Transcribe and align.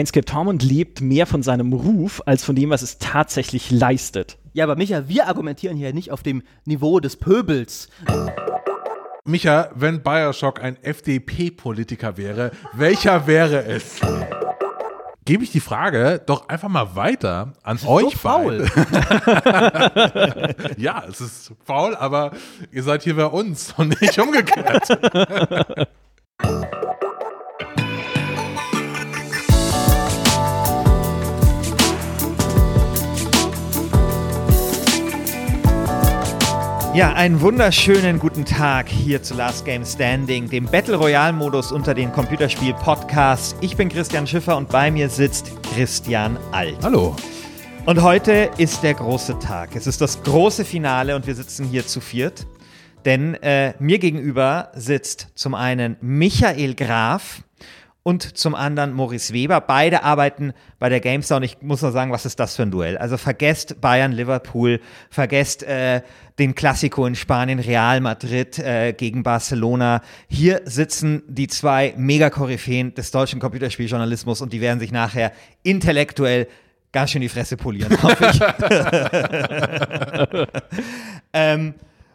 Planescape 0.00 0.24
Torment 0.24 0.62
lebt 0.62 1.02
mehr 1.02 1.26
von 1.26 1.42
seinem 1.42 1.74
Ruf 1.74 2.22
als 2.24 2.42
von 2.42 2.56
dem, 2.56 2.70
was 2.70 2.80
es 2.80 2.96
tatsächlich 2.96 3.70
leistet. 3.70 4.38
Ja, 4.54 4.64
aber 4.64 4.74
Micha, 4.74 5.08
wir 5.08 5.28
argumentieren 5.28 5.76
hier 5.76 5.92
nicht 5.92 6.10
auf 6.10 6.22
dem 6.22 6.42
Niveau 6.64 7.00
des 7.00 7.16
Pöbels. 7.16 7.90
Micha, 9.26 9.68
wenn 9.74 10.02
Bioshock 10.02 10.64
ein 10.64 10.82
FDP-Politiker 10.82 12.16
wäre, 12.16 12.52
welcher 12.72 13.26
wäre 13.26 13.66
es? 13.66 14.00
Gebe 15.26 15.44
ich 15.44 15.52
die 15.52 15.60
Frage 15.60 16.22
doch 16.24 16.48
einfach 16.48 16.70
mal 16.70 16.96
weiter 16.96 17.52
an 17.62 17.78
euch 17.84 18.04
so 18.04 18.10
faul. 18.10 18.70
ja, 20.78 21.04
es 21.10 21.20
ist 21.20 21.52
faul, 21.66 21.94
aber 21.94 22.30
ihr 22.72 22.82
seid 22.82 23.02
hier 23.02 23.16
bei 23.16 23.26
uns 23.26 23.74
und 23.76 24.00
nicht 24.00 24.18
umgekehrt. 24.18 24.88
Ja, 36.92 37.12
einen 37.12 37.40
wunderschönen 37.40 38.18
guten 38.18 38.44
Tag 38.44 38.88
hier 38.88 39.22
zu 39.22 39.34
Last 39.34 39.64
Game 39.64 39.84
Standing, 39.84 40.50
dem 40.50 40.64
Battle 40.64 40.96
Royale 40.96 41.32
Modus 41.32 41.70
unter 41.70 41.94
den 41.94 42.10
Computerspiel 42.10 42.74
Podcasts. 42.74 43.54
Ich 43.60 43.76
bin 43.76 43.88
Christian 43.88 44.26
Schiffer 44.26 44.56
und 44.56 44.68
bei 44.68 44.90
mir 44.90 45.08
sitzt 45.08 45.52
Christian 45.72 46.36
Alt. 46.50 46.78
Hallo. 46.82 47.14
Und 47.86 48.02
heute 48.02 48.50
ist 48.58 48.82
der 48.82 48.94
große 48.94 49.38
Tag. 49.38 49.76
Es 49.76 49.86
ist 49.86 50.00
das 50.00 50.20
große 50.24 50.64
Finale 50.64 51.14
und 51.14 51.28
wir 51.28 51.36
sitzen 51.36 51.64
hier 51.64 51.86
zu 51.86 52.00
viert. 52.00 52.44
Denn 53.04 53.34
äh, 53.34 53.74
mir 53.78 54.00
gegenüber 54.00 54.72
sitzt 54.74 55.28
zum 55.36 55.54
einen 55.54 55.96
Michael 56.00 56.74
Graf 56.74 57.44
und 58.02 58.38
zum 58.38 58.54
anderen 58.54 58.92
Maurice 58.92 59.34
Weber. 59.34 59.60
Beide 59.60 60.02
arbeiten 60.02 60.52
bei 60.78 60.88
der 60.88 61.00
GameStar 61.00 61.38
und 61.38 61.42
ich 61.42 61.60
muss 61.60 61.82
nur 61.82 61.92
sagen, 61.92 62.12
was 62.12 62.24
ist 62.24 62.40
das 62.40 62.56
für 62.56 62.62
ein 62.62 62.70
Duell? 62.70 62.96
Also 62.96 63.16
vergesst 63.16 63.80
Bayern, 63.80 64.12
Liverpool, 64.12 64.80
vergesst 65.10 65.62
äh, 65.62 66.02
den 66.38 66.54
Klassiko 66.54 67.06
in 67.06 67.14
Spanien, 67.14 67.58
Real 67.58 68.00
Madrid 68.00 68.58
äh, 68.58 68.94
gegen 68.94 69.22
Barcelona. 69.22 70.02
Hier 70.28 70.62
sitzen 70.64 71.22
die 71.28 71.48
zwei 71.48 71.94
Megakoryphäen 71.96 72.94
des 72.94 73.10
deutschen 73.10 73.40
Computerspieljournalismus 73.40 74.40
und 74.40 74.52
die 74.52 74.60
werden 74.60 74.80
sich 74.80 74.92
nachher 74.92 75.32
intellektuell 75.62 76.48
ganz 76.92 77.10
schön 77.10 77.20
die 77.20 77.28
Fresse 77.28 77.56
polieren, 77.56 78.02
hoffe 78.02 78.30
ich. 78.32 78.40
ähm, 81.32 81.74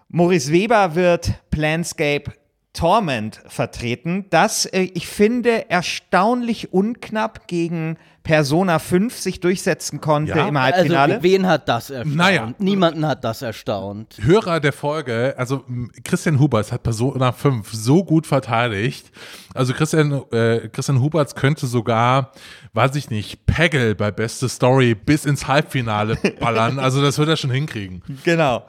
Maurice 0.09 0.51
Weber 0.51 0.95
wird 0.95 1.33
Planscape 1.51 2.31
Torment 2.75 3.41
vertreten, 3.47 4.25
das 4.29 4.65
äh, 4.65 4.81
ich 4.93 5.07
finde 5.07 5.69
erstaunlich 5.69 6.71
unknapp 6.73 7.47
gegen 7.47 7.97
Persona 8.23 8.79
5 8.79 9.15
sich 9.19 9.39
durchsetzen 9.39 10.01
konnte 10.01 10.31
Ja. 10.35 10.47
im 10.47 10.59
Halbfinale. 10.59 11.13
Also, 11.15 11.23
wen 11.23 11.45
hat 11.47 11.69
das 11.69 11.91
erstaunt? 11.91 12.15
Naja. 12.15 12.53
Niemanden 12.57 13.05
hat 13.05 13.23
das 13.23 13.43
erstaunt. 13.43 14.17
Hörer 14.19 14.59
der 14.59 14.73
Folge, 14.73 15.35
also 15.37 15.63
Christian 16.03 16.39
Huberts 16.39 16.71
hat 16.71 16.81
Persona 16.81 17.31
5 17.31 17.71
so 17.71 18.03
gut 18.03 18.25
verteidigt. 18.25 19.11
Also 19.53 19.73
Christian, 19.73 20.23
äh, 20.31 20.69
Christian 20.69 21.01
Huberts 21.01 21.35
könnte 21.35 21.67
sogar, 21.67 22.31
weiß 22.73 22.95
ich 22.95 23.11
nicht, 23.11 23.45
Peggle 23.45 23.93
bei 23.93 24.09
Beste 24.09 24.49
Story 24.49 24.95
bis 24.95 25.25
ins 25.25 25.47
Halbfinale 25.47 26.17
ballern. 26.39 26.79
Also 26.85 27.01
das 27.03 27.17
wird 27.19 27.29
er 27.29 27.37
schon 27.37 27.51
hinkriegen. 27.51 28.01
Genau. 28.23 28.63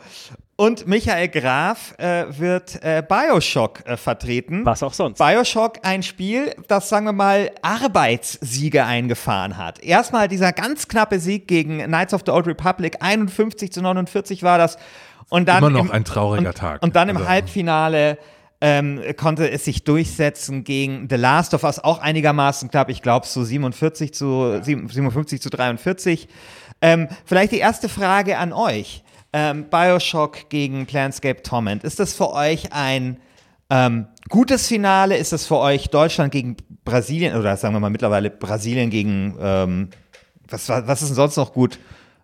Und 0.58 0.86
Michael 0.86 1.28
Graf 1.28 1.94
äh, 1.98 2.24
wird 2.30 2.82
äh, 2.82 3.02
Bioshock 3.06 3.86
äh, 3.86 3.98
vertreten. 3.98 4.64
Was 4.64 4.82
auch 4.82 4.94
sonst. 4.94 5.18
Bioshock, 5.18 5.80
ein 5.82 6.02
Spiel, 6.02 6.54
das, 6.66 6.88
sagen 6.88 7.04
wir 7.04 7.12
mal, 7.12 7.50
Arbeitssiege 7.60 8.84
eingefahren 8.86 9.58
hat. 9.58 9.82
Erstmal 9.82 10.28
dieser 10.28 10.52
ganz 10.52 10.88
knappe 10.88 11.18
Sieg 11.20 11.46
gegen 11.46 11.78
Knights 11.84 12.14
of 12.14 12.22
the 12.24 12.32
Old 12.32 12.46
Republic, 12.46 12.96
51 13.00 13.70
zu 13.70 13.82
49 13.82 14.42
war 14.42 14.56
das. 14.56 14.78
Und 15.28 15.46
dann 15.46 15.58
Immer 15.58 15.70
noch 15.70 15.84
im, 15.86 15.90
ein 15.90 16.04
trauriger 16.04 16.48
und, 16.48 16.56
Tag. 16.56 16.82
Und 16.82 16.96
dann 16.96 17.10
im 17.10 17.18
Also- 17.18 17.28
Halbfinale 17.28 18.16
ähm, 18.62 19.02
konnte 19.18 19.50
es 19.50 19.66
sich 19.66 19.84
durchsetzen 19.84 20.64
gegen 20.64 21.08
The 21.10 21.16
Last 21.16 21.52
of 21.52 21.64
Us, 21.64 21.78
auch 21.78 21.98
einigermaßen 21.98 22.70
knapp, 22.70 22.88
ich 22.88 23.02
glaube 23.02 23.26
so 23.26 23.44
47 23.44 24.14
zu, 24.14 24.58
57 24.62 25.42
zu 25.42 25.50
43. 25.50 26.28
Ähm, 26.80 27.08
vielleicht 27.26 27.52
die 27.52 27.58
erste 27.58 27.90
Frage 27.90 28.38
an 28.38 28.54
euch. 28.54 29.02
Ähm, 29.32 29.66
Bioshock 29.70 30.48
gegen 30.48 30.86
Planscape 30.86 31.42
Torment. 31.42 31.84
Ist 31.84 32.00
das 32.00 32.14
für 32.14 32.32
euch 32.32 32.72
ein 32.72 33.18
ähm, 33.70 34.06
gutes 34.28 34.66
Finale? 34.66 35.16
Ist 35.16 35.32
das 35.32 35.46
für 35.46 35.58
euch 35.58 35.88
Deutschland 35.88 36.32
gegen 36.32 36.56
Brasilien 36.84 37.36
oder 37.36 37.56
sagen 37.56 37.74
wir 37.74 37.80
mal 37.80 37.90
mittlerweile 37.90 38.30
Brasilien 38.30 38.90
gegen 38.90 39.36
ähm, 39.40 39.88
was, 40.48 40.68
was 40.68 41.02
ist 41.02 41.08
denn 41.08 41.16
sonst 41.16 41.36
noch 41.36 41.52
gut? 41.52 41.78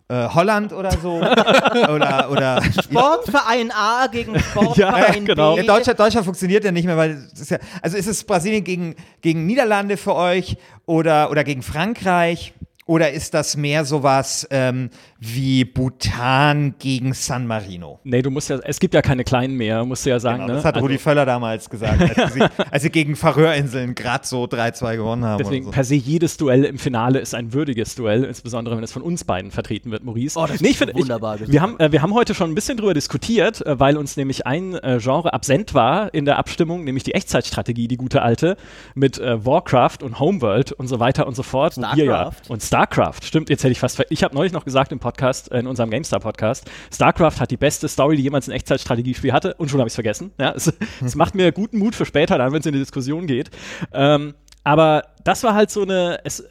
Äh, 0.09 0.27
Holland 0.29 0.73
oder 0.73 0.91
so? 0.91 1.15
oder 1.89 2.29
oder 2.29 2.61
Sportverein 2.63 3.71
A 3.71 4.07
gegen 4.07 4.37
Sportverein 4.51 5.25
Ja, 5.25 5.33
genau. 5.33 5.55
B. 5.55 5.61
ja, 5.61 5.67
Deutschland, 5.67 5.99
Deutschland 5.99 6.25
funktioniert 6.25 6.63
ja 6.63 6.71
nicht 6.71 6.85
mehr, 6.85 6.97
weil 6.97 7.27
ist 7.33 7.51
ja, 7.51 7.57
also 7.81 7.97
ist 7.97 8.07
es 8.07 8.23
Brasilien 8.23 8.63
gegen, 8.63 8.95
gegen 9.21 9.45
Niederlande 9.45 9.97
für 9.97 10.15
euch 10.15 10.57
oder, 10.85 11.31
oder 11.31 11.43
gegen 11.43 11.61
Frankreich? 11.61 12.53
Oder 12.85 13.11
ist 13.11 13.33
das 13.33 13.55
mehr 13.55 13.85
sowas 13.85 14.45
ähm, 14.51 14.89
wie 15.25 15.63
Bhutan 15.63 16.75
gegen 16.79 17.13
San 17.13 17.47
Marino? 17.47 17.99
Nee, 18.03 18.21
du 18.21 18.29
musst 18.29 18.49
ja, 18.49 18.59
es 18.63 18.79
gibt 18.81 18.93
ja 18.93 19.01
keine 19.01 19.23
kleinen 19.23 19.55
mehr, 19.55 19.85
musst 19.85 20.05
du 20.05 20.09
ja 20.09 20.19
sagen. 20.19 20.39
Genau, 20.39 20.47
ne? 20.47 20.53
das 20.55 20.65
hat 20.65 20.75
Also 20.75 20.85
Rudi 20.85 20.97
Völler 20.97 21.25
damals 21.25 21.69
gesagt, 21.69 22.01
als, 22.17 22.33
sie, 22.33 22.41
als 22.71 22.83
sie 22.83 22.89
gegen 22.89 23.15
Färöerinseln 23.15 23.95
gerade 23.95 24.27
so 24.27 24.43
3-2 24.43 24.97
gewonnen 24.97 25.23
haben. 25.23 25.37
Deswegen 25.37 25.67
oder 25.67 25.75
per 25.75 25.85
se 25.85 25.95
jedes 25.95 26.35
Duell 26.35 26.65
im 26.65 26.77
Finale 26.77 27.19
ist 27.19 27.35
ein 27.35 27.53
würdiges 27.53 27.95
Duell, 27.95 28.25
insbesondere 28.25 28.75
wenn 28.75 28.83
es 28.83 28.91
von 28.91 29.01
uns 29.01 29.23
beiden 29.23 29.51
vertreten 29.51 29.91
wird, 29.91 30.03
Maurice. 30.03 30.37
Oh, 30.37 30.45
das 30.45 30.59
nee, 30.59 30.67
ist 30.67 30.71
ich 30.71 30.77
finde, 30.77 30.95
wunderbar 30.95 31.39
ich, 31.39 31.49
wir, 31.49 31.61
haben, 31.61 31.79
äh, 31.79 31.93
wir 31.93 32.01
haben 32.01 32.13
heute 32.13 32.35
schon 32.35 32.51
ein 32.51 32.55
bisschen 32.55 32.75
drüber 32.75 32.93
diskutiert, 32.93 33.65
äh, 33.65 33.79
weil 33.79 33.95
uns 33.95 34.17
nämlich 34.17 34.45
ein 34.45 34.75
äh, 34.75 34.99
Genre 35.01 35.31
absent 35.31 35.73
war 35.73 36.13
in 36.13 36.25
der 36.25 36.37
Abstimmung, 36.37 36.83
nämlich 36.83 37.03
die 37.03 37.13
Echtzeitstrategie, 37.13 37.87
die 37.87 37.97
gute 37.97 38.23
alte, 38.23 38.57
mit 38.93 39.19
äh, 39.19 39.45
Warcraft 39.45 39.99
und 40.03 40.19
Homeworld 40.19 40.73
und 40.73 40.87
so 40.87 40.99
weiter 40.99 41.27
und 41.27 41.35
so 41.35 41.43
fort. 41.43 41.77
wo 41.77 41.81
wir 41.81 42.03
ja, 42.03 42.13
Starcraft. 42.13 42.49
und 42.49 42.61
StarCraft, 42.61 43.23
stimmt, 43.23 43.49
jetzt 43.49 43.63
hätte 43.63 43.71
ich 43.71 43.79
fast, 43.79 43.95
ver 43.95 44.05
ich 44.09 44.21
habe 44.21 44.35
neulich 44.35 44.51
noch 44.51 44.65
gesagt 44.65 44.91
im 44.91 44.99
Podcast, 44.99 45.12
äh, 45.21 45.59
in 45.59 45.67
unserem 45.67 45.89
GameStar-Podcast, 45.89 46.69
StarCraft 46.93 47.39
hat 47.39 47.51
die 47.51 47.57
beste 47.57 47.87
Story, 47.87 48.17
die 48.17 48.23
jemals 48.23 48.47
ein 48.47 48.51
Echtzeitstrategiespiel 48.51 49.33
hatte 49.33 49.53
und 49.55 49.69
schon 49.69 49.79
habe 49.79 49.87
ich 49.87 49.91
es 49.91 49.95
vergessen. 49.95 50.31
Ja, 50.39 50.53
es, 50.55 50.71
es 51.03 51.15
macht 51.15 51.35
mir 51.35 51.51
guten 51.51 51.77
Mut 51.77 51.95
für 51.95 52.05
später, 52.05 52.37
dann, 52.37 52.51
wenn 52.51 52.59
es 52.59 52.65
in 52.65 52.73
die 52.73 52.79
Diskussion 52.79 53.27
geht. 53.27 53.49
Ähm, 53.93 54.33
aber 54.63 55.03
das 55.23 55.43
war 55.43 55.55
halt 55.55 55.71
so 55.71 55.81
eine, 55.81 56.19
es, 56.23 56.43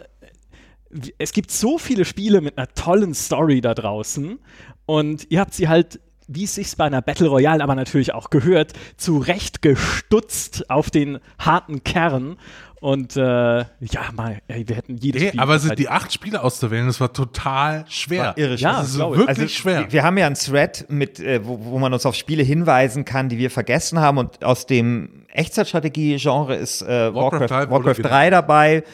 es 1.19 1.33
gibt 1.33 1.51
so 1.51 1.79
viele 1.79 2.05
Spiele 2.05 2.41
mit 2.41 2.59
einer 2.59 2.69
tollen 2.69 3.15
Story 3.15 3.61
da 3.61 3.75
draußen 3.75 4.39
und 4.87 5.27
ihr 5.31 5.41
habt 5.41 5.55
sie 5.55 5.69
halt, 5.69 6.01
wie 6.29 6.45
es 6.45 6.55
sich 6.55 6.77
bei 6.77 6.85
einer 6.85 7.03
Battle 7.03 7.29
Royale 7.29 7.63
aber 7.63 7.75
natürlich 7.75 8.15
auch 8.15 8.31
gehört, 8.31 8.73
zurecht 8.97 9.63
gestutzt 9.63 10.71
auf 10.71 10.91
den 10.91 11.19
harten 11.39 11.85
Kern. 11.85 12.37
Und 12.83 13.17
äh, 13.17 13.21
ja, 13.61 13.65
mal, 14.13 14.39
ey, 14.49 14.67
wir 14.69 14.75
hätten 14.75 14.97
jedes 14.97 15.23
Nee, 15.23 15.29
Spiel 15.29 15.41
aber 15.41 15.57
sind 15.61 15.69
halt- 15.71 15.79
die 15.79 15.89
acht 15.89 16.13
Spiele 16.13 16.43
auszuwählen, 16.43 16.85
das 16.89 17.01
war 17.01 17.13
total 17.13 17.85
schwer. 17.89 18.35
Irre 18.37 18.57
Ja, 18.57 18.81
das 18.81 18.89
ist 18.91 18.99
wirklich 18.99 19.29
Also, 19.29 19.47
schwer. 19.47 19.81
Wir, 19.83 19.93
wir 19.93 20.03
haben 20.03 20.19
ja 20.19 20.27
einen 20.27 20.35
Thread, 20.35 20.87
mit, 20.89 21.21
äh, 21.21 21.47
wo, 21.47 21.65
wo 21.65 21.79
man 21.79 21.93
uns 21.93 22.05
auf 22.07 22.17
Spiele 22.17 22.43
hinweisen 22.43 23.05
kann, 23.05 23.29
die 23.29 23.39
wir 23.39 23.53
vergessen 23.53 24.01
haben. 24.01 24.19
Und 24.19 24.45
aus 24.45 24.67
dem 24.67 25.27
Echtzeitstrategie-Genre 25.29 26.57
ist 26.57 26.83
äh, 26.83 27.15
Warcraft 27.15 27.41
Warcraft, 27.41 27.49
3 27.49 27.71
Warcraft, 27.71 27.85
wurde 27.99 28.03
3 28.03 28.31
dabei. 28.31 28.85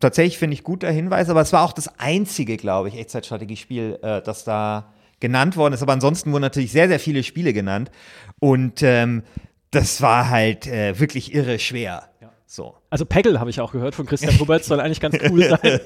Tatsächlich 0.00 0.36
finde 0.38 0.54
ich 0.54 0.64
guter 0.64 0.90
Hinweis, 0.90 1.28
aber 1.28 1.42
es 1.42 1.52
war 1.52 1.62
auch 1.62 1.72
das 1.72 2.00
einzige, 2.00 2.56
glaube 2.56 2.88
ich, 2.88 2.96
Echtzeitstrategiespiel, 2.98 4.00
äh, 4.02 4.20
das 4.22 4.42
da 4.42 4.92
genannt 5.20 5.56
worden 5.56 5.74
ist. 5.74 5.82
Aber 5.82 5.92
ansonsten 5.92 6.32
wurden 6.32 6.42
natürlich 6.42 6.72
sehr, 6.72 6.88
sehr 6.88 6.98
viele 6.98 7.22
Spiele 7.22 7.52
genannt. 7.52 7.92
Und 8.40 8.82
ähm, 8.82 9.22
das 9.70 10.02
war 10.02 10.28
halt 10.28 10.66
äh, 10.66 10.98
wirklich 10.98 11.32
irre 11.32 11.60
schwer. 11.60 12.08
So. 12.54 12.74
Also 12.90 13.06
Peggle 13.06 13.40
habe 13.40 13.48
ich 13.48 13.62
auch 13.62 13.72
gehört 13.72 13.94
von 13.94 14.04
Christian 14.04 14.38
Huberts, 14.38 14.66
soll 14.66 14.78
eigentlich 14.78 15.00
ganz 15.00 15.16
cool 15.30 15.42
sein. 15.48 15.80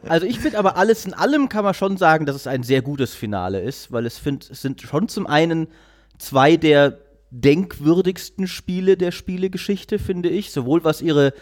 Also 0.08 0.24
ich 0.24 0.40
finde 0.40 0.58
aber 0.58 0.78
alles 0.78 1.04
in 1.04 1.12
allem 1.12 1.50
kann 1.50 1.64
man 1.64 1.74
schon 1.74 1.98
sagen, 1.98 2.24
dass 2.24 2.34
es 2.34 2.46
ein 2.46 2.62
sehr 2.62 2.80
gutes 2.80 3.12
Finale 3.12 3.60
ist, 3.60 3.92
weil 3.92 4.06
es, 4.06 4.16
find, 4.16 4.48
es 4.48 4.62
sind 4.62 4.80
schon 4.80 5.08
zum 5.08 5.26
einen 5.26 5.68
zwei 6.16 6.56
der 6.56 6.96
denkwürdigsten 7.28 8.46
Spiele 8.46 8.96
der 8.96 9.12
Spielegeschichte, 9.12 9.98
finde 9.98 10.30
ich, 10.30 10.50
sowohl 10.50 10.82
was 10.82 11.02
ihre 11.02 11.34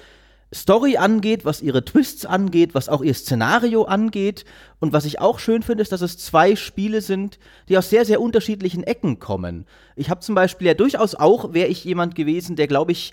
Story 0.52 0.96
angeht, 0.96 1.44
was 1.44 1.62
ihre 1.62 1.84
Twists 1.84 2.26
angeht, 2.26 2.74
was 2.74 2.88
auch 2.88 3.02
ihr 3.02 3.14
Szenario 3.14 3.84
angeht. 3.84 4.44
Und 4.80 4.92
was 4.92 5.04
ich 5.04 5.20
auch 5.20 5.38
schön 5.38 5.62
finde, 5.62 5.82
ist, 5.82 5.92
dass 5.92 6.00
es 6.00 6.18
zwei 6.18 6.56
Spiele 6.56 7.02
sind, 7.02 7.38
die 7.68 7.78
aus 7.78 7.88
sehr, 7.88 8.04
sehr 8.04 8.20
unterschiedlichen 8.20 8.82
Ecken 8.82 9.20
kommen. 9.20 9.64
Ich 9.94 10.10
habe 10.10 10.20
zum 10.20 10.34
Beispiel 10.34 10.66
ja 10.66 10.74
durchaus 10.74 11.14
auch, 11.14 11.52
wäre 11.54 11.68
ich 11.68 11.84
jemand 11.84 12.16
gewesen, 12.16 12.56
der, 12.56 12.66
glaube 12.66 12.90
ich, 12.90 13.12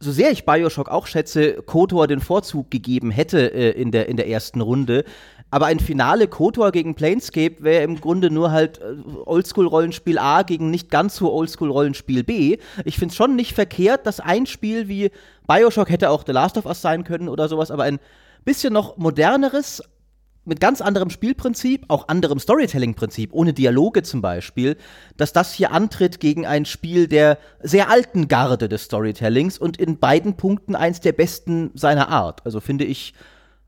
so 0.00 0.12
sehr 0.12 0.30
ich 0.30 0.44
Bioshock 0.44 0.88
auch 0.88 1.06
schätze, 1.06 1.54
KOTOR 1.54 2.06
den 2.06 2.20
Vorzug 2.20 2.70
gegeben 2.70 3.10
hätte 3.10 3.52
äh, 3.52 3.70
in, 3.70 3.90
der, 3.90 4.08
in 4.08 4.16
der 4.16 4.28
ersten 4.28 4.60
Runde. 4.60 5.04
Aber 5.50 5.66
ein 5.66 5.80
Finale 5.80 6.28
KOTOR 6.28 6.72
gegen 6.72 6.94
Planescape 6.94 7.56
wäre 7.60 7.82
im 7.82 8.00
Grunde 8.00 8.30
nur 8.30 8.50
halt 8.50 8.78
äh, 8.78 8.94
Oldschool-Rollenspiel 9.24 10.18
A 10.18 10.42
gegen 10.42 10.70
nicht 10.70 10.90
ganz 10.90 11.16
so 11.16 11.32
Oldschool-Rollenspiel 11.32 12.22
B. 12.22 12.58
Ich 12.84 12.96
finde 12.96 13.12
es 13.12 13.16
schon 13.16 13.34
nicht 13.34 13.54
verkehrt, 13.54 14.06
dass 14.06 14.20
ein 14.20 14.46
Spiel 14.46 14.88
wie 14.88 15.10
Bioshock 15.46 15.90
hätte 15.90 16.10
auch 16.10 16.24
The 16.26 16.32
Last 16.32 16.58
of 16.58 16.66
Us 16.66 16.82
sein 16.82 17.04
können 17.04 17.28
oder 17.28 17.48
sowas, 17.48 17.70
aber 17.70 17.84
ein 17.84 17.98
bisschen 18.44 18.72
noch 18.72 18.98
moderneres, 18.98 19.82
mit 20.48 20.60
ganz 20.60 20.80
anderem 20.80 21.10
Spielprinzip, 21.10 21.84
auch 21.88 22.08
anderem 22.08 22.38
Storytelling-Prinzip, 22.38 23.32
ohne 23.32 23.52
Dialoge 23.52 24.02
zum 24.02 24.22
Beispiel, 24.22 24.76
dass 25.16 25.32
das 25.32 25.52
hier 25.52 25.72
antritt 25.72 26.20
gegen 26.20 26.46
ein 26.46 26.64
Spiel 26.64 27.06
der 27.06 27.38
sehr 27.62 27.90
alten 27.90 28.28
Garde 28.28 28.68
des 28.68 28.84
Storytellings 28.84 29.58
und 29.58 29.76
in 29.76 29.98
beiden 29.98 30.36
Punkten 30.36 30.74
eins 30.74 31.00
der 31.00 31.12
besten 31.12 31.70
seiner 31.74 32.08
Art. 32.08 32.44
Also 32.44 32.60
finde 32.60 32.84
ich, 32.84 33.14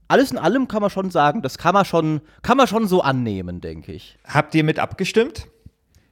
alles 0.09 0.33
in 0.33 0.39
allem 0.39 0.67
kann 0.67 0.83
man 0.83 0.91
schon 0.91 1.11
sagen, 1.11 1.41
das 1.41 1.57
kann 1.57 1.75
man 1.75 1.85
schon, 1.85 2.21
kann 2.43 2.57
man 2.57 2.67
schon 2.67 2.89
so 2.89 3.01
annehmen, 3.01 3.61
denke 3.61 3.93
ich. 3.93 4.19
Habt 4.25 4.55
ihr 4.57 4.65
mit 4.65 4.81
abgestimmt? 4.81 5.47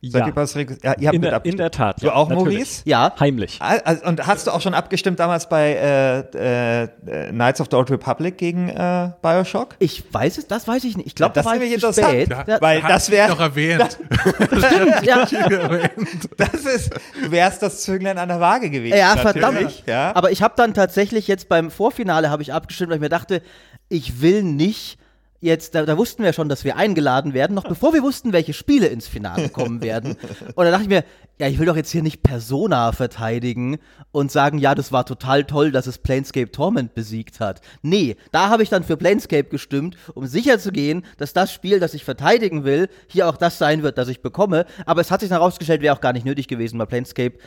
Seid 0.00 0.20
Ja. 0.22 0.26
ihr 0.28 0.36
was 0.36 0.54
ja, 0.54 0.62
ihr 0.64 0.88
habt 0.92 1.00
In 1.14 1.20
mit 1.20 1.24
der, 1.32 1.44
in 1.44 1.56
der 1.56 1.70
Tat. 1.72 2.00
Du 2.00 2.06
ja, 2.06 2.14
auch, 2.14 2.28
natürlich. 2.28 2.54
Maurice? 2.58 2.82
Ja, 2.84 3.12
Heimlich. 3.18 3.56
Ah, 3.60 3.78
Also, 3.84 4.04
und 4.06 4.24
hast 4.28 4.46
du 4.46 4.52
auch 4.52 4.60
schon 4.60 4.72
abgestimmt 4.72 5.18
damals 5.18 5.48
bei 5.48 5.72
äh, 5.72 6.18
äh, 6.20 6.82
äh, 6.84 7.30
Knights 7.30 7.60
of 7.60 7.66
the 7.68 7.76
Old 7.76 7.90
Republic 7.90 8.38
gegen 8.38 8.68
äh, 8.68 9.10
Bioshock? 9.22 9.74
ich 9.80 10.04
weiß 10.14 10.38
es, 10.38 10.46
das 10.46 10.68
weiß 10.68 10.84
ich 10.84 10.96
nicht. 10.96 11.08
Ich 11.08 11.14
glaube, 11.16 11.34
Das 11.34 11.44
da 11.44 11.50
war 11.50 11.60
wäre 11.60 11.74
interessant. 11.74 12.06
spät. 12.08 12.28
Ja, 12.30 12.44
Da- 12.44 12.60
Weil 12.60 12.80
das 12.82 13.06
sie 13.06 13.12
wär- 13.12 13.26
doch 13.26 13.40
erwähnt. 13.40 13.98
Stimmt, 14.44 15.02
ja. 15.04 15.26
Das 16.36 16.64
ist, 16.64 16.90
du 17.22 17.30
wärst 17.32 17.62
das 17.62 17.82
Zünglein 17.82 18.18
an 18.18 18.28
der 18.28 18.38
Waage 18.40 18.70
gewesen. 18.70 18.96
Ja, 18.96 19.16
natürlich, 19.16 19.32
verdammt. 19.42 19.82
Ja. 19.86 20.14
Aber 20.14 20.30
ich 20.30 20.42
habe 20.42 20.54
dann 20.56 20.74
tatsächlich 20.74 21.26
jetzt 21.26 21.48
beim 21.48 21.70
Vorfinale 21.72 22.30
habe 22.30 22.42
ich 22.42 22.52
abgestimmt, 22.52 22.90
weil 22.90 22.96
ich 22.98 23.02
mir 23.02 23.08
dachte, 23.08 23.42
ich 23.88 24.20
will 24.20 24.42
nicht 24.44 24.98
jetzt, 25.40 25.74
da, 25.74 25.84
da 25.84 25.96
wussten 25.96 26.22
wir 26.22 26.32
schon, 26.32 26.48
dass 26.48 26.64
wir 26.64 26.76
eingeladen 26.76 27.34
werden, 27.34 27.54
noch 27.54 27.66
bevor 27.66 27.92
wir 27.94 28.02
wussten, 28.02 28.32
welche 28.32 28.52
Spiele 28.52 28.86
ins 28.88 29.06
Finale 29.06 29.48
kommen 29.48 29.82
werden. 29.82 30.16
Und 30.54 30.64
da 30.64 30.70
dachte 30.70 30.82
ich 30.82 30.88
mir, 30.88 31.04
ja, 31.38 31.46
ich 31.46 31.58
will 31.58 31.66
doch 31.66 31.76
jetzt 31.76 31.92
hier 31.92 32.02
nicht 32.02 32.22
Persona 32.22 32.90
verteidigen 32.90 33.78
und 34.10 34.32
sagen, 34.32 34.58
ja, 34.58 34.74
das 34.74 34.90
war 34.90 35.06
total 35.06 35.44
toll, 35.44 35.70
dass 35.70 35.86
es 35.86 35.98
Planescape 35.98 36.50
Torment 36.50 36.94
besiegt 36.94 37.38
hat. 37.38 37.60
Nee, 37.82 38.16
da 38.32 38.48
habe 38.48 38.64
ich 38.64 38.68
dann 38.68 38.82
für 38.82 38.96
Planescape 38.96 39.48
gestimmt, 39.48 39.96
um 40.14 40.26
sicher 40.26 40.58
zu 40.58 40.72
gehen, 40.72 41.04
dass 41.16 41.32
das 41.32 41.52
Spiel, 41.52 41.78
das 41.78 41.94
ich 41.94 42.04
verteidigen 42.04 42.64
will, 42.64 42.88
hier 43.06 43.28
auch 43.28 43.36
das 43.36 43.58
sein 43.58 43.84
wird, 43.84 43.98
das 43.98 44.08
ich 44.08 44.20
bekomme. 44.20 44.66
Aber 44.84 45.00
es 45.00 45.12
hat 45.12 45.20
sich 45.20 45.30
herausgestellt, 45.30 45.80
wäre 45.80 45.94
auch 45.94 46.00
gar 46.00 46.12
nicht 46.12 46.26
nötig 46.26 46.48
gewesen, 46.48 46.78
weil 46.78 46.86
Planescape 46.86 47.38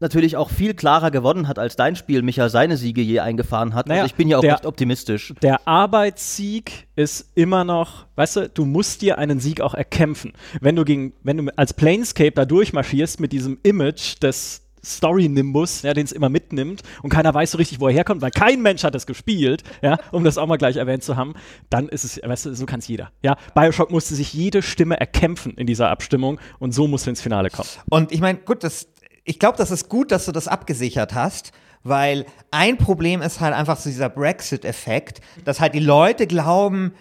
natürlich 0.00 0.36
auch 0.36 0.50
viel 0.50 0.74
klarer 0.74 1.10
gewonnen 1.10 1.46
hat, 1.48 1.58
als 1.58 1.76
dein 1.76 1.94
Spiel 1.96 2.22
Micha 2.22 2.48
seine 2.48 2.76
Siege 2.76 3.00
je 3.02 3.20
eingefahren 3.20 3.74
hat. 3.74 3.86
Naja, 3.86 4.02
also 4.02 4.12
ich 4.12 4.16
bin 4.16 4.28
ja 4.28 4.38
auch 4.38 4.42
der- 4.42 4.54
recht 4.54 4.66
optimistisch. 4.66 5.34
Der 5.42 5.66
Arbeitssieg 5.68 6.86
ist 6.96 7.30
immer 7.34 7.64
noch, 7.64 8.06
weißt 8.16 8.36
du, 8.36 8.48
du 8.48 8.64
musst 8.64 9.02
dir 9.02 9.18
einen 9.18 9.40
Sieg 9.40 9.60
auch 9.60 9.74
erkämpfen. 9.74 10.32
Wenn 10.60 10.76
du 10.76 10.84
gegen, 10.84 11.12
wenn 11.22 11.36
du 11.36 11.52
als 11.58 11.74
Planescape 11.74 12.32
da 12.32 12.44
durchmarschierst 12.44 13.20
mit 13.20 13.32
diesem 13.32 13.58
Image 13.62 14.22
des 14.22 14.62
Story-Nimbus, 14.82 15.82
ja, 15.82 15.92
den 15.92 16.04
es 16.06 16.12
immer 16.12 16.30
mitnimmt 16.30 16.82
und 17.02 17.10
keiner 17.10 17.34
weiß 17.34 17.50
so 17.50 17.58
richtig, 17.58 17.80
wo 17.80 17.88
er 17.88 17.92
herkommt, 17.92 18.22
weil 18.22 18.30
kein 18.30 18.62
Mensch 18.62 18.82
hat 18.82 18.94
es 18.94 19.06
gespielt, 19.06 19.62
ja, 19.82 19.98
um 20.10 20.24
das 20.24 20.38
auch 20.38 20.46
mal 20.46 20.56
gleich 20.56 20.76
erwähnt 20.76 21.02
zu 21.02 21.16
haben, 21.16 21.34
dann 21.68 21.88
ist 21.90 22.04
es, 22.04 22.20
weißt 22.24 22.46
du, 22.46 22.54
so 22.54 22.64
kann 22.64 22.80
es 22.80 22.88
jeder. 22.88 23.10
Ja, 23.22 23.36
Bioshock 23.54 23.90
musste 23.90 24.14
sich 24.14 24.32
jede 24.32 24.62
Stimme 24.62 24.98
erkämpfen 24.98 25.52
in 25.54 25.66
dieser 25.66 25.90
Abstimmung 25.90 26.40
und 26.58 26.72
so 26.72 26.88
musste 26.88 27.10
ins 27.10 27.20
Finale 27.20 27.50
kommen. 27.50 27.68
Und 27.90 28.10
ich 28.12 28.20
meine, 28.22 28.38
gut, 28.38 28.64
das, 28.64 28.88
ich 29.30 29.38
glaube, 29.38 29.56
das 29.56 29.70
ist 29.70 29.88
gut, 29.88 30.10
dass 30.10 30.24
du 30.24 30.32
das 30.32 30.48
abgesichert 30.48 31.14
hast, 31.14 31.52
weil 31.84 32.26
ein 32.50 32.78
Problem 32.78 33.22
ist 33.22 33.38
halt 33.38 33.54
einfach 33.54 33.78
so 33.78 33.88
dieser 33.88 34.08
Brexit-Effekt, 34.08 35.20
dass 35.44 35.60
halt 35.60 35.74
die 35.74 35.78
Leute 35.78 36.26
glauben, 36.26 36.94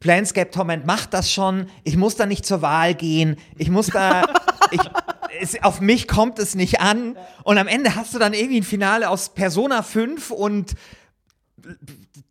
Planescape 0.00 0.50
Torment 0.50 0.86
macht 0.86 1.12
das 1.12 1.30
schon, 1.30 1.66
ich 1.82 1.98
muss 1.98 2.16
da 2.16 2.24
nicht 2.24 2.46
zur 2.46 2.62
Wahl 2.62 2.94
gehen, 2.94 3.36
ich 3.58 3.68
muss 3.68 3.88
da, 3.88 4.24
ich, 4.70 4.80
es, 5.42 5.62
auf 5.62 5.82
mich 5.82 6.08
kommt 6.08 6.38
es 6.38 6.54
nicht 6.54 6.80
an. 6.80 7.18
Und 7.42 7.58
am 7.58 7.68
Ende 7.68 7.94
hast 7.94 8.14
du 8.14 8.18
dann 8.18 8.32
irgendwie 8.32 8.60
ein 8.60 8.64
Finale 8.64 9.10
aus 9.10 9.34
Persona 9.34 9.82
5 9.82 10.30
und 10.30 10.76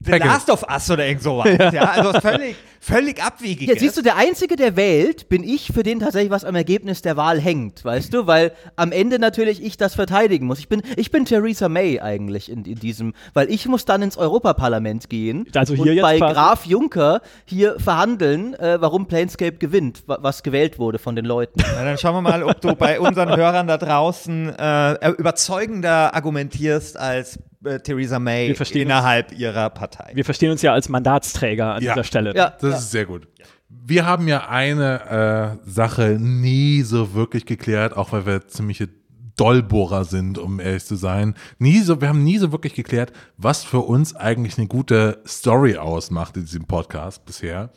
The. 0.06 0.12
Last 0.14 0.50
of 0.50 0.64
Us 0.70 0.90
oder 0.90 1.06
irgend 1.06 1.24
sowas. 1.24 1.48
Ja, 1.74 1.92
also 1.92 2.20
völlig, 2.20 2.56
völlig 2.80 3.24
abwegig. 3.24 3.68
Jetzt 3.70 3.80
siehst 3.80 3.98
du, 3.98 4.02
der 4.02 4.18
Einzige 4.18 4.56
der 4.56 4.76
Welt 4.76 5.30
bin 5.30 5.44
ich, 5.44 5.68
für 5.74 5.84
den 5.84 6.00
tatsächlich 6.00 6.30
was 6.32 6.44
am 6.44 6.56
Ergebnis 6.56 7.02
der 7.02 7.16
Wahl 7.18 7.40
hängt, 7.40 7.84
weißt 7.86 8.14
du? 8.14 8.28
Weil 8.28 8.52
am 8.76 8.92
Ende 8.92 9.18
natürlich 9.20 9.64
ich 9.64 9.78
das 9.78 9.96
verteidigen 9.96 10.46
muss. 10.46 10.60
Ich 10.60 10.68
bin, 10.68 10.82
ich 10.98 11.10
bin 11.12 11.26
Theresa 11.26 11.70
May 11.70 12.00
eigentlich 12.02 12.52
in, 12.52 12.66
in 12.66 12.76
diesem, 12.80 13.14
weil 13.34 13.50
ich 13.50 13.68
muss 13.68 13.86
dann 13.86 14.02
ins 14.02 14.18
Europaparlament 14.18 15.10
gehen 15.10 15.48
Also 15.56 15.74
hier 15.74 15.84
und 15.84 15.88
jetzt 15.94 16.02
bei 16.02 16.18
quasi- 16.18 16.34
Graf 16.34 16.66
Juncker 16.66 17.22
hier 17.46 17.80
verhandeln, 17.80 18.54
äh, 18.56 18.78
warum 18.82 19.08
Planescape 19.08 19.54
gewinnt, 19.58 20.04
wa 20.08 20.18
was 20.22 20.44
gewählt 20.44 20.80
wurde 20.80 21.00
von 21.00 21.16
den 21.16 21.26
Leuten. 21.26 21.62
Na, 21.76 21.84
dann 21.86 21.98
schauen 21.98 22.16
wir 22.16 22.22
mal, 22.22 22.44
ob 22.44 22.60
du 22.62 22.76
bei 22.76 23.00
unseren 23.00 23.36
Hörern 23.36 23.68
da 23.68 23.78
draußen 23.78 24.50
äh, 24.58 25.10
überzeugender 25.12 26.14
argumentierst 26.14 26.98
als 26.98 27.40
äh, 27.66 27.80
Theresa 27.80 28.20
May 28.20 28.50
Wir 28.50 28.56
verstehen 28.56 28.84
innerhalb 28.84 29.32
ihrer 29.32 29.70
Partei. 29.70 30.12
Wir 30.14 30.26
verstehen 30.26 30.52
uns 30.52 30.62
ja 30.62 30.74
als 30.74 30.90
Mandatsträger 30.90 31.74
an 31.76 31.84
Ja. 31.84 31.94
dieser 31.94 32.04
Stelle. 32.04 32.36
Ja, 32.36 32.50
Das 32.60 32.72
ja. 32.72 32.78
ist 32.78 32.92
sehr 32.92 33.06
gut. 33.06 33.28
Wir 33.70 34.06
haben 34.06 34.28
ja 34.28 34.48
eine 34.50 35.58
äh, 35.66 35.70
Sache 35.70 36.18
nie 36.20 36.82
so 36.84 37.14
wirklich 37.14 37.46
geklärt, 37.46 37.98
auch 37.98 38.12
weil 38.12 38.26
wir 38.26 38.48
ziemliche 38.48 38.88
Dollbohrer 39.36 40.06
sind, 40.06 40.38
um 40.38 40.60
ehrlich 40.60 40.86
zu 40.86 40.96
sein. 40.96 41.34
Nie 41.58 41.80
so, 41.80 42.00
wir 42.02 42.08
haben 42.10 42.24
nie 42.24 42.38
so 42.38 42.52
wirklich 42.52 42.76
geklärt, 42.76 43.12
was 43.38 43.64
für 43.64 43.80
uns 43.80 44.16
eigentlich 44.16 44.58
eine 44.58 44.68
gute 44.68 45.22
Story 45.28 45.78
ausmacht 45.78 46.38
in 46.38 46.44
diesem 46.46 46.66
Podcast 46.66 47.26
bisher. 47.26 47.72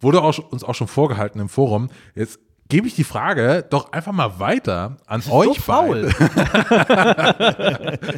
Wurde 0.00 0.22
auch, 0.22 0.38
uns 0.50 0.64
auch 0.64 0.74
schon 0.74 0.88
vorgehalten 0.88 1.40
im 1.40 1.48
Forum. 1.48 1.88
Jetzt 2.16 2.40
gebe 2.68 2.86
ich 2.86 2.94
die 2.94 3.04
Frage 3.04 3.64
doch 3.68 3.92
einfach 3.92 4.12
mal 4.12 4.38
weiter 4.38 4.96
an 5.06 5.22
euch 5.30 5.58
faul. 5.60 6.10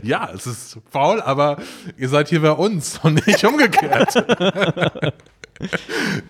Ja, 0.02 0.30
es 0.34 0.46
ist 0.46 0.78
faul, 0.90 1.20
aber 1.20 1.58
ihr 1.96 2.08
seid 2.08 2.28
hier 2.28 2.42
bei 2.42 2.52
uns 2.52 2.98
und 3.02 3.26
nicht 3.26 3.44
umgekehrt. 3.44 4.14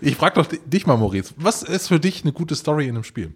Ich 0.00 0.16
frage 0.16 0.42
doch 0.42 0.48
dich 0.66 0.86
mal, 0.86 0.96
Maurice, 0.96 1.32
was 1.36 1.62
ist 1.62 1.86
für 1.86 2.00
dich 2.00 2.24
eine 2.24 2.32
gute 2.32 2.56
Story 2.56 2.88
in 2.88 2.96
einem 2.96 3.04
Spiel? 3.04 3.32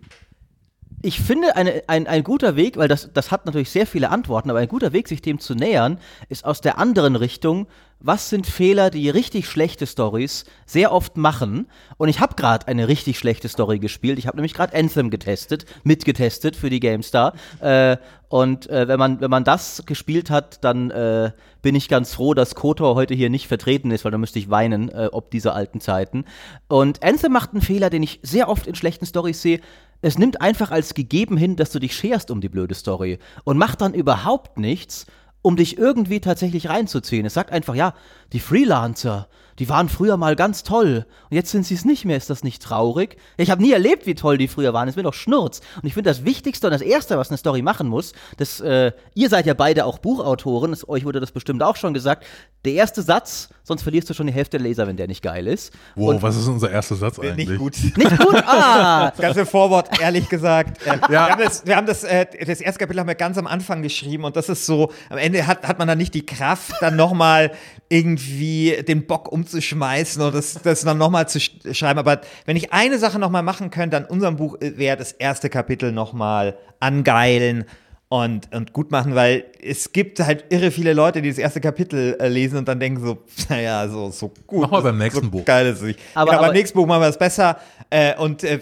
Ich 1.05 1.21
finde, 1.21 1.55
eine, 1.55 1.83
ein, 1.87 2.07
ein 2.07 2.25
guter 2.25 2.57
Weg, 2.57 2.79
weil 2.79 2.89
das, 2.89 3.11
das 3.13 3.31
hat 3.31 3.45
natürlich 3.45 3.69
sehr 3.69 3.87
viele 3.87 4.09
Antworten, 4.09 4.49
aber 4.49 4.61
ein 4.61 4.69
guter 4.69 4.95
Weg, 4.95 5.07
sich 5.07 5.21
dem 5.21 5.39
zu 5.39 5.55
nähern, 5.55 5.99
ist 6.31 6.47
aus 6.47 6.63
der 6.63 6.79
anderen 6.79 7.15
Richtung, 7.15 7.67
was 8.01 8.31
sind 8.31 8.47
Fehler, 8.47 8.89
die 8.89 9.11
richtig 9.11 9.47
schlechte 9.47 9.87
Stories 9.87 10.47
sehr 10.65 10.93
oft 10.93 11.19
machen? 11.19 11.67
Und 11.99 12.09
ich 12.09 12.21
habe 12.21 12.37
gerade 12.37 12.69
eine 12.69 12.89
richtig 12.89 13.19
schlechte 13.19 13.51
Story 13.51 13.81
gespielt. 13.81 14.19
Ich 14.19 14.27
habe 14.27 14.39
nämlich 14.39 14.55
gerade 14.55 14.75
Anthem 14.75 15.11
getestet, 15.11 15.67
mitgetestet 15.85 16.57
für 16.57 16.71
die 16.71 16.81
GameStar. 16.81 17.35
Äh, 17.61 17.99
und 18.29 18.69
äh, 18.71 18.89
wenn, 18.89 18.99
man, 18.99 19.21
wenn 19.21 19.31
man 19.31 19.45
das 19.45 19.85
gespielt 19.87 20.31
hat, 20.31 20.65
dann 20.65 20.91
äh, 20.91 21.33
bin 21.61 21.75
ich 21.75 21.89
ganz 21.89 22.15
froh, 22.15 22.33
dass 22.33 22.55
KOTOR 22.55 22.95
heute 22.95 23.15
hier 23.15 23.31
nicht 23.31 23.47
vertreten 23.47 23.91
ist, 23.91 24.05
weil 24.05 24.13
da 24.13 24.19
müsste 24.19 24.39
ich 24.39 24.51
weinen, 24.51 24.89
äh, 24.89 25.09
ob 25.13 25.31
dieser 25.31 25.55
alten 25.55 25.81
Zeiten. 25.81 26.25
Und 26.69 27.03
Anthem 27.03 27.33
macht 27.33 27.53
einen 27.53 27.63
Fehler, 27.63 27.91
den 27.91 28.03
ich 28.03 28.21
sehr 28.23 28.49
oft 28.49 28.67
in 28.67 28.75
schlechten 28.75 29.07
Stories 29.07 29.41
sehe. 29.41 29.61
Es 30.05 30.19
nimmt 30.19 30.43
einfach 30.43 30.71
als 30.71 30.93
gegeben 30.93 31.39
hin, 31.39 31.57
dass 31.57 31.71
du 31.71 31.79
dich 31.79 31.97
scherst 31.97 32.31
um 32.31 32.43
die 32.43 32.51
blöde 32.51 32.75
Story 32.75 33.19
und 33.45 33.57
macht 33.57 33.81
dann 33.81 33.95
überhaupt 33.95 34.59
nichts, 34.59 35.07
um 35.41 35.57
dich 35.57 35.79
irgendwie 35.79 36.21
tatsächlich 36.21 36.69
reinzuziehen. 36.69 37.25
Es 37.25 37.33
sagt 37.33 37.51
einfach, 37.51 37.75
ja, 37.75 37.95
die 38.35 38.41
Freelancer, 38.41 39.29
die 39.59 39.69
waren 39.69 39.89
früher 39.89 40.17
mal 40.17 40.37
ganz 40.37 40.63
toll 40.63 41.07
und 41.31 41.37
jetzt 41.37 41.51
sind 41.51 41.65
sie 41.67 41.75
es 41.75 41.85
nicht 41.85 42.05
mehr. 42.05 42.17
Ist 42.17 42.31
das 42.31 42.43
nicht 42.45 42.63
traurig? 42.63 43.17
Ich 43.37 43.51
habe 43.51 43.63
nie 43.63 43.73
erlebt, 43.73 44.07
wie 44.07 44.15
toll 44.15 44.39
die 44.39 44.49
früher 44.49 44.73
waren. 44.73 44.89
Es 44.89 44.97
wird 44.97 45.07
doch 45.07 45.15
Schnurz. 45.15 45.61
Und 45.81 45.87
ich 45.87 45.95
finde 45.95 46.11
das 46.11 46.25
Wichtigste 46.25 46.67
und 46.67 46.73
das 46.73 46.83
Erste, 46.83 47.19
was 47.19 47.31
eine 47.31 47.39
Story 47.39 47.63
machen 47.63 47.89
muss, 47.89 48.13
das, 48.37 48.61
äh, 48.61 48.93
ihr 49.15 49.29
seid 49.29 49.47
ja 49.47 49.55
beide 49.55 49.85
auch 49.85 49.99
Buchautoren, 49.99 50.71
das, 50.73 50.89
euch 50.89 51.05
wurde 51.05 51.21
das 51.21 51.33
bestimmt 51.33 51.63
auch 51.63 51.77
schon 51.77 51.95
gesagt, 51.95 52.25
der 52.65 52.73
erste 52.73 53.03
Satz, 53.03 53.51
sonst 53.63 53.83
verlierst 53.83 54.09
du 54.09 54.15
schon 54.15 54.27
die 54.27 54.33
Hälfte 54.33 54.57
der 54.57 54.67
Leser, 54.67 54.87
wenn 54.87 54.97
der 54.97 55.07
nicht 55.07 55.23
geil 55.23 55.47
ist. 55.47 55.73
Wow, 55.97 56.15
Und- 56.15 56.23
was 56.23 56.37
ist 56.37 56.47
unser 56.49 56.71
erster 56.71 56.95
Satz 56.97 57.19
eigentlich? 57.19 57.49
Nicht 57.49 57.59
gut. 57.59 57.77
Nicht 57.97 58.19
gut? 58.19 58.35
Ah! 58.47 59.11
Das 59.11 59.19
ganze 59.19 59.47
Vorwort, 59.47 60.01
ehrlich 60.01 60.29
gesagt. 60.29 60.85
Äh, 60.87 60.97
Ja. 60.97 61.09
Wir 61.09 61.21
haben, 61.29 61.43
das, 61.43 61.67
wir 61.67 61.77
haben 61.77 61.87
das, 61.87 62.05
äh, 62.05 62.27
das 62.47 62.61
erste 62.61 62.79
Kapitel 62.79 63.01
haben 63.01 63.07
wir 63.09 63.15
ganz 63.15 63.37
am 63.39 63.47
Anfang 63.47 63.83
geschrieben 63.83 64.25
und 64.25 64.37
das 64.37 64.49
ist 64.49 64.65
so, 64.67 64.91
am 65.11 65.19
Ende 65.19 65.47
hat, 65.47 65.67
hat 65.67 65.79
man 65.79 65.87
dann 65.89 65.99
nicht 65.99 66.15
die 66.15 66.25
Kraft, 66.25 66.73
dann 66.81 66.97
nochmal 66.97 67.53
irgendwie 67.89 68.83
den 68.87 69.07
Bock 69.07 69.29
umzuschmeißen 69.45 70.23
und 70.23 70.35
das, 70.35 70.55
das 70.63 70.83
dann 70.83 70.99
nochmal 70.99 71.29
zu 71.29 71.39
sch 71.39 71.53
schreiben. 71.73 71.99
Aber 71.99 72.21
wenn 72.47 72.57
ich 72.57 72.73
eine 72.73 72.99
Sache 72.99 73.19
nochmal 73.19 73.43
machen 73.43 73.71
könnte 73.71 73.97
an 73.97 74.05
unserem 74.07 74.37
Buch, 74.37 74.57
äh, 74.61 74.77
wäre 74.77 74.97
das 74.97 75.13
erste 75.13 75.51
Kapitel 75.51 75.93
nochmal 75.93 76.57
angeilen. 76.81 77.65
Und, 78.15 78.55
und 78.55 78.73
gut 78.73 78.93
machen, 78.93 79.17
weil 79.17 79.45
es 79.61 79.91
gibt 79.93 80.21
halt 80.21 80.45
irre 80.51 80.71
viele 80.71 80.93
Leute, 80.93 81.21
die 81.21 81.31
das 81.31 81.39
erste 81.39 81.61
Kapitel 81.61 82.17
äh, 82.21 82.29
lesen 82.29 82.59
und 82.59 82.69
dann 82.69 82.79
denken 82.79 83.05
so, 83.05 83.19
naja, 83.49 83.89
so, 83.89 84.11
so 84.13 84.31
gut. 84.47 84.63
Mach 84.63 84.71
mal 84.71 84.83
beim 84.83 84.97
so 84.99 85.03
nächsten 85.03 85.31
Buch. 85.33 85.45
Geil 85.45 85.67
ist 85.67 85.79
es 85.79 85.83
nicht. 85.83 85.99
Aber- 86.15 86.27
genau, 86.27 86.39
aber- 86.39 86.47
beim 86.49 86.57
nächsten 86.57 86.79
Buch 86.79 86.87
machen 86.87 87.01
wir 87.03 87.09
es 87.09 87.19
besser. 87.19 87.59
Äh, 87.91 88.17
und 88.17 88.45
äh, 88.45 88.61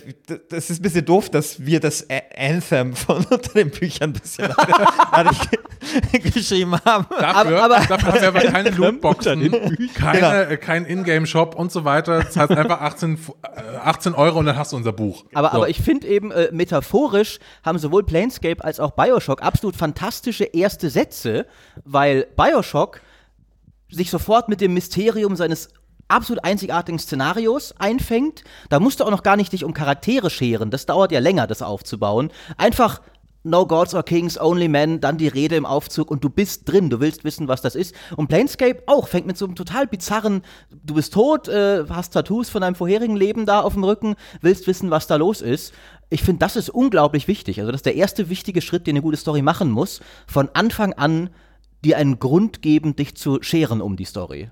das 0.48 0.70
ist 0.70 0.78
ein 0.78 0.82
bisschen 0.82 1.04
doof, 1.04 1.28
dass 1.28 1.66
wir 1.66 1.80
das 1.80 2.06
A 2.08 2.20
Anthem 2.34 2.94
von 2.96 3.16
unter 3.30 3.52
den 3.52 3.70
Büchern 3.70 4.10
ein 4.10 4.12
bisschen 4.14 4.48
geschrieben 6.34 6.76
haben. 6.84 7.06
Dafür, 7.10 7.62
Aber- 7.62 7.74
aber- 7.76 7.86
dafür 7.86 8.12
haben 8.12 8.20
wir 8.20 8.28
aber 8.28 8.40
keine 8.40 8.70
Lootboxen, 8.70 9.40
den 9.40 9.50
Büchern. 9.50 9.90
keine, 9.94 10.18
Genau. 10.20 10.32
äh, 10.52 10.56
kein 10.56 10.84
Ingame-Shop 10.86 11.54
und 11.56 11.70
so 11.72 11.84
weiter. 11.84 12.22
Das 12.22 12.36
heißt 12.36 12.52
einfach 12.52 12.80
18, 12.80 13.16
Fu- 13.18 13.34
äh, 13.42 13.76
18 13.84 14.14
Euro 14.14 14.38
und 14.38 14.46
dann 14.46 14.56
hast 14.56 14.72
du 14.72 14.76
unser 14.76 14.92
Buch. 14.92 15.24
Aber, 15.34 15.50
So. 15.50 15.56
aber 15.56 15.68
ich 15.68 15.78
finde 15.80 16.06
eben, 16.06 16.30
äh, 16.30 16.48
metaphorisch 16.52 17.38
haben 17.64 17.78
sowohl 17.78 18.04
Planescape 18.04 18.62
als 18.64 18.80
auch 18.80 18.92
Bioshock 18.92 19.41
absolut 19.42 19.76
fantastische 19.76 20.44
erste 20.44 20.90
Sätze, 20.90 21.46
weil 21.84 22.26
Bioshock 22.36 23.00
sich 23.90 24.10
sofort 24.10 24.48
mit 24.48 24.60
dem 24.60 24.74
Mysterium 24.74 25.36
seines 25.36 25.68
absolut 26.08 26.44
einzigartigen 26.44 26.98
Szenarios 26.98 27.74
einfängt. 27.78 28.44
Da 28.68 28.80
musst 28.80 29.00
du 29.00 29.04
auch 29.04 29.10
noch 29.10 29.22
gar 29.22 29.36
nicht 29.36 29.52
dich 29.52 29.64
um 29.64 29.74
Charaktere 29.74 30.30
scheren. 30.30 30.70
Das 30.70 30.86
dauert 30.86 31.12
ja 31.12 31.20
länger, 31.20 31.46
das 31.46 31.62
aufzubauen. 31.62 32.30
Einfach 32.56 33.00
No 33.44 33.66
Gods 33.66 33.94
or 33.94 34.04
Kings, 34.04 34.38
Only 34.40 34.68
Men, 34.68 35.00
dann 35.00 35.18
die 35.18 35.26
Rede 35.26 35.56
im 35.56 35.66
Aufzug 35.66 36.12
und 36.12 36.22
du 36.22 36.30
bist 36.30 36.68
drin, 36.70 36.90
du 36.90 37.00
willst 37.00 37.24
wissen, 37.24 37.48
was 37.48 37.60
das 37.60 37.74
ist. 37.74 37.94
Und 38.16 38.28
Planescape 38.28 38.84
auch, 38.86 39.08
fängt 39.08 39.26
mit 39.26 39.36
so 39.36 39.46
einem 39.46 39.56
total 39.56 39.88
bizarren, 39.88 40.42
du 40.70 40.94
bist 40.94 41.12
tot, 41.12 41.48
äh, 41.48 41.84
hast 41.88 42.10
Tattoos 42.10 42.50
von 42.50 42.60
deinem 42.60 42.76
vorherigen 42.76 43.16
Leben 43.16 43.44
da 43.44 43.60
auf 43.60 43.72
dem 43.72 43.82
Rücken, 43.82 44.14
willst 44.42 44.68
wissen, 44.68 44.90
was 44.90 45.08
da 45.08 45.16
los 45.16 45.40
ist. 45.40 45.74
Ich 46.12 46.22
finde, 46.22 46.40
das 46.40 46.56
ist 46.56 46.68
unglaublich 46.68 47.26
wichtig. 47.26 47.58
Also, 47.58 47.72
das 47.72 47.78
ist 47.78 47.86
der 47.86 47.96
erste 47.96 48.28
wichtige 48.28 48.60
Schritt, 48.60 48.86
den 48.86 48.96
eine 48.96 49.02
gute 49.02 49.16
Story 49.16 49.40
machen 49.40 49.70
muss. 49.70 50.00
Von 50.26 50.50
Anfang 50.52 50.92
an 50.92 51.30
dir 51.84 51.96
einen 51.96 52.18
Grund 52.18 52.60
geben, 52.60 52.94
dich 52.94 53.16
zu 53.16 53.42
scheren 53.42 53.80
um 53.80 53.96
die 53.96 54.04
Story. 54.04 54.50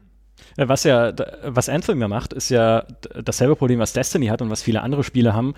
Äh, 0.57 0.69
Was 0.69 0.85
ja, 0.85 1.13
was 1.45 1.69
Anthem 1.69 2.01
ja 2.01 2.09
macht, 2.09 2.33
ist 2.33 2.49
ja 2.49 2.87
dasselbe 3.23 3.57
Problem, 3.57 3.79
was 3.79 3.93
Destiny 3.93 4.27
hat 4.27 4.41
und 4.43 4.51
was 4.51 4.63
viele 4.63 4.83
andere 4.83 5.05
Spiele 5.05 5.35
haben. 5.35 5.55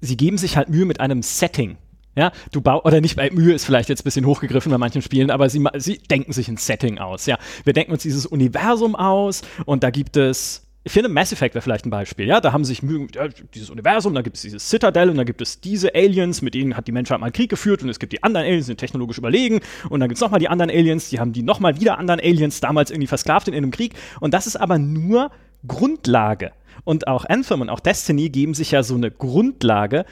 Sie 0.00 0.16
geben 0.16 0.38
sich 0.38 0.56
halt 0.56 0.68
Mühe 0.68 0.86
mit 0.86 0.98
einem 1.00 1.22
Setting. 1.22 1.78
Ja, 2.16 2.32
du 2.50 2.60
bau 2.60 2.82
oder 2.82 3.00
nicht, 3.00 3.16
weil 3.16 3.30
Mühe 3.30 3.54
ist 3.54 3.64
vielleicht 3.64 3.88
jetzt 3.88 4.00
ein 4.00 4.04
bisschen 4.04 4.26
hochgegriffen 4.26 4.72
bei 4.72 4.78
manchen 4.78 5.00
Spielen, 5.00 5.30
aber 5.30 5.48
sie, 5.48 5.64
sie 5.76 5.98
denken 5.98 6.32
sich 6.32 6.48
ein 6.48 6.56
Setting 6.56 6.98
aus. 6.98 7.26
Ja, 7.26 7.38
wir 7.62 7.72
denken 7.72 7.92
uns 7.92 8.02
dieses 8.02 8.26
Universum 8.26 8.96
aus 8.96 9.42
und 9.64 9.84
da 9.84 9.90
gibt 9.90 10.16
es 10.16 10.66
ich 10.90 10.94
finde, 10.94 11.08
Mass 11.08 11.30
Effect 11.30 11.54
wäre 11.54 11.62
vielleicht 11.62 11.86
ein 11.86 11.90
Beispiel, 11.90 12.26
ja. 12.26 12.40
Da 12.40 12.52
haben 12.52 12.64
sich 12.64 12.82
Mühe, 12.82 13.06
ja, 13.14 13.28
dieses 13.54 13.70
Universum, 13.70 14.12
da 14.12 14.22
gibt 14.22 14.34
es 14.34 14.42
dieses 14.42 14.68
Citadel 14.68 15.08
und 15.08 15.18
da 15.18 15.22
gibt 15.22 15.40
es 15.40 15.60
diese 15.60 15.94
Aliens, 15.94 16.42
mit 16.42 16.54
denen 16.54 16.76
hat 16.76 16.88
die 16.88 16.92
Menschheit 16.92 17.20
mal 17.20 17.30
Krieg 17.30 17.48
geführt 17.48 17.84
und 17.84 17.88
es 17.90 18.00
gibt 18.00 18.12
die 18.12 18.24
anderen 18.24 18.44
Aliens, 18.44 18.64
die 18.64 18.70
sind 18.70 18.80
technologisch 18.80 19.16
überlegen 19.16 19.60
und 19.88 20.00
dann 20.00 20.08
gibt 20.08 20.16
es 20.16 20.20
nochmal 20.20 20.40
die 20.40 20.48
anderen 20.48 20.68
Aliens, 20.68 21.08
die 21.08 21.20
haben 21.20 21.32
die 21.32 21.44
nochmal 21.44 21.78
wieder 21.80 21.96
anderen 21.96 22.18
Aliens 22.18 22.58
damals 22.58 22.90
irgendwie 22.90 23.06
versklavt 23.06 23.46
in 23.46 23.54
einem 23.54 23.70
Krieg 23.70 23.94
und 24.18 24.34
das 24.34 24.48
ist 24.48 24.56
aber 24.56 24.78
nur 24.78 25.30
Grundlage. 25.64 26.50
Und 26.82 27.06
auch 27.06 27.24
Anthem 27.24 27.60
und 27.60 27.68
auch 27.68 27.78
Destiny 27.78 28.28
geben 28.28 28.54
sich 28.54 28.72
ja 28.72 28.82
so 28.82 28.96
eine 28.96 29.12
Grundlage, 29.12 30.04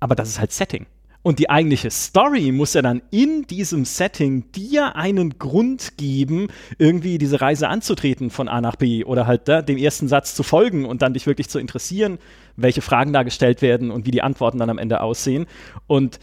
aber 0.00 0.16
das 0.16 0.28
ist 0.28 0.40
halt 0.40 0.50
Setting. 0.50 0.86
Und 1.22 1.38
die 1.38 1.48
eigentliche 1.50 1.90
Story 1.90 2.50
muss 2.50 2.74
ja 2.74 2.82
dann 2.82 3.00
in 3.10 3.42
diesem 3.46 3.84
Setting 3.84 4.50
dir 4.52 4.96
einen 4.96 5.38
Grund 5.38 5.96
geben, 5.96 6.48
irgendwie 6.78 7.16
diese 7.18 7.40
Reise 7.40 7.68
anzutreten 7.68 8.30
von 8.30 8.48
A 8.48 8.60
nach 8.60 8.74
B 8.74 9.04
oder 9.04 9.26
halt 9.26 9.46
da, 9.46 9.62
dem 9.62 9.78
ersten 9.78 10.08
Satz 10.08 10.34
zu 10.34 10.42
folgen 10.42 10.84
und 10.84 11.00
dann 11.00 11.14
dich 11.14 11.26
wirklich 11.26 11.48
zu 11.48 11.60
interessieren, 11.60 12.18
welche 12.56 12.82
Fragen 12.82 13.12
da 13.12 13.22
gestellt 13.22 13.62
werden 13.62 13.92
und 13.92 14.04
wie 14.04 14.10
die 14.10 14.22
Antworten 14.22 14.58
dann 14.58 14.70
am 14.70 14.78
Ende 14.78 15.00
aussehen. 15.00 15.46
Und 15.86 16.18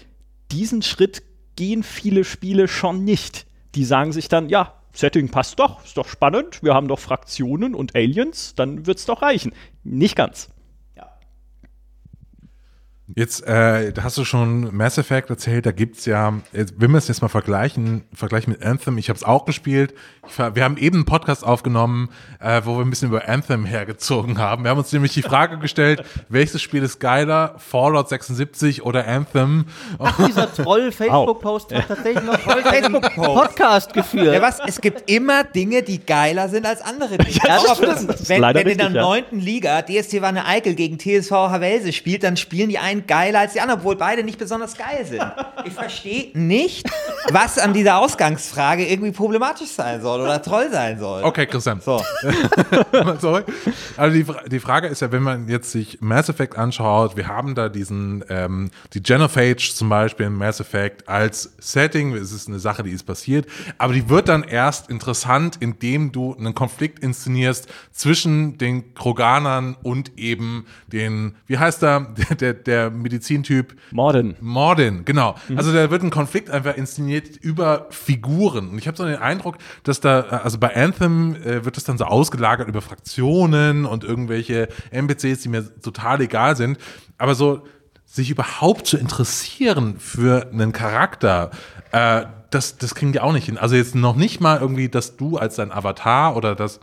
diesen 0.52 0.82
Schritt 0.82 1.24
gehen 1.56 1.84
viele 1.84 2.26
Spiele 2.26 2.68
schon 2.68 3.06
nicht. 3.06 3.46
Die 3.76 3.86
sagen 3.86 4.12
sich 4.12 4.28
dann, 4.28 4.50
ja, 4.50 4.74
Setting 4.92 5.30
passt 5.30 5.60
doch, 5.60 5.86
ist 5.86 5.96
doch 5.96 6.08
spannend, 6.08 6.62
wir 6.62 6.74
haben 6.74 6.88
doch 6.90 7.00
Fraktionen 7.00 7.74
und 7.74 7.96
Aliens, 7.96 8.54
dann 8.56 8.86
wird's 8.86 9.06
doch 9.06 9.22
reichen. 9.22 9.54
Nicht 9.84 10.16
ganz. 10.16 10.50
Jetzt 13.16 13.46
äh, 13.48 13.92
da 13.92 14.04
hast 14.04 14.18
du 14.20 14.24
schon 14.26 14.76
Mass 14.76 14.98
Effect 15.00 15.30
erzählt, 15.32 15.66
da 15.66 15.72
gibt's 15.72 16.06
ja, 16.06 16.34
jetzt, 16.54 16.76
wenn 16.78 16.92
wir 16.92 17.00
es 17.00 17.08
jetzt 17.08 17.22
mal 17.24 17.28
vergleichen, 17.28 18.04
vergleichen 18.14 18.54
mit 18.54 18.64
Anthem, 18.64 18.98
ich 19.00 19.10
habe 19.10 19.18
es 19.18 19.24
auch 19.24 19.46
gespielt. 19.46 19.96
Ich, 20.30 20.38
wir 20.38 20.64
haben 20.64 20.78
eben 20.78 20.98
einen 20.98 21.06
Podcast 21.06 21.44
aufgenommen, 21.44 22.10
äh, 22.40 22.62
wo 22.66 22.78
wir 22.78 22.86
ein 22.86 22.90
bisschen 22.92 23.10
über 23.10 23.28
Anthem 23.28 23.66
hergezogen 23.66 24.38
haben. 24.38 24.64
Wir 24.64 24.70
haben 24.70 24.78
uns 24.78 24.92
nämlich 24.94 25.14
die 25.14 25.24
Frage 25.24 25.58
gestellt, 25.58 26.04
welches 26.30 26.62
Spiel 26.62 26.84
ist 26.84 27.00
geiler, 27.00 27.56
Fallout 27.58 28.10
76 28.10 28.84
oder 28.86 29.08
Anthem? 29.08 29.66
Ach, 29.98 30.26
dieser 30.28 30.54
Troll-Facebook-Post 30.54 31.74
hat 31.76 31.88
tatsächlich 31.88 32.24
noch 32.24 32.46
einen 32.48 32.64
Facebook-Podcast 32.64 33.92
geführt. 33.94 34.36
Ja, 34.36 34.42
was? 34.42 34.60
Es 34.68 34.80
gibt 34.82 35.10
immer 35.10 35.44
Dinge, 35.44 35.82
die 35.82 35.98
geiler 36.06 36.48
sind 36.48 36.66
als 36.68 36.82
andere 36.82 37.18
Dinge. 37.18 37.32
Ja, 37.44 37.60
das 37.62 37.76
stimmt. 37.78 37.88
das- 37.92 38.08
Das 38.08 38.22
ist 38.22 38.30
wenn 38.30 38.42
leider 38.42 38.60
wenn 38.60 38.68
in 38.68 38.78
der 38.78 38.88
richtig, 38.88 38.96
ja. 38.98 39.08
neunten 39.08 39.40
Liga 39.40 39.82
DST 39.82 40.22
Wanne 40.22 40.46
Eickel 40.46 40.76
gegen 40.76 41.00
TSV 41.00 41.32
Havelse 41.32 41.92
spielt, 41.92 42.24
dann 42.24 42.38
spielen 42.38 42.70
die 42.70 42.78
einen 42.78 42.99
geiler 43.08 43.40
als 43.40 43.54
die 43.54 43.62
anderen, 43.62 43.80
obwohl 43.80 43.96
beide 43.96 44.24
nicht 44.24 44.38
besonders 44.38 44.78
geil 44.78 45.06
sind. 45.06 45.24
Ich 45.66 45.74
verstehe 45.74 46.32
nicht, 46.34 46.90
was 47.32 47.58
an 47.58 47.74
dieser 47.74 47.98
Ausgangsfrage 47.98 48.86
irgendwie 48.86 49.12
problematisch 49.12 49.70
sein 49.70 50.02
soll 50.02 50.22
oder 50.22 50.42
toll 50.42 50.70
sein 50.72 51.00
soll. 51.00 51.24
Okay, 51.24 51.46
Christian. 51.46 51.82
So. 51.82 52.02
Sorry. 53.20 53.44
Also 53.98 54.16
die, 54.16 54.50
die 54.50 54.60
Frage 54.60 54.88
ist 54.88 55.02
ja, 55.02 55.12
wenn 55.12 55.24
man 55.24 55.48
jetzt 55.48 55.72
sich 55.72 56.00
Mass 56.02 56.30
Effect 56.30 56.58
anschaut, 56.58 57.18
wir 57.18 57.28
haben 57.28 57.56
da 57.56 57.70
diesen, 57.70 58.24
ähm, 58.30 58.72
die 58.94 59.04
Genophage 59.04 59.72
zum 59.74 59.90
Beispiel 59.90 60.28
in 60.28 60.34
Mass 60.34 60.60
Effect 60.60 61.08
als 61.08 61.54
Setting, 61.60 62.14
es 62.16 62.32
ist 62.32 62.48
eine 62.48 62.60
Sache, 62.60 62.84
die 62.84 62.92
ist 62.92 63.04
passiert, 63.04 63.48
aber 63.78 63.94
die 63.94 64.10
wird 64.10 64.30
dann 64.30 64.44
erst 64.44 64.90
interessant, 64.90 65.58
indem 65.60 66.12
du 66.12 66.36
einen 66.36 66.54
Konflikt 66.56 67.00
inszenierst 67.00 67.68
zwischen 67.92 68.58
den 68.58 68.94
Kroganern 68.94 69.76
und 69.84 70.18
eben 70.18 70.66
den, 70.88 71.36
wie 71.48 71.58
heißt 71.58 71.84
er, 71.84 72.02
der, 72.30 72.36
der, 72.36 72.54
der 72.54 72.89
Medizintyp, 72.90 73.76
Morden. 73.92 74.36
Mordin, 74.40 75.06
genau. 75.06 75.36
Also 75.56 75.74
da 75.74 75.90
wird 75.92 76.04
ein 76.04 76.10
Konflikt 76.10 76.50
einfach 76.50 76.76
inszeniert 76.76 77.38
über 77.38 77.88
Figuren. 77.90 78.70
Und 78.70 78.78
ich 78.78 78.88
habe 78.88 78.98
so 78.98 79.06
den 79.06 79.18
Eindruck, 79.18 79.58
dass 79.84 80.00
da, 80.00 80.22
also 80.22 80.58
bei 80.58 80.76
Anthem 80.76 81.36
äh, 81.36 81.66
wird 81.66 81.78
das 81.78 81.84
dann 81.84 81.98
so 81.98 82.06
ausgelagert 82.06 82.68
über 82.68 82.82
Fraktionen 82.82 83.86
und 83.86 84.04
irgendwelche 84.04 84.70
NPCs, 84.92 85.42
die 85.42 85.50
mir 85.50 85.82
total 85.82 86.22
egal 86.22 86.56
sind. 86.56 86.78
Aber 87.18 87.36
so 87.36 87.64
sich 88.06 88.32
überhaupt 88.32 88.88
zu 88.88 88.98
interessieren 88.98 89.96
für 90.00 90.50
einen 90.52 90.72
Charakter, 90.72 91.52
äh, 91.92 92.26
das, 92.50 92.78
das 92.78 92.96
kriegen 92.96 93.12
die 93.12 93.20
auch 93.20 93.34
nicht 93.34 93.46
hin. 93.46 93.58
Also 93.58 93.76
jetzt 93.76 93.96
noch 93.96 94.16
nicht 94.16 94.42
mal 94.42 94.60
irgendwie, 94.60 94.90
dass 94.90 95.18
du 95.18 95.38
als 95.38 95.56
dein 95.56 95.72
Avatar 95.72 96.36
oder 96.36 96.56
das 96.56 96.80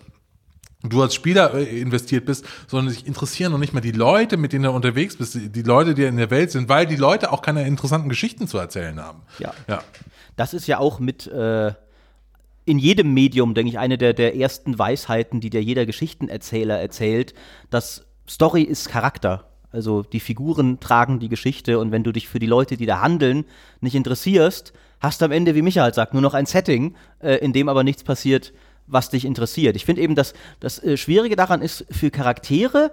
du 0.89 1.03
als 1.03 1.15
Spieler 1.15 1.55
äh, 1.55 1.81
investiert 1.81 2.25
bist, 2.27 2.45
sondern 2.67 2.93
sich 2.93 3.07
interessieren 3.07 3.53
noch 3.53 3.59
nicht 3.59 3.73
mal 3.73 3.81
die 3.81 3.93
Leute, 3.93 4.37
mit 4.37 4.53
denen 4.53 4.65
du 4.65 4.71
unterwegs 4.71 5.17
bist, 5.17 5.37
die 5.37 5.63
Leute, 5.63 5.95
die 5.95 6.05
in 6.05 6.17
der 6.17 6.31
Welt 6.31 6.51
sind, 6.51 6.69
weil 6.69 6.87
die 6.87 6.97
Leute 6.97 7.33
auch 7.33 7.43
keine 7.43 7.67
interessanten 7.67 8.09
Geschichten 8.09 8.49
zu 8.49 8.59
erzählen 8.59 9.01
haben. 9.01 9.23
Ja. 9.39 9.53
Ja. 9.69 9.83
Das 10.37 10.55
ist 10.55 10.67
ja 10.67 10.79
auch 10.79 10.99
mit 10.99 11.27
äh, 11.27 11.73
in 12.67 12.79
jedem 12.79 13.15
Medium, 13.15 13.55
denke 13.55 13.71
ich, 13.71 13.79
eine 13.79 13.97
der, 13.97 14.13
der 14.13 14.37
ersten 14.37 14.79
Weisheiten, 14.79 15.41
die 15.41 15.51
dir 15.51 15.63
jeder 15.63 15.87
Geschichtenerzähler 15.87 16.79
erzählt, 16.79 17.33
dass 17.71 18.05
Story 18.29 18.63
ist 18.63 18.89
Charakter. 18.89 19.45
Also 19.71 20.03
die 20.03 20.21
Figuren 20.21 20.81
tragen 20.81 21.21
die 21.21 21.29
Geschichte 21.29 21.79
und 21.79 21.93
wenn 21.93 22.03
du 22.03 22.13
dich 22.13 22.29
für 22.29 22.39
die 22.39 22.47
Leute, 22.47 22.77
die 22.77 22.87
da 22.87 23.01
handeln, 23.01 23.45
nicht 23.81 23.95
interessierst, 23.95 24.73
hast 25.01 25.21
du 25.21 25.27
am 25.27 25.33
Ende, 25.33 25.55
wie 25.55 25.63
Michael 25.63 25.95
sagt, 25.95 26.13
nur 26.13 26.23
noch 26.23 26.35
ein 26.35 26.47
Setting, 26.47 26.95
äh, 27.21 27.37
in 27.37 27.53
dem 27.53 27.69
aber 27.69 27.85
nichts 27.85 28.03
passiert, 28.03 28.53
was 28.87 29.11
dich 29.11 29.25
interessiert. 29.25 29.77
Ich 29.77 29.85
finde 29.85 30.03
eben, 30.03 30.15
dass 30.15 30.35
das 30.61 30.83
äh, 30.83 30.97
Schwierige 30.97 31.37
daran 31.37 31.63
ist, 31.63 31.85
für 31.91 32.11
Charaktere, 32.11 32.93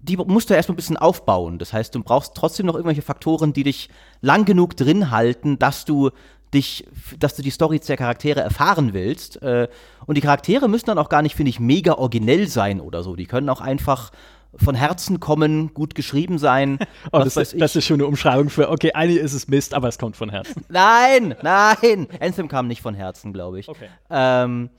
die 0.00 0.16
musst 0.16 0.48
du 0.50 0.54
erstmal 0.54 0.74
ein 0.74 0.76
bisschen 0.76 0.96
aufbauen. 0.96 1.58
Das 1.58 1.72
heißt, 1.72 1.94
du 1.94 2.02
brauchst 2.02 2.34
trotzdem 2.34 2.66
noch 2.66 2.74
irgendwelche 2.74 3.02
Faktoren, 3.02 3.52
die 3.52 3.64
dich 3.64 3.90
lang 4.20 4.44
genug 4.44 4.76
drin 4.76 5.10
halten, 5.10 5.58
dass 5.58 5.84
du 5.84 6.10
dich, 6.54 6.86
dass 7.18 7.36
du 7.36 7.42
die 7.42 7.50
Story 7.50 7.78
der 7.80 7.96
Charaktere 7.96 8.40
erfahren 8.40 8.92
willst. 8.92 9.40
Äh, 9.42 9.68
Und 10.06 10.16
die 10.16 10.20
Charaktere 10.20 10.68
müssen 10.68 10.86
dann 10.86 10.98
auch 10.98 11.08
gar 11.08 11.22
nicht, 11.22 11.36
finde 11.36 11.50
ich, 11.50 11.60
mega 11.60 11.94
originell 11.94 12.48
sein 12.48 12.80
oder 12.80 13.02
so. 13.02 13.14
Die 13.14 13.26
können 13.26 13.48
auch 13.48 13.60
einfach 13.60 14.10
von 14.56 14.74
Herzen 14.74 15.20
kommen, 15.20 15.72
gut 15.74 15.94
geschrieben 15.94 16.38
sein. 16.38 16.78
Oh, 17.12 17.18
was 17.18 17.24
das, 17.24 17.36
weiß 17.36 17.52
ist, 17.54 17.60
das 17.60 17.76
ist 17.76 17.86
schon 17.86 17.96
eine 17.96 18.06
Umschreibung 18.06 18.50
für, 18.50 18.70
okay, 18.70 18.92
eigentlich 18.94 19.20
ist 19.20 19.32
es 19.32 19.48
Mist, 19.48 19.74
aber 19.74 19.88
es 19.88 19.98
kommt 19.98 20.16
von 20.16 20.30
Herzen. 20.30 20.64
Nein, 20.68 21.34
nein. 21.42 22.06
Anthem 22.20 22.48
kam 22.48 22.66
nicht 22.68 22.82
von 22.82 22.94
Herzen, 22.94 23.32
glaube 23.32 23.58
ich. 23.60 23.68
Okay. 23.68 23.88
Ähm, 24.10 24.70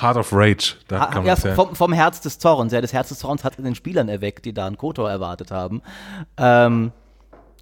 Heart 0.00 0.16
of 0.16 0.32
Rage, 0.32 0.76
da 0.88 1.00
Ha- 1.00 1.06
kann 1.06 1.24
ja, 1.24 1.34
vom, 1.36 1.74
vom 1.74 1.92
Herz 1.92 2.20
des 2.20 2.38
Zorns. 2.38 2.72
Ja, 2.72 2.80
das 2.80 2.92
Herz 2.92 3.08
des 3.08 3.18
Zorns 3.18 3.42
hat 3.44 3.56
in 3.58 3.64
den 3.64 3.74
Spielern 3.74 4.08
erweckt, 4.08 4.44
die 4.44 4.52
da 4.54 4.66
einen 4.66 4.76
Kotor 4.76 5.10
erwartet 5.10 5.50
haben. 5.50 5.82
Ähm, 6.36 6.92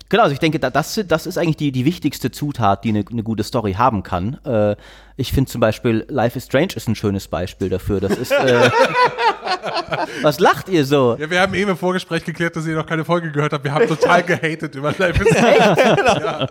genau, 0.09 0.23
also 0.25 0.33
ich 0.33 0.39
denke, 0.39 0.59
da- 0.59 0.71
das, 0.71 1.01
das 1.07 1.27
ist 1.27 1.39
eigentlich 1.39 1.57
die, 1.57 1.73
die 1.73 1.85
wichtigste 1.85 2.31
Zutat, 2.31 2.85
die 2.85 2.91
eine, 2.91 3.05
eine 3.11 3.23
gute 3.23 3.43
Story 3.43 3.75
haben 3.75 4.03
kann. 4.03 4.39
Äh, 4.45 4.77
ich 5.17 5.33
finde 5.33 5.51
zum 5.51 5.61
Beispiel 5.61 6.05
Life 6.09 6.37
is 6.37 6.45
Strange 6.47 6.75
ist 6.75 6.89
ein 6.89 6.95
schönes 6.95 7.27
Beispiel 7.29 7.69
dafür. 7.71 8.01
Das 8.01 8.13
ist. 8.17 8.31
Äh, 8.33 8.71
was 10.23 10.41
lacht 10.41 10.69
ihr 10.69 10.85
so? 10.85 11.17
Ja, 11.19 11.31
wir 11.31 11.41
haben 11.41 11.55
eben 11.55 11.71
im 11.71 11.77
Vorgespräch 11.77 12.25
geklärt, 12.25 12.57
dass 12.57 12.67
ihr 12.67 12.75
noch 12.77 12.87
keine 12.87 13.05
Folge 13.05 13.31
gehört 13.33 13.53
habt. 13.53 13.65
Wir 13.65 13.73
haben 13.73 13.87
total 13.89 14.23
gehatet 14.25 14.75
über 14.75 14.93
Life 14.99 15.23
is 15.25 15.31
Strange. 15.31 16.49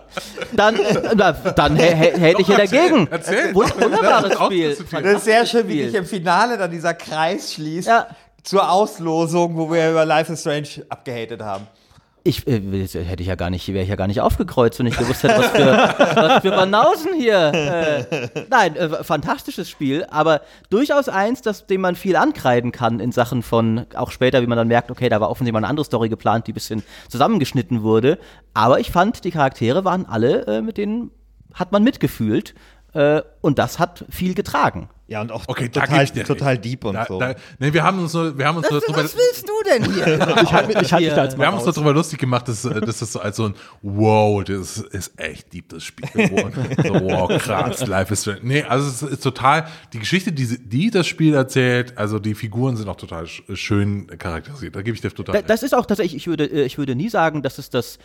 Dann, 0.52 0.76
äh, 0.76 1.14
na, 1.16 1.32
dann 1.32 1.76
hä- 1.76 1.94
hä- 1.94 2.18
hätte 2.18 2.42
ich 2.42 2.48
ja 2.48 2.56
dagegen. 2.56 3.06
Erzähl. 3.10 3.52
Wund- 3.54 3.80
Wunderbares 3.80 4.34
Spiel. 4.38 4.76
Das 4.90 5.02
ist 5.18 5.24
sehr 5.24 5.46
schön, 5.46 5.68
wie 5.68 5.84
sich 5.84 5.94
im 5.94 6.04
Finale 6.06 6.58
dann 6.58 6.70
dieser 6.70 6.94
Kreis 6.94 7.54
schließt 7.54 7.88
Ja. 7.88 8.06
zur 8.42 8.70
Auslosung, 8.70 9.56
wo 9.56 9.70
wir 9.72 9.90
über 9.90 10.04
Life 10.04 10.32
is 10.32 10.40
Strange 10.40 10.68
abgehatet 10.88 11.42
haben. 11.42 11.66
Ich 12.26 12.46
äh, 12.48 12.60
hätte 13.04 13.22
ich 13.22 13.28
ja 13.28 13.36
gar 13.36 13.50
nicht, 13.50 13.68
wäre 13.68 13.84
ich 13.84 13.88
ja 13.88 13.94
gar 13.94 14.08
nicht 14.08 14.20
aufgekreuzt, 14.20 14.78
wenn 14.78 14.86
ich 14.86 14.96
gewusst 14.96 15.22
hätte, 15.22 15.38
was 15.38 15.46
für, 15.46 15.66
was 16.16 16.42
für 16.42 16.50
Banausen 16.50 17.14
hier. 17.14 17.52
Äh, 17.54 18.28
nein, 18.50 18.74
äh, 18.74 19.04
fantastisches 19.04 19.70
Spiel, 19.70 20.04
aber 20.10 20.40
durchaus 20.68 21.08
eins, 21.08 21.40
das, 21.42 21.66
dem 21.66 21.80
man 21.80 21.94
viel 21.94 22.16
ankreiden 22.16 22.72
kann 22.72 22.98
in 22.98 23.12
Sachen 23.12 23.42
von, 23.42 23.86
auch 23.94 24.10
später, 24.10 24.42
wie 24.42 24.46
man 24.46 24.58
dann 24.58 24.68
merkt, 24.68 24.90
okay, 24.90 25.08
da 25.08 25.20
war 25.20 25.30
offensichtlich 25.30 25.52
mal 25.52 25.60
eine 25.60 25.68
andere 25.68 25.84
Story 25.84 26.08
geplant, 26.08 26.46
die 26.48 26.52
ein 26.52 26.54
bisschen 26.54 26.82
zusammengeschnitten 27.08 27.82
wurde. 27.82 28.18
Aber 28.54 28.80
ich 28.80 28.90
fand, 28.90 29.24
die 29.24 29.30
Charaktere 29.30 29.84
waren 29.84 30.04
alle, 30.06 30.46
äh, 30.46 30.62
mit 30.62 30.78
denen 30.78 31.12
hat 31.54 31.72
man 31.72 31.82
mitgefühlt. 31.84 32.54
Äh, 32.96 33.22
und 33.42 33.58
das 33.58 33.78
hat 33.78 34.04
viel 34.08 34.32
getragen. 34.34 34.88
Ja, 35.08 35.20
und 35.20 35.30
auch 35.30 35.44
Okay, 35.46 35.68
total, 35.68 36.04
total 36.08 36.58
deep 36.58 36.84
und 36.84 36.94
Da, 36.94 37.04
so. 37.04 37.20
da, 37.20 37.34
nee, 37.60 37.72
wir 37.72 37.84
haben 37.84 38.00
uns 38.00 38.12
nur, 38.14 38.36
wir 38.36 38.44
haben 38.46 38.56
uns 38.56 38.68
nur 38.68 38.80
drüber, 38.80 39.04
Was 39.04 39.14
willst 39.16 39.46
du 39.48 39.52
denn 39.64 39.84
hier? 39.92 40.06
Ich 40.42 40.52
mich, 40.66 40.76
ich 40.76 40.76
mich 40.76 40.88
da 40.90 40.98
jetzt 40.98 41.32
wir 41.34 41.38
mal 41.38 41.46
haben 41.46 41.54
uns 41.54 41.64
nur 41.64 41.74
drüber 41.74 41.92
lustig 41.92 42.18
gemacht, 42.18 42.48
dass, 42.48 42.64
äh, 42.64 42.80
dass 42.80 42.98
das 42.98 43.12
so 43.12 43.20
als 43.20 43.36
so 43.36 43.44
ein 43.44 43.54
Wow, 43.82 44.42
das 44.42 44.78
ist 44.78 45.12
echt 45.20 45.52
deep, 45.52 45.68
das 45.68 45.84
Spiel 45.84 46.08
geworden. 46.10 46.52
so, 46.82 46.94
wow, 46.94 47.28
krass, 47.40 47.86
Life 47.86 48.12
is 48.12 48.22
Strange. 48.22 48.40
Nee, 48.42 48.62
also 48.64 48.88
es 48.88 49.02
ist 49.02 49.22
total, 49.22 49.66
die 49.92 50.00
Geschichte, 50.00 50.32
die, 50.32 50.58
die 50.68 50.90
das 50.90 51.06
Spiel 51.06 51.34
erzählt, 51.34 51.96
also 51.98 52.18
die 52.18 52.34
Figuren 52.34 52.76
sind 52.76 52.88
auch 52.88 52.96
total 52.96 53.24
sch- 53.26 53.54
schön 53.54 54.06
charakterisiert. 54.18 54.74
Da 54.74 54.82
gebe 54.82 54.94
ich 54.96 55.02
dir 55.02 55.10
total 55.12 55.34
Da-. 55.34 55.42
Das 55.46 55.62
ist 55.62 55.74
auch 55.74 55.86
tatsächlich, 55.86 56.16
ich 56.16 56.26
würde, 56.26 56.46
äh, 56.46 56.64
ich 56.64 56.78
würde 56.78 56.96
nie 56.96 57.10
sagen, 57.10 57.42
dass 57.42 57.58
es 57.58 57.70
das 57.70 57.98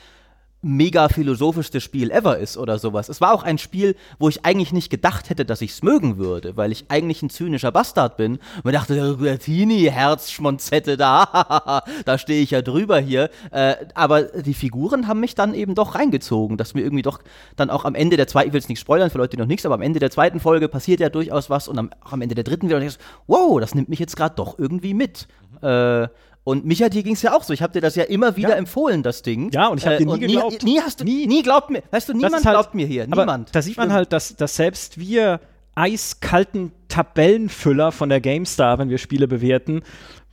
mega 0.61 1.09
philosophischste 1.09 1.81
Spiel 1.81 2.11
ever 2.11 2.37
ist 2.37 2.57
oder 2.57 2.77
sowas. 2.77 3.09
Es 3.09 3.19
war 3.19 3.33
auch 3.33 3.43
ein 3.43 3.57
Spiel, 3.57 3.95
wo 4.19 4.29
ich 4.29 4.45
eigentlich 4.45 4.73
nicht 4.73 4.89
gedacht 4.89 5.29
hätte, 5.29 5.43
dass 5.43 5.61
ich 5.61 5.71
es 5.71 5.83
mögen 5.83 6.17
würde, 6.17 6.55
weil 6.55 6.71
ich 6.71 6.85
eigentlich 6.89 7.21
ein 7.23 7.29
zynischer 7.29 7.71
Bastard 7.71 8.17
bin. 8.17 8.33
Und 8.57 8.65
mir 8.65 8.71
dachte, 8.71 9.17
der 9.17 9.39
Teenie, 9.39 9.89
Herzschmonzette 9.89 10.97
da, 10.97 11.83
da 12.05 12.17
stehe 12.17 12.43
ich 12.43 12.51
ja 12.51 12.61
drüber 12.61 12.99
hier. 12.99 13.29
Äh, 13.51 13.75
aber 13.95 14.23
die 14.23 14.53
Figuren 14.53 15.07
haben 15.07 15.19
mich 15.19 15.33
dann 15.33 15.53
eben 15.55 15.73
doch 15.73 15.95
reingezogen, 15.95 16.57
dass 16.57 16.73
mir 16.73 16.81
irgendwie 16.81 17.01
doch 17.01 17.19
dann 17.55 17.69
auch 17.69 17.85
am 17.85 17.95
Ende 17.95 18.17
der 18.17 18.27
zweiten, 18.27 18.49
ich 18.49 18.53
will 18.53 18.59
jetzt 18.59 18.69
nicht 18.69 18.79
spoilern 18.79 19.09
für 19.09 19.17
Leute, 19.17 19.35
die 19.35 19.41
noch 19.41 19.47
nichts, 19.47 19.65
aber 19.65 19.75
am 19.75 19.81
Ende 19.81 19.99
der 19.99 20.11
zweiten 20.11 20.39
Folge 20.39 20.67
passiert 20.67 20.99
ja 20.99 21.09
durchaus 21.09 21.49
was 21.49 21.67
und 21.67 21.79
am, 21.79 21.89
am 22.01 22.21
Ende 22.21 22.35
der 22.35 22.43
dritten 22.43 22.69
wieder, 22.69 22.81
wow, 23.27 23.59
das 23.59 23.73
nimmt 23.73 23.89
mich 23.89 23.99
jetzt 23.99 24.15
gerade 24.15 24.35
doch 24.35 24.59
irgendwie 24.59 24.93
mit. 24.93 25.27
Äh, 25.61 26.07
und 26.43 26.65
Micha, 26.65 26.89
dir 26.89 27.03
ging 27.03 27.13
es 27.13 27.21
ja 27.21 27.35
auch 27.35 27.43
so. 27.43 27.53
Ich 27.53 27.61
habe 27.61 27.73
dir 27.73 27.81
das 27.81 27.95
ja 27.95 28.03
immer 28.03 28.35
wieder 28.35 28.49
Ja. 28.49 28.55
empfohlen, 28.55 29.03
das 29.03 29.21
Ding. 29.21 29.51
Ja, 29.51 29.67
und 29.67 29.77
ich 29.79 29.85
hab 29.87 29.97
dir 29.97 30.05
nie 30.07 30.19
geglaubt. 30.19 30.63
Nie, 30.63 30.79
hast 30.81 30.99
du, 30.99 31.03
nie, 31.03 31.27
nie 31.27 31.43
glaubt 31.43 31.69
mir. 31.69 31.83
Weißt 31.91 32.09
du, 32.09 32.13
niemand 32.13 32.45
halt- 32.45 32.55
glaubt 32.55 32.73
mir 32.73 32.87
hier. 32.87 33.05
Niemand. 33.07 33.49
Da 33.55 33.61
sieht 33.61 33.77
man 33.77 33.93
halt, 33.93 34.11
dass, 34.11 34.35
dass 34.35 34.55
selbst 34.55 34.99
wir 34.99 35.39
eiskalten 35.75 36.71
Tabellenfüller 36.87 37.91
von 37.91 38.09
der 38.09 38.21
GameStar, 38.21 38.77
wenn 38.79 38.89
wir 38.89 38.97
Spiele 38.97 39.27
bewerten, 39.27 39.81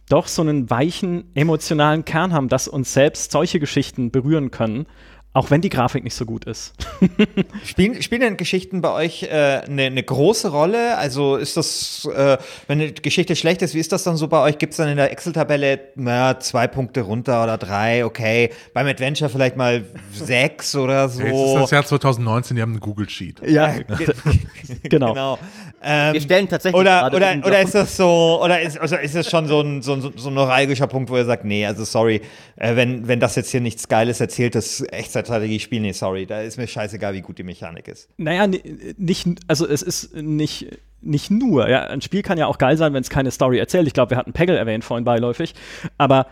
doch 0.08 0.26
so 0.26 0.42
einen 0.42 0.70
weichen 0.70 1.24
emotionalen 1.34 2.04
Kern 2.04 2.32
haben, 2.32 2.48
dass 2.48 2.66
uns 2.68 2.92
selbst 2.94 3.30
solche 3.32 3.60
Geschichten 3.60 4.10
berühren 4.10 4.50
können, 4.50 4.86
auch 5.34 5.50
wenn 5.50 5.60
die 5.60 5.68
Grafik 5.68 6.04
nicht 6.04 6.14
so 6.14 6.24
gut 6.24 6.46
ist. 6.46 6.72
Spielen, 7.64 8.02
spielen 8.02 8.22
denn 8.22 8.36
Geschichten 8.36 8.80
bei 8.80 8.90
euch 8.92 9.30
eine 9.30 9.84
äh, 9.86 9.90
ne- 9.90 10.02
große 10.02 10.50
Rolle? 10.50 10.96
Also 10.96 11.36
ist 11.36 11.56
das, 11.56 12.08
äh, 12.12 12.38
wenn 12.66 12.80
eine 12.80 12.92
Geschichte 12.92 13.36
schlecht 13.36 13.62
ist, 13.62 13.74
wie 13.74 13.78
ist 13.78 13.92
das 13.92 14.02
dann 14.04 14.16
so 14.16 14.26
bei 14.26 14.40
euch? 14.40 14.58
Gibt 14.58 14.72
es 14.72 14.78
dann 14.78 14.88
in 14.88 14.96
der 14.96 15.12
Excel-Tabelle 15.12 15.80
naja, 15.96 16.40
zwei 16.40 16.66
Punkte 16.66 17.02
runter 17.02 17.44
oder 17.44 17.58
drei? 17.58 18.04
Okay, 18.04 18.50
beim 18.72 18.86
Adventure 18.86 19.30
vielleicht 19.30 19.56
mal 19.56 19.84
sechs 20.12 20.74
oder 20.74 21.08
so. 21.08 21.22
Jetzt 21.22 21.32
ist 21.36 21.54
das 21.54 21.70
Jahr 21.70 21.84
2019, 21.84 22.56
die 22.56 22.62
haben 22.62 22.72
einen 22.72 22.80
Google 22.80 23.08
Sheet. 23.08 23.40
Ja, 23.46 23.74
genau. 24.82 25.12
Genau. 25.12 25.38
Ähm, 25.82 26.14
Wir 26.14 26.20
stellen 26.20 26.48
tatsächlich 26.48 26.80
oder, 26.80 27.10
gerade 27.10 27.16
oder, 27.16 27.46
oder 27.46 27.60
ist 27.60 27.74
das 27.74 27.96
so, 27.96 28.40
oder 28.42 28.60
ist, 28.60 28.78
also 28.78 28.96
ist 28.96 29.14
das 29.14 29.30
schon 29.30 29.46
so 29.46 29.60
ein, 29.60 29.82
so, 29.82 29.92
ein, 29.92 30.12
so 30.16 30.28
ein 30.28 30.34
neuralgischer 30.34 30.86
Punkt, 30.88 31.10
wo 31.10 31.16
ihr 31.16 31.24
sagt, 31.24 31.44
nee, 31.44 31.64
also 31.64 31.84
sorry, 31.84 32.20
äh, 32.56 32.74
wenn, 32.74 33.06
wenn 33.06 33.20
das 33.20 33.36
jetzt 33.36 33.50
hier 33.50 33.60
nichts 33.60 33.86
Geiles 33.86 34.20
erzählt, 34.20 34.54
das 34.54 34.80
Echtzeitstrategie-Spiel, 35.18 35.80
nee, 35.80 35.92
sorry, 35.92 36.26
da 36.26 36.40
ist 36.42 36.56
mir 36.56 36.66
scheißegal, 36.66 37.14
wie 37.14 37.20
gut 37.20 37.38
die 37.38 37.42
Mechanik 37.42 37.88
ist. 37.88 38.08
Naja, 38.16 38.46
ni- 38.46 38.62
nicht, 38.96 39.26
also 39.46 39.66
es 39.66 39.82
ist 39.82 40.14
nicht, 40.16 40.66
nicht 41.00 41.30
nur, 41.30 41.68
ja, 41.68 41.84
ein 41.84 42.00
Spiel 42.00 42.22
kann 42.22 42.38
ja 42.38 42.46
auch 42.46 42.58
geil 42.58 42.76
sein, 42.76 42.92
wenn 42.94 43.02
es 43.02 43.10
keine 43.10 43.30
Story 43.30 43.58
erzählt. 43.58 43.86
Ich 43.86 43.94
glaube, 43.94 44.10
wir 44.10 44.16
hatten 44.18 44.32
Peggle 44.32 44.56
erwähnt 44.56 44.84
vorhin 44.84 45.04
beiläufig, 45.04 45.54
aber 45.96 46.26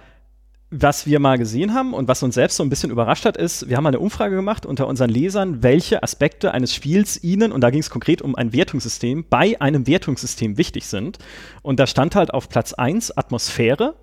was 0.71 1.07
wir 1.07 1.21
mal 1.21 1.39
gesehen 1.39 1.75
haben 1.75 1.95
und 1.95 2.09
was 2.09 2.23
uns 2.25 2.35
selbst 2.35 2.57
so 2.57 2.65
ein 2.65 2.69
bisschen 2.69 2.91
überrascht 2.91 3.25
hat, 3.25 3.37
ist, 3.37 3.69
wir 3.69 3.77
haben 3.77 3.85
mal 3.85 3.91
eine 3.91 4.01
Umfrage 4.01 4.35
gemacht 4.35 4.67
unter 4.67 4.89
unseren 4.89 5.11
Lesern, 5.11 5.63
welche 5.63 6.03
Aspekte 6.03 6.53
eines 6.53 6.75
Spiels 6.75 7.23
ihnen, 7.23 7.53
und 7.53 7.61
da 7.61 7.71
ging 7.71 7.81
es 7.81 7.89
konkret 7.89 8.21
um 8.21 8.35
ein 8.35 8.53
Wertungssystem, 8.53 9.25
bei 9.31 9.61
einem 9.61 9.87
Wertungssystem 9.87 10.59
wichtig 10.59 10.87
sind. 10.87 11.19
Und 11.63 11.79
da 11.79 11.87
stand 11.87 12.17
halt 12.17 12.35
auf 12.35 12.49
Platz 12.49 12.73
1 12.73 13.17
Atmosphäre, 13.17 13.95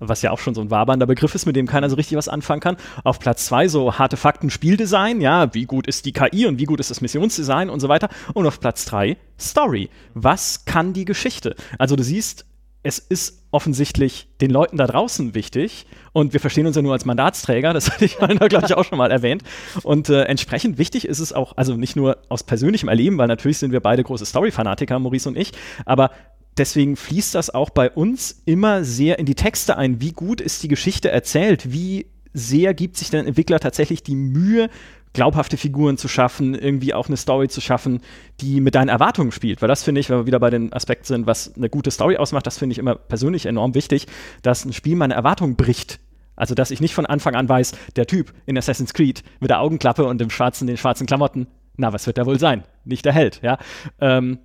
was 0.00 0.22
ja 0.22 0.30
auch 0.30 0.38
schon 0.38 0.54
so 0.54 0.60
ein 0.60 0.70
wabernder 0.70 1.06
Begriff 1.06 1.34
ist, 1.34 1.46
mit 1.46 1.56
dem 1.56 1.66
keiner 1.66 1.88
so 1.88 1.96
richtig 1.96 2.16
was 2.18 2.28
anfangen 2.28 2.60
kann. 2.60 2.76
Auf 3.04 3.18
Platz 3.18 3.46
2 3.46 3.68
so 3.68 3.98
harte 3.98 4.16
Fakten 4.16 4.50
Spieldesign, 4.50 5.20
ja, 5.20 5.52
wie 5.54 5.64
gut 5.64 5.86
ist 5.86 6.04
die 6.04 6.12
KI 6.12 6.46
und 6.46 6.58
wie 6.58 6.66
gut 6.66 6.78
ist 6.78 6.90
das 6.90 7.00
Missionsdesign 7.00 7.70
und 7.70 7.80
so 7.80 7.88
weiter. 7.88 8.10
Und 8.34 8.46
auf 8.46 8.60
Platz 8.60 8.84
3 8.84 9.16
Story. 9.40 9.88
Was 10.14 10.66
kann 10.66 10.92
die 10.92 11.06
Geschichte? 11.06 11.56
Also 11.78 11.96
du 11.96 12.02
siehst, 12.02 12.44
es 12.82 12.98
ist 12.98 13.44
offensichtlich 13.52 14.28
den 14.40 14.50
Leuten 14.50 14.76
da 14.76 14.86
draußen 14.86 15.34
wichtig 15.34 15.86
und 16.12 16.32
wir 16.32 16.40
verstehen 16.40 16.66
uns 16.66 16.74
ja 16.74 16.82
nur 16.82 16.92
als 16.92 17.04
Mandatsträger, 17.04 17.72
das 17.72 17.90
hatte 17.92 18.04
ich 18.04 18.16
da 18.16 18.26
gleich 18.26 18.74
auch 18.74 18.84
schon 18.84 18.98
mal 18.98 19.10
erwähnt. 19.10 19.42
Und 19.82 20.08
äh, 20.08 20.22
entsprechend 20.22 20.78
wichtig 20.78 21.06
ist 21.06 21.20
es 21.20 21.32
auch, 21.32 21.56
also 21.56 21.76
nicht 21.76 21.96
nur 21.96 22.18
aus 22.28 22.42
persönlichem 22.42 22.88
Erleben, 22.88 23.18
weil 23.18 23.28
natürlich 23.28 23.58
sind 23.58 23.72
wir 23.72 23.80
beide 23.80 24.02
große 24.02 24.26
Story-Fanatiker, 24.26 24.98
Maurice 24.98 25.28
und 25.28 25.36
ich, 25.36 25.52
aber 25.84 26.10
deswegen 26.58 26.96
fließt 26.96 27.34
das 27.34 27.50
auch 27.50 27.70
bei 27.70 27.90
uns 27.90 28.42
immer 28.46 28.84
sehr 28.84 29.18
in 29.18 29.26
die 29.26 29.34
Texte 29.34 29.76
ein. 29.76 30.00
Wie 30.00 30.12
gut 30.12 30.40
ist 30.40 30.62
die 30.62 30.68
Geschichte 30.68 31.10
erzählt? 31.10 31.72
Wie 31.72 32.06
sehr 32.34 32.74
gibt 32.74 32.96
sich 32.96 33.10
der 33.10 33.26
Entwickler 33.26 33.60
tatsächlich 33.60 34.02
die 34.02 34.16
Mühe, 34.16 34.70
glaubhafte 35.12 35.56
Figuren 35.56 35.98
zu 35.98 36.08
schaffen, 36.08 36.54
irgendwie 36.54 36.94
auch 36.94 37.08
eine 37.08 37.16
Story 37.16 37.48
zu 37.48 37.60
schaffen, 37.60 38.00
die 38.40 38.60
mit 38.60 38.74
deinen 38.74 38.88
Erwartungen 38.88 39.32
spielt. 39.32 39.60
Weil 39.60 39.68
das 39.68 39.82
finde 39.82 40.00
ich, 40.00 40.08
wenn 40.08 40.18
wir 40.18 40.26
wieder 40.26 40.40
bei 40.40 40.50
den 40.50 40.72
Aspekten 40.72 41.04
sind, 41.04 41.26
was 41.26 41.54
eine 41.54 41.68
gute 41.68 41.90
Story 41.90 42.16
ausmacht, 42.16 42.46
das 42.46 42.58
finde 42.58 42.72
ich 42.72 42.78
immer 42.78 42.94
persönlich 42.94 43.46
enorm 43.46 43.74
wichtig, 43.74 44.06
dass 44.42 44.64
ein 44.64 44.72
Spiel 44.72 44.96
meine 44.96 45.14
Erwartungen 45.14 45.56
bricht. 45.56 46.00
Also, 46.34 46.54
dass 46.54 46.70
ich 46.70 46.80
nicht 46.80 46.94
von 46.94 47.04
Anfang 47.04 47.34
an 47.34 47.48
weiß, 47.48 47.72
der 47.96 48.06
Typ 48.06 48.32
in 48.46 48.56
Assassin's 48.56 48.94
Creed 48.94 49.22
mit 49.40 49.50
der 49.50 49.60
Augenklappe 49.60 50.04
und 50.04 50.18
dem 50.18 50.30
schwarzen, 50.30 50.66
den 50.66 50.78
schwarzen 50.78 51.06
Klamotten, 51.06 51.46
na, 51.76 51.92
was 51.92 52.06
wird 52.06 52.16
der 52.16 52.26
wohl 52.26 52.38
sein? 52.38 52.64
Nicht 52.84 53.04
der 53.04 53.12
Held, 53.12 53.40
ja. 53.42 53.58
Ähm, 54.00 54.38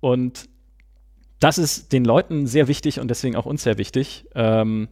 und 0.00 0.48
das 1.40 1.58
ist 1.58 1.92
den 1.92 2.04
Leuten 2.04 2.46
sehr 2.46 2.68
wichtig 2.68 2.98
und 2.98 3.08
deswegen 3.08 3.36
auch 3.36 3.46
uns 3.46 3.62
sehr 3.62 3.78
wichtig. 3.78 4.26
Ähm, 4.34 4.88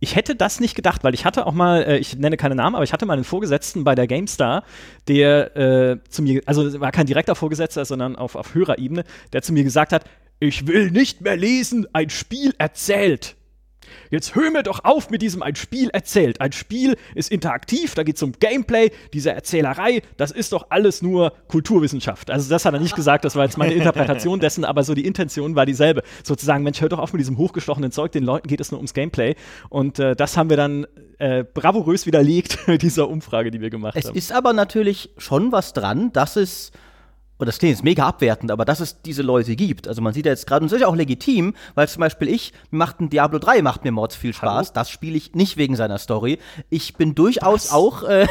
ich 0.00 0.16
hätte 0.16 0.36
das 0.36 0.60
nicht 0.60 0.74
gedacht, 0.74 1.04
weil 1.04 1.14
ich 1.14 1.24
hatte 1.24 1.46
auch 1.46 1.52
mal, 1.52 1.82
äh, 1.82 1.98
ich 1.98 2.16
nenne 2.16 2.36
keine 2.36 2.54
Namen, 2.54 2.76
aber 2.76 2.84
ich 2.84 2.92
hatte 2.92 3.06
mal 3.06 3.14
einen 3.14 3.24
Vorgesetzten 3.24 3.84
bei 3.84 3.94
der 3.94 4.06
GameStar, 4.06 4.64
der 5.08 5.56
äh, 5.56 5.98
zu 6.08 6.22
mir, 6.22 6.42
also 6.46 6.80
war 6.80 6.92
kein 6.92 7.06
direkter 7.06 7.34
Vorgesetzter, 7.34 7.84
sondern 7.84 8.16
auf, 8.16 8.34
auf 8.34 8.54
höherer 8.54 8.78
Ebene, 8.78 9.04
der 9.32 9.42
zu 9.42 9.52
mir 9.52 9.64
gesagt 9.64 9.92
hat, 9.92 10.04
ich 10.40 10.66
will 10.66 10.90
nicht 10.90 11.20
mehr 11.20 11.36
lesen, 11.36 11.86
ein 11.92 12.10
Spiel 12.10 12.54
erzählt. 12.58 13.36
Jetzt 14.10 14.34
hör 14.34 14.50
mir 14.50 14.62
doch 14.62 14.84
auf 14.84 15.10
mit 15.10 15.22
diesem 15.22 15.42
ein 15.42 15.54
Spiel 15.54 15.90
erzählt. 15.90 16.40
Ein 16.40 16.52
Spiel 16.52 16.96
ist 17.14 17.30
interaktiv, 17.30 17.94
da 17.94 18.02
geht 18.02 18.16
es 18.16 18.22
um 18.22 18.32
Gameplay, 18.32 18.90
diese 19.12 19.32
Erzählerei, 19.32 20.02
das 20.16 20.30
ist 20.30 20.52
doch 20.52 20.66
alles 20.70 21.02
nur 21.02 21.32
Kulturwissenschaft. 21.48 22.30
Also 22.30 22.48
das 22.50 22.64
hat 22.64 22.74
er 22.74 22.80
nicht 22.80 22.96
gesagt, 22.96 23.24
das 23.24 23.36
war 23.36 23.44
jetzt 23.44 23.58
meine 23.58 23.74
Interpretation 23.74 24.40
dessen, 24.40 24.64
aber 24.64 24.84
so 24.84 24.94
die 24.94 25.06
Intention 25.06 25.54
war 25.54 25.66
dieselbe. 25.66 26.02
Sozusagen, 26.24 26.64
Mensch, 26.64 26.80
hör 26.80 26.88
doch 26.88 26.98
auf 26.98 27.12
mit 27.12 27.20
diesem 27.20 27.38
hochgestochenen 27.38 27.90
Zeug, 27.92 28.12
den 28.12 28.24
Leuten 28.24 28.48
geht 28.48 28.60
es 28.60 28.70
nur 28.70 28.78
ums 28.78 28.94
Gameplay. 28.94 29.34
Und 29.68 29.98
äh, 29.98 30.14
das 30.16 30.36
haben 30.36 30.50
wir 30.50 30.56
dann 30.56 30.86
äh, 31.18 31.44
bravourös 31.44 32.06
widerlegt 32.06 32.58
mit 32.68 32.82
dieser 32.82 33.08
Umfrage, 33.08 33.50
die 33.50 33.60
wir 33.60 33.70
gemacht 33.70 33.94
Es 33.96 34.06
haben. 34.06 34.16
ist 34.16 34.32
aber 34.32 34.52
natürlich 34.52 35.10
schon 35.18 35.52
was 35.52 35.72
dran, 35.72 36.12
dass 36.12 36.36
es, 36.36 36.72
und 37.38 37.46
das 37.46 37.58
klingt 37.58 37.76
jetzt 37.76 37.84
mega 37.84 38.06
abwertend, 38.06 38.50
aber 38.50 38.64
dass 38.64 38.80
es 38.80 39.00
diese 39.02 39.22
Leute 39.22 39.56
gibt. 39.56 39.88
Also 39.88 40.02
man 40.02 40.12
sieht 40.12 40.26
ja 40.26 40.32
jetzt 40.32 40.46
gerade, 40.46 40.62
und 40.64 40.70
das 40.70 40.76
ist 40.76 40.82
ja 40.82 40.88
auch 40.88 40.96
legitim, 40.96 41.54
weil 41.74 41.88
zum 41.88 42.00
Beispiel 42.00 42.28
ich, 42.28 42.52
mir 42.70 42.78
macht 42.78 43.00
ein 43.00 43.10
Diablo 43.10 43.38
3 43.38 43.62
macht 43.62 43.84
mir 43.84 43.92
Mords 43.92 44.16
viel 44.16 44.34
Spaß. 44.34 44.68
Hallo? 44.68 44.74
Das 44.74 44.90
spiele 44.90 45.16
ich 45.16 45.34
nicht 45.34 45.56
wegen 45.56 45.76
seiner 45.76 45.98
Story. 45.98 46.38
Ich 46.68 46.94
bin 46.94 47.14
durchaus 47.14 47.70
auch, 47.70 48.02
äh, 48.02 48.26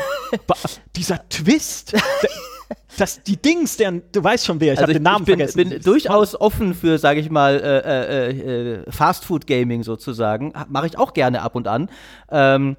dieser 0.96 1.28
Twist, 1.30 1.94
der, 2.22 2.30
das, 2.98 3.24
die 3.24 3.38
Dings, 3.38 3.78
deren, 3.78 4.02
du 4.12 4.24
weißt 4.24 4.46
schon 4.46 4.60
wer, 4.60 4.74
ich 4.74 4.82
habe 4.82 4.94
den 4.94 5.04
Namen 5.04 5.26
bin, 5.26 5.38
vergessen. 5.38 5.70
bin 5.70 5.82
durchaus 5.82 6.40
offen 6.40 6.74
für, 6.74 6.98
sage 6.98 7.20
ich 7.20 7.30
mal, 7.30 7.60
äh, 7.60 8.32
äh, 8.32 8.74
äh, 8.74 8.92
Fast-Food-Gaming 8.92 9.84
sozusagen. 9.84 10.54
Mache 10.68 10.88
ich 10.88 10.98
auch 10.98 11.14
gerne 11.14 11.42
ab 11.42 11.56
und 11.56 11.68
an. 11.68 11.90
Ähm, 12.30 12.76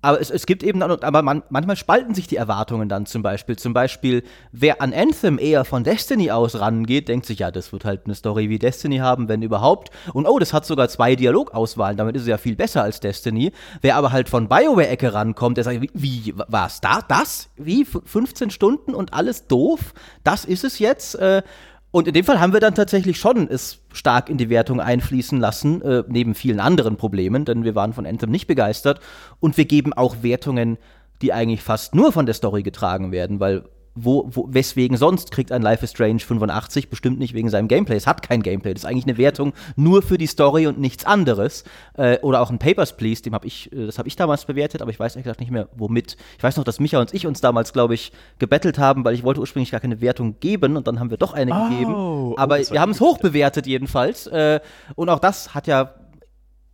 aber 0.00 0.20
es, 0.20 0.30
es 0.30 0.46
gibt 0.46 0.62
eben 0.62 0.80
aber 0.80 1.22
man, 1.22 1.42
manchmal 1.50 1.76
spalten 1.76 2.14
sich 2.14 2.28
die 2.28 2.36
Erwartungen 2.36 2.88
dann 2.88 3.06
zum 3.06 3.22
Beispiel. 3.22 3.56
Zum 3.56 3.72
Beispiel, 3.72 4.22
wer 4.52 4.80
an 4.80 4.92
Anthem 4.92 5.38
eher 5.38 5.64
von 5.64 5.82
Destiny 5.82 6.30
aus 6.30 6.60
rangeht, 6.60 7.08
denkt 7.08 7.26
sich, 7.26 7.40
ja, 7.40 7.50
das 7.50 7.72
wird 7.72 7.84
halt 7.84 8.02
eine 8.04 8.14
Story 8.14 8.48
wie 8.48 8.60
Destiny 8.60 8.98
haben, 8.98 9.28
wenn 9.28 9.42
überhaupt. 9.42 9.90
Und 10.12 10.26
oh, 10.26 10.38
das 10.38 10.52
hat 10.52 10.64
sogar 10.66 10.88
zwei 10.88 11.16
Dialogauswahlen, 11.16 11.96
damit 11.96 12.14
ist 12.14 12.22
es 12.22 12.28
ja 12.28 12.38
viel 12.38 12.54
besser 12.54 12.84
als 12.84 13.00
Destiny. 13.00 13.50
Wer 13.80 13.96
aber 13.96 14.12
halt 14.12 14.28
von 14.28 14.48
BioWare-Ecke 14.48 15.14
rankommt, 15.14 15.56
der 15.56 15.64
sagt, 15.64 15.82
wie, 15.82 15.90
wie 15.94 16.34
was, 16.46 16.80
da, 16.80 17.00
das? 17.06 17.48
Wie, 17.56 17.82
F 17.82 18.00
15 18.04 18.50
Stunden 18.50 18.94
und 18.94 19.12
alles 19.12 19.48
doof? 19.48 19.94
Das 20.22 20.44
ist 20.44 20.62
es 20.62 20.78
jetzt? 20.78 21.16
Äh, 21.16 21.42
und 21.90 22.06
in 22.06 22.14
dem 22.14 22.24
Fall 22.24 22.38
haben 22.38 22.52
wir 22.52 22.60
dann 22.60 22.74
tatsächlich 22.74 23.18
schon 23.18 23.48
es 23.48 23.78
stark 23.92 24.28
in 24.28 24.36
die 24.36 24.50
Wertung 24.50 24.80
einfließen 24.80 25.40
lassen, 25.40 25.80
äh, 25.82 26.04
neben 26.06 26.34
vielen 26.34 26.60
anderen 26.60 26.96
Problemen, 26.96 27.44
denn 27.44 27.64
wir 27.64 27.74
waren 27.74 27.94
von 27.94 28.06
Anthem 28.06 28.30
nicht 28.30 28.46
begeistert. 28.46 29.00
Und 29.40 29.56
wir 29.56 29.64
geben 29.64 29.94
auch 29.94 30.16
Wertungen, 30.22 30.76
die 31.22 31.32
eigentlich 31.32 31.62
fast 31.62 31.94
nur 31.94 32.12
von 32.12 32.26
der 32.26 32.34
Story 32.34 32.62
getragen 32.62 33.10
werden, 33.10 33.40
weil 33.40 33.64
wo, 34.00 34.28
wo, 34.30 34.46
weswegen 34.50 34.96
sonst 34.96 35.30
kriegt 35.30 35.50
ein 35.52 35.62
Life 35.62 35.84
is 35.84 35.90
Strange 35.90 36.20
85 36.20 36.88
bestimmt 36.88 37.18
nicht 37.18 37.34
wegen 37.34 37.50
seinem 37.50 37.68
Gameplay. 37.68 37.96
Es 37.96 38.06
hat 38.06 38.22
kein 38.22 38.42
Gameplay. 38.42 38.72
Das 38.74 38.82
ist 38.84 38.88
eigentlich 38.88 39.06
eine 39.06 39.18
Wertung 39.18 39.52
nur 39.76 40.02
für 40.02 40.18
die 40.18 40.26
Story 40.26 40.66
und 40.66 40.78
nichts 40.78 41.04
anderes. 41.04 41.64
Äh, 41.94 42.18
oder 42.20 42.40
auch 42.40 42.50
ein 42.50 42.58
Papers, 42.58 42.96
Please, 42.96 43.22
dem 43.22 43.34
habe 43.34 43.46
ich, 43.46 43.72
äh, 43.72 43.86
das 43.86 43.98
habe 43.98 44.08
ich 44.08 44.16
damals 44.16 44.44
bewertet, 44.44 44.82
aber 44.82 44.90
ich 44.90 45.00
weiß 45.00 45.14
ehrlich 45.16 45.24
gesagt 45.24 45.40
nicht 45.40 45.50
mehr, 45.50 45.68
womit. 45.74 46.16
Ich 46.36 46.42
weiß 46.42 46.56
noch, 46.56 46.64
dass 46.64 46.80
Micha 46.80 47.00
und 47.00 47.12
ich 47.14 47.26
uns 47.26 47.40
damals, 47.40 47.72
glaube 47.72 47.94
ich, 47.94 48.12
gebettelt 48.38 48.78
haben, 48.78 49.04
weil 49.04 49.14
ich 49.14 49.24
wollte 49.24 49.40
ursprünglich 49.40 49.70
gar 49.70 49.80
keine 49.80 50.00
Wertung 50.00 50.38
geben 50.40 50.76
und 50.76 50.86
dann 50.86 51.00
haben 51.00 51.10
wir 51.10 51.16
doch 51.18 51.32
eine 51.34 51.52
Oh, 51.54 51.68
gegeben. 51.68 51.94
oh, 51.94 52.34
Aber 52.36 52.58
war 52.58 52.70
wir 52.70 52.80
haben 52.80 52.92
es 52.92 53.00
hoch 53.00 53.18
bewertet 53.18 53.66
jedenfalls. 53.66 54.26
Äh, 54.26 54.60
und 54.94 55.08
auch 55.08 55.18
das 55.18 55.54
hat 55.54 55.66
ja 55.66 55.94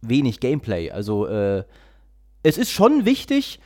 wenig 0.02 0.40
Gameplay. 0.40 0.90
Also 0.90 1.26
äh, 1.26 1.64
es 2.42 2.58
ist 2.58 2.70
schon 2.70 3.04
wichtig. 3.04 3.60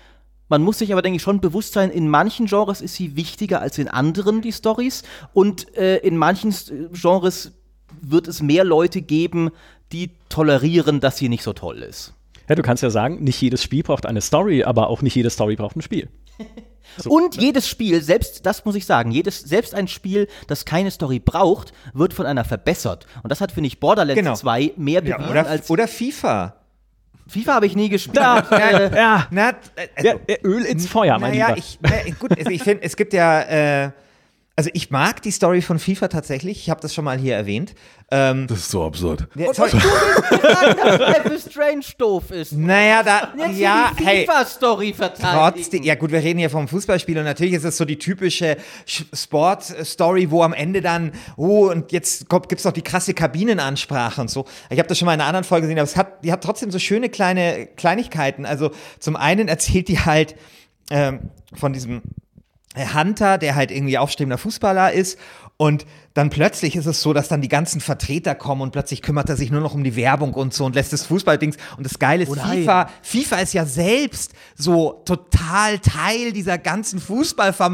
Man 0.48 0.62
muss 0.62 0.78
sich 0.78 0.92
aber, 0.92 1.02
denke 1.02 1.16
ich, 1.16 1.22
schon 1.22 1.40
bewusst 1.40 1.72
sein, 1.74 1.90
in 1.90 2.08
manchen 2.08 2.46
Genres 2.46 2.80
ist 2.80 2.94
sie 2.94 3.16
wichtiger 3.16 3.60
als 3.60 3.78
in 3.78 3.88
anderen, 3.88 4.40
die 4.42 4.52
Stories. 4.52 5.02
Und 5.32 5.76
äh, 5.76 5.98
in 5.98 6.16
manchen 6.16 6.54
Genres 6.92 7.52
wird 8.00 8.28
es 8.28 8.42
mehr 8.42 8.64
Leute 8.64 9.02
geben, 9.02 9.50
die 9.92 10.10
tolerieren, 10.28 11.00
dass 11.00 11.16
sie 11.18 11.28
nicht 11.28 11.42
so 11.42 11.52
toll 11.52 11.78
ist. 11.78 12.14
Ja, 12.48 12.54
du 12.54 12.62
kannst 12.62 12.82
ja 12.82 12.90
sagen, 12.90 13.22
nicht 13.22 13.40
jedes 13.40 13.62
Spiel 13.62 13.82
braucht 13.82 14.06
eine 14.06 14.20
Story, 14.22 14.64
aber 14.64 14.88
auch 14.88 15.02
nicht 15.02 15.14
jede 15.14 15.28
Story 15.30 15.56
braucht 15.56 15.76
ein 15.76 15.82
Spiel. 15.82 16.08
Und 17.06 17.36
jedes 17.40 17.68
Spiel, 17.68 18.02
selbst 18.02 18.46
das 18.46 18.64
muss 18.64 18.74
ich 18.74 18.86
sagen, 18.86 19.10
jedes, 19.10 19.40
selbst 19.40 19.74
ein 19.74 19.88
Spiel, 19.88 20.26
das 20.46 20.64
keine 20.64 20.90
Story 20.90 21.18
braucht, 21.18 21.72
wird 21.92 22.14
von 22.14 22.24
einer 22.24 22.44
verbessert. 22.44 23.06
Und 23.22 23.30
das 23.30 23.40
hat, 23.42 23.52
finde 23.52 23.66
ich, 23.66 23.78
Borderlands 23.78 24.18
Genau. 24.18 24.34
2 24.34 24.72
mehr 24.76 25.04
Ja, 25.04 25.16
bewiesen 25.18 25.30
oder, 25.30 25.46
als 25.46 25.68
oder 25.70 25.86
FIFA. 25.86 26.56
FIFA 27.28 27.54
habe 27.54 27.66
ich 27.66 27.76
nie 27.76 27.88
gespielt. 27.88 28.16
Ja, 28.16 28.42
ja. 28.94 29.26
Na, 29.30 29.50
äh, 29.50 29.54
Ja, 30.02 30.14
äh, 30.26 30.38
Öl 30.42 30.64
ins 30.64 30.86
Feuer, 30.88 31.18
mein 31.18 31.32
naja, 31.32 31.48
Lieber. 31.48 31.58
ich, 31.58 31.78
na, 31.82 31.90
gut, 32.18 32.36
also 32.38 32.50
ich 32.50 32.62
finde, 32.62 32.82
es 32.82 32.96
gibt 32.96 33.12
ja, 33.12 33.84
äh, 33.84 33.90
also 34.58 34.70
ich 34.72 34.90
mag 34.90 35.22
die 35.22 35.30
Story 35.30 35.62
von 35.62 35.78
FIFA 35.78 36.08
tatsächlich. 36.08 36.58
Ich 36.58 36.68
habe 36.68 36.80
das 36.80 36.92
schon 36.92 37.04
mal 37.04 37.16
hier 37.16 37.36
erwähnt. 37.36 37.76
Ähm, 38.10 38.48
Das 38.48 38.58
ist 38.58 38.70
so 38.72 38.84
absurd. 38.84 39.28
ja, 39.36 39.54
sorry, 39.54 39.70
sagen, 39.70 40.76
dass 40.82 40.98
Life 40.98 41.28
is 41.32 41.48
Strange 41.48 41.84
doof 41.96 42.32
ist. 42.32 42.52
naja, 42.54 43.04
da, 43.04 43.32
Jetzt 43.38 43.58
ja, 43.58 43.92
die 43.96 44.04
hey, 44.04 44.26
FIFA-Story 44.26 44.94
verteidigen. 44.94 45.54
Trotzdem, 45.60 45.82
ja 45.84 45.94
gut, 45.94 46.10
wir 46.10 46.18
reden 46.18 46.40
hier 46.40 46.50
vom 46.50 46.66
Fußballspiel 46.66 47.18
und 47.18 47.24
natürlich 47.24 47.54
ist 47.54 47.62
es 47.64 47.76
so 47.76 47.84
die 47.84 47.98
typische 47.98 48.56
Sch- 48.84 49.04
Sport-Story, 49.16 50.30
wo 50.32 50.42
am 50.42 50.52
Ende 50.52 50.80
dann, 50.80 51.12
oh, 51.36 51.68
und 51.70 51.92
jetzt 51.92 52.28
gibt 52.28 52.52
es 52.58 52.64
noch 52.64 52.72
die 52.72 52.82
krasse 52.82 53.14
Kabinenansprache 53.14 54.20
und 54.20 54.28
so. 54.30 54.44
Ich 54.70 54.78
habe 54.80 54.88
das 54.88 54.98
schon 54.98 55.06
mal 55.06 55.14
in 55.14 55.20
einer 55.20 55.28
anderen 55.28 55.44
Folge 55.44 55.66
gesehen, 55.68 55.78
aber 55.78 55.84
es 55.88 55.96
hat, 55.96 56.24
die 56.24 56.32
hat 56.32 56.42
trotzdem 56.42 56.72
so 56.72 56.80
schöne 56.80 57.08
kleine 57.10 57.66
Kleinigkeiten. 57.76 58.44
Also 58.44 58.72
zum 58.98 59.14
einen 59.14 59.46
erzählt 59.46 59.86
die 59.86 60.00
halt 60.00 60.34
ähm, 60.90 61.30
von 61.54 61.72
diesem 61.72 62.02
Hunter, 62.94 63.38
der 63.38 63.54
halt 63.54 63.70
irgendwie 63.70 63.98
aufstrebender 63.98 64.38
Fußballer 64.38 64.92
ist. 64.92 65.18
Und 65.60 65.86
dann 66.14 66.30
plötzlich 66.30 66.76
ist 66.76 66.86
es 66.86 67.02
so, 67.02 67.12
dass 67.12 67.26
dann 67.26 67.40
die 67.40 67.48
ganzen 67.48 67.80
Vertreter 67.80 68.36
kommen 68.36 68.62
und 68.62 68.70
plötzlich 68.70 69.02
kümmert 69.02 69.28
er 69.28 69.36
sich 69.36 69.50
nur 69.50 69.60
noch 69.60 69.74
um 69.74 69.82
die 69.82 69.96
Werbung 69.96 70.34
und 70.34 70.54
so 70.54 70.64
und 70.64 70.76
lässt 70.76 70.92
das 70.92 71.06
Fußballdings. 71.06 71.56
Und 71.76 71.84
das 71.84 71.98
Geile 71.98 72.22
ist, 72.22 72.30
Oh. 72.30 72.34
FIFA, 72.36 72.88
FIFA 73.02 73.36
ist 73.38 73.54
ja 73.54 73.66
selbst 73.66 74.32
so 74.56 75.02
total 75.04 75.80
Teil 75.80 76.32
dieser 76.32 76.58
ganzen 76.58 77.00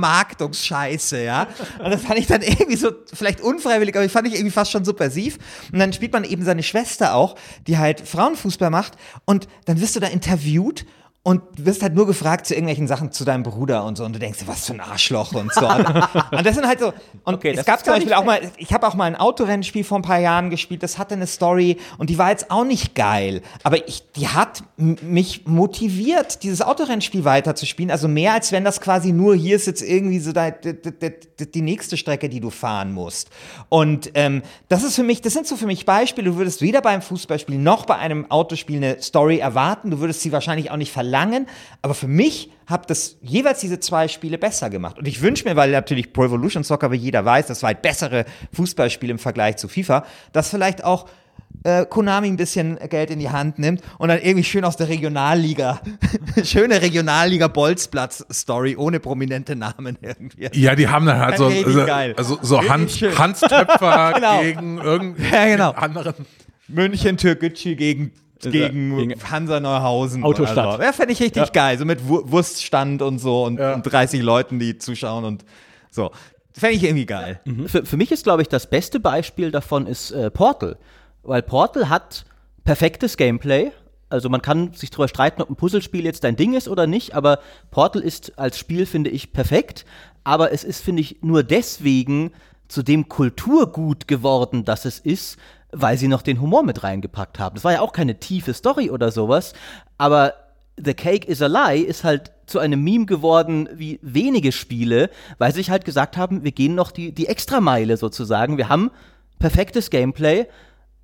Fußballvermarktungsscheiße, 0.09 1.23
ja. 1.23 1.47
Und 1.83 1.91
das 1.91 2.03
fand 2.03 2.19
ich 2.19 2.27
dann 2.27 2.43
irgendwie 2.43 2.77
so, 2.77 2.91
vielleicht 3.13 3.41
unfreiwillig, 3.41 3.95
aber 3.95 4.05
ich 4.05 4.13
fand 4.13 4.29
ich 4.29 4.35
irgendwie 4.35 4.51
fast 4.53 4.71
schon 4.71 4.85
subversiv. 4.85 5.39
Und 5.73 5.79
dann 5.79 5.93
spielt 5.93 6.13
man 6.13 6.25
eben 6.25 6.45
seine 6.45 6.63
Schwester 6.63 7.15
auch, 7.15 7.37
die 7.67 7.79
halt 7.79 8.01
Frauenfußball 8.01 8.71
macht. 8.71 8.95
Und 9.25 9.47
dann 9.67 9.81
wirst 9.81 9.97
du 9.97 10.01
da 10.01 10.07
interviewt 10.07 10.87
und 11.27 11.41
wirst 11.57 11.83
halt 11.83 11.95
nur 11.95 12.07
gefragt 12.07 12.47
zu 12.47 12.53
irgendwelchen 12.55 12.87
Sachen 12.87 13.11
zu 13.11 13.25
deinem 13.25 13.43
Bruder 13.45 13.85
und 13.87 13.97
so. 13.97 14.05
Und 14.05 14.13
du 14.13 14.19
denkst, 14.19 14.41
was 14.45 14.67
für 14.67 14.75
ein 14.75 14.81
Arschloch 14.81 15.33
und 15.33 15.53
so. 15.55 15.67
und, 16.31 16.47
das 16.47 16.55
sind 16.55 16.67
halt 16.67 16.81
so, 16.81 16.93
und 17.25 17.35
Okay, 17.35 17.55
es 17.57 17.65
gab 17.65 17.83
zum 17.83 17.95
Beispiel 17.95 18.13
auch 18.13 18.25
mal, 18.27 18.41
ich 18.59 18.73
habe 18.75 18.87
auch 18.87 18.95
mal 18.95 19.05
ein 19.07 19.17
Autorennspiel 19.17 19.85
vor 19.85 19.99
ein 19.99 20.03
paar 20.03 20.19
Jahren 20.21 20.51
gespielt, 20.51 20.83
das 20.83 20.99
hatte 20.99 21.15
eine 21.15 21.27
Story 21.27 21.79
und 21.97 22.11
die 22.11 22.19
war 22.19 22.29
jetzt 22.29 22.51
auch 22.51 22.65
nicht 22.65 22.95
geil, 22.95 23.41
aber 23.63 23.89
ich, 23.89 24.03
die 24.13 24.29
hat 24.29 24.63
mich 24.77 25.47
motiviert, 25.47 26.43
dieses 26.43 26.61
Autorennspiel 26.61 27.25
weiterzuspielen, 27.25 27.91
also 27.91 28.07
mehr 28.07 28.35
als 28.35 28.53
wenn 28.53 28.63
das 28.65 28.83
quasi 28.83 29.13
nur 29.13 29.35
hier 29.35 29.57
ist 29.57 29.67
jetzt 29.67 29.81
irgendwie 29.83 30.19
so 30.19 30.33
da, 30.33 30.51
d- 30.51 30.75
d- 30.75 30.91
d- 30.93 31.47
die 31.47 31.63
nächste 31.63 31.97
Strecke, 31.97 32.29
die 32.29 32.41
du 32.41 32.51
fahren 32.51 32.93
musst. 32.93 33.31
Und 33.71 34.11
ähm, 34.15 34.43
das 34.69 34.83
ist 34.85 34.95
für 34.95 35.03
mich, 35.03 35.23
das 35.23 35.33
sind 35.33 35.47
so 35.47 35.57
für 35.57 35.67
mich 35.67 35.87
Beispiele, 35.87 36.31
du 36.31 36.37
würdest 36.37 36.61
weder 36.61 36.83
beim 36.83 37.01
Fußballspiel 37.01 37.57
noch 37.59 37.87
bei 37.87 37.97
einem 37.97 38.31
Autospiel 38.31 38.77
eine 38.77 39.01
Story 39.03 39.39
erwarten, 39.39 39.91
du 39.91 40.01
würdest 40.01 40.21
sie 40.21 40.33
wahrscheinlich 40.33 40.71
auch 40.71 40.77
nicht 40.77 40.93
verlangen, 41.15 41.47
aber 41.83 41.95
für 41.95 42.09
mich 42.09 42.51
hat 42.67 42.91
das 42.91 43.17
jeweils 43.23 43.61
diese 43.61 43.79
zwei 43.79 44.09
Spiele 44.09 44.37
besser 44.39 44.69
gemacht. 44.71 44.99
Und 44.99 45.07
ich 45.07 45.23
wünsche 45.23 45.45
mir, 45.49 45.55
weil 45.55 45.71
natürlich 45.71 46.13
Pro 46.13 46.25
Evolution 46.25 46.65
Soccer, 46.65 46.91
wie 46.91 46.97
jeder 46.97 47.25
weiß, 47.25 47.47
das 47.47 47.63
weit 47.63 47.83
bessere 47.83 48.25
Fußballspiel 48.53 49.11
im 49.11 49.19
Vergleich 49.19 49.57
zu 49.57 49.69
FIFA, 49.69 50.05
dass 50.33 50.49
vielleicht 50.49 50.83
auch 50.83 51.07
äh, 51.63 51.85
Konami 51.87 52.27
ein 52.29 52.37
bisschen 52.37 52.79
Geld 52.89 53.11
in 53.11 53.21
die 53.21 53.31
Hand 53.31 53.59
nimmt 53.61 53.83
und 53.99 54.09
dann 54.09 54.19
irgendwie 54.21 54.43
schön 54.45 54.65
aus 54.65 54.77
der 54.77 54.89
Regionalliga, 54.89 55.81
schöne 56.43 56.81
Regionalliga-Bolzplatz-Story 56.83 58.77
ohne 58.77 58.99
prominente 58.99 59.55
Namen 59.55 59.97
irgendwie. 60.01 60.49
Ja, 60.53 60.75
die 60.75 60.89
haben 60.89 61.07
dann 61.07 61.21
halt 61.21 61.37
so, 61.39 61.49
so, 61.51 61.83
also 61.83 62.39
so 62.43 62.57
Richtig 62.57 62.71
Hand, 62.73 62.91
schön. 62.91 63.19
Handtöpfer 63.19 64.13
Genau. 64.17 64.41
gegen 64.41 64.79
irgendeinen 64.79 65.33
Ja, 65.33 65.45
genau. 65.47 65.71
anderen. 65.73 66.15
München, 66.67 67.19
Türkgücü 67.19 67.77
gegen, 67.77 68.11
gegen, 68.51 68.97
gegen 68.97 69.31
Hansa 69.31 69.61
Neuhausen. 69.61 70.25
Autostadt. 70.25 70.67
oder 70.67 70.77
so. 70.79 70.83
Ja, 70.83 70.93
fände 70.93 71.13
ich 71.13 71.21
richtig 71.21 71.53
geil. 71.53 71.79
So 71.79 71.85
mit 71.85 72.07
Wur- 72.09 72.31
Wurststand 72.31 73.03
und 73.03 73.19
so 73.19 73.45
und, 73.45 73.59
und 73.61 73.83
30 73.83 74.23
Leuten, 74.23 74.59
die 74.59 74.79
zuschauen 74.79 75.25
und 75.25 75.45
so. 75.91 76.11
Fände 76.53 76.77
ich 76.77 76.85
irgendwie 76.85 77.07
geil. 77.07 77.41
Für, 77.67 77.85
für 77.85 77.97
mich 77.97 78.13
ist, 78.13 78.23
glaube 78.25 78.43
ich, 78.43 78.49
das 78.49 78.69
beste 78.71 79.01
Beispiel 79.01 79.51
davon 79.51 79.87
ist 79.87 80.13
äh, 80.13 80.31
Portal. 80.31 80.77
Weil 81.23 81.43
Portal 81.43 81.89
hat 81.89 82.25
perfektes 82.65 83.17
Gameplay. 83.17 83.73
Also 84.09 84.29
man 84.29 84.41
kann 84.43 84.73
sich 84.75 84.91
darüber 84.91 85.09
streiten, 85.09 85.43
ob 85.43 85.51
ein 85.51 85.57
Puzzlespiel 85.57 86.05
jetzt 86.05 86.23
dein 86.23 86.37
Ding 86.37 86.55
ist 86.55 86.69
oder 86.69 86.87
nicht, 86.87 87.15
aber 87.15 87.41
Portal 87.73 88.03
ist 88.03 88.39
als 88.39 88.59
Spiel, 88.59 88.87
finde 88.87 89.11
ich, 89.11 89.33
perfekt. 89.33 89.85
Aber 90.23 90.53
es 90.53 90.63
ist, 90.63 90.85
finde 90.85 91.03
ich, 91.03 91.17
nur 91.23 91.43
deswegen 91.43 92.31
zu 92.69 92.83
dem 92.83 93.09
Kulturgut 93.09 94.07
geworden, 94.07 94.65
das 94.65 94.85
es 94.85 94.99
ist, 95.01 95.37
weil 95.75 95.99
sie 95.99 96.09
noch 96.09 96.23
den 96.23 96.41
Humor 96.41 96.63
mit 96.63 96.83
reingepackt 96.83 97.39
haben. 97.39 97.55
Das 97.55 97.65
war 97.65 97.73
ja 97.73 97.81
auch 97.81 97.93
keine 97.93 98.19
tiefe 98.19 98.55
Story 98.55 98.91
oder 98.91 99.11
sowas, 99.11 99.53
aber 99.99 100.35
The 100.77 100.95
Cake 100.95 101.29
is 101.29 101.41
a 101.41 101.47
Lie 101.47 101.83
ist 101.83 102.05
halt 102.05 102.33
zu 102.47 102.59
einem 102.59 102.83
Meme 102.83 103.07
geworden 103.07 103.69
wie 103.75 103.99
wenige 104.03 104.53
Spiele, 104.53 105.11
weil 105.39 105.53
sie 105.53 105.59
sich 105.59 105.71
halt 105.71 105.85
gesagt 105.85 106.17
haben, 106.17 106.45
wir 106.45 106.53
gehen 106.53 106.75
noch 106.75 106.91
die, 106.91 107.13
die 107.13 107.27
Extrameile 107.27 107.97
sozusagen. 107.97 108.59
Wir 108.59 108.69
haben 108.69 108.91
perfektes 109.39 109.91
Gameplay. 109.91 110.47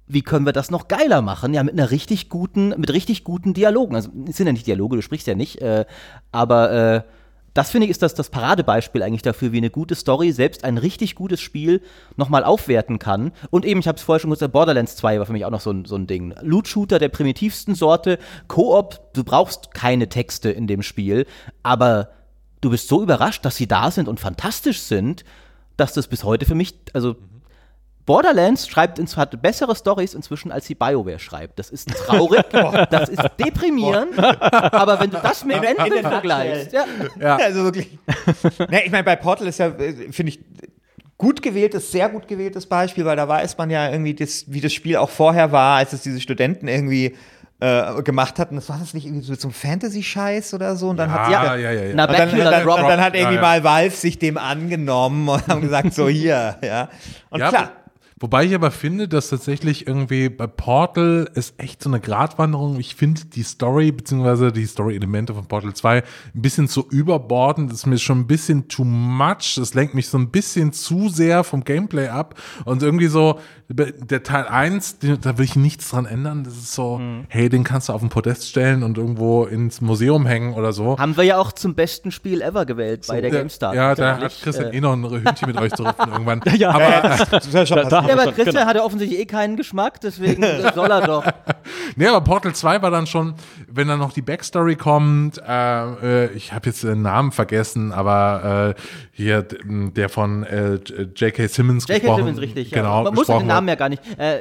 Wie 0.06 0.22
können 0.22 0.44
wir 0.44 0.52
das 0.52 0.72
noch 0.72 0.88
geiler 0.88 1.22
machen? 1.22 1.54
Ja, 1.54 1.62
mit 1.62 1.74
einer 1.74 1.90
richtig 1.92 2.28
guten, 2.28 2.70
mit 2.70 2.92
richtig 2.92 3.22
guten 3.22 3.54
Dialogen. 3.54 3.94
Also, 3.94 4.10
es 4.28 4.36
sind 4.36 4.46
ja 4.46 4.52
nicht 4.52 4.66
Dialoge, 4.66 4.96
du 4.96 5.02
sprichst 5.02 5.28
ja 5.28 5.36
nicht, 5.36 5.62
äh, 5.62 5.84
aber 6.32 6.72
äh, 6.72 7.02
das 7.54 7.70
finde 7.70 7.86
ich 7.86 7.90
ist 7.90 8.02
das, 8.02 8.14
das 8.14 8.30
Paradebeispiel 8.30 9.02
eigentlich 9.02 9.22
dafür, 9.22 9.52
wie 9.52 9.58
eine 9.58 9.70
gute 9.70 9.94
Story 9.94 10.32
selbst 10.32 10.64
ein 10.64 10.78
richtig 10.78 11.14
gutes 11.14 11.40
Spiel 11.40 11.82
nochmal 12.16 12.44
aufwerten 12.44 12.98
kann. 12.98 13.32
Und 13.50 13.64
eben, 13.64 13.80
ich 13.80 13.88
habe 13.88 13.96
es 13.96 14.02
vorher 14.02 14.20
schon 14.20 14.30
gesagt, 14.30 14.52
Borderlands 14.52 14.96
2 14.96 15.18
war 15.18 15.26
für 15.26 15.32
mich 15.32 15.44
auch 15.44 15.50
noch 15.50 15.60
so 15.60 15.70
ein, 15.70 15.84
so 15.84 15.96
ein 15.96 16.06
Ding. 16.06 16.34
Loot-Shooter 16.40 16.98
der 16.98 17.08
primitivsten 17.08 17.74
Sorte, 17.74 18.18
Koop, 18.48 19.12
du 19.14 19.24
brauchst 19.24 19.74
keine 19.74 20.08
Texte 20.08 20.50
in 20.50 20.66
dem 20.66 20.82
Spiel, 20.82 21.26
aber 21.62 22.10
du 22.60 22.70
bist 22.70 22.88
so 22.88 23.02
überrascht, 23.02 23.44
dass 23.44 23.56
sie 23.56 23.66
da 23.66 23.90
sind 23.90 24.08
und 24.08 24.20
fantastisch 24.20 24.80
sind, 24.80 25.24
dass 25.76 25.92
das 25.92 26.08
bis 26.08 26.24
heute 26.24 26.46
für 26.46 26.54
mich, 26.54 26.74
also 26.92 27.16
Borderlands 28.06 28.66
schreibt 28.68 28.98
ins, 28.98 29.16
hat 29.16 29.40
bessere 29.42 29.76
Stories 29.76 30.14
inzwischen, 30.14 30.50
als 30.50 30.66
die 30.66 30.74
BioWare 30.74 31.18
schreibt. 31.18 31.58
Das 31.58 31.70
ist 31.70 31.88
traurig, 31.88 32.42
das 32.90 33.08
ist 33.08 33.22
deprimierend, 33.38 34.18
aber 34.18 34.98
wenn 35.00 35.10
du 35.10 35.18
das 35.18 35.44
mit 35.44 35.56
Anthem 35.56 36.00
vergleichst, 36.00 36.72
ja, 36.72 36.84
Ja. 37.18 37.36
Also 37.36 37.64
wirklich. 37.64 37.98
ne, 38.68 38.84
ich 38.84 38.90
meine, 38.90 39.04
bei 39.04 39.16
Portal 39.16 39.46
ist 39.46 39.58
ja, 39.58 39.68
äh, 39.68 40.12
finde 40.12 40.30
ich, 40.32 40.40
gut 41.18 41.42
gewähltes, 41.42 41.92
sehr 41.92 42.08
gut 42.08 42.26
gewähltes 42.26 42.66
Beispiel, 42.66 43.04
weil 43.04 43.16
da 43.16 43.28
weiß 43.28 43.58
man 43.58 43.68
ja 43.68 43.90
irgendwie, 43.90 44.14
das, 44.14 44.44
wie 44.48 44.60
das 44.62 44.72
Spiel 44.72 44.96
auch 44.96 45.10
vorher 45.10 45.52
war, 45.52 45.76
als 45.76 45.92
es 45.92 46.02
diese 46.02 46.20
Studenten 46.20 46.66
irgendwie 46.66 47.14
äh, 47.60 48.02
gemacht 48.02 48.38
hatten. 48.38 48.56
Das 48.56 48.70
war 48.70 48.78
das 48.78 48.94
nicht 48.94 49.04
irgendwie 49.04 49.24
so 49.26 49.36
zum 49.36 49.52
Fantasy-Scheiß 49.52 50.54
oder 50.54 50.76
so? 50.76 50.88
Und 50.88 50.96
dann 50.96 51.12
hat 51.12 51.30
Ja, 51.30 51.56
ja, 51.56 51.70
ja, 51.70 51.82
ja. 51.82 51.92
Na, 51.94 52.06
Und 52.06 52.18
dann, 52.18 52.30
dann, 52.30 52.66
und 52.66 52.88
dann 52.88 53.00
hat 53.00 53.14
irgendwie 53.14 53.34
Ja, 53.34 53.40
ja. 53.42 53.60
mal 53.60 53.64
Valve 53.64 53.94
sich 53.94 54.18
dem 54.18 54.38
angenommen 54.38 55.28
und 55.28 55.46
haben 55.46 55.60
gesagt, 55.60 55.92
so 55.92 56.08
hier, 56.08 56.56
ja. 56.62 56.88
Und 57.28 57.40
Ja, 57.40 57.48
klar, 57.50 57.72
Wobei 58.22 58.44
ich 58.44 58.54
aber 58.54 58.70
finde, 58.70 59.08
dass 59.08 59.30
tatsächlich 59.30 59.86
irgendwie 59.86 60.28
bei 60.28 60.46
Portal 60.46 61.30
ist 61.34 61.58
echt 61.58 61.82
so 61.82 61.88
eine 61.88 62.00
Gratwanderung. 62.00 62.78
Ich 62.78 62.94
finde 62.94 63.22
die 63.24 63.42
Story, 63.42 63.92
beziehungsweise 63.92 64.52
die 64.52 64.66
Story-Elemente 64.66 65.32
von 65.32 65.46
Portal 65.46 65.72
2 65.72 65.96
ein 65.98 66.04
bisschen 66.34 66.68
zu 66.68 66.86
überbordend. 66.90 67.70
Das 67.70 67.78
ist 67.78 67.86
mir 67.86 67.96
schon 67.96 68.18
ein 68.18 68.26
bisschen 68.26 68.68
too 68.68 68.84
much. 68.84 69.54
Das 69.56 69.72
lenkt 69.72 69.94
mich 69.94 70.08
so 70.08 70.18
ein 70.18 70.30
bisschen 70.30 70.74
zu 70.74 71.08
sehr 71.08 71.44
vom 71.44 71.64
Gameplay 71.64 72.08
ab. 72.08 72.34
Und 72.66 72.82
irgendwie 72.82 73.06
so, 73.06 73.38
der 73.70 74.22
Teil 74.22 74.46
1, 74.48 74.98
da 75.20 75.38
will 75.38 75.44
ich 75.44 75.56
nichts 75.56 75.90
dran 75.90 76.04
ändern. 76.04 76.44
Das 76.44 76.54
ist 76.54 76.74
so, 76.74 76.98
mhm. 76.98 77.24
hey, 77.28 77.48
den 77.48 77.64
kannst 77.64 77.88
du 77.88 77.92
auf 77.92 78.00
den 78.00 78.10
Podest 78.10 78.48
stellen 78.48 78.82
und 78.82 78.98
irgendwo 78.98 79.44
ins 79.44 79.80
Museum 79.80 80.26
hängen 80.26 80.54
oder 80.54 80.72
so. 80.72 80.98
Haben 80.98 81.16
wir 81.16 81.24
ja 81.24 81.38
auch 81.38 81.52
zum 81.52 81.74
besten 81.74 82.10
Spiel 82.10 82.42
ever 82.42 82.66
gewählt 82.66 83.04
so, 83.04 83.12
bei 83.12 83.20
der 83.20 83.30
GameStar. 83.30 83.74
Ja, 83.74 83.94
da 83.94 84.18
hat 84.18 84.42
Christian 84.42 84.72
äh, 84.72 84.76
eh 84.76 84.80
noch 84.80 84.92
ein 84.92 85.08
Hündchen 85.08 85.46
mit 85.46 85.56
euch 85.56 85.72
zu 85.72 85.84
rufen 85.84 86.12
irgendwann. 86.12 86.42
Ja, 86.60 86.70
aber, 86.72 86.80
ja, 87.52 87.62
ja, 87.62 87.84
da, 87.88 88.09
ja, 88.10 88.22
aber 88.22 88.32
Christian 88.32 88.54
genau. 88.54 88.66
hat 88.66 88.76
ja 88.76 88.84
offensichtlich 88.84 89.20
eh 89.20 89.26
keinen 89.26 89.56
Geschmack, 89.56 90.00
deswegen 90.00 90.42
soll 90.74 90.90
er 90.90 91.06
doch. 91.06 91.24
Nee, 91.96 92.06
aber 92.06 92.20
Portal 92.22 92.54
2 92.54 92.82
war 92.82 92.90
dann 92.90 93.06
schon, 93.06 93.34
wenn 93.68 93.88
dann 93.88 93.98
noch 93.98 94.12
die 94.12 94.22
Backstory 94.22 94.76
kommt, 94.76 95.38
äh, 95.38 96.24
äh 96.24 96.32
ich 96.32 96.52
habe 96.52 96.68
jetzt 96.68 96.84
den 96.84 97.02
Namen 97.02 97.32
vergessen, 97.32 97.92
aber 97.92 98.74
äh, 98.76 98.80
hier 99.12 99.42
der 99.42 100.08
von 100.08 100.44
äh, 100.44 100.74
J.K. 101.14 101.48
Simmons 101.48 101.86
J.K. 101.88 102.16
Simmons, 102.16 102.40
richtig, 102.40 102.70
genau, 102.70 102.98
ja. 102.98 103.04
Man 103.04 103.14
muss 103.14 103.26
den 103.26 103.46
Namen 103.46 103.68
ja 103.68 103.74
gar 103.74 103.88
nicht. 103.88 104.02
Äh, 104.18 104.40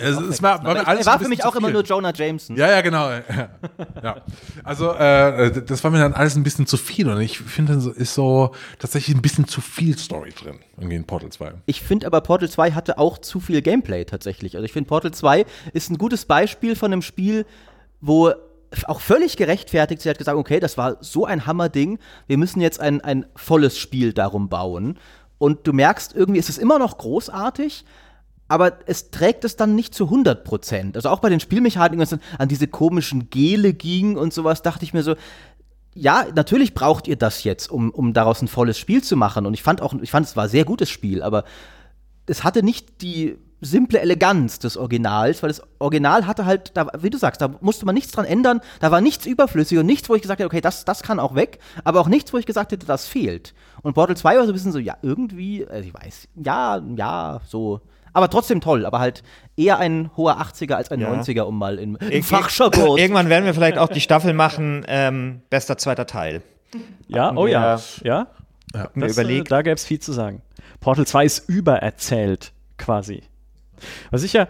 es, 0.00 0.16
es 0.18 0.42
war, 0.42 0.64
war 0.64 0.76
er 0.76 1.06
war 1.06 1.18
für 1.18 1.28
mich 1.28 1.44
auch 1.44 1.54
immer 1.54 1.70
nur 1.70 1.82
Jonah 1.82 2.12
Jameson. 2.14 2.56
Ja, 2.56 2.70
ja, 2.70 2.80
genau. 2.80 3.10
ja. 4.02 4.16
Also, 4.64 4.92
äh, 4.92 5.62
das 5.62 5.82
war 5.84 5.90
mir 5.90 5.98
dann 5.98 6.14
alles 6.14 6.36
ein 6.36 6.42
bisschen 6.42 6.66
zu 6.66 6.76
viel 6.76 7.08
und 7.08 7.20
ich 7.20 7.38
finde, 7.38 7.74
es 7.74 7.86
ist 7.86 8.14
so 8.14 8.52
tatsächlich 8.78 9.16
ein 9.16 9.22
bisschen 9.22 9.46
zu 9.46 9.60
viel 9.60 9.98
Story 9.98 10.32
drin 10.32 10.58
irgendwie 10.76 10.96
in 10.96 11.04
Portal 11.04 11.30
2. 11.30 11.52
Ich 11.66 11.82
finde 11.82 12.06
aber, 12.06 12.20
Portal 12.20 12.48
2 12.48 12.72
hatte 12.72 12.98
auch 12.98 13.18
zu 13.18 13.40
viel 13.40 13.62
Gameplay 13.62 14.04
tatsächlich. 14.04 14.56
Also, 14.56 14.64
ich 14.64 14.72
finde, 14.72 14.88
Portal 14.88 15.12
2 15.12 15.44
ist 15.72 15.90
ein 15.90 15.98
gutes 15.98 16.24
Beispiel 16.24 16.76
von 16.76 16.92
einem 16.92 17.02
Spiel, 17.02 17.46
wo 18.00 18.32
auch 18.86 19.00
völlig 19.00 19.36
gerechtfertigt. 19.36 20.02
Sie 20.02 20.08
hat 20.08 20.18
gesagt, 20.18 20.36
okay, 20.38 20.60
das 20.60 20.78
war 20.78 20.96
so 21.00 21.26
ein 21.26 21.46
Hammerding, 21.46 21.98
wir 22.26 22.38
müssen 22.38 22.60
jetzt 22.60 22.80
ein, 22.80 23.00
ein 23.00 23.26
volles 23.36 23.78
Spiel 23.78 24.12
darum 24.12 24.48
bauen. 24.48 24.98
Und 25.38 25.66
du 25.66 25.72
merkst, 25.72 26.14
irgendwie 26.14 26.38
ist 26.38 26.48
es 26.48 26.58
immer 26.58 26.78
noch 26.78 26.98
großartig, 26.98 27.84
aber 28.52 28.80
es 28.84 29.10
trägt 29.10 29.46
es 29.46 29.56
dann 29.56 29.74
nicht 29.74 29.94
zu 29.94 30.04
100 30.04 30.44
Prozent. 30.44 30.96
Also 30.96 31.08
auch 31.08 31.20
bei 31.20 31.30
den 31.30 31.40
Spielmechaniken, 31.40 31.96
wenn 31.96 32.04
es 32.04 32.10
dann 32.10 32.20
an 32.36 32.48
diese 32.48 32.68
komischen 32.68 33.30
Gele 33.30 33.72
ging 33.72 34.18
und 34.18 34.34
sowas, 34.34 34.60
dachte 34.60 34.84
ich 34.84 34.92
mir 34.92 35.02
so, 35.02 35.14
ja, 35.94 36.26
natürlich 36.34 36.74
braucht 36.74 37.08
ihr 37.08 37.16
das 37.16 37.44
jetzt, 37.44 37.70
um, 37.70 37.88
um 37.88 38.12
daraus 38.12 38.42
ein 38.42 38.48
volles 38.48 38.78
Spiel 38.78 39.02
zu 39.02 39.16
machen. 39.16 39.46
Und 39.46 39.54
ich 39.54 39.62
fand 39.62 39.80
auch, 39.80 39.94
ich 40.02 40.10
fand, 40.10 40.26
es 40.26 40.36
war 40.36 40.44
ein 40.44 40.50
sehr 40.50 40.66
gutes 40.66 40.90
Spiel, 40.90 41.22
aber 41.22 41.44
es 42.26 42.44
hatte 42.44 42.62
nicht 42.62 43.00
die 43.00 43.38
simple 43.62 44.00
Eleganz 44.00 44.58
des 44.58 44.76
Originals, 44.76 45.42
weil 45.42 45.48
das 45.48 45.62
Original 45.78 46.26
hatte 46.26 46.44
halt, 46.44 46.76
da, 46.76 46.88
wie 46.98 47.08
du 47.08 47.16
sagst, 47.16 47.40
da 47.40 47.54
musste 47.62 47.86
man 47.86 47.94
nichts 47.94 48.12
dran 48.12 48.26
ändern, 48.26 48.60
da 48.80 48.90
war 48.90 49.00
nichts 49.00 49.24
überflüssig 49.24 49.78
und 49.78 49.86
nichts, 49.86 50.10
wo 50.10 50.14
ich 50.14 50.20
gesagt 50.20 50.40
hätte, 50.40 50.48
okay, 50.48 50.60
das, 50.60 50.84
das 50.84 51.02
kann 51.02 51.18
auch 51.18 51.34
weg, 51.34 51.58
aber 51.84 52.00
auch 52.00 52.08
nichts, 52.08 52.34
wo 52.34 52.36
ich 52.36 52.44
gesagt 52.44 52.72
hätte, 52.72 52.84
das 52.84 53.06
fehlt. 53.06 53.54
Und 53.80 53.94
Portal 53.94 54.18
2 54.18 54.36
war 54.36 54.44
so 54.44 54.50
ein 54.50 54.52
bisschen 54.52 54.72
so, 54.72 54.78
ja, 54.78 54.98
irgendwie, 55.00 55.66
also 55.66 55.88
ich 55.88 55.94
weiß, 55.94 56.28
ja, 56.34 56.82
ja, 56.96 57.40
so 57.46 57.80
aber 58.12 58.28
trotzdem 58.28 58.60
toll, 58.60 58.86
aber 58.86 58.98
halt 58.98 59.22
eher 59.56 59.78
ein 59.78 60.10
hoher 60.16 60.40
80er 60.40 60.74
als 60.74 60.90
ein 60.90 61.00
ja. 61.00 61.12
90er, 61.12 61.42
um 61.42 61.58
mal 61.58 61.78
in, 61.78 61.96
in 61.96 62.22
Fachjargon. 62.22 62.98
Irgendwann 62.98 63.28
werden 63.28 63.44
wir 63.44 63.54
vielleicht 63.54 63.78
auch 63.78 63.88
die 63.88 64.00
Staffel 64.00 64.32
machen, 64.32 64.84
ähm, 64.88 65.42
bester 65.50 65.78
zweiter 65.78 66.06
Teil. 66.06 66.42
Ja, 67.08 67.26
Hatten 67.26 67.38
oh 67.38 67.46
ja. 67.46 67.80
Ja. 68.02 68.28
ja. 68.74 68.90
Das, 68.94 69.12
überlegt. 69.12 69.48
Äh, 69.48 69.50
da 69.50 69.62
gäbe 69.62 69.74
es 69.74 69.84
viel 69.84 70.00
zu 70.00 70.12
sagen. 70.12 70.42
Portal 70.80 71.06
2 71.06 71.24
ist 71.24 71.48
übererzählt, 71.48 72.52
quasi. 72.78 73.22
Was 74.10 74.22
ich 74.22 74.32
ja, 74.32 74.48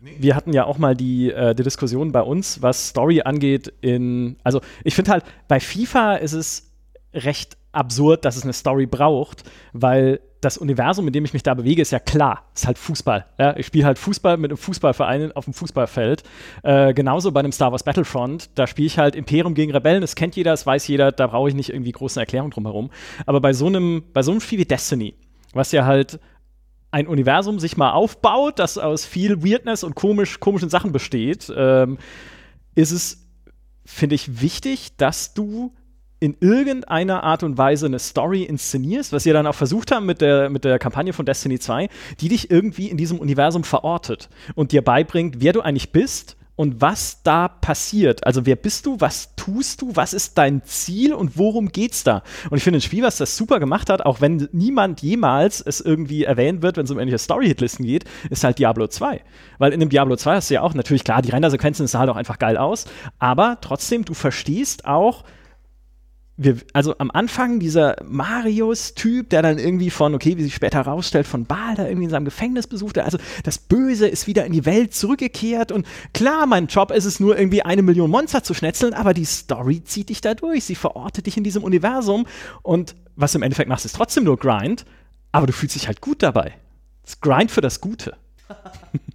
wir 0.00 0.34
hatten 0.34 0.52
ja 0.52 0.64
auch 0.64 0.78
mal 0.78 0.94
die, 0.94 1.30
äh, 1.30 1.54
die 1.54 1.62
Diskussion 1.62 2.12
bei 2.12 2.22
uns, 2.22 2.62
was 2.62 2.88
Story 2.88 3.22
angeht, 3.22 3.72
in, 3.80 4.36
also 4.42 4.60
ich 4.82 4.94
finde 4.94 5.12
halt, 5.12 5.24
bei 5.48 5.60
FIFA 5.60 6.16
ist 6.16 6.32
es 6.32 6.70
recht 7.12 7.56
absurd, 7.74 8.24
dass 8.24 8.36
es 8.36 8.44
eine 8.44 8.52
Story 8.52 8.86
braucht, 8.86 9.44
weil 9.72 10.20
das 10.44 10.58
Universum, 10.58 11.06
in 11.06 11.12
dem 11.12 11.24
ich 11.24 11.32
mich 11.32 11.42
da 11.42 11.54
bewege, 11.54 11.82
ist 11.82 11.90
ja 11.90 11.98
klar. 11.98 12.44
Ist 12.54 12.66
halt 12.66 12.78
Fußball. 12.78 13.24
Ja? 13.38 13.56
Ich 13.56 13.66
spiele 13.66 13.86
halt 13.86 13.98
Fußball 13.98 14.36
mit 14.36 14.50
einem 14.50 14.58
Fußballverein 14.58 15.32
auf 15.32 15.44
dem 15.44 15.54
Fußballfeld. 15.54 16.22
Äh, 16.62 16.92
genauso 16.94 17.32
bei 17.32 17.40
einem 17.40 17.52
Star 17.52 17.72
Wars 17.72 17.82
Battlefront. 17.82 18.50
Da 18.54 18.66
spiele 18.66 18.86
ich 18.86 18.98
halt 18.98 19.16
Imperium 19.16 19.54
gegen 19.54 19.72
Rebellen. 19.72 20.02
Das 20.02 20.14
kennt 20.14 20.36
jeder, 20.36 20.50
das 20.50 20.66
weiß 20.66 20.86
jeder. 20.88 21.12
Da 21.12 21.28
brauche 21.28 21.48
ich 21.48 21.54
nicht 21.54 21.70
irgendwie 21.70 21.92
große 21.92 22.20
Erklärung 22.20 22.50
drumherum. 22.50 22.90
Aber 23.26 23.40
bei 23.40 23.52
so 23.52 23.66
einem, 23.66 24.04
bei 24.12 24.22
so 24.22 24.32
einem 24.32 24.40
Spiel 24.40 24.58
wie 24.58 24.64
Destiny, 24.66 25.14
was 25.54 25.72
ja 25.72 25.86
halt 25.86 26.20
ein 26.90 27.06
Universum 27.08 27.58
sich 27.58 27.76
mal 27.76 27.92
aufbaut, 27.92 28.58
das 28.58 28.78
aus 28.78 29.04
viel 29.04 29.42
Weirdness 29.42 29.82
und 29.82 29.94
komisch, 29.94 30.38
komischen 30.40 30.68
Sachen 30.68 30.92
besteht, 30.92 31.52
ähm, 31.56 31.98
ist 32.74 32.92
es, 32.92 33.26
finde 33.84 34.14
ich, 34.14 34.40
wichtig, 34.40 34.96
dass 34.96 35.34
du 35.34 35.72
in 36.24 36.38
irgendeiner 36.40 37.22
Art 37.22 37.42
und 37.42 37.58
Weise 37.58 37.84
eine 37.84 37.98
Story 37.98 38.44
inszenierst, 38.44 39.12
was 39.12 39.26
ihr 39.26 39.34
dann 39.34 39.46
auch 39.46 39.54
versucht 39.54 39.92
haben 39.92 40.06
mit 40.06 40.22
der, 40.22 40.48
mit 40.48 40.64
der 40.64 40.78
Kampagne 40.78 41.12
von 41.12 41.26
Destiny 41.26 41.58
2, 41.58 41.90
die 42.18 42.30
dich 42.30 42.50
irgendwie 42.50 42.88
in 42.88 42.96
diesem 42.96 43.18
Universum 43.18 43.62
verortet 43.62 44.30
und 44.54 44.72
dir 44.72 44.80
beibringt, 44.80 45.42
wer 45.42 45.52
du 45.52 45.60
eigentlich 45.60 45.92
bist 45.92 46.38
und 46.56 46.80
was 46.80 47.22
da 47.24 47.48
passiert. 47.48 48.26
Also 48.26 48.46
wer 48.46 48.56
bist 48.56 48.86
du, 48.86 48.98
was 49.00 49.36
tust 49.36 49.82
du, 49.82 49.96
was 49.96 50.14
ist 50.14 50.38
dein 50.38 50.64
Ziel 50.64 51.12
und 51.12 51.36
worum 51.36 51.68
geht's 51.68 52.04
da? 52.04 52.22
Und 52.48 52.56
ich 52.56 52.64
finde 52.64 52.78
ein 52.78 52.80
Spiel, 52.80 53.02
was 53.02 53.18
das 53.18 53.36
super 53.36 53.60
gemacht 53.60 53.90
hat, 53.90 54.06
auch 54.06 54.22
wenn 54.22 54.48
niemand 54.52 55.02
jemals 55.02 55.60
es 55.60 55.82
irgendwie 55.82 56.24
erwähnt 56.24 56.62
wird, 56.62 56.78
wenn 56.78 56.86
es 56.86 56.90
um 56.90 56.98
ähnliche 56.98 57.18
Story-Hitlisten 57.18 57.84
geht, 57.84 58.04
ist 58.30 58.44
halt 58.44 58.58
Diablo 58.58 58.86
2. 58.86 59.20
Weil 59.58 59.74
in 59.74 59.80
dem 59.80 59.90
Diablo 59.90 60.16
2 60.16 60.36
hast 60.36 60.48
du 60.48 60.54
ja 60.54 60.62
auch 60.62 60.72
natürlich, 60.72 61.04
klar, 61.04 61.20
die 61.20 61.32
Rendersequenzen 61.32 61.86
sah 61.86 61.98
halt 61.98 62.08
auch 62.08 62.16
einfach 62.16 62.38
geil 62.38 62.56
aus, 62.56 62.86
aber 63.18 63.58
trotzdem, 63.60 64.06
du 64.06 64.14
verstehst 64.14 64.86
auch, 64.86 65.24
wir, 66.36 66.56
also 66.72 66.96
am 66.98 67.10
Anfang 67.12 67.60
dieser 67.60 67.96
Marius-Typ, 68.04 69.30
der 69.30 69.42
dann 69.42 69.58
irgendwie 69.58 69.90
von, 69.90 70.14
okay, 70.14 70.36
wie 70.36 70.42
sich 70.42 70.54
später 70.54 70.78
herausstellt, 70.78 71.26
von 71.26 71.46
Baal 71.46 71.76
da 71.76 71.86
irgendwie 71.86 72.04
in 72.04 72.10
seinem 72.10 72.24
Gefängnis 72.24 72.66
besuchte. 72.66 73.04
Also 73.04 73.18
das 73.44 73.58
Böse 73.58 74.08
ist 74.08 74.26
wieder 74.26 74.44
in 74.44 74.52
die 74.52 74.64
Welt 74.64 74.94
zurückgekehrt 74.94 75.70
und 75.70 75.86
klar, 76.12 76.46
mein 76.46 76.66
Job 76.66 76.90
ist 76.90 77.04
es 77.04 77.20
nur 77.20 77.38
irgendwie 77.38 77.62
eine 77.62 77.82
Million 77.82 78.10
Monster 78.10 78.42
zu 78.42 78.52
schnetzeln, 78.52 78.94
aber 78.94 79.14
die 79.14 79.24
Story 79.24 79.84
zieht 79.84 80.08
dich 80.08 80.20
da 80.20 80.34
durch. 80.34 80.64
Sie 80.64 80.74
verortet 80.74 81.26
dich 81.26 81.36
in 81.36 81.44
diesem 81.44 81.62
Universum 81.62 82.26
und 82.62 82.96
was 83.14 83.32
du 83.32 83.38
im 83.38 83.42
Endeffekt 83.42 83.68
machst, 83.68 83.84
ist 83.84 83.94
trotzdem 83.94 84.24
nur 84.24 84.36
Grind, 84.36 84.84
aber 85.30 85.46
du 85.46 85.52
fühlst 85.52 85.76
dich 85.76 85.86
halt 85.86 86.00
gut 86.00 86.22
dabei. 86.22 86.54
Das 87.04 87.20
Grind 87.20 87.52
für 87.52 87.60
das 87.60 87.80
Gute. 87.80 88.16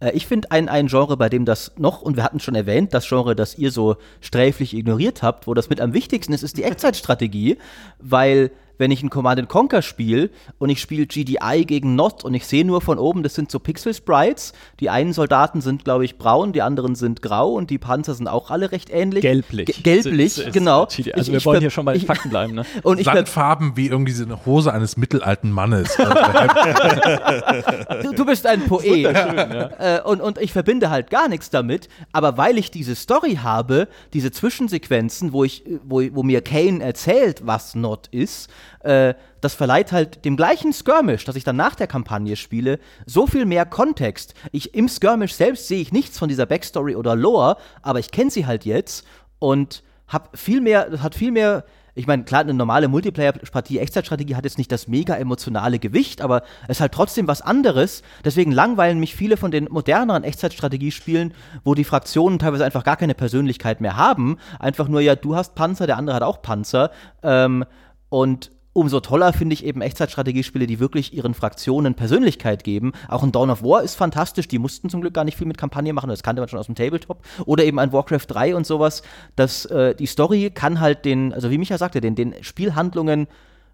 Äh, 0.00 0.12
ich 0.12 0.26
finde 0.26 0.50
ein, 0.50 0.68
ein 0.68 0.88
Genre, 0.88 1.16
bei 1.16 1.28
dem 1.28 1.44
das 1.44 1.72
noch, 1.76 2.02
und 2.02 2.16
wir 2.16 2.24
hatten 2.24 2.40
schon 2.40 2.54
erwähnt, 2.54 2.94
das 2.94 3.08
Genre, 3.08 3.34
das 3.34 3.56
ihr 3.56 3.70
so 3.70 3.96
sträflich 4.20 4.74
ignoriert 4.74 5.22
habt, 5.22 5.46
wo 5.46 5.54
das 5.54 5.68
mit 5.68 5.80
am 5.80 5.92
wichtigsten 5.92 6.32
ist, 6.32 6.42
ist 6.42 6.56
die 6.56 6.64
Echtzeitstrategie, 6.64 7.58
weil 7.98 8.50
wenn 8.78 8.90
ich 8.90 9.02
ein 9.02 9.10
Command 9.10 9.48
Conquer 9.48 9.82
spiele 9.82 10.30
und 10.58 10.70
ich 10.70 10.80
spiele 10.80 11.06
GDI 11.06 11.64
gegen 11.66 11.94
Not 11.94 12.24
und 12.24 12.34
ich 12.34 12.46
sehe 12.46 12.64
nur 12.64 12.80
von 12.80 12.98
oben, 12.98 13.22
das 13.22 13.34
sind 13.34 13.50
so 13.50 13.58
Pixel-Sprites. 13.58 14.52
Die 14.80 14.90
einen 14.90 15.12
Soldaten 15.12 15.60
sind, 15.60 15.84
glaube 15.84 16.04
ich, 16.04 16.18
braun, 16.18 16.52
die 16.52 16.62
anderen 16.62 16.94
sind 16.94 17.22
grau 17.22 17.52
und 17.52 17.70
die 17.70 17.78
Panzer 17.78 18.14
sind 18.14 18.28
auch 18.28 18.50
alle 18.50 18.72
recht 18.72 18.90
ähnlich. 18.90 19.22
Gelblich. 19.22 19.66
G 19.66 19.72
gelblich, 19.82 20.38
ist, 20.38 20.40
ist, 20.46 20.52
genau. 20.52 20.84
also 20.84 20.98
ich, 20.98 21.14
wir 21.14 21.38
ich 21.38 21.46
wollen 21.46 21.60
hier 21.60 21.70
schon 21.70 21.84
bei 21.84 21.94
den 21.94 22.06
Fakten 22.06 22.30
bleiben. 22.30 22.54
Ne? 22.54 22.64
Und 22.82 23.00
ich 23.00 23.06
Sandfarben 23.06 23.76
wie 23.76 23.86
irgendwie 23.86 24.12
so 24.12 24.24
eine 24.24 24.44
Hose 24.46 24.72
eines 24.72 24.96
mittelalten 24.96 25.50
Mannes. 25.50 25.96
du, 28.02 28.12
du, 28.12 28.24
bist 28.24 28.46
ein 28.46 28.64
Poet. 28.66 29.02
Ja. 29.02 29.98
Äh, 29.98 30.02
und, 30.02 30.20
und 30.20 30.38
ich 30.38 30.52
verbinde 30.52 30.90
halt 30.90 31.10
gar 31.10 31.28
nichts 31.28 31.50
damit, 31.50 31.88
aber 32.12 32.36
weil 32.36 32.58
ich 32.58 32.70
diese 32.70 32.94
Story 32.94 33.40
habe, 33.42 33.88
diese 34.12 34.30
Zwischensequenzen, 34.30 35.32
wo, 35.32 35.44
ich, 35.44 35.64
wo, 35.84 36.02
wo 36.12 36.22
mir 36.22 36.42
Kane 36.42 36.82
erzählt, 36.82 37.46
was 37.46 37.74
Not 37.74 38.08
ist, 38.10 38.50
äh, 38.86 39.14
das 39.40 39.54
verleiht 39.54 39.92
halt 39.92 40.24
dem 40.24 40.36
gleichen 40.36 40.72
Skirmish, 40.72 41.24
das 41.24 41.36
ich 41.36 41.44
dann 41.44 41.56
nach 41.56 41.74
der 41.74 41.86
Kampagne 41.86 42.36
spiele, 42.36 42.78
so 43.04 43.26
viel 43.26 43.44
mehr 43.44 43.66
Kontext. 43.66 44.34
Ich, 44.52 44.74
Im 44.74 44.88
Skirmish 44.88 45.34
selbst 45.34 45.68
sehe 45.68 45.80
ich 45.80 45.92
nichts 45.92 46.18
von 46.18 46.28
dieser 46.28 46.46
Backstory 46.46 46.96
oder 46.96 47.14
Lore, 47.14 47.56
aber 47.82 47.98
ich 47.98 48.10
kenne 48.10 48.30
sie 48.30 48.46
halt 48.46 48.64
jetzt 48.64 49.04
und 49.38 49.82
hab 50.08 50.38
viel 50.38 50.60
mehr, 50.60 51.02
hat 51.02 51.14
viel 51.14 51.32
mehr 51.32 51.64
ich 51.98 52.06
meine, 52.06 52.24
klar, 52.24 52.42
eine 52.42 52.52
normale 52.52 52.88
Multiplayer-Partie, 52.88 53.78
Echtzeitstrategie 53.78 54.36
hat 54.36 54.44
jetzt 54.44 54.58
nicht 54.58 54.70
das 54.70 54.86
mega 54.86 55.14
emotionale 55.16 55.78
Gewicht, 55.78 56.20
aber 56.20 56.42
es 56.64 56.76
ist 56.76 56.80
halt 56.82 56.92
trotzdem 56.92 57.26
was 57.26 57.40
anderes. 57.40 58.02
Deswegen 58.22 58.52
langweilen 58.52 59.00
mich 59.00 59.16
viele 59.16 59.38
von 59.38 59.50
den 59.50 59.64
moderneren 59.70 60.22
Echtzeitstrategiespielen, 60.22 61.32
wo 61.64 61.74
die 61.74 61.84
Fraktionen 61.84 62.38
teilweise 62.38 62.66
einfach 62.66 62.84
gar 62.84 62.98
keine 62.98 63.14
Persönlichkeit 63.14 63.80
mehr 63.80 63.96
haben. 63.96 64.36
Einfach 64.58 64.88
nur, 64.88 65.00
ja, 65.00 65.16
du 65.16 65.36
hast 65.36 65.54
Panzer, 65.54 65.86
der 65.86 65.96
andere 65.96 66.16
hat 66.16 66.22
auch 66.22 66.42
Panzer. 66.42 66.90
Ähm, 67.22 67.64
und 68.10 68.50
umso 68.76 69.00
toller 69.00 69.32
finde 69.32 69.54
ich 69.54 69.64
eben 69.64 69.80
Echtzeitstrategiespiele, 69.80 70.66
die 70.66 70.78
wirklich 70.78 71.14
ihren 71.14 71.34
Fraktionen 71.34 71.94
Persönlichkeit 71.94 72.62
geben. 72.62 72.92
Auch 73.08 73.22
ein 73.22 73.32
Dawn 73.32 73.50
of 73.50 73.62
War 73.62 73.82
ist 73.82 73.94
fantastisch, 73.94 74.46
die 74.46 74.58
mussten 74.58 74.90
zum 74.90 75.00
Glück 75.00 75.14
gar 75.14 75.24
nicht 75.24 75.36
viel 75.36 75.46
mit 75.46 75.58
Kampagne 75.58 75.92
machen, 75.92 76.10
das 76.10 76.22
kannte 76.22 76.42
man 76.42 76.48
schon 76.48 76.58
aus 76.58 76.66
dem 76.66 76.74
Tabletop. 76.74 77.24
Oder 77.46 77.64
eben 77.64 77.78
ein 77.78 77.92
Warcraft 77.92 78.26
3 78.28 78.54
und 78.54 78.66
sowas. 78.66 79.02
Das, 79.34 79.64
äh, 79.66 79.94
die 79.94 80.06
Story 80.06 80.50
kann 80.54 80.80
halt 80.80 81.04
den, 81.04 81.32
also 81.32 81.50
wie 81.50 81.58
Micha 81.58 81.78
sagte, 81.78 82.00
den, 82.00 82.14
den 82.14 82.34
Spielhandlungen 82.42 83.26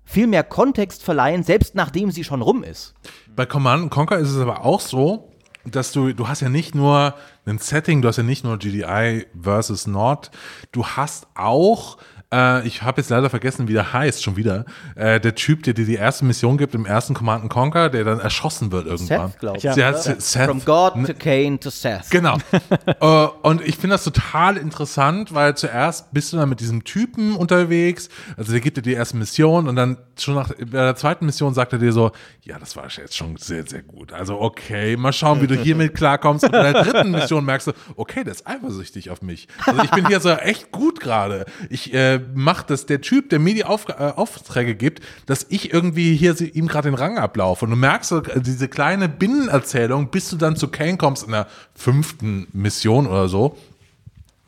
viel 0.04 0.26
mehr 0.26 0.44
Kontext 0.44 1.02
verleihen, 1.02 1.42
selbst 1.42 1.74
nachdem 1.74 2.10
sie 2.10 2.24
schon 2.24 2.42
rum 2.42 2.64
ist. 2.64 2.94
Bei 3.34 3.46
Command 3.46 3.90
Conquer 3.90 4.18
ist 4.18 4.30
es 4.30 4.38
aber 4.38 4.64
auch 4.64 4.80
so, 4.80 5.32
dass 5.64 5.92
du, 5.92 6.12
du 6.12 6.28
hast 6.28 6.40
ja 6.40 6.48
nicht 6.48 6.74
nur 6.74 7.14
ein 7.44 7.58
Setting, 7.58 8.02
du 8.02 8.08
hast 8.08 8.16
ja 8.16 8.22
nicht 8.22 8.44
nur 8.44 8.58
GDI 8.58 9.26
versus 9.40 9.86
Nord, 9.86 10.30
du 10.72 10.84
hast 10.86 11.26
auch 11.34 11.98
äh, 12.32 12.66
ich 12.66 12.82
habe 12.82 13.00
jetzt 13.00 13.10
leider 13.10 13.30
vergessen, 13.30 13.68
wie 13.68 13.74
der 13.74 13.92
heißt, 13.92 14.22
schon 14.22 14.36
wieder. 14.36 14.64
Äh, 14.94 15.20
der 15.20 15.34
Typ, 15.34 15.62
der 15.62 15.74
dir 15.74 15.84
die 15.84 15.94
erste 15.94 16.24
Mission 16.24 16.56
gibt 16.58 16.74
im 16.74 16.86
ersten 16.86 17.14
Command 17.14 17.48
Conquer, 17.50 17.90
der 17.90 18.04
dann 18.04 18.20
erschossen 18.20 18.72
wird 18.72 18.86
irgendwann. 18.86 19.30
Seth, 19.30 19.38
glaube 19.38 19.58
ich. 19.58 19.64
Ja. 19.64 19.92
Seth. 19.94 20.46
From 20.46 20.64
God 20.64 21.06
to 21.06 21.14
Cain 21.14 21.60
to 21.60 21.70
Seth. 21.70 22.10
Genau. 22.10 22.38
äh, 22.86 23.06
und 23.42 23.60
ich 23.62 23.76
finde 23.76 23.94
das 23.94 24.04
total 24.04 24.56
interessant, 24.56 25.34
weil 25.34 25.56
zuerst 25.56 26.12
bist 26.12 26.32
du 26.32 26.38
dann 26.38 26.48
mit 26.48 26.60
diesem 26.60 26.84
Typen 26.84 27.36
unterwegs, 27.36 28.08
also 28.36 28.52
der 28.52 28.60
gibt 28.60 28.76
dir 28.76 28.82
die 28.82 28.94
erste 28.94 29.16
Mission 29.16 29.68
und 29.68 29.76
dann 29.76 29.98
schon 30.18 30.34
nach 30.34 30.48
bei 30.48 30.64
der 30.64 30.96
zweiten 30.96 31.26
Mission 31.26 31.54
sagt 31.54 31.72
er 31.72 31.78
dir 31.78 31.92
so, 31.92 32.12
ja, 32.42 32.58
das 32.58 32.76
war 32.76 32.88
jetzt 32.88 33.16
schon 33.16 33.36
sehr, 33.36 33.66
sehr 33.66 33.82
gut. 33.82 34.12
Also 34.12 34.40
okay, 34.40 34.96
mal 34.96 35.12
schauen, 35.12 35.40
wie 35.42 35.46
du 35.46 35.54
hiermit 35.54 35.94
klarkommst. 35.94 36.44
Und 36.44 36.52
bei 36.52 36.72
der 36.72 36.84
dritten 36.84 37.10
Mission 37.10 37.44
merkst 37.44 37.68
du, 37.68 37.72
okay, 37.96 38.24
der 38.24 38.32
ist 38.32 38.46
eifersüchtig 38.46 39.10
auf 39.10 39.22
mich. 39.22 39.48
Also 39.66 39.82
ich 39.82 39.90
bin 39.90 40.06
hier 40.06 40.20
so 40.20 40.30
echt 40.30 40.72
gut 40.72 41.00
gerade. 41.00 41.44
Ich 41.68 41.92
äh, 41.92 42.21
mache 42.34 42.64
das, 42.66 42.86
der 42.86 43.00
Typ, 43.00 43.30
der 43.30 43.38
mir 43.38 43.54
die 43.54 43.64
Auf 43.64 43.88
äh, 43.88 43.92
Aufträge 43.92 44.74
gibt, 44.74 45.02
dass 45.26 45.46
ich 45.48 45.72
irgendwie 45.72 46.16
hier 46.16 46.34
sie, 46.34 46.48
ihm 46.48 46.66
gerade 46.66 46.90
den 46.90 46.94
Rang 46.94 47.18
ablaufe. 47.18 47.64
Und 47.64 47.70
du 47.70 47.76
merkst 47.76 48.10
so, 48.10 48.22
äh, 48.22 48.40
diese 48.40 48.68
kleine 48.68 49.08
Binnenerzählung, 49.08 50.10
bis 50.10 50.30
du 50.30 50.36
dann 50.36 50.56
zu 50.56 50.68
Kane 50.68 50.96
kommst 50.96 51.24
in 51.24 51.32
der 51.32 51.46
fünften 51.74 52.46
Mission 52.52 53.06
oder 53.06 53.28
so. 53.28 53.56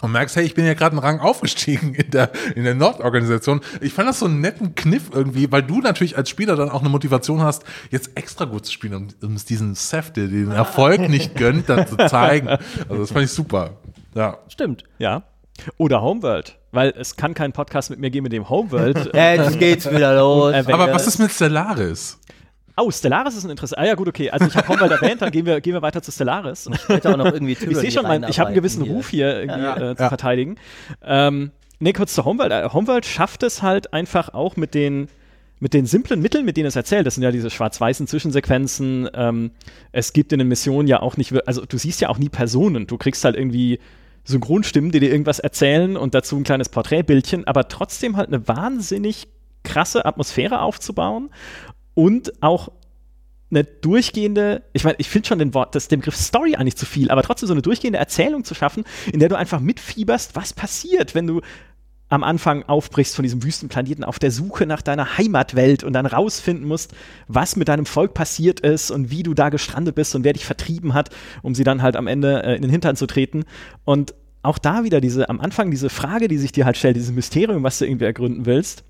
Und 0.02 0.12
merkst, 0.12 0.36
hey, 0.36 0.44
ich 0.44 0.54
bin 0.54 0.66
ja 0.66 0.74
gerade 0.74 0.92
einen 0.92 1.04
Rang 1.04 1.20
aufgestiegen 1.20 1.94
in 1.94 2.10
der, 2.10 2.30
in 2.54 2.64
der 2.64 2.74
Nordorganisation. 2.74 3.60
Ich 3.80 3.94
fand 3.94 4.08
das 4.08 4.18
so 4.18 4.26
einen 4.26 4.40
netten 4.40 4.74
Kniff 4.74 5.04
irgendwie, 5.12 5.50
weil 5.50 5.62
du 5.62 5.80
natürlich 5.80 6.18
als 6.18 6.28
Spieler 6.28 6.56
dann 6.56 6.68
auch 6.68 6.80
eine 6.80 6.90
Motivation 6.90 7.40
hast, 7.40 7.64
jetzt 7.90 8.10
extra 8.16 8.44
gut 8.44 8.66
zu 8.66 8.72
spielen, 8.72 8.94
um, 8.94 9.08
um 9.22 9.34
es 9.34 9.46
diesen 9.46 9.74
Seth, 9.74 10.16
der 10.16 10.26
den 10.26 10.50
Erfolg 10.50 11.08
nicht 11.08 11.36
gönnt, 11.36 11.68
dann 11.70 11.86
zu 11.86 11.96
zeigen. 11.96 12.48
Also 12.48 12.98
das 12.98 13.12
fand 13.12 13.24
ich 13.24 13.30
super. 13.30 13.78
Ja. 14.14 14.38
Stimmt. 14.48 14.84
Ja. 14.98 15.22
Oder 15.78 16.02
Homeworld. 16.02 16.58
Weil 16.74 16.92
es 16.98 17.16
kann 17.16 17.34
keinen 17.34 17.52
Podcast 17.52 17.90
mit 17.90 17.98
mir 17.98 18.10
geben, 18.10 18.24
mit 18.24 18.32
dem 18.32 18.48
Homeworld. 18.48 19.10
Jetzt 19.14 19.58
geht's 19.58 19.90
wieder 19.90 20.16
los. 20.18 20.52
Äh, 20.52 20.64
Aber 20.72 20.92
was 20.92 21.06
ist 21.06 21.18
mit 21.18 21.30
Stellaris? 21.30 22.18
oh, 22.76 22.90
Stellaris 22.90 23.36
ist 23.36 23.44
ein 23.44 23.50
Interesse. 23.50 23.78
Ah 23.78 23.84
ja, 23.86 23.94
gut, 23.94 24.08
okay. 24.08 24.30
Also 24.30 24.46
ich 24.46 24.56
habe 24.56 24.66
Homeworld 24.68 24.90
erwähnt, 24.92 25.22
dann 25.22 25.30
gehen 25.30 25.46
wir, 25.46 25.60
gehen 25.60 25.74
wir 25.74 25.82
weiter 25.82 26.02
zu 26.02 26.10
Stellaris. 26.10 26.68
Später 26.82 27.12
auch 27.12 27.16
noch 27.16 27.26
irgendwie 27.32 27.52
Ich 27.52 27.76
sehe 27.76 27.90
schon, 27.90 28.02
mein, 28.02 28.24
ich 28.28 28.38
habe 28.40 28.48
einen 28.48 28.56
gewissen 28.56 28.82
reinarbeiten 28.82 28.96
Ruf 28.96 29.08
hier 29.10 29.40
irgendwie 29.40 29.60
Ja. 29.60 29.90
äh, 29.92 29.96
zu 29.96 30.08
verteidigen. 30.08 30.56
Ähm, 31.04 31.52
nee, 31.78 31.92
kurz 31.92 32.14
zu 32.14 32.24
Homeworld. 32.24 32.50
Äh, 32.52 32.68
Homeworld 32.72 33.06
schafft 33.06 33.42
es 33.44 33.62
halt 33.62 33.92
einfach 33.92 34.34
auch 34.34 34.56
mit 34.56 34.74
den 34.74 35.08
mit 35.60 35.72
den 35.72 35.86
simplen 35.86 36.20
Mitteln, 36.20 36.44
mit 36.44 36.56
denen 36.58 36.66
es 36.66 36.76
erzählt, 36.76 37.06
das 37.06 37.14
sind 37.14 37.22
ja 37.22 37.30
diese 37.30 37.48
schwarz-weißen 37.48 38.06
Zwischensequenzen, 38.06 39.08
ähm, 39.14 39.52
es 39.92 40.12
gibt 40.12 40.32
in 40.32 40.40
den 40.40 40.48
Missionen 40.48 40.88
ja 40.88 41.00
auch 41.00 41.16
nicht, 41.16 41.32
also 41.46 41.64
du 41.64 41.78
siehst 41.78 42.02
ja 42.02 42.10
auch 42.10 42.18
nie 42.18 42.28
Personen, 42.28 42.86
du 42.86 42.98
kriegst 42.98 43.24
halt 43.24 43.36
irgendwie 43.36 43.78
Synchronstimmen, 44.24 44.90
die 44.90 45.00
dir 45.00 45.10
irgendwas 45.10 45.38
erzählen 45.38 45.96
und 45.96 46.14
dazu 46.14 46.36
ein 46.36 46.44
kleines 46.44 46.68
Porträtbildchen, 46.68 47.46
aber 47.46 47.68
trotzdem 47.68 48.16
halt 48.16 48.28
eine 48.28 48.46
wahnsinnig 48.48 49.28
krasse 49.62 50.04
Atmosphäre 50.04 50.60
aufzubauen 50.60 51.30
und 51.94 52.42
auch 52.42 52.70
eine 53.50 53.64
durchgehende, 53.64 54.62
ich 54.72 54.84
meine, 54.84 54.96
ich 54.98 55.08
finde 55.08 55.28
schon 55.28 55.38
den 55.38 55.54
Wort, 55.54 55.74
das, 55.74 55.88
den 55.88 56.00
Begriff 56.00 56.16
Story 56.16 56.56
eigentlich 56.56 56.76
zu 56.76 56.86
viel, 56.86 57.10
aber 57.10 57.22
trotzdem 57.22 57.46
so 57.46 57.54
eine 57.54 57.62
durchgehende 57.62 57.98
Erzählung 57.98 58.44
zu 58.44 58.54
schaffen, 58.54 58.84
in 59.12 59.20
der 59.20 59.28
du 59.28 59.36
einfach 59.36 59.60
mitfieberst, 59.60 60.34
was 60.34 60.52
passiert, 60.52 61.14
wenn 61.14 61.26
du 61.26 61.40
am 62.14 62.24
Anfang 62.24 62.62
aufbrichst 62.62 63.16
von 63.16 63.22
diesem 63.22 63.42
Wüstenplaneten 63.42 64.04
auf 64.04 64.18
der 64.18 64.30
Suche 64.30 64.66
nach 64.66 64.82
deiner 64.82 65.18
Heimatwelt 65.18 65.84
und 65.84 65.92
dann 65.92 66.06
rausfinden 66.06 66.66
musst, 66.66 66.94
was 67.28 67.56
mit 67.56 67.68
deinem 67.68 67.86
Volk 67.86 68.14
passiert 68.14 68.60
ist 68.60 68.90
und 68.90 69.10
wie 69.10 69.22
du 69.22 69.34
da 69.34 69.48
gestrandet 69.48 69.94
bist 69.94 70.14
und 70.14 70.24
wer 70.24 70.32
dich 70.32 70.44
vertrieben 70.44 70.94
hat, 70.94 71.10
um 71.42 71.54
sie 71.54 71.64
dann 71.64 71.82
halt 71.82 71.96
am 71.96 72.06
Ende 72.06 72.42
äh, 72.44 72.56
in 72.56 72.62
den 72.62 72.70
Hintern 72.70 72.96
zu 72.96 73.06
treten. 73.06 73.44
Und 73.84 74.14
auch 74.42 74.58
da 74.58 74.84
wieder 74.84 75.00
diese, 75.00 75.28
am 75.28 75.40
Anfang 75.40 75.70
diese 75.70 75.90
Frage, 75.90 76.28
die 76.28 76.38
sich 76.38 76.52
dir 76.52 76.64
halt 76.64 76.76
stellt, 76.76 76.96
dieses 76.96 77.12
Mysterium, 77.12 77.62
was 77.62 77.78
du 77.78 77.86
irgendwie 77.86 78.04
ergründen 78.04 78.46
willst 78.46 78.84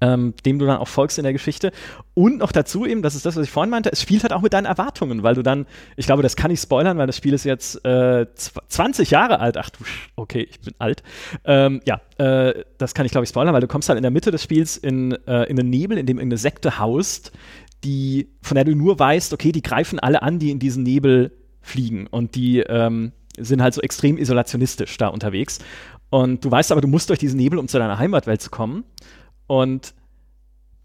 ähm, 0.00 0.34
dem 0.44 0.58
du 0.58 0.66
dann 0.66 0.78
auch 0.78 0.88
folgst 0.88 1.18
in 1.18 1.24
der 1.24 1.32
Geschichte. 1.32 1.72
Und 2.14 2.38
noch 2.38 2.52
dazu 2.52 2.86
eben, 2.86 3.02
das 3.02 3.14
ist 3.14 3.26
das, 3.26 3.36
was 3.36 3.44
ich 3.44 3.50
vorhin 3.50 3.70
meinte, 3.70 3.90
es 3.92 4.02
spielt 4.02 4.22
halt 4.22 4.32
auch 4.32 4.40
mit 4.42 4.52
deinen 4.52 4.66
Erwartungen, 4.66 5.22
weil 5.22 5.34
du 5.34 5.42
dann, 5.42 5.66
ich 5.96 6.06
glaube, 6.06 6.22
das 6.22 6.36
kann 6.36 6.50
ich 6.50 6.60
spoilern, 6.60 6.98
weil 6.98 7.06
das 7.06 7.16
Spiel 7.16 7.34
ist 7.34 7.44
jetzt 7.44 7.84
äh, 7.84 8.26
zw- 8.36 8.58
20 8.68 9.10
Jahre 9.10 9.40
alt. 9.40 9.56
Ach 9.56 9.70
du, 9.70 9.78
okay, 10.16 10.48
ich 10.50 10.60
bin 10.60 10.74
alt. 10.78 11.02
Ähm, 11.44 11.80
ja, 11.84 12.00
äh, 12.18 12.64
das 12.78 12.94
kann 12.94 13.06
ich, 13.06 13.12
glaube 13.12 13.24
ich, 13.24 13.30
spoilern, 13.30 13.54
weil 13.54 13.60
du 13.60 13.68
kommst 13.68 13.88
halt 13.88 13.96
in 13.96 14.02
der 14.02 14.10
Mitte 14.10 14.30
des 14.30 14.42
Spiels 14.42 14.76
in, 14.76 15.12
äh, 15.26 15.44
in 15.44 15.58
einen 15.58 15.70
Nebel, 15.70 15.98
in 15.98 16.06
dem 16.06 16.18
irgendeine 16.18 16.38
Sekte 16.38 16.78
haust, 16.78 17.32
die, 17.84 18.28
von 18.42 18.54
der 18.56 18.64
du 18.64 18.74
nur 18.74 18.98
weißt, 18.98 19.32
okay, 19.32 19.52
die 19.52 19.62
greifen 19.62 19.98
alle 19.98 20.22
an, 20.22 20.38
die 20.38 20.50
in 20.50 20.58
diesen 20.58 20.82
Nebel 20.82 21.32
fliegen 21.60 22.06
und 22.06 22.34
die 22.34 22.60
ähm, 22.60 23.12
sind 23.38 23.62
halt 23.62 23.74
so 23.74 23.80
extrem 23.82 24.18
isolationistisch 24.18 24.96
da 24.96 25.08
unterwegs. 25.08 25.58
Und 26.10 26.44
du 26.44 26.50
weißt 26.50 26.72
aber, 26.72 26.80
du 26.80 26.88
musst 26.88 27.10
durch 27.10 27.18
diesen 27.18 27.36
Nebel, 27.36 27.58
um 27.58 27.68
zu 27.68 27.78
deiner 27.78 27.98
Heimatwelt 27.98 28.40
zu 28.40 28.50
kommen 28.50 28.84
und 29.48 29.94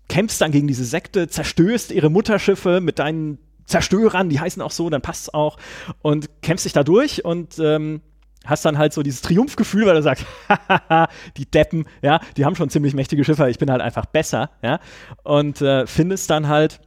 kämpfst 0.09 0.41
dann 0.41 0.51
gegen 0.51 0.67
diese 0.67 0.85
Sekte, 0.85 1.27
zerstörst 1.27 1.91
ihre 1.91 2.09
Mutterschiffe 2.09 2.81
mit 2.81 2.97
deinen 2.97 3.37
Zerstörern, 3.65 4.29
die 4.29 4.39
heißen 4.39 4.61
auch 4.61 4.71
so, 4.71 4.89
dann 4.89 5.01
passt's 5.01 5.29
auch 5.29 5.57
und 6.01 6.29
kämpfst 6.41 6.65
dich 6.65 6.73
da 6.73 6.83
durch 6.83 7.23
und 7.23 7.59
ähm, 7.59 8.01
hast 8.45 8.65
dann 8.65 8.77
halt 8.77 8.93
so 8.93 9.03
dieses 9.03 9.21
Triumphgefühl, 9.21 9.85
weil 9.85 9.95
du 9.95 10.01
sagst, 10.01 10.25
hahaha, 10.49 11.07
die 11.37 11.45
Deppen, 11.45 11.85
ja, 12.01 12.19
die 12.35 12.45
haben 12.45 12.55
schon 12.55 12.69
ziemlich 12.69 12.93
mächtige 12.93 13.23
Schiffe, 13.23 13.49
ich 13.49 13.59
bin 13.59 13.71
halt 13.71 13.81
einfach 13.81 14.05
besser, 14.05 14.49
ja, 14.61 14.79
und 15.23 15.61
äh, 15.61 15.87
findest 15.87 16.29
dann 16.29 16.47
halt 16.47 16.81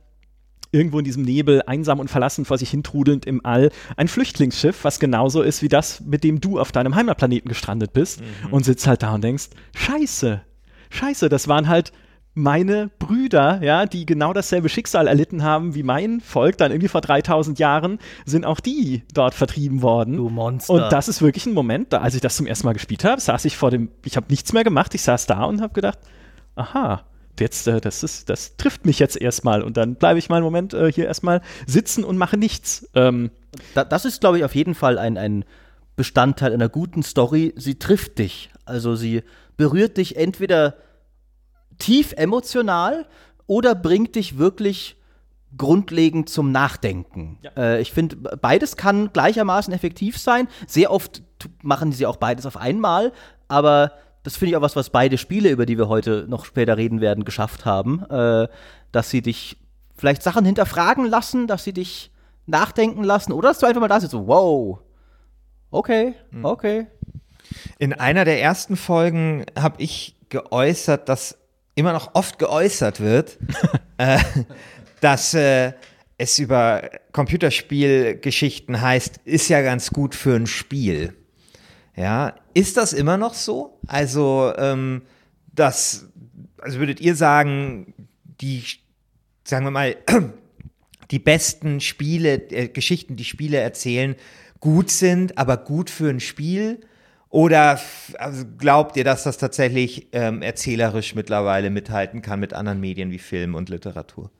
irgendwo 0.72 0.98
in 0.98 1.04
diesem 1.04 1.22
Nebel, 1.22 1.62
einsam 1.62 2.00
und 2.00 2.08
verlassen 2.08 2.44
vor 2.44 2.58
sich 2.58 2.70
hintrudelnd 2.70 3.24
im 3.24 3.44
All, 3.46 3.70
ein 3.96 4.08
Flüchtlingsschiff, 4.08 4.84
was 4.84 5.00
genauso 5.00 5.40
ist 5.40 5.62
wie 5.62 5.68
das, 5.68 6.00
mit 6.00 6.22
dem 6.24 6.40
du 6.40 6.58
auf 6.58 6.72
deinem 6.72 6.94
Heimatplaneten 6.94 7.48
gestrandet 7.48 7.92
bist 7.94 8.20
und 8.50 8.64
sitzt 8.64 8.86
halt 8.86 9.02
da 9.02 9.14
und 9.14 9.24
denkst, 9.24 9.48
scheiße, 9.74 10.42
scheiße, 10.90 11.28
das 11.28 11.48
waren 11.48 11.68
halt 11.68 11.92
meine 12.38 12.90
Brüder, 12.98 13.60
ja, 13.62 13.86
die 13.86 14.04
genau 14.04 14.34
dasselbe 14.34 14.68
Schicksal 14.68 15.06
erlitten 15.06 15.42
haben 15.42 15.74
wie 15.74 15.82
mein 15.82 16.20
Volk, 16.20 16.58
dann 16.58 16.70
irgendwie 16.70 16.88
vor 16.88 17.00
3000 17.00 17.58
Jahren, 17.58 17.98
sind 18.26 18.44
auch 18.44 18.60
die 18.60 19.04
dort 19.14 19.34
vertrieben 19.34 19.80
worden. 19.80 20.18
Du 20.18 20.28
Monster. 20.28 20.74
Und 20.74 20.92
das 20.92 21.08
ist 21.08 21.22
wirklich 21.22 21.46
ein 21.46 21.54
Moment, 21.54 21.94
da, 21.94 21.98
als 22.02 22.14
ich 22.14 22.20
das 22.20 22.36
zum 22.36 22.46
ersten 22.46 22.66
Mal 22.66 22.74
gespielt 22.74 23.04
habe, 23.04 23.20
saß 23.22 23.46
ich 23.46 23.56
vor 23.56 23.70
dem, 23.70 23.88
ich 24.04 24.16
habe 24.16 24.26
nichts 24.28 24.52
mehr 24.52 24.64
gemacht, 24.64 24.94
ich 24.94 25.00
saß 25.02 25.24
da 25.26 25.44
und 25.44 25.62
habe 25.62 25.72
gedacht, 25.72 25.98
aha, 26.56 27.04
jetzt, 27.40 27.66
äh, 27.68 27.80
das 27.80 28.02
ist, 28.02 28.28
das 28.28 28.58
trifft 28.58 28.84
mich 28.84 28.98
jetzt 28.98 29.18
erstmal 29.18 29.62
und 29.62 29.78
dann 29.78 29.94
bleibe 29.94 30.18
ich 30.18 30.28
mal 30.28 30.36
einen 30.36 30.44
Moment 30.44 30.74
äh, 30.74 30.92
hier 30.92 31.06
erstmal 31.06 31.40
sitzen 31.66 32.04
und 32.04 32.18
mache 32.18 32.36
nichts. 32.36 32.86
Ähm, 32.94 33.30
Da, 33.74 33.84
das 33.84 34.04
ist, 34.04 34.20
glaube 34.20 34.36
ich, 34.36 34.44
auf 34.44 34.54
jeden 34.54 34.74
Fall 34.74 34.98
ein, 34.98 35.16
ein 35.16 35.46
Bestandteil 35.96 36.52
einer 36.52 36.68
guten 36.68 37.02
Story. 37.02 37.54
Sie 37.56 37.78
trifft 37.78 38.18
dich. 38.18 38.50
Also 38.66 38.94
sie 38.94 39.22
berührt 39.56 39.96
dich 39.96 40.16
entweder 40.16 40.74
tief 41.78 42.12
emotional 42.16 43.06
oder 43.46 43.74
bringt 43.74 44.16
dich 44.16 44.38
wirklich 44.38 44.96
grundlegend 45.56 46.28
zum 46.28 46.52
Nachdenken. 46.52 47.38
Ja. 47.42 47.50
Äh, 47.56 47.80
ich 47.80 47.92
finde, 47.92 48.16
beides 48.16 48.76
kann 48.76 49.12
gleichermaßen 49.12 49.72
effektiv 49.72 50.18
sein. 50.18 50.48
Sehr 50.66 50.90
oft 50.90 51.22
machen 51.62 51.92
sie 51.92 52.06
auch 52.06 52.16
beides 52.16 52.46
auf 52.46 52.56
einmal, 52.56 53.12
aber 53.48 53.92
das 54.22 54.36
finde 54.36 54.50
ich 54.50 54.56
auch 54.56 54.62
was, 54.62 54.76
was 54.76 54.90
beide 54.90 55.18
Spiele, 55.18 55.50
über 55.50 55.66
die 55.66 55.78
wir 55.78 55.88
heute 55.88 56.26
noch 56.28 56.44
später 56.44 56.76
reden 56.76 57.00
werden, 57.00 57.24
geschafft 57.24 57.64
haben, 57.64 58.04
äh, 58.10 58.48
dass 58.90 59.10
sie 59.10 59.22
dich 59.22 59.56
vielleicht 59.94 60.22
Sachen 60.22 60.44
hinterfragen 60.44 61.06
lassen, 61.06 61.46
dass 61.46 61.64
sie 61.64 61.72
dich 61.72 62.10
nachdenken 62.46 63.04
lassen 63.04 63.32
oder 63.32 63.48
dass 63.48 63.60
du 63.60 63.66
einfach 63.66 63.80
mal 63.80 63.88
da 63.88 64.00
sitzt, 64.00 64.12
so, 64.12 64.26
wow, 64.26 64.80
okay, 65.70 66.14
okay. 66.42 66.86
In 67.78 67.92
einer 67.92 68.24
der 68.24 68.40
ersten 68.40 68.76
Folgen 68.76 69.44
habe 69.58 69.82
ich 69.82 70.16
geäußert, 70.28 71.08
dass 71.08 71.38
immer 71.74 71.92
noch 71.92 72.14
oft 72.14 72.38
geäußert 72.38 73.00
wird, 73.00 73.38
äh, 73.98 74.18
dass 75.00 75.34
äh, 75.34 75.72
es 76.18 76.38
über 76.38 76.90
Computerspielgeschichten 77.12 78.80
heißt, 78.80 79.20
ist 79.24 79.48
ja 79.48 79.60
ganz 79.62 79.90
gut 79.90 80.14
für 80.14 80.34
ein 80.34 80.46
Spiel. 80.46 81.14
Ja, 81.94 82.34
ist 82.54 82.76
das 82.76 82.92
immer 82.92 83.16
noch 83.16 83.34
so? 83.34 83.78
Also, 83.86 84.52
ähm, 84.56 85.02
das, 85.52 86.08
also 86.58 86.78
würdet 86.78 87.00
ihr 87.00 87.14
sagen, 87.14 87.94
die, 88.40 88.64
sagen 89.44 89.64
wir 89.66 89.70
mal, 89.70 89.96
die 91.10 91.18
besten 91.18 91.80
Spiele, 91.80 92.34
äh, 92.50 92.68
Geschichten, 92.68 93.16
die 93.16 93.24
Spiele 93.24 93.58
erzählen, 93.58 94.16
gut 94.60 94.90
sind, 94.90 95.38
aber 95.38 95.56
gut 95.56 95.90
für 95.90 96.08
ein 96.10 96.20
Spiel? 96.20 96.80
Oder 97.36 97.78
also 98.16 98.46
glaubt 98.56 98.96
ihr, 98.96 99.04
dass 99.04 99.24
das 99.24 99.36
tatsächlich 99.36 100.06
ähm, 100.12 100.40
erzählerisch 100.40 101.14
mittlerweile 101.14 101.68
mithalten 101.68 102.22
kann 102.22 102.40
mit 102.40 102.54
anderen 102.54 102.80
Medien 102.80 103.10
wie 103.10 103.18
Film 103.18 103.54
und 103.54 103.68
Literatur? 103.68 104.30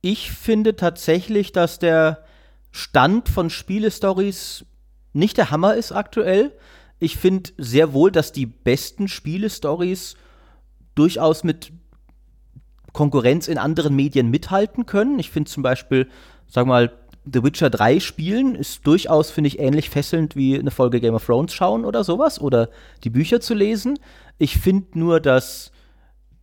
Ich 0.00 0.32
finde 0.32 0.74
tatsächlich, 0.74 1.52
dass 1.52 1.78
der 1.78 2.24
Stand 2.72 3.28
von 3.28 3.50
Spielestories 3.50 4.64
nicht 5.12 5.36
der 5.36 5.52
Hammer 5.52 5.76
ist 5.76 5.92
aktuell. 5.92 6.58
Ich 6.98 7.16
finde 7.16 7.52
sehr 7.56 7.92
wohl, 7.92 8.10
dass 8.10 8.32
die 8.32 8.46
besten 8.46 9.06
Spielestories 9.06 10.16
durchaus 10.96 11.44
mit 11.44 11.70
Konkurrenz 12.92 13.46
in 13.46 13.58
anderen 13.58 13.94
Medien 13.94 14.28
mithalten 14.28 14.86
können. 14.86 15.20
Ich 15.20 15.30
finde 15.30 15.48
zum 15.48 15.62
Beispiel, 15.62 16.08
sag 16.48 16.66
mal, 16.66 16.97
The 17.32 17.42
Witcher 17.42 17.70
3 17.70 18.00
spielen 18.00 18.54
ist 18.54 18.86
durchaus, 18.86 19.30
finde 19.30 19.48
ich, 19.48 19.58
ähnlich 19.58 19.90
fesselnd 19.90 20.36
wie 20.36 20.58
eine 20.58 20.70
Folge 20.70 21.00
Game 21.00 21.14
of 21.14 21.26
Thrones 21.26 21.52
schauen 21.52 21.84
oder 21.84 22.04
sowas 22.04 22.40
oder 22.40 22.70
die 23.04 23.10
Bücher 23.10 23.40
zu 23.40 23.54
lesen. 23.54 23.98
Ich 24.38 24.58
finde 24.58 24.98
nur, 24.98 25.20
dass 25.20 25.72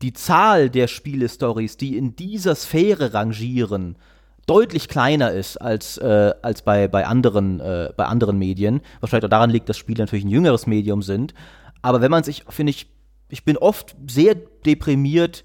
die 0.01 0.13
Zahl 0.13 0.69
der 0.69 0.87
Spielestories, 0.87 1.77
die 1.77 1.97
in 1.97 2.15
dieser 2.15 2.55
Sphäre 2.55 3.13
rangieren, 3.13 3.97
deutlich 4.45 4.87
kleiner 4.87 5.31
ist 5.31 5.57
als, 5.57 5.97
äh, 5.97 6.33
als 6.41 6.61
bei, 6.61 6.87
bei, 6.87 7.05
anderen, 7.05 7.59
äh, 7.59 7.91
bei 7.95 8.05
anderen 8.05 8.37
Medien. 8.37 8.81
Vielleicht 9.03 9.25
auch 9.25 9.29
daran 9.29 9.49
liegt, 9.49 9.69
dass 9.69 9.77
Spiele 9.77 10.03
natürlich 10.03 10.25
ein 10.25 10.29
jüngeres 10.29 10.67
Medium 10.67 11.01
sind. 11.01 11.33
Aber 11.81 12.01
wenn 12.01 12.11
man 12.11 12.23
sich, 12.23 12.43
finde 12.49 12.71
ich, 12.71 12.87
ich 13.29 13.43
bin 13.43 13.57
oft 13.57 13.95
sehr 14.07 14.35
deprimiert, 14.35 15.43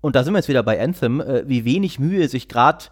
und 0.00 0.16
da 0.16 0.24
sind 0.24 0.34
wir 0.34 0.38
jetzt 0.38 0.48
wieder 0.48 0.62
bei 0.62 0.82
Anthem, 0.82 1.20
äh, 1.20 1.48
wie 1.48 1.64
wenig 1.64 1.98
Mühe 1.98 2.28
sich 2.28 2.48
gerade 2.48 2.86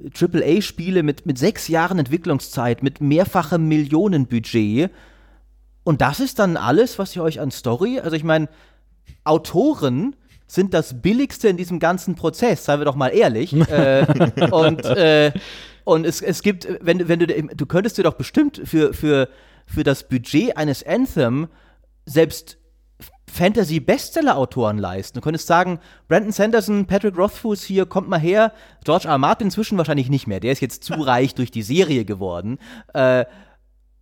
AAA-Spiele 0.00 1.02
mit, 1.02 1.26
mit 1.26 1.38
sechs 1.38 1.68
Jahren 1.68 1.98
Entwicklungszeit, 1.98 2.82
mit 2.82 3.00
mehrfachem 3.00 3.66
Millionenbudget. 3.68 4.90
Und 5.84 6.00
das 6.00 6.20
ist 6.20 6.38
dann 6.38 6.56
alles, 6.56 6.98
was 6.98 7.14
ihr 7.16 7.22
euch 7.22 7.40
an 7.40 7.50
Story, 7.50 8.00
also 8.00 8.16
ich 8.16 8.24
meine, 8.24 8.48
Autoren 9.24 10.16
sind 10.48 10.74
das 10.74 11.00
Billigste 11.00 11.48
in 11.48 11.56
diesem 11.56 11.78
ganzen 11.78 12.14
Prozess, 12.14 12.64
seien 12.64 12.80
wir 12.80 12.84
doch 12.84 12.96
mal 12.96 13.08
ehrlich. 13.08 13.52
äh, 13.70 14.06
und 14.50 14.84
äh, 14.84 15.32
und 15.86 16.04
es, 16.04 16.20
es 16.20 16.42
gibt, 16.42 16.66
wenn, 16.80 17.06
wenn 17.06 17.20
du, 17.20 17.28
du 17.28 17.64
könntest 17.64 17.96
dir 17.96 18.02
doch 18.02 18.14
bestimmt 18.14 18.60
für, 18.64 18.92
für, 18.92 19.28
für 19.66 19.84
das 19.84 20.08
Budget 20.08 20.56
eines 20.56 20.84
Anthem 20.84 21.46
selbst 22.06 22.58
Fantasy-Bestseller-Autoren 23.30 24.78
leisten. 24.78 25.18
Du 25.18 25.20
könntest 25.20 25.46
sagen, 25.46 25.80
Brandon 26.08 26.32
Sanderson, 26.32 26.86
Patrick 26.86 27.18
Rothfuss 27.18 27.64
hier, 27.64 27.86
kommt 27.86 28.08
mal 28.08 28.20
her. 28.20 28.52
George 28.84 29.08
R. 29.08 29.18
Martin 29.18 29.48
inzwischen 29.48 29.78
wahrscheinlich 29.78 30.08
nicht 30.08 30.26
mehr. 30.26 30.40
Der 30.40 30.52
ist 30.52 30.60
jetzt 30.60 30.84
zu 30.84 30.94
reich 31.00 31.34
durch 31.34 31.50
die 31.50 31.62
Serie 31.62 32.04
geworden. 32.04 32.58
Äh, 32.94 33.24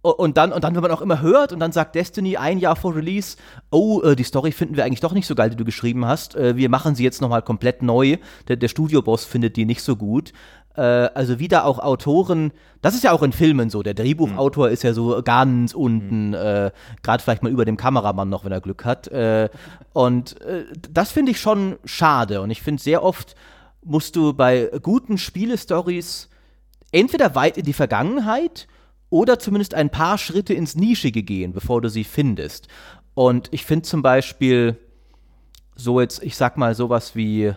und 0.05 0.37
dann, 0.37 0.53
und 0.53 0.63
dann, 0.63 0.75
wenn 0.75 0.83
man 0.83 0.91
auch 0.91 1.01
immer 1.01 1.23
hört 1.23 1.55
und 1.55 1.61
dann 1.61 1.73
sagt 1.73 1.95
Destiny 1.95 2.37
ein 2.37 2.59
Jahr 2.59 2.77
vor 2.77 2.95
Release, 2.95 3.39
oh, 3.71 4.03
äh, 4.03 4.15
die 4.15 4.23
Story 4.23 4.53
finden 4.53 4.77
wir 4.77 4.85
eigentlich 4.85 5.01
doch 5.01 5.15
nicht 5.15 5.27
so 5.27 5.35
geil, 5.35 5.49
die 5.49 5.57
du 5.57 5.65
geschrieben 5.65 6.05
hast. 6.05 6.37
Äh, 6.37 6.59
wir 6.59 6.69
machen 6.69 6.95
sie 6.95 7.05
jetzt 7.05 7.23
nochmal 7.23 7.41
komplett 7.41 7.83
neu. 7.83 8.19
Der, 8.47 8.57
der 8.57 8.69
Studioboss 8.69 9.25
findet 9.25 9.57
die 9.57 9.65
nicht 9.65 9.81
so 9.81 9.97
gut. 9.97 10.35
Äh, 10.77 10.83
also 10.83 11.39
wieder 11.39 11.65
auch 11.65 11.79
Autoren, 11.79 12.53
das 12.83 12.95
ist 12.95 13.05
ja 13.05 13.13
auch 13.13 13.23
in 13.23 13.33
Filmen 13.33 13.71
so. 13.71 13.83
Der 13.83 13.95
Drehbuchautor 13.95 14.69
mhm. 14.69 14.73
ist 14.73 14.83
ja 14.83 14.93
so 14.93 15.23
ganz 15.23 15.75
unten, 15.75 16.29
mhm. 16.29 16.35
äh, 16.35 16.71
gerade 17.03 17.23
vielleicht 17.23 17.43
mal 17.43 17.53
über 17.53 17.65
dem 17.65 17.77
Kameramann 17.77 18.29
noch, 18.29 18.45
wenn 18.45 18.53
er 18.53 18.61
Glück 18.61 18.85
hat. 18.85 19.09
Äh, 19.09 19.49
und 19.93 20.41
äh, 20.43 20.65
das 20.91 21.13
finde 21.13 21.33
ich 21.33 21.41
schon 21.41 21.77
schade. 21.85 22.41
Und 22.41 22.51
ich 22.51 22.63
finde 22.63 22.83
sehr 22.83 23.03
oft 23.03 23.35
musst 23.85 24.17
du 24.17 24.33
bei 24.33 24.71
guten 24.83 25.19
Spielestories 25.19 26.29
entweder 26.91 27.35
weit 27.35 27.59
in 27.59 27.65
die 27.65 27.73
Vergangenheit 27.73 28.67
oder 29.11 29.39
zumindest 29.39 29.75
ein 29.75 29.91
paar 29.91 30.19
Schritte 30.19 30.55
ins 30.55 30.75
Nischige 30.75 31.23
gehen, 31.23 31.53
bevor 31.53 31.81
du 31.81 31.89
sie 31.89 32.05
findest. 32.05 32.69
Und 33.15 33.49
ich 33.53 33.65
finde 33.65 33.83
zum 33.83 34.03
Beispiel 34.03 34.77
so 35.77 36.01
jetzt, 36.01 36.23
ich 36.23 36.37
sag 36.37 36.57
mal 36.57 36.75
sowas 36.75 37.15
wie 37.15 37.53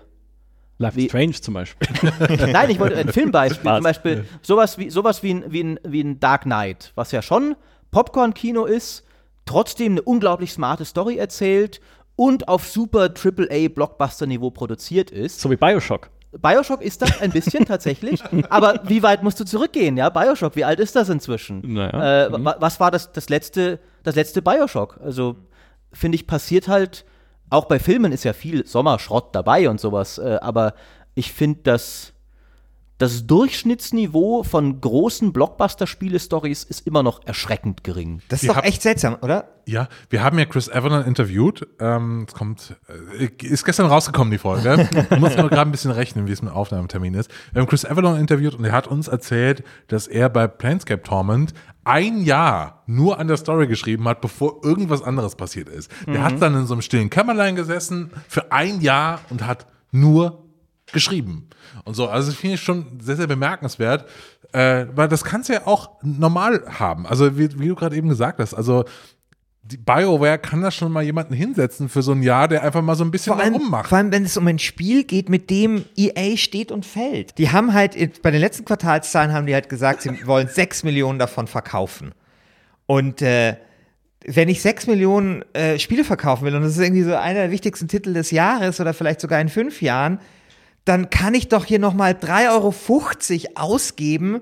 Life 0.79 0.95
wie, 0.95 1.09
Strange 1.09 1.33
zum 1.33 1.55
Beispiel. 1.55 1.87
Nein, 2.51 2.69
ich 2.69 2.79
wollte 2.79 2.97
ein 2.97 3.11
Filmbeispiel. 3.11 3.61
Spaß. 3.61 3.77
Zum 3.77 3.83
Beispiel 3.83 4.25
sowas 4.41 4.77
wie, 4.77 4.89
sowas 4.89 5.23
wie, 5.23 5.33
ein, 5.33 5.43
wie, 5.47 5.63
ein, 5.63 5.79
wie 5.83 6.01
ein 6.01 6.19
Dark 6.19 6.43
Knight, 6.43 6.91
was 6.95 7.11
ja 7.11 7.21
schon 7.21 7.55
Popcorn-Kino 7.91 8.65
ist, 8.65 9.03
trotzdem 9.45 9.93
eine 9.93 10.01
unglaublich 10.03 10.51
smarte 10.51 10.85
Story 10.85 11.17
erzählt 11.17 11.81
und 12.15 12.47
auf 12.47 12.67
super 12.67 13.09
AAA-Blockbuster-Niveau 13.13 14.51
produziert 14.51 15.09
ist. 15.09 15.39
So 15.39 15.49
wie 15.49 15.55
Bioshock. 15.55 16.09
Bioshock 16.39 16.81
ist 16.81 17.01
das 17.01 17.21
ein 17.21 17.31
bisschen 17.31 17.65
tatsächlich, 17.67 18.21
aber 18.49 18.81
wie 18.83 19.01
weit 19.01 19.23
musst 19.23 19.39
du 19.39 19.45
zurückgehen, 19.45 19.97
ja? 19.97 20.09
Bioshock, 20.09 20.55
wie 20.55 20.65
alt 20.65 20.79
ist 20.79 20.95
das 20.95 21.09
inzwischen? 21.09 21.61
Naja. 21.73 22.25
Äh, 22.25 22.29
mhm. 22.29 22.45
Was 22.59 22.79
war 22.79 22.91
das, 22.91 23.11
das, 23.11 23.29
letzte, 23.29 23.79
das 24.03 24.15
letzte 24.15 24.41
Bioshock? 24.41 24.99
Also, 25.03 25.37
finde 25.93 26.17
ich, 26.17 26.27
passiert 26.27 26.67
halt, 26.67 27.05
auch 27.49 27.65
bei 27.65 27.79
Filmen 27.79 28.11
ist 28.11 28.23
ja 28.23 28.33
viel 28.33 28.65
Sommerschrott 28.65 29.33
dabei 29.33 29.69
und 29.69 29.79
sowas, 29.79 30.17
äh, 30.17 30.37
aber 30.41 30.73
ich 31.15 31.31
finde, 31.31 31.61
dass 31.63 32.13
das 32.97 33.27
Durchschnittsniveau 33.27 34.43
von 34.43 34.81
großen 34.81 35.31
Blockbuster-Spiele-Stories 35.31 36.63
ist 36.63 36.87
immer 36.87 37.03
noch 37.03 37.25
erschreckend 37.25 37.83
gering. 37.83 38.21
Das 38.27 38.41
ist 38.41 38.49
wir 38.49 38.55
doch 38.55 38.63
echt 38.63 38.81
seltsam, 38.81 39.17
oder? 39.21 39.49
Ja, 39.67 39.87
wir 40.09 40.23
haben 40.23 40.39
ja 40.39 40.45
Chris 40.45 40.67
Evanon 40.67 41.05
interviewt. 41.05 41.67
Ähm, 41.79 42.25
es 42.27 42.33
kommt, 42.33 42.75
äh, 43.19 43.29
ist 43.45 43.65
gestern 43.65 43.85
rausgekommen, 43.85 44.31
die 44.31 44.39
Folge. 44.39 44.89
Ich 45.11 45.19
muss 45.19 45.37
nur 45.37 45.49
gerade 45.49 45.69
ein 45.69 45.71
bisschen 45.71 45.91
rechnen, 45.91 46.25
wie 46.25 46.31
es 46.31 46.41
mit 46.41 46.51
Aufnahmetermin 46.51 47.13
ist. 47.13 47.29
Wir 47.51 47.61
haben 47.61 47.67
Chris 47.67 47.83
Evanon 47.83 48.17
interviewt 48.17 48.55
und 48.55 48.65
er 48.65 48.71
hat 48.71 48.87
uns 48.87 49.07
erzählt, 49.07 49.63
dass 49.89 50.07
er 50.07 50.29
bei 50.29 50.47
Planescape 50.47 51.03
Torment 51.03 51.53
ein 51.83 52.21
Jahr 52.23 52.83
nur 52.87 53.19
an 53.19 53.27
der 53.27 53.37
Story 53.37 53.67
geschrieben 53.67 54.07
hat, 54.07 54.21
bevor 54.21 54.63
irgendwas 54.63 55.03
anderes 55.03 55.35
passiert 55.35 55.69
ist. 55.69 55.91
Mhm. 56.07 56.13
Der 56.13 56.23
hat 56.23 56.41
dann 56.41 56.55
in 56.55 56.65
so 56.65 56.73
einem 56.73 56.81
stillen 56.81 57.09
Kämmerlein 57.09 57.55
gesessen 57.55 58.11
für 58.27 58.51
ein 58.51 58.81
Jahr 58.81 59.19
und 59.29 59.45
hat 59.45 59.67
nur 59.91 60.46
geschrieben. 60.93 61.49
Und 61.83 61.95
so, 61.95 62.07
also 62.07 62.31
das 62.31 62.39
finde 62.39 62.55
ich 62.55 62.61
schon 62.61 62.99
sehr, 62.99 63.15
sehr 63.15 63.27
bemerkenswert, 63.27 64.05
äh, 64.53 64.85
weil 64.93 65.07
das 65.07 65.23
kannst 65.23 65.49
du 65.49 65.53
ja 65.53 65.67
auch 65.67 65.91
normal 66.01 66.63
haben. 66.79 67.05
Also 67.05 67.37
wie, 67.37 67.59
wie 67.59 67.67
du 67.67 67.75
gerade 67.75 67.95
eben 67.95 68.09
gesagt 68.09 68.39
hast, 68.39 68.53
also 68.53 68.85
die 69.71 69.77
BioWare 69.77 70.39
kann 70.39 70.61
da 70.61 70.71
schon 70.71 70.91
mal 70.91 71.03
jemanden 71.03 71.33
hinsetzen 71.33 71.89
für 71.89 72.01
so 72.01 72.13
ein 72.13 72.23
Jahr, 72.23 72.47
der 72.47 72.63
einfach 72.63 72.81
mal 72.81 72.95
so 72.95 73.03
ein 73.03 73.11
bisschen 73.11 73.33
vor 73.33 73.43
allem, 73.43 73.55
rummacht. 73.55 73.89
Vor 73.89 73.97
allem, 73.97 74.11
wenn 74.11 74.23
es 74.23 74.37
um 74.37 74.47
ein 74.47 74.59
Spiel 74.59 75.03
geht, 75.03 75.27
mit 75.27 75.49
dem 75.49 75.83
EA 75.97 76.37
steht 76.37 76.71
und 76.71 76.85
fällt. 76.85 77.37
Die 77.37 77.51
haben 77.51 77.73
halt, 77.73 78.21
bei 78.21 78.31
den 78.31 78.39
letzten 78.39 78.63
Quartalszahlen 78.63 79.33
haben 79.33 79.45
die 79.45 79.53
halt 79.53 79.67
gesagt, 79.67 80.03
sie 80.03 80.11
wollen 80.25 80.47
sechs 80.47 80.83
Millionen 80.83 81.19
davon 81.19 81.47
verkaufen. 81.47 82.13
Und 82.85 83.21
äh, 83.21 83.57
wenn 84.25 84.47
ich 84.47 84.61
sechs 84.61 84.87
Millionen 84.87 85.43
äh, 85.53 85.79
Spiele 85.79 86.03
verkaufen 86.03 86.45
will 86.45 86.55
und 86.55 86.61
das 86.61 86.71
ist 86.71 86.83
irgendwie 86.83 87.03
so 87.03 87.15
einer 87.15 87.41
der 87.41 87.51
wichtigsten 87.51 87.87
Titel 87.87 88.13
des 88.13 88.31
Jahres 88.31 88.79
oder 88.79 88.93
vielleicht 88.93 89.21
sogar 89.21 89.41
in 89.41 89.49
fünf 89.49 89.81
Jahren, 89.81 90.19
dann 90.87 91.09
kann 91.09 91.33
ich 91.33 91.49
doch 91.49 91.65
hier 91.65 91.79
nochmal 91.79 92.13
3,50 92.13 92.51
Euro 92.51 92.73
ausgeben 93.55 94.41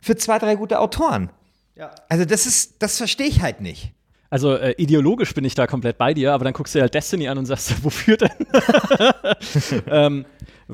für 0.00 0.16
zwei, 0.16 0.38
drei 0.38 0.54
gute 0.54 0.80
Autoren. 0.80 1.30
Ja. 1.76 1.90
Also 2.08 2.24
das 2.24 2.46
ist, 2.46 2.82
das 2.82 2.98
verstehe 2.98 3.26
ich 3.26 3.42
halt 3.42 3.60
nicht. 3.60 3.92
Also 4.30 4.54
äh, 4.56 4.74
ideologisch 4.78 5.34
bin 5.34 5.44
ich 5.44 5.54
da 5.54 5.66
komplett 5.66 5.98
bei 5.98 6.14
dir, 6.14 6.32
aber 6.32 6.44
dann 6.44 6.54
guckst 6.54 6.74
du 6.74 6.78
dir 6.78 6.84
halt 6.84 6.94
Destiny 6.94 7.28
an 7.28 7.36
und 7.36 7.44
sagst, 7.44 7.72
wofür 7.84 8.16
denn? 8.16 8.30
ähm, 9.86 10.24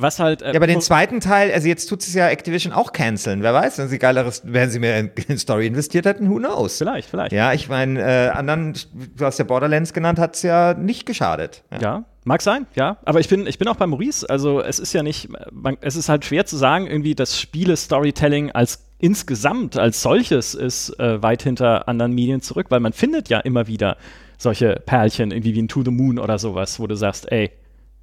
was 0.00 0.18
halt. 0.18 0.42
Äh, 0.42 0.48
ja, 0.48 0.54
aber 0.56 0.66
den 0.66 0.80
zweiten 0.80 1.20
Teil, 1.20 1.52
also 1.52 1.68
jetzt 1.68 1.86
tut 1.86 2.00
es 2.00 2.14
ja 2.14 2.28
Activision 2.28 2.72
auch 2.72 2.92
canceln. 2.92 3.42
Wer 3.42 3.54
weiß, 3.54 3.78
wenn 3.78 3.88
sie 3.88 3.98
geileres, 3.98 4.42
wenn 4.44 4.70
sie 4.70 4.78
mehr 4.78 4.98
in 4.98 5.10
Story 5.38 5.66
investiert 5.66 6.06
hätten, 6.06 6.30
who 6.30 6.36
knows? 6.36 6.78
Vielleicht, 6.78 7.08
vielleicht. 7.08 7.32
Ja, 7.32 7.52
ich 7.52 7.68
meine, 7.68 8.00
äh, 8.00 8.28
anderen, 8.28 8.74
du 9.16 9.24
hast 9.24 9.38
ja 9.38 9.44
Borderlands 9.44 9.92
genannt, 9.92 10.18
hat 10.18 10.36
es 10.36 10.42
ja 10.42 10.74
nicht 10.74 11.06
geschadet. 11.06 11.62
Ja. 11.72 11.80
ja. 11.80 12.04
Mag 12.24 12.42
sein, 12.42 12.66
ja. 12.74 12.98
Aber 13.06 13.20
ich 13.20 13.28
bin, 13.28 13.46
ich 13.46 13.58
bin 13.58 13.68
auch 13.68 13.76
bei 13.76 13.86
Maurice. 13.86 14.28
Also 14.28 14.60
es 14.60 14.78
ist 14.78 14.92
ja 14.92 15.02
nicht, 15.02 15.30
man, 15.50 15.78
es 15.80 15.96
ist 15.96 16.10
halt 16.10 16.26
schwer 16.26 16.44
zu 16.44 16.58
sagen, 16.58 16.86
irgendwie, 16.86 17.14
dass 17.14 17.40
Spiele-Storytelling 17.40 18.50
als 18.50 18.84
insgesamt 18.98 19.78
als 19.78 20.02
solches 20.02 20.54
ist 20.54 20.98
äh, 20.98 21.22
weit 21.22 21.42
hinter 21.42 21.88
anderen 21.88 22.12
Medien 22.12 22.42
zurück, 22.42 22.66
weil 22.70 22.80
man 22.80 22.92
findet 22.92 23.28
ja 23.28 23.38
immer 23.38 23.66
wieder 23.66 23.96
solche 24.36 24.74
Perlchen, 24.84 25.30
irgendwie 25.30 25.54
wie 25.54 25.62
ein 25.62 25.68
To 25.68 25.82
the 25.82 25.90
Moon 25.90 26.18
oder 26.18 26.38
sowas, 26.38 26.78
wo 26.78 26.86
du 26.86 26.96
sagst, 26.96 27.30
ey, 27.32 27.50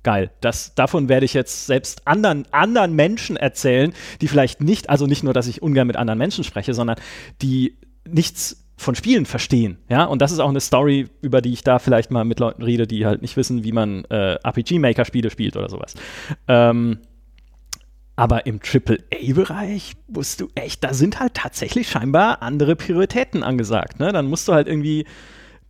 geil. 0.05 0.31
Das, 0.39 0.73
davon 0.75 1.09
werde 1.09 1.25
ich 1.25 1.33
jetzt 1.33 1.65
selbst 1.65 2.07
anderen, 2.07 2.45
anderen 2.51 2.93
Menschen 2.93 3.35
erzählen, 3.35 3.93
die 4.21 4.29
vielleicht 4.29 4.61
nicht, 4.61 4.89
also 4.89 5.07
nicht 5.07 5.23
nur, 5.23 5.33
dass 5.33 5.47
ich 5.47 5.61
ungern 5.61 5.87
mit 5.87 5.97
anderen 5.97 6.19
Menschen 6.19 6.45
spreche, 6.45 6.73
sondern 6.73 6.95
die 7.41 7.77
nichts 8.07 8.63
von 8.77 8.93
Spielen 8.93 9.25
verstehen. 9.25 9.79
Ja, 9.89 10.05
und 10.05 10.21
das 10.21 10.31
ist 10.31 10.39
auch 10.39 10.49
eine 10.49 10.59
Story, 10.61 11.07
über 11.21 11.41
die 11.41 11.53
ich 11.53 11.63
da 11.63 11.79
vielleicht 11.79 12.11
mal 12.11 12.23
mit 12.23 12.39
Leuten 12.39 12.61
rede, 12.61 12.87
die 12.87 13.05
halt 13.05 13.21
nicht 13.21 13.35
wissen, 13.35 13.63
wie 13.63 13.71
man 13.71 14.05
äh, 14.05 14.35
RPG-Maker-Spiele 14.43 15.29
spielt 15.29 15.57
oder 15.57 15.69
sowas. 15.69 15.95
Ähm, 16.47 16.99
aber 18.15 18.45
im 18.45 18.59
AAA-Bereich 18.61 19.93
musst 20.07 20.39
du 20.39 20.49
echt, 20.55 20.83
da 20.83 20.93
sind 20.93 21.19
halt 21.19 21.33
tatsächlich 21.33 21.89
scheinbar 21.89 22.43
andere 22.43 22.75
Prioritäten 22.75 23.43
angesagt. 23.43 23.99
Ne? 23.99 24.11
Dann 24.11 24.27
musst 24.27 24.47
du 24.47 24.53
halt 24.53 24.67
irgendwie 24.67 25.05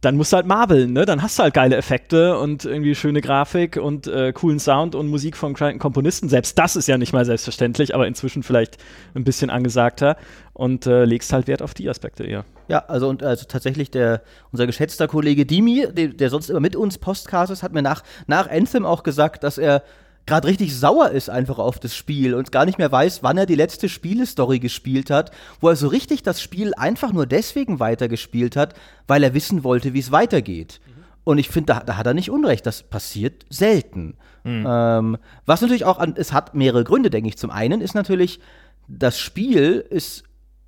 dann 0.01 0.17
musst 0.17 0.33
du 0.33 0.37
halt 0.37 0.45
marbeln, 0.45 0.93
ne? 0.93 1.05
Dann 1.05 1.21
hast 1.21 1.39
du 1.39 1.43
halt 1.43 1.53
geile 1.53 1.75
Effekte 1.75 2.37
und 2.37 2.63
irgendwie 2.65 2.93
schöne 2.93 3.21
Grafik 3.21 3.77
und 3.77 4.07
äh, 4.07 4.33
coolen 4.33 4.59
Sound 4.59 4.93
und 4.93 5.07
Musik 5.07 5.35
von 5.35 5.55
Komponisten. 5.55 6.29
Selbst 6.29 6.59
das 6.59 6.75
ist 6.75 6.87
ja 6.87 6.97
nicht 6.97 7.11
mal 7.11 7.25
selbstverständlich, 7.25 7.95
aber 7.95 8.05
inzwischen 8.05 8.43
vielleicht 8.43 8.77
ein 9.15 9.23
bisschen 9.23 9.49
angesagter 9.49 10.17
und 10.53 10.85
äh, 10.85 11.05
legst 11.05 11.33
halt 11.33 11.47
Wert 11.47 11.61
auf 11.61 11.73
die 11.73 11.89
Aspekte 11.89 12.23
eher. 12.23 12.45
Ja, 12.67 12.79
also 12.87 13.09
und 13.09 13.23
also 13.23 13.45
tatsächlich 13.47 13.89
der 13.89 14.21
unser 14.51 14.67
geschätzter 14.67 15.07
Kollege 15.07 15.45
Dimi, 15.45 15.87
der, 15.91 16.09
der 16.09 16.29
sonst 16.29 16.49
immer 16.49 16.59
mit 16.59 16.75
uns 16.75 16.97
Postcasts 16.97 17.63
hat 17.63 17.73
mir 17.73 17.81
nach 17.81 18.03
nach 18.27 18.49
Anthem 18.49 18.85
auch 18.85 19.03
gesagt, 19.03 19.43
dass 19.43 19.57
er 19.57 19.83
gerade 20.25 20.47
richtig 20.47 20.75
sauer 20.75 21.09
ist 21.11 21.29
einfach 21.29 21.59
auf 21.59 21.79
das 21.79 21.95
Spiel 21.95 22.33
und 22.33 22.51
gar 22.51 22.65
nicht 22.65 22.77
mehr 22.77 22.91
weiß, 22.91 23.23
wann 23.23 23.37
er 23.37 23.45
die 23.45 23.55
letzte 23.55 23.89
Spielestory 23.89 24.59
gespielt 24.59 25.09
hat, 25.09 25.31
wo 25.61 25.69
er 25.69 25.75
so 25.75 25.87
richtig 25.87 26.23
das 26.23 26.41
Spiel 26.41 26.73
einfach 26.75 27.13
nur 27.13 27.25
deswegen 27.25 27.79
weitergespielt 27.79 28.55
hat, 28.55 28.73
weil 29.07 29.23
er 29.23 29.33
wissen 29.33 29.63
wollte, 29.63 29.93
wie 29.93 29.99
es 29.99 30.11
weitergeht. 30.11 30.79
Mhm. 30.85 31.03
Und 31.23 31.37
ich 31.37 31.49
finde, 31.49 31.73
da, 31.73 31.79
da 31.81 31.97
hat 31.97 32.07
er 32.07 32.13
nicht 32.13 32.29
Unrecht. 32.29 32.65
Das 32.65 32.83
passiert 32.83 33.45
selten. 33.49 34.15
Ähm, 34.45 35.17
was 35.45 35.61
natürlich 35.61 35.85
auch 35.85 35.97
an, 35.97 36.13
es 36.17 36.31
hat 36.31 36.53
mehrere 36.53 36.83
Gründe, 36.83 37.09
denke 37.09 37.29
ich. 37.29 37.37
Zum 37.37 37.49
einen 37.49 37.81
ist 37.81 37.95
natürlich, 37.95 38.39
das 38.87 39.19
Spiel 39.19 39.83
ist 39.89 40.23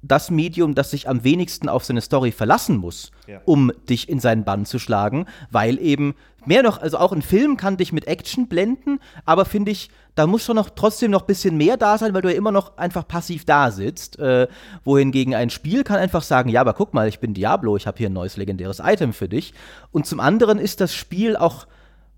das 0.08 0.32
Medium, 0.32 0.76
das 0.76 0.92
sich 0.92 1.08
am 1.10 1.24
wenigsten 1.24 1.70
auf 1.70 1.84
seine 1.86 2.02
Story 2.02 2.32
verlassen 2.32 2.78
muss, 2.78 3.12
Ja. 3.28 3.42
um 3.46 3.72
dich 3.90 4.10
in 4.10 4.20
seinen 4.20 4.44
Bann 4.44 4.66
zu 4.66 4.80
schlagen, 4.80 5.26
weil 5.52 5.80
eben 5.80 6.16
mehr 6.46 6.64
noch, 6.64 6.82
also 6.82 6.98
auch 6.98 7.12
ein 7.12 7.22
Film 7.22 7.58
kann 7.58 7.78
dich 7.78 7.92
mit 7.92 8.08
Action 8.08 8.48
blenden, 8.48 9.00
aber 9.26 9.46
finde 9.46 9.72
ich, 9.72 9.90
da 10.16 10.26
muss 10.26 10.44
schon 10.44 10.56
noch 10.56 10.70
trotzdem 10.72 11.12
noch 11.12 11.22
ein 11.22 11.28
bisschen 11.28 11.58
mehr 11.58 11.78
da 11.78 11.98
sein, 11.98 12.14
weil 12.14 12.22
du 12.22 12.32
ja 12.32 12.38
immer 12.38 12.52
noch 12.52 12.78
einfach 12.78 13.08
passiv 13.08 13.46
da 13.46 13.70
sitzt. 13.70 14.18
Äh, 14.18 14.48
wohingegen 14.84 15.36
ein 15.36 15.50
Spiel 15.52 15.84
kann 15.84 15.98
einfach 15.98 16.24
sagen, 16.24 16.50
ja, 16.50 16.62
aber 16.62 16.74
guck 16.74 16.94
mal, 16.94 17.08
ich 17.08 17.20
bin 17.20 17.34
Diablo, 17.36 17.76
ich 17.78 17.86
habe 17.86 17.98
hier 18.00 18.10
ein 18.10 18.14
neues 18.14 18.36
legendäres 18.38 18.82
Item 18.84 19.14
für 19.14 19.30
dich. 19.30 19.54
Und 19.92 20.08
zum 20.08 20.20
anderen 20.20 20.58
ist 20.58 20.82
das 20.82 20.96
Spiel 20.96 21.36
auch 21.36 21.68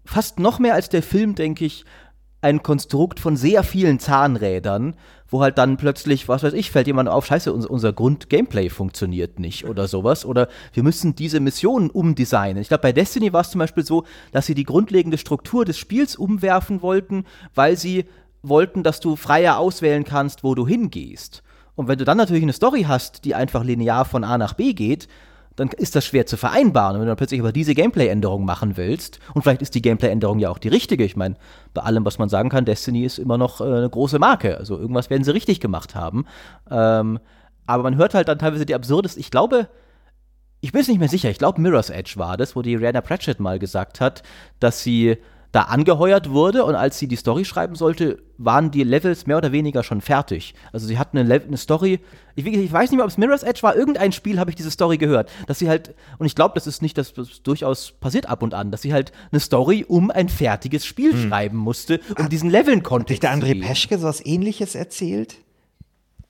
fast 0.05 0.39
noch 0.39 0.59
mehr 0.59 0.75
als 0.75 0.87
der 0.89 1.03
Film, 1.03 1.35
denke 1.35 1.65
ich, 1.65 1.83
ein 2.41 2.63
Konstrukt 2.63 3.19
von 3.19 3.35
sehr 3.35 3.63
vielen 3.63 3.99
Zahnrädern, 3.99 4.95
wo 5.29 5.41
halt 5.41 5.57
dann 5.57 5.77
plötzlich, 5.77 6.27
was 6.27 6.43
weiß 6.43 6.53
ich, 6.53 6.71
fällt 6.71 6.87
jemand 6.87 7.09
auf, 7.09 7.25
scheiße, 7.25 7.53
unser, 7.53 7.69
unser 7.69 7.93
Grund-Gameplay 7.93 8.69
funktioniert 8.69 9.39
nicht 9.39 9.65
oder 9.65 9.87
sowas. 9.87 10.25
Oder 10.25 10.47
wir 10.73 10.83
müssen 10.83 11.15
diese 11.15 11.39
Missionen 11.39 11.89
umdesignen. 11.89 12.61
Ich 12.61 12.69
glaube, 12.69 12.81
bei 12.81 12.91
Destiny 12.91 13.31
war 13.33 13.41
es 13.41 13.51
zum 13.51 13.59
Beispiel 13.59 13.85
so, 13.85 14.05
dass 14.31 14.45
sie 14.45 14.55
die 14.55 14.63
grundlegende 14.63 15.17
Struktur 15.17 15.65
des 15.65 15.77
Spiels 15.77 16.15
umwerfen 16.15 16.81
wollten, 16.81 17.25
weil 17.53 17.77
sie 17.77 18.05
wollten, 18.41 18.83
dass 18.83 18.99
du 18.99 19.15
freier 19.15 19.57
auswählen 19.57 20.03
kannst, 20.03 20.43
wo 20.43 20.55
du 20.55 20.67
hingehst. 20.67 21.43
Und 21.75 21.87
wenn 21.87 21.97
du 21.97 22.05
dann 22.05 22.17
natürlich 22.17 22.43
eine 22.43 22.53
Story 22.53 22.83
hast, 22.87 23.25
die 23.25 23.35
einfach 23.35 23.63
linear 23.63 24.05
von 24.05 24.23
A 24.23 24.37
nach 24.37 24.53
B 24.53 24.73
geht, 24.73 25.07
dann 25.59 25.69
ist 25.69 25.95
das 25.95 26.05
schwer 26.05 26.25
zu 26.25 26.37
vereinbaren. 26.37 26.95
Und 26.95 27.01
wenn 27.01 27.07
du 27.07 27.11
dann 27.11 27.17
plötzlich 27.17 27.41
aber 27.41 27.51
diese 27.51 27.75
Gameplay-Änderung 27.75 28.45
machen 28.45 28.77
willst, 28.77 29.19
und 29.33 29.41
vielleicht 29.41 29.61
ist 29.61 29.75
die 29.75 29.81
Gameplay-Änderung 29.81 30.39
ja 30.39 30.49
auch 30.49 30.57
die 30.57 30.69
richtige, 30.69 31.03
ich 31.03 31.15
meine, 31.15 31.35
bei 31.73 31.81
allem, 31.81 32.05
was 32.05 32.17
man 32.17 32.29
sagen 32.29 32.49
kann, 32.49 32.65
Destiny 32.65 33.03
ist 33.03 33.19
immer 33.19 33.37
noch 33.37 33.61
äh, 33.61 33.65
eine 33.65 33.89
große 33.89 34.19
Marke. 34.19 34.57
Also 34.57 34.77
irgendwas 34.77 35.09
werden 35.09 35.23
sie 35.23 35.33
richtig 35.33 35.59
gemacht 35.59 35.95
haben. 35.95 36.25
Ähm, 36.69 37.19
aber 37.65 37.83
man 37.83 37.97
hört 37.97 38.13
halt 38.13 38.27
dann 38.27 38.39
teilweise 38.39 38.65
die 38.65 38.73
absurdesten, 38.73 39.19
ich 39.19 39.31
glaube, 39.31 39.67
ich 40.61 40.71
bin 40.71 40.81
es 40.81 40.87
nicht 40.87 40.99
mehr 40.99 41.07
sicher, 41.07 41.29
ich 41.29 41.37
glaube 41.37 41.61
Mirror's 41.61 41.89
Edge 41.89 42.13
war 42.15 42.35
das, 42.35 42.55
wo 42.55 42.61
die 42.61 42.75
Rihanna 42.75 43.01
Pratchett 43.01 43.39
mal 43.39 43.59
gesagt 43.59 44.01
hat, 44.01 44.23
dass 44.59 44.81
sie 44.81 45.17
da 45.51 45.63
angeheuert 45.63 46.29
wurde 46.29 46.63
und 46.63 46.75
als 46.75 46.99
sie 46.99 47.07
die 47.07 47.15
Story 47.15 47.43
schreiben 47.43 47.75
sollte, 47.75 48.19
waren 48.37 48.71
die 48.71 48.83
Levels 48.83 49.25
mehr 49.25 49.37
oder 49.37 49.51
weniger 49.51 49.83
schon 49.83 50.01
fertig. 50.01 50.53
Also 50.71 50.85
sie 50.85 50.99
hatten 50.99 51.17
eine, 51.17 51.33
eine 51.33 51.57
Story, 51.57 51.99
ich, 52.35 52.45
ich 52.45 52.71
weiß 52.71 52.91
nicht 52.91 52.97
mehr, 52.97 53.05
ob 53.05 53.11
es 53.11 53.17
Mirror's 53.17 53.43
Edge 53.43 53.63
war, 53.63 53.75
irgendein 53.75 54.11
Spiel 54.11 54.39
habe 54.39 54.51
ich 54.51 54.55
diese 54.55 54.71
Story 54.71 54.97
gehört, 54.97 55.29
dass 55.47 55.59
sie 55.59 55.67
halt, 55.67 55.95
und 56.19 56.27
ich 56.27 56.35
glaube, 56.35 56.53
das 56.55 56.67
ist 56.67 56.81
nicht, 56.81 56.97
das, 56.97 57.13
das 57.13 57.41
durchaus 57.41 57.93
passiert 57.99 58.27
ab 58.27 58.43
und 58.43 58.53
an, 58.53 58.71
dass 58.71 58.81
sie 58.81 58.93
halt 58.93 59.11
eine 59.31 59.39
Story 59.39 59.85
um 59.87 60.11
ein 60.11 60.29
fertiges 60.29 60.85
Spiel 60.85 61.15
schreiben 61.17 61.57
musste, 61.57 61.99
um 62.17 62.29
diesen 62.29 62.49
Leveln 62.49 62.79
Hat 62.79 62.85
Kontext 62.85 63.09
nicht 63.09 63.23
der 63.23 63.33
André. 63.33 63.61
Peschke 63.61 63.97
sowas 63.97 64.23
ähnliches 64.23 64.75
erzählt? 64.75 65.37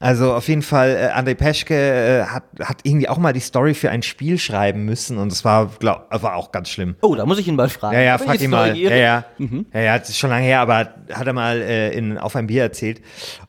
Also 0.02 0.34
auf 0.34 0.48
jeden 0.48 0.62
Fall, 0.62 0.92
äh, 0.92 1.20
André 1.20 1.36
Peschke 1.36 1.76
äh, 1.76 2.24
hat, 2.24 2.44
hat 2.62 2.78
irgendwie 2.84 3.10
auch 3.10 3.18
mal 3.18 3.34
die 3.34 3.42
Story 3.42 3.74
für 3.74 3.92
ein 3.92 4.02
Spiel 4.02 4.38
schreiben 4.38 4.86
müssen 4.86 5.18
und 5.18 5.30
es 5.30 5.44
war, 5.44 5.70
glaub, 5.78 6.08
war 6.10 6.36
auch 6.36 6.54
ganz 6.54 6.70
schlimm. 6.70 6.96
Oh, 7.02 7.16
da 7.16 7.26
muss 7.26 7.38
ich 7.38 7.50
ihn 7.50 7.56
mal 7.56 7.68
fragen. 7.68 7.96
Ja, 7.96 8.02
ja, 8.02 8.18
bin 8.18 8.28
frag 8.28 8.42
ihn 8.42 8.50
mal. 8.50 8.78
Ja, 8.78 8.96
ja. 8.96 9.26
Ja, 9.74 9.80
ja, 9.82 10.00
das 10.00 10.08
ist 10.08 10.18
schon 10.18 10.30
lange 10.30 10.46
her, 10.46 10.62
aber 10.62 10.96
hat 11.12 11.28
er 11.28 11.34
mal 11.34 11.62
äh, 11.62 11.92
in, 11.92 12.18
auf 12.18 12.38
ein 12.38 12.48
Bier 12.48 12.64
erzählt. 12.64 13.02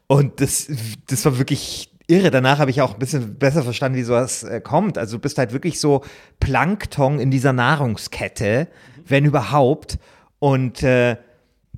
Und 0.09 0.41
das, 0.41 0.67
das 1.07 1.25
war 1.25 1.39
wirklich 1.39 1.93
irre. 2.09 2.33
Danach 2.33 2.59
habe 2.59 2.73
ich 2.73 2.83
auch 2.83 2.95
ein 2.95 2.99
bisschen 2.99 3.39
besser 3.39 3.63
verstanden, 3.63 3.97
wie 3.97 4.03
sowas 4.03 4.43
äh, 4.43 4.61
kommt. 4.61 4.99
Also 4.99 5.19
du 5.19 5.21
bist 5.23 5.39
halt 5.39 5.53
wirklich 5.53 5.79
so 5.79 6.03
Plankton 6.41 7.21
in 7.21 7.31
dieser 7.31 7.53
Nahrungskette, 7.53 8.67
wenn 9.07 9.25
überhaupt. 9.25 9.99
Und 10.41 10.83
äh, 10.83 11.17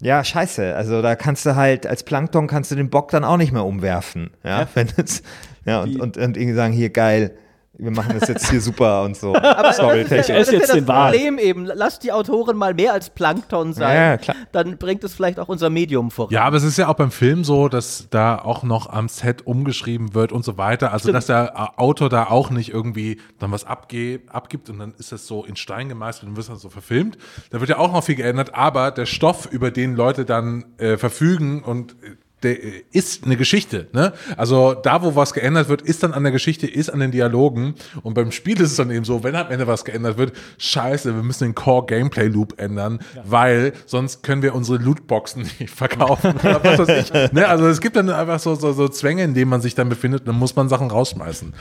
ja, 0.03 0.25
scheiße. 0.25 0.75
Also 0.75 1.01
da 1.01 1.15
kannst 1.15 1.47
du 1.47 1.55
halt, 1.55 1.87
als 1.87 2.03
Plankton 2.03 2.49
kannst 2.49 2.73
du 2.73 2.75
den 2.75 2.91
Bock 2.91 3.11
dann 3.13 3.23
auch 3.23 3.37
nicht 3.37 3.53
mehr 3.53 3.65
umwerfen. 3.65 4.31
Ja, 4.43 4.67
wenn 4.75 4.89
es, 4.97 5.23
ja, 5.65 5.83
und, 5.83 6.01
und, 6.01 6.17
und 6.17 6.37
irgendwie 6.37 6.55
sagen, 6.55 6.73
hier 6.73 6.91
geil, 6.91 7.37
wir 7.83 7.91
machen 7.91 8.17
das 8.19 8.29
jetzt 8.29 8.49
hier 8.51 8.61
super 8.63 9.03
und 9.03 9.17
so. 9.17 9.35
Aber 9.35 9.73
Sorry, 9.73 10.05
das 10.05 10.13
ist 10.13 10.29
ja, 10.29 10.39
das 10.39 10.49
ist 10.49 10.53
ja 10.53 10.59
jetzt 10.59 10.69
das 10.69 10.77
den 10.77 10.89
Wahl. 10.89 11.11
Problem 11.11 11.39
eben. 11.39 11.65
Lass 11.67 11.99
die 11.99 12.13
Autoren 12.13 12.57
mal 12.57 12.75
mehr 12.75 12.93
als 12.93 13.11
Plankton 13.11 13.73
sein. 13.73 13.97
Ja, 13.97 14.17
klar. 14.17 14.37
Dann 14.53 14.79
bringt 14.79 15.03
es 15.05 15.15
vielleicht 15.15 15.39
auch 15.39 15.49
unser 15.49 15.71
Medium 15.71 16.11
voran. 16.11 16.33
Ja, 16.33 16.45
aber 16.45 16.57
es 16.57 16.65
ist 16.65 16.79
ja 16.79 16.89
auch 16.89 16.95
beim 16.95 17.11
Film 17.11 17.45
so, 17.45 17.69
dass 17.69 18.09
da 18.11 18.37
auch 18.39 18.63
noch 18.63 18.89
am 18.89 19.09
Set 19.09 19.47
umgeschrieben 19.47 20.15
wird 20.15 20.33
und 20.33 20.45
so 20.45 20.59
weiter. 20.59 20.93
Also, 20.93 21.13
dass 21.13 21.27
der 21.27 21.79
Autor 21.81 22.09
da 22.09 22.25
auch 22.25 22.51
nicht 22.51 22.73
irgendwie 22.73 23.21
dann 23.39 23.51
was 23.51 23.65
abge 23.65 24.21
abgibt 24.29 24.71
und 24.71 24.79
dann 24.79 24.95
ist 24.99 25.13
das 25.13 25.27
so 25.27 25.45
in 25.45 25.57
Stein 25.57 25.89
gemeißelt 25.89 26.29
und 26.29 26.37
wird 26.37 26.49
dann 26.49 26.57
so 26.57 26.71
verfilmt. 26.71 27.19
Da 27.51 27.61
wird 27.61 27.71
ja 27.71 27.79
auch 27.79 27.93
noch 27.93 28.05
viel 28.05 28.15
geändert, 28.15 28.55
aber 28.55 28.91
der 28.91 29.07
Stoff, 29.07 29.47
über 29.51 29.71
den 29.71 29.95
Leute 29.95 30.25
dann 30.25 30.65
äh, 30.79 30.97
verfügen 30.97 31.63
und 31.63 31.93
äh, 32.03 32.17
der 32.43 32.57
ist 32.93 33.25
eine 33.25 33.37
Geschichte, 33.37 33.89
ne? 33.93 34.13
Also 34.37 34.75
da, 34.75 35.03
wo 35.03 35.15
was 35.15 35.33
geändert 35.33 35.69
wird, 35.69 35.83
ist 35.83 36.03
dann 36.03 36.13
an 36.13 36.23
der 36.23 36.33
Geschichte, 36.33 36.67
ist 36.67 36.91
an 36.91 37.01
den 37.01 37.11
Dialogen. 37.11 37.75
Und 38.03 38.15
beim 38.15 38.33
Spiel 38.33 38.61
ist 38.61 38.71
es 38.71 38.77
dann 38.77 38.91
eben 38.91 39.05
so, 39.05 39.23
wenn 39.23 39.37
am 39.37 39.51
Ende 39.51 39.67
was 39.67 39.85
geändert 39.85 40.19
wird, 40.19 40.33
scheiße, 40.59 41.15
wir 41.15 41.23
müssen 41.23 41.45
den 41.45 41.55
Core 41.55 41.87
Gameplay 41.87 42.29
Loop 42.29 42.61
ändern, 42.61 43.01
weil 43.25 43.73
sonst 43.87 44.23
können 44.23 44.43
wir 44.43 44.55
unsere 44.55 44.79
Lootboxen 44.79 45.43
nicht 45.59 45.71
verkaufen. 45.71 46.35
oder 46.37 46.63
was 46.63 46.79
weiß 46.79 46.89
ich. 46.89 47.13
Ne? 47.33 47.47
Also 47.47 47.67
es 47.67 47.81
gibt 47.81 47.97
dann 47.97 48.11
einfach 48.11 48.39
so, 48.41 48.55
so, 48.55 48.73
so 48.73 48.89
Zwänge, 48.89 49.23
in 49.23 49.35
denen 49.35 49.49
man 49.49 49.61
sich 49.61 49.75
dann 49.75 49.89
befindet, 49.89 50.27
dann 50.27 50.35
muss 50.35 50.55
man 50.55 50.69
Sachen 50.69 50.91
rausschmeißen. 50.91 51.55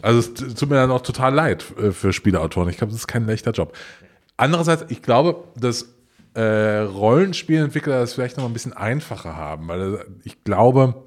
Also 0.00 0.18
es 0.20 0.54
tut 0.54 0.70
mir 0.70 0.76
dann 0.76 0.90
auch 0.90 1.02
total 1.02 1.34
leid 1.34 1.64
äh, 1.78 1.90
für 1.90 2.12
Spieleautoren. 2.12 2.68
Ich 2.68 2.78
glaube, 2.78 2.92
das 2.92 3.00
ist 3.00 3.06
kein 3.08 3.26
leichter 3.26 3.50
Job. 3.50 3.76
Andererseits, 4.36 4.84
ich 4.88 5.02
glaube, 5.02 5.44
dass 5.56 5.86
äh, 6.38 6.78
Rollenspielentwickler 6.80 8.00
das 8.00 8.14
vielleicht 8.14 8.36
noch 8.36 8.44
ein 8.46 8.52
bisschen 8.52 8.72
einfacher 8.72 9.36
haben, 9.36 9.68
weil 9.68 9.94
äh, 9.94 9.98
ich 10.24 10.44
glaube, 10.44 11.04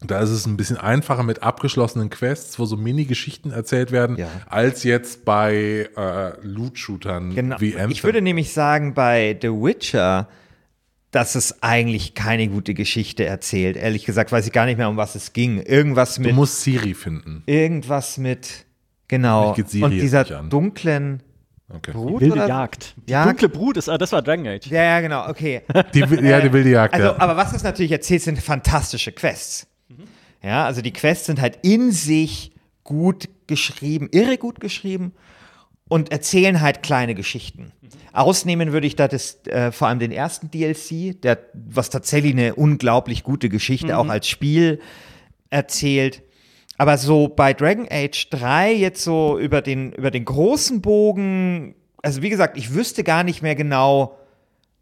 da 0.00 0.20
ist 0.20 0.30
es 0.30 0.46
ein 0.46 0.56
bisschen 0.56 0.76
einfacher 0.76 1.22
mit 1.22 1.42
abgeschlossenen 1.42 2.10
Quests, 2.10 2.58
wo 2.58 2.64
so 2.64 2.76
Mini-Geschichten 2.76 3.50
erzählt 3.50 3.92
werden, 3.92 4.16
Ja. 4.18 4.28
als 4.46 4.82
jetzt 4.84 5.24
bei 5.24 5.88
äh, 5.96 6.32
Loot-Shootern 6.42 7.34
Genau. 7.34 7.56
wie 7.60 7.74
Anthem. 7.74 7.90
Ich 7.90 8.04
würde 8.04 8.20
nämlich 8.22 8.52
sagen, 8.52 8.94
bei 8.94 9.36
The 9.40 9.48
Witcher, 9.48 10.28
dass 11.10 11.34
es 11.34 11.62
eigentlich 11.62 12.14
keine 12.14 12.48
gute 12.48 12.74
Geschichte 12.74 13.24
erzählt. 13.24 13.76
Ehrlich 13.76 14.04
gesagt 14.04 14.32
weiß 14.32 14.46
ich 14.46 14.52
gar 14.52 14.66
nicht 14.66 14.76
mehr, 14.76 14.88
um 14.90 14.96
was 14.98 15.14
es 15.14 15.32
ging. 15.32 15.60
Irgendwas 15.62 16.16
du 16.16 16.22
mit, 16.22 16.34
musst 16.34 16.60
Siri 16.62 16.92
finden. 16.94 17.42
irgendwas 17.46 18.18
mit, 18.18 18.66
genau. 19.08 19.54
Und 19.54 19.90
dieser 19.92 20.24
dunklen 20.24 21.22
Okay. 21.68 21.92
Brut 21.92 22.20
Wilde 22.20 22.34
oder? 22.34 22.48
Jagd. 22.48 22.94
Die 23.06 23.12
Jagd? 23.12 23.28
dunkle 23.28 23.48
Brut, 23.48 23.76
ist, 23.76 23.88
ah, 23.88 23.98
das 23.98 24.12
war 24.12 24.22
Dragon 24.22 24.46
Age. 24.46 24.66
Ja, 24.68 24.82
ja, 24.82 25.00
genau, 25.00 25.28
okay. 25.28 25.62
Die, 25.94 26.00
ja, 26.00 26.40
die 26.40 26.52
wilde 26.52 26.70
Jagd, 26.70 26.94
Also, 26.94 27.08
ja. 27.08 27.18
aber 27.18 27.36
was 27.36 27.52
es 27.52 27.64
natürlich 27.64 27.90
erzählt, 27.92 28.22
sind 28.22 28.38
fantastische 28.38 29.12
Quests. 29.12 29.66
Ja, 30.42 30.64
also 30.64 30.80
die 30.80 30.92
Quests 30.92 31.26
sind 31.26 31.40
halt 31.40 31.58
in 31.62 31.90
sich 31.90 32.52
gut 32.84 33.28
geschrieben, 33.48 34.08
irre 34.12 34.38
gut 34.38 34.60
geschrieben 34.60 35.12
und 35.88 36.12
erzählen 36.12 36.60
halt 36.60 36.82
kleine 36.84 37.14
Geschichten. 37.16 37.72
Ausnehmen 38.12 38.72
würde 38.72 38.86
ich 38.86 38.94
da 38.96 39.08
das, 39.08 39.44
äh, 39.46 39.72
vor 39.72 39.88
allem 39.88 39.98
den 39.98 40.12
ersten 40.12 40.50
DLC, 40.50 41.20
der, 41.20 41.38
was 41.52 41.90
tatsächlich 41.90 42.32
eine 42.32 42.54
unglaublich 42.54 43.24
gute 43.24 43.48
Geschichte 43.48 43.98
auch 43.98 44.08
als 44.08 44.28
Spiel 44.28 44.80
erzählt. 45.50 46.22
Aber 46.78 46.98
so 46.98 47.28
bei 47.28 47.54
Dragon 47.54 47.86
Age 47.90 48.28
3 48.30 48.72
jetzt 48.74 49.02
so 49.02 49.38
über 49.38 49.62
den, 49.62 49.92
über 49.92 50.10
den 50.10 50.24
großen 50.24 50.80
Bogen, 50.82 51.74
also 52.02 52.22
wie 52.22 52.28
gesagt, 52.30 52.56
ich 52.56 52.74
wüsste 52.74 53.02
gar 53.02 53.24
nicht 53.24 53.42
mehr 53.42 53.54
genau, 53.54 54.16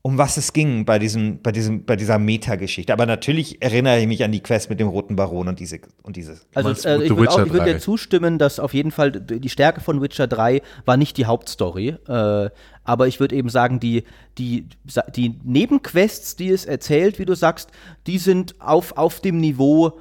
um 0.06 0.18
was 0.18 0.36
es 0.36 0.52
ging 0.52 0.84
bei 0.84 0.98
diesem, 0.98 1.40
bei 1.40 1.50
diesem, 1.50 1.86
bei 1.86 1.96
dieser 1.96 2.18
Meta-Geschichte. 2.18 2.92
Aber 2.92 3.06
natürlich 3.06 3.62
erinnere 3.62 4.00
ich 4.00 4.06
mich 4.06 4.22
an 4.22 4.32
die 4.32 4.42
Quest 4.42 4.68
mit 4.68 4.78
dem 4.78 4.88
Roten 4.88 5.16
Baron 5.16 5.48
und 5.48 5.60
diese, 5.60 5.78
und 6.02 6.16
dieses. 6.16 6.46
Also 6.52 6.70
äh, 6.72 6.98
The 6.98 7.04
ich 7.04 7.10
würde 7.10 7.22
Witcher 7.22 7.34
auch- 7.42 7.46
ich 7.46 7.52
würd 7.54 7.62
3? 7.62 7.72
dir 7.72 7.78
zustimmen, 7.78 8.38
dass 8.38 8.60
auf 8.60 8.74
jeden 8.74 8.90
Fall 8.90 9.12
die 9.12 9.48
Stärke 9.48 9.80
von 9.80 10.02
Witcher 10.02 10.26
3 10.26 10.60
war 10.84 10.98
nicht 10.98 11.16
die 11.16 11.24
Hauptstory. 11.24 11.96
Äh, 12.06 12.50
aber 12.84 13.06
ich 13.08 13.18
würde 13.18 13.34
eben 13.34 13.48
sagen, 13.48 13.80
die, 13.80 14.04
die, 14.36 14.66
die 15.16 15.40
Nebenquests, 15.42 16.36
die 16.36 16.50
es 16.50 16.66
erzählt, 16.66 17.18
wie 17.18 17.24
du 17.24 17.34
sagst, 17.34 17.70
die 18.06 18.18
sind 18.18 18.60
auf, 18.60 18.98
auf 18.98 19.20
dem 19.20 19.38
Niveau 19.40 19.98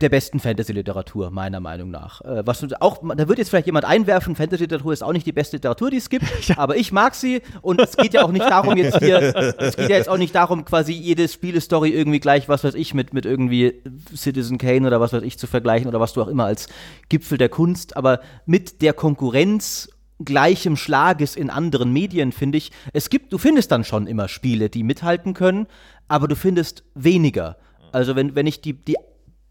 der 0.00 0.08
besten 0.08 0.38
Fantasy-Literatur, 0.38 1.30
meiner 1.30 1.58
Meinung 1.58 1.90
nach. 1.90 2.20
Äh, 2.20 2.46
was 2.46 2.64
auch, 2.80 3.00
da 3.16 3.28
wird 3.28 3.38
jetzt 3.38 3.50
vielleicht 3.50 3.66
jemand 3.66 3.84
einwerfen, 3.84 4.36
Fantasy-Literatur 4.36 4.92
ist 4.92 5.02
auch 5.02 5.12
nicht 5.12 5.26
die 5.26 5.32
beste 5.32 5.56
Literatur, 5.56 5.90
die 5.90 5.96
es 5.96 6.08
gibt, 6.08 6.24
aber 6.56 6.76
ich 6.76 6.92
mag 6.92 7.14
sie 7.14 7.42
und 7.60 7.80
es 7.80 7.96
geht 7.96 8.14
ja 8.14 8.22
auch 8.22 8.30
nicht 8.30 8.44
darum, 8.48 8.76
jetzt 8.76 8.98
hier, 8.98 9.18
es 9.58 9.76
geht 9.76 9.90
ja 9.90 9.96
jetzt 9.96 10.08
auch 10.08 10.18
nicht 10.18 10.34
darum, 10.34 10.64
quasi 10.64 10.92
jede 10.92 11.26
Spielestory 11.26 11.90
irgendwie 11.90 12.20
gleich, 12.20 12.48
was 12.48 12.62
weiß 12.62 12.74
ich, 12.74 12.94
mit, 12.94 13.12
mit 13.12 13.26
irgendwie 13.26 13.82
Citizen 14.14 14.58
Kane 14.58 14.86
oder 14.86 15.00
was 15.00 15.12
weiß 15.12 15.22
ich 15.22 15.38
zu 15.38 15.46
vergleichen 15.46 15.88
oder 15.88 15.98
was 15.98 16.12
du 16.12 16.22
auch 16.22 16.28
immer 16.28 16.44
als 16.44 16.68
Gipfel 17.08 17.38
der 17.38 17.48
Kunst, 17.48 17.96
aber 17.96 18.20
mit 18.46 18.82
der 18.82 18.92
Konkurrenz 18.92 19.88
gleichem 20.22 20.76
Schlages 20.76 21.34
in 21.34 21.50
anderen 21.50 21.92
Medien, 21.92 22.32
finde 22.32 22.58
ich, 22.58 22.70
es 22.92 23.10
gibt, 23.10 23.32
du 23.32 23.38
findest 23.38 23.72
dann 23.72 23.84
schon 23.84 24.06
immer 24.06 24.28
Spiele, 24.28 24.68
die 24.68 24.82
mithalten 24.82 25.34
können, 25.34 25.66
aber 26.08 26.28
du 26.28 26.36
findest 26.36 26.84
weniger. 26.94 27.56
Also 27.92 28.14
wenn, 28.16 28.34
wenn 28.34 28.46
ich 28.46 28.60
die, 28.60 28.74
die 28.74 28.96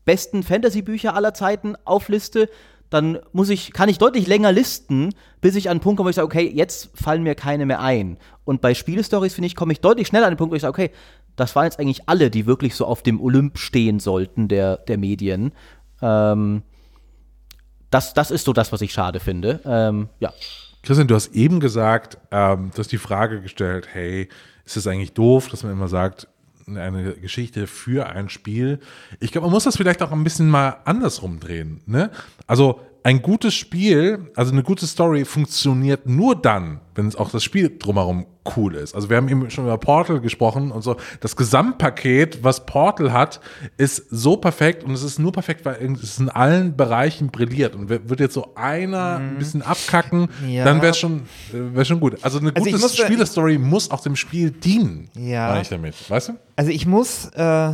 besten 0.09 0.41
Fantasy-Bücher 0.41 1.13
aller 1.13 1.35
Zeiten 1.35 1.75
aufliste, 1.85 2.49
dann 2.89 3.19
muss 3.31 3.49
ich, 3.49 3.73
kann 3.73 3.89
ich 3.89 3.99
deutlich 3.99 4.25
länger 4.25 4.51
listen, 4.51 5.13
bis 5.39 5.55
ich 5.55 5.69
an 5.69 5.73
einen 5.73 5.79
Punkt 5.81 5.97
komme, 5.97 6.07
wo 6.07 6.09
ich 6.09 6.15
sage, 6.15 6.25
okay, 6.25 6.51
jetzt 6.51 6.89
fallen 6.95 7.21
mir 7.21 7.35
keine 7.35 7.67
mehr 7.67 7.79
ein. 7.79 8.17
Und 8.43 8.59
bei 8.59 8.73
Spielestories, 8.73 9.35
finde 9.35 9.45
ich, 9.45 9.55
komme 9.55 9.71
ich 9.71 9.81
deutlich 9.81 10.07
schneller 10.07 10.25
an 10.25 10.33
den 10.33 10.37
Punkt, 10.37 10.51
wo 10.51 10.55
ich 10.55 10.63
sage, 10.63 10.71
okay, 10.71 10.91
das 11.35 11.55
waren 11.55 11.65
jetzt 11.65 11.79
eigentlich 11.79 12.09
alle, 12.09 12.31
die 12.31 12.47
wirklich 12.47 12.73
so 12.73 12.87
auf 12.87 13.03
dem 13.03 13.21
Olymp 13.21 13.59
stehen 13.59 13.99
sollten 13.99 14.47
der, 14.47 14.77
der 14.77 14.97
Medien. 14.97 15.51
Ähm, 16.01 16.63
das, 17.91 18.15
das 18.15 18.31
ist 18.31 18.45
so 18.45 18.53
das, 18.53 18.71
was 18.71 18.81
ich 18.81 18.91
schade 18.91 19.19
finde. 19.19 19.59
Ähm, 19.63 20.09
ja. 20.19 20.33
Christian, 20.81 21.07
du 21.07 21.13
hast 21.13 21.35
eben 21.35 21.59
gesagt, 21.59 22.17
ähm, 22.31 22.71
du 22.73 22.79
hast 22.79 22.91
die 22.91 22.97
Frage 22.97 23.41
gestellt, 23.41 23.89
hey, 23.91 24.27
ist 24.65 24.75
es 24.75 24.87
eigentlich 24.87 25.13
doof, 25.13 25.49
dass 25.49 25.61
man 25.61 25.71
immer 25.71 25.87
sagt, 25.87 26.27
eine 26.77 27.13
Geschichte 27.13 27.67
für 27.67 28.07
ein 28.07 28.29
Spiel. 28.29 28.79
Ich 29.19 29.31
glaube, 29.31 29.47
man 29.47 29.53
muss 29.53 29.63
das 29.63 29.77
vielleicht 29.77 30.01
auch 30.01 30.11
ein 30.11 30.23
bisschen 30.23 30.49
mal 30.49 30.77
andersrum 30.85 31.39
drehen. 31.39 31.81
Ne? 31.85 32.11
Also 32.47 32.81
ein 33.03 33.21
gutes 33.21 33.53
Spiel, 33.55 34.31
also 34.35 34.51
eine 34.51 34.63
gute 34.63 34.85
Story 34.85 35.23
funktioniert 35.25 36.05
nur 36.07 36.35
dann, 36.35 36.81
wenn 36.95 37.07
es 37.07 37.15
auch 37.15 37.31
das 37.31 37.43
Spiel 37.43 37.77
drumherum 37.79 38.25
cool 38.57 38.75
ist. 38.75 38.95
Also 38.95 39.09
wir 39.09 39.17
haben 39.17 39.29
eben 39.29 39.49
schon 39.49 39.65
über 39.65 39.77
Portal 39.77 40.19
gesprochen 40.21 40.71
und 40.71 40.81
so. 40.81 40.97
Das 41.19 41.35
Gesamtpaket, 41.35 42.43
was 42.43 42.65
Portal 42.65 43.13
hat, 43.13 43.39
ist 43.77 44.05
so 44.09 44.37
perfekt 44.37 44.83
und 44.83 44.91
es 44.93 45.03
ist 45.03 45.19
nur 45.19 45.31
perfekt, 45.31 45.65
weil 45.65 45.75
es 46.01 46.19
in 46.19 46.29
allen 46.29 46.75
Bereichen 46.75 47.29
brilliert. 47.29 47.75
Und 47.75 47.89
wird 47.89 48.19
jetzt 48.19 48.33
so 48.33 48.53
einer 48.55 49.17
ein 49.17 49.37
bisschen 49.37 49.61
abkacken, 49.61 50.29
Ja. 50.47 50.65
dann 50.65 50.81
wäre 50.81 50.91
es 50.91 50.97
schon, 50.97 51.21
äh, 51.53 51.75
wär 51.75 51.85
schon 51.85 51.99
gut. 51.99 52.17
Also 52.23 52.39
eine 52.39 52.53
Also 52.55 52.65
gute 52.69 52.81
musste- 52.81 53.03
Spielestory 53.05 53.57
muss 53.57 53.91
auch 53.91 54.01
dem 54.01 54.15
Spiel 54.15 54.51
dienen. 54.51 55.09
Ja. 55.15 55.49
Meine 55.49 55.61
ich 55.61 55.69
damit. 55.69 55.95
Weißt 56.09 56.29
du? 56.29 56.33
Also 56.55 56.71
ich 56.71 56.85
muss, 56.85 57.27
äh, 57.35 57.73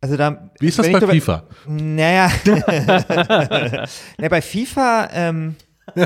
also 0.00 0.16
da. 0.16 0.50
Wie 0.60 0.68
ist 0.68 0.78
das 0.78 0.86
wenn 0.86 0.92
bei 0.92 1.06
FIFA? 1.06 1.44
Naja. 1.66 2.30
ne, 4.18 4.28
bei 4.28 4.40
FIFA, 4.40 5.08
ähm, 5.12 5.56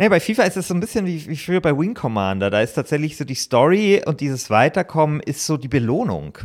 Nee, 0.00 0.08
bei 0.08 0.20
FIFA 0.20 0.44
ist 0.44 0.56
es 0.56 0.68
so 0.68 0.74
ein 0.74 0.80
bisschen 0.80 1.06
wie, 1.06 1.26
wie 1.26 1.36
früher 1.36 1.60
bei 1.60 1.76
Wing 1.76 1.94
Commander. 1.94 2.50
Da 2.50 2.60
ist 2.60 2.74
tatsächlich 2.74 3.16
so 3.16 3.24
die 3.24 3.34
Story 3.34 4.00
und 4.06 4.20
dieses 4.20 4.48
Weiterkommen 4.48 5.18
ist 5.18 5.44
so 5.44 5.56
die 5.56 5.66
Belohnung. 5.66 6.38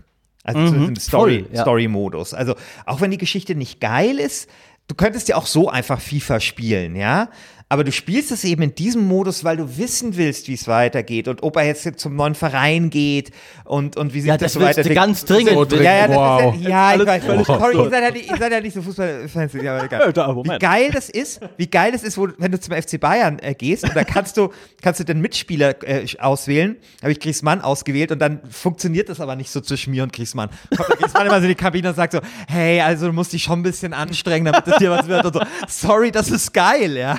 Also 0.43 0.67
so 0.67 0.73
im 0.73 0.95
Story, 0.95 1.45
ja. 1.51 1.61
Story-Modus. 1.61 2.33
Also 2.33 2.55
auch 2.87 2.99
wenn 2.99 3.11
die 3.11 3.19
Geschichte 3.19 3.53
nicht 3.53 3.79
geil 3.79 4.17
ist, 4.17 4.49
du 4.87 4.95
könntest 4.95 5.27
ja 5.29 5.35
auch 5.35 5.45
so 5.45 5.69
einfach 5.69 6.01
FIFA 6.01 6.39
spielen, 6.39 6.95
ja. 6.95 7.29
Aber 7.69 7.83
du 7.83 7.91
spielst 7.91 8.31
es 8.31 8.43
eben 8.43 8.61
in 8.61 8.75
diesem 8.75 9.07
Modus, 9.07 9.43
weil 9.43 9.57
du 9.57 9.77
wissen 9.77 10.15
willst, 10.15 10.47
wie 10.47 10.53
es 10.53 10.67
weitergeht 10.67 11.27
und 11.27 11.41
ob 11.43 11.55
er 11.57 11.63
jetzt 11.65 11.99
zum 11.99 12.15
neuen 12.15 12.35
Verein 12.35 12.89
geht 12.91 13.31
und, 13.65 13.97
und 13.97 14.13
wie 14.13 14.21
sich 14.21 14.27
Ja, 14.27 14.37
das, 14.37 14.53
das 14.53 14.53
so 14.53 14.59
willst 14.59 14.77
du 14.77 14.81
weiterentwickelt. 14.83 14.95
ganz 15.07 15.25
dringend. 15.25 15.53
So 15.53 15.65
dringend. 15.65 15.85
Ja, 15.85 16.07
ja, 16.07 16.15
Wow. 16.15 16.55
ist 16.55 16.61
ja, 16.63 16.93
ja 16.93 17.01
ich 17.01 17.07
weiß. 17.07 17.23
völlig 17.23 17.47
Sorry, 17.47 17.75
ihr 17.77 17.89
seid 17.89 18.03
ja 18.03 18.11
nicht, 18.11 18.29
ihr 18.31 18.37
seid 18.37 18.51
ja 18.51 18.61
nicht 18.61 18.73
so 18.73 18.81
Fußballfans. 18.81 19.53
Ja, 19.53 19.75
aber 19.77 19.85
egal. 19.85 20.13
Wie 20.45 20.59
geil 20.59 20.89
das 20.93 21.09
ist, 21.09 21.39
wie 21.57 21.67
geil 21.67 21.91
das 21.91 22.03
ist, 22.03 22.17
wo, 22.17 22.27
wenn 22.37 22.51
du 22.51 22.59
zum 22.59 22.75
FC 22.75 22.99
Bayern 22.99 23.39
äh, 23.39 23.55
gehst 23.55 23.83
und 23.85 23.95
da 23.95 24.03
kannst 24.03 24.37
du, 24.37 24.49
kannst 24.81 24.99
du 24.99 25.03
den 25.05 25.19
Mitspieler 25.21 25.75
äh, 25.83 26.05
auswählen. 26.19 26.75
Habe 27.01 27.11
ich 27.11 27.19
Griezmann 27.19 27.61
ausgewählt 27.61 28.11
und 28.11 28.19
dann 28.19 28.39
funktioniert 28.51 29.09
das 29.09 29.19
aber 29.19 29.35
nicht 29.35 29.49
so 29.49 29.61
zwischen 29.61 29.91
mir 29.91 30.03
und 30.03 30.13
Griezmann. 30.13 30.49
Kommt 30.75 30.89
der 30.89 30.97
Griezmann 30.97 31.25
immer 31.27 31.37
so 31.37 31.43
in 31.43 31.49
die 31.49 31.55
Kabine 31.55 31.89
und 31.89 31.95
sagt 31.95 32.13
so, 32.13 32.19
hey, 32.47 32.81
also 32.81 33.07
du 33.07 33.13
musst 33.13 33.33
dich 33.33 33.41
schon 33.43 33.59
ein 33.59 33.63
bisschen 33.63 33.93
anstrengen, 33.93 34.45
damit 34.45 34.67
das 34.67 34.77
hier 34.77 34.91
was 34.91 35.07
wird 35.07 35.25
und 35.25 35.33
so. 35.33 35.41
Sorry, 35.67 36.11
das 36.11 36.29
ist 36.29 36.53
geil, 36.53 36.95
ja. 36.97 37.17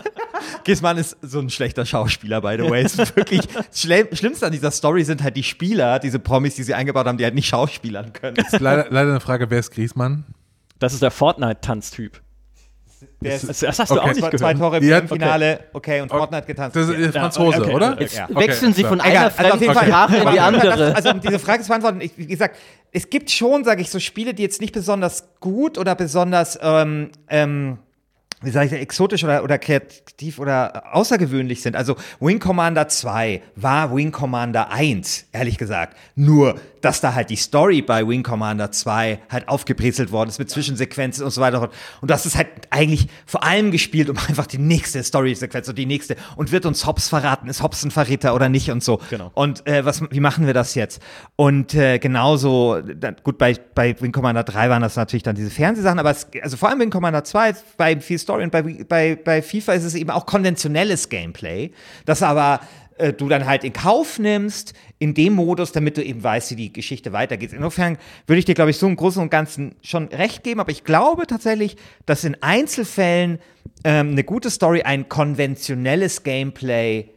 Griezmann 0.64 0.96
ist 0.98 1.16
so 1.22 1.38
ein 1.40 1.50
schlechter 1.50 1.84
Schauspieler, 1.86 2.40
by 2.40 2.56
the 2.58 2.68
way. 2.70 2.82
Ist 2.84 3.16
wirklich, 3.16 3.40
Schle- 3.72 4.14
Schlimmste 4.16 4.46
an 4.46 4.52
dieser 4.52 4.70
Story 4.70 5.04
sind 5.04 5.22
halt 5.22 5.36
die 5.36 5.42
Spieler, 5.42 5.98
diese 5.98 6.18
Promis, 6.18 6.54
die 6.54 6.62
sie 6.62 6.74
eingebaut 6.74 7.06
haben, 7.06 7.18
die 7.18 7.24
halt 7.24 7.34
nicht 7.34 7.48
schauspielern 7.48 8.12
können. 8.12 8.36
Leider, 8.58 8.86
leider 8.90 9.10
eine 9.10 9.20
Frage, 9.20 9.50
wer 9.50 9.58
ist 9.58 9.70
Griezmann? 9.72 10.24
Das 10.78 10.92
ist 10.92 11.02
der 11.02 11.10
Fortnite-Tanztyp. 11.10 12.20
Der 13.20 13.34
ist 13.36 13.48
Das, 13.48 13.60
das 13.60 13.78
hast 13.78 13.90
du 13.90 13.94
Okay. 13.94 14.02
auch 14.02 14.06
nicht 14.08 14.18
zwei, 14.20 14.30
gehört. 14.30 14.38
zwei 14.40 14.54
Tore 14.54 14.76
im 14.78 14.84
Ja, 14.84 15.06
Finale, 15.06 15.60
okay, 15.72 16.00
und 16.00 16.08
Fortnite 16.10 16.46
getanzt. 16.46 16.76
Das 16.76 16.88
ist 16.88 16.98
Ja. 16.98 17.06
äh, 17.06 17.12
Franzose, 17.12 17.62
okay, 17.62 17.74
oder? 17.74 17.92
okay. 17.92 18.02
Jetzt 18.02 18.16
Ja. 18.16 18.28
wechseln 18.30 18.72
sie 18.72 18.82
Okay, 18.82 18.88
von 18.88 19.00
einer 19.00 19.10
Egal, 19.10 19.24
also 19.36 19.54
auf 19.54 19.60
jeden 19.60 19.74
fremden 19.74 19.92
Fall. 19.92 20.06
Sprache 20.08 20.16
in 20.28 20.32
die 20.32 20.40
andere. 20.40 20.96
Also 20.96 21.10
um 21.10 21.20
diese 21.20 21.38
Frage 21.38 21.62
zu 21.62 21.68
beantworten, 21.68 22.00
ich, 22.00 22.12
wie 22.16 22.26
gesagt, 22.26 22.56
es 22.92 23.10
gibt 23.10 23.30
schon, 23.30 23.64
sage 23.64 23.82
ich, 23.82 23.90
so 23.90 23.98
Spiele, 24.00 24.32
die 24.34 24.42
jetzt 24.42 24.60
nicht 24.60 24.72
besonders 24.72 25.28
gut 25.40 25.76
oder 25.78 25.94
besonders, 25.94 26.58
ähm, 26.62 27.10
ähm, 27.28 27.78
wie 28.44 28.50
sage 28.50 28.66
ich, 28.66 28.72
exotisch 28.72 29.24
oder, 29.24 29.42
oder 29.42 29.58
kreativ 29.58 30.38
oder 30.38 30.94
außergewöhnlich 30.94 31.62
sind. 31.62 31.76
Also 31.76 31.96
Wing 32.20 32.38
Commander 32.38 32.88
2 32.88 33.42
war 33.56 33.94
Wing 33.94 34.12
Commander 34.12 34.70
1, 34.70 35.26
ehrlich 35.32 35.58
gesagt. 35.58 35.96
Nur, 36.14 36.56
dass 36.84 37.00
da 37.00 37.14
halt 37.14 37.30
die 37.30 37.36
Story 37.36 37.80
bei 37.80 38.06
Wing 38.06 38.22
Commander 38.22 38.70
2 38.70 39.20
halt 39.30 39.48
aufgebrezelt 39.48 40.12
worden 40.12 40.28
ist 40.28 40.38
mit 40.38 40.50
Zwischensequenzen 40.50 41.24
und 41.24 41.30
so 41.30 41.40
weiter. 41.40 41.70
Und 42.00 42.10
das 42.10 42.26
ist 42.26 42.36
halt 42.36 42.48
eigentlich 42.70 43.08
vor 43.24 43.42
allem 43.42 43.70
gespielt, 43.70 44.10
um 44.10 44.18
einfach 44.28 44.46
die 44.46 44.58
nächste 44.58 45.02
Story-Sequenz 45.02 45.68
und 45.68 45.78
die 45.78 45.86
nächste. 45.86 46.16
Und 46.36 46.52
wird 46.52 46.66
uns 46.66 46.86
Hobbs 46.86 47.08
verraten, 47.08 47.48
ist 47.48 47.62
Hobbs 47.62 47.84
ein 47.84 47.90
Verräter 47.90 48.34
oder 48.34 48.48
nicht 48.48 48.70
und 48.70 48.84
so. 48.84 49.00
Genau. 49.08 49.30
Und 49.34 49.66
äh, 49.66 49.84
was, 49.84 50.02
wie 50.10 50.20
machen 50.20 50.46
wir 50.46 50.52
das 50.52 50.74
jetzt? 50.74 51.00
Und 51.36 51.74
äh, 51.74 51.98
genauso, 51.98 52.80
dann, 52.80 53.16
gut, 53.22 53.38
bei, 53.38 53.56
bei 53.74 53.98
Wing 54.00 54.12
Commander 54.12 54.44
3 54.44 54.68
waren 54.68 54.82
das 54.82 54.96
natürlich 54.96 55.22
dann 55.22 55.36
diese 55.36 55.50
Fernsehsachen, 55.50 55.98
aber 55.98 56.10
es, 56.10 56.26
also 56.42 56.56
vor 56.56 56.68
allem 56.68 56.80
Wing 56.80 56.90
Commander 56.90 57.24
2 57.24 57.50
ist 57.50 57.76
bei 57.76 57.98
viel 58.00 58.18
Story 58.18 58.44
und 58.44 58.50
bei, 58.50 58.62
bei, 58.62 59.16
bei 59.16 59.40
FIFA 59.40 59.72
ist 59.72 59.84
es 59.84 59.94
eben 59.94 60.10
auch 60.10 60.26
konventionelles 60.26 61.08
Gameplay, 61.08 61.72
das 62.04 62.22
aber 62.22 62.60
äh, 62.98 63.12
du 63.12 63.28
dann 63.28 63.46
halt 63.46 63.64
in 63.64 63.72
Kauf 63.72 64.18
nimmst, 64.18 64.74
in 64.98 65.14
dem 65.14 65.34
Modus, 65.34 65.72
damit 65.72 65.96
du 65.96 66.04
eben 66.04 66.22
weißt, 66.22 66.52
wie 66.52 66.56
die 66.56 66.72
Geschichte 66.72 67.12
weitergeht. 67.12 67.52
Insofern 67.52 67.98
würde 68.26 68.38
ich 68.38 68.44
dir, 68.44 68.54
glaube 68.54 68.70
ich, 68.70 68.78
so 68.78 68.86
im 68.86 68.96
Großen 68.96 69.20
und 69.20 69.30
Ganzen 69.30 69.76
schon 69.82 70.08
recht 70.08 70.44
geben, 70.44 70.60
aber 70.60 70.70
ich 70.70 70.84
glaube 70.84 71.26
tatsächlich, 71.26 71.76
dass 72.06 72.24
in 72.24 72.42
Einzelfällen 72.42 73.38
ähm, 73.84 74.10
eine 74.10 74.24
gute 74.24 74.50
Story 74.50 74.82
ein 74.82 75.08
konventionelles 75.08 76.22
Gameplay 76.22 77.10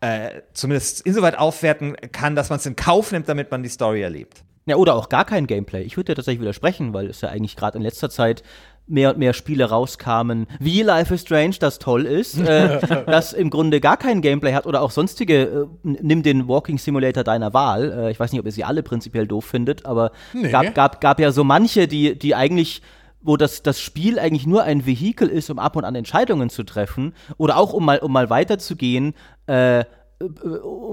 äh, 0.00 0.42
zumindest 0.52 1.02
insoweit 1.02 1.38
aufwerten 1.38 1.96
kann, 2.12 2.34
dass 2.34 2.50
man 2.50 2.58
es 2.58 2.66
in 2.66 2.76
Kauf 2.76 3.12
nimmt, 3.12 3.28
damit 3.28 3.50
man 3.50 3.62
die 3.62 3.68
Story 3.68 4.02
erlebt. 4.02 4.44
Ja, 4.66 4.76
oder 4.76 4.94
auch 4.94 5.08
gar 5.08 5.24
kein 5.24 5.46
Gameplay. 5.46 5.82
Ich 5.82 5.96
würde 5.96 6.12
dir 6.12 6.16
tatsächlich 6.16 6.40
widersprechen, 6.40 6.92
weil 6.92 7.06
es 7.06 7.20
ja 7.20 7.30
eigentlich 7.30 7.56
gerade 7.56 7.78
in 7.78 7.82
letzter 7.82 8.10
Zeit 8.10 8.42
mehr 8.86 9.10
und 9.10 9.18
mehr 9.18 9.32
Spiele 9.32 9.64
rauskamen, 9.64 10.46
wie 10.58 10.82
Life 10.82 11.14
is 11.14 11.22
Strange, 11.22 11.56
das 11.60 11.78
toll 11.78 12.04
ist, 12.04 12.38
äh, 12.38 12.80
das 13.06 13.32
im 13.32 13.48
Grunde 13.50 13.80
gar 13.80 13.96
kein 13.96 14.20
Gameplay 14.20 14.52
hat 14.52 14.66
oder 14.66 14.82
auch 14.82 14.90
sonstige, 14.90 15.42
äh, 15.42 15.66
nimm 15.82 16.22
den 16.22 16.48
Walking 16.48 16.78
Simulator 16.78 17.24
deiner 17.24 17.54
Wahl. 17.54 17.92
Äh, 17.92 18.10
ich 18.10 18.20
weiß 18.20 18.32
nicht, 18.32 18.40
ob 18.40 18.46
ihr 18.46 18.52
sie 18.52 18.64
alle 18.64 18.82
prinzipiell 18.82 19.26
doof 19.26 19.44
findet, 19.44 19.86
aber 19.86 20.12
Nee. 20.32 20.50
gab, 20.50 20.74
gab, 20.74 21.00
gab 21.00 21.20
ja 21.20 21.32
so 21.32 21.44
manche, 21.44 21.88
die, 21.88 22.18
die 22.18 22.34
eigentlich 22.34 22.82
wo 23.24 23.36
das, 23.36 23.62
das 23.62 23.80
Spiel 23.80 24.18
eigentlich 24.18 24.48
nur 24.48 24.64
ein 24.64 24.84
Vehikel 24.84 25.28
ist, 25.28 25.48
um 25.48 25.60
ab 25.60 25.76
und 25.76 25.84
an 25.84 25.94
Entscheidungen 25.94 26.50
zu 26.50 26.64
treffen 26.64 27.14
oder 27.38 27.56
auch 27.56 27.72
um 27.72 27.84
mal, 27.84 28.00
um 28.00 28.12
mal 28.12 28.30
weiterzugehen, 28.30 29.14
äh, 29.46 29.84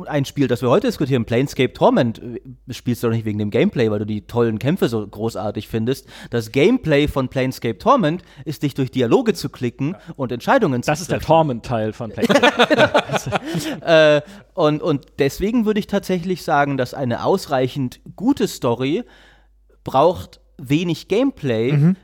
ein 0.08 0.26
Spiel, 0.26 0.48
das 0.48 0.62
wir 0.62 0.70
heute 0.70 0.88
diskutieren, 0.88 1.26
Planescape 1.26 1.74
Torment, 1.74 2.20
äh, 2.22 2.40
spielst 2.74 3.04
du 3.04 3.08
doch 3.08 3.14
nicht 3.14 3.26
wegen 3.26 3.40
dem 3.40 3.50
Gameplay, 3.52 3.90
weil 3.92 4.00
du 4.00 4.06
die 4.06 4.22
tollen 4.22 4.60
Kämpfe 4.60 4.90
so 4.90 5.06
großartig 5.08 5.68
findest. 5.68 6.08
Das 6.30 6.52
Gameplay 6.52 7.08
von 7.08 7.30
Planescape 7.30 7.78
Torment 7.78 8.24
ist, 8.46 8.64
dich 8.64 8.74
durch 8.74 8.92
Dialoge 8.92 9.34
zu 9.34 9.50
klicken 9.50 9.96
und 10.16 10.32
Entscheidungen 10.32 10.84
zu 10.84 10.92
Das 10.92 11.02
ist 11.02 11.12
der 11.12 11.18
treffen. 11.20 11.28
Torment-Teil 11.28 11.94
von 11.94 12.12
PlayStation. 12.12 13.34
Äh, 13.82 14.22
und, 14.54 14.82
und 14.82 15.06
deswegen 15.20 15.66
würde 15.66 15.80
ich 15.80 15.88
tatsächlich 15.88 16.44
sagen, 16.44 16.78
dass 16.78 16.94
eine 16.94 17.24
ausreichend 17.24 18.00
gute 18.16 18.48
Story 18.48 19.04
braucht 19.84 20.40
wenig 20.58 21.08
Gameplay. 21.08 21.96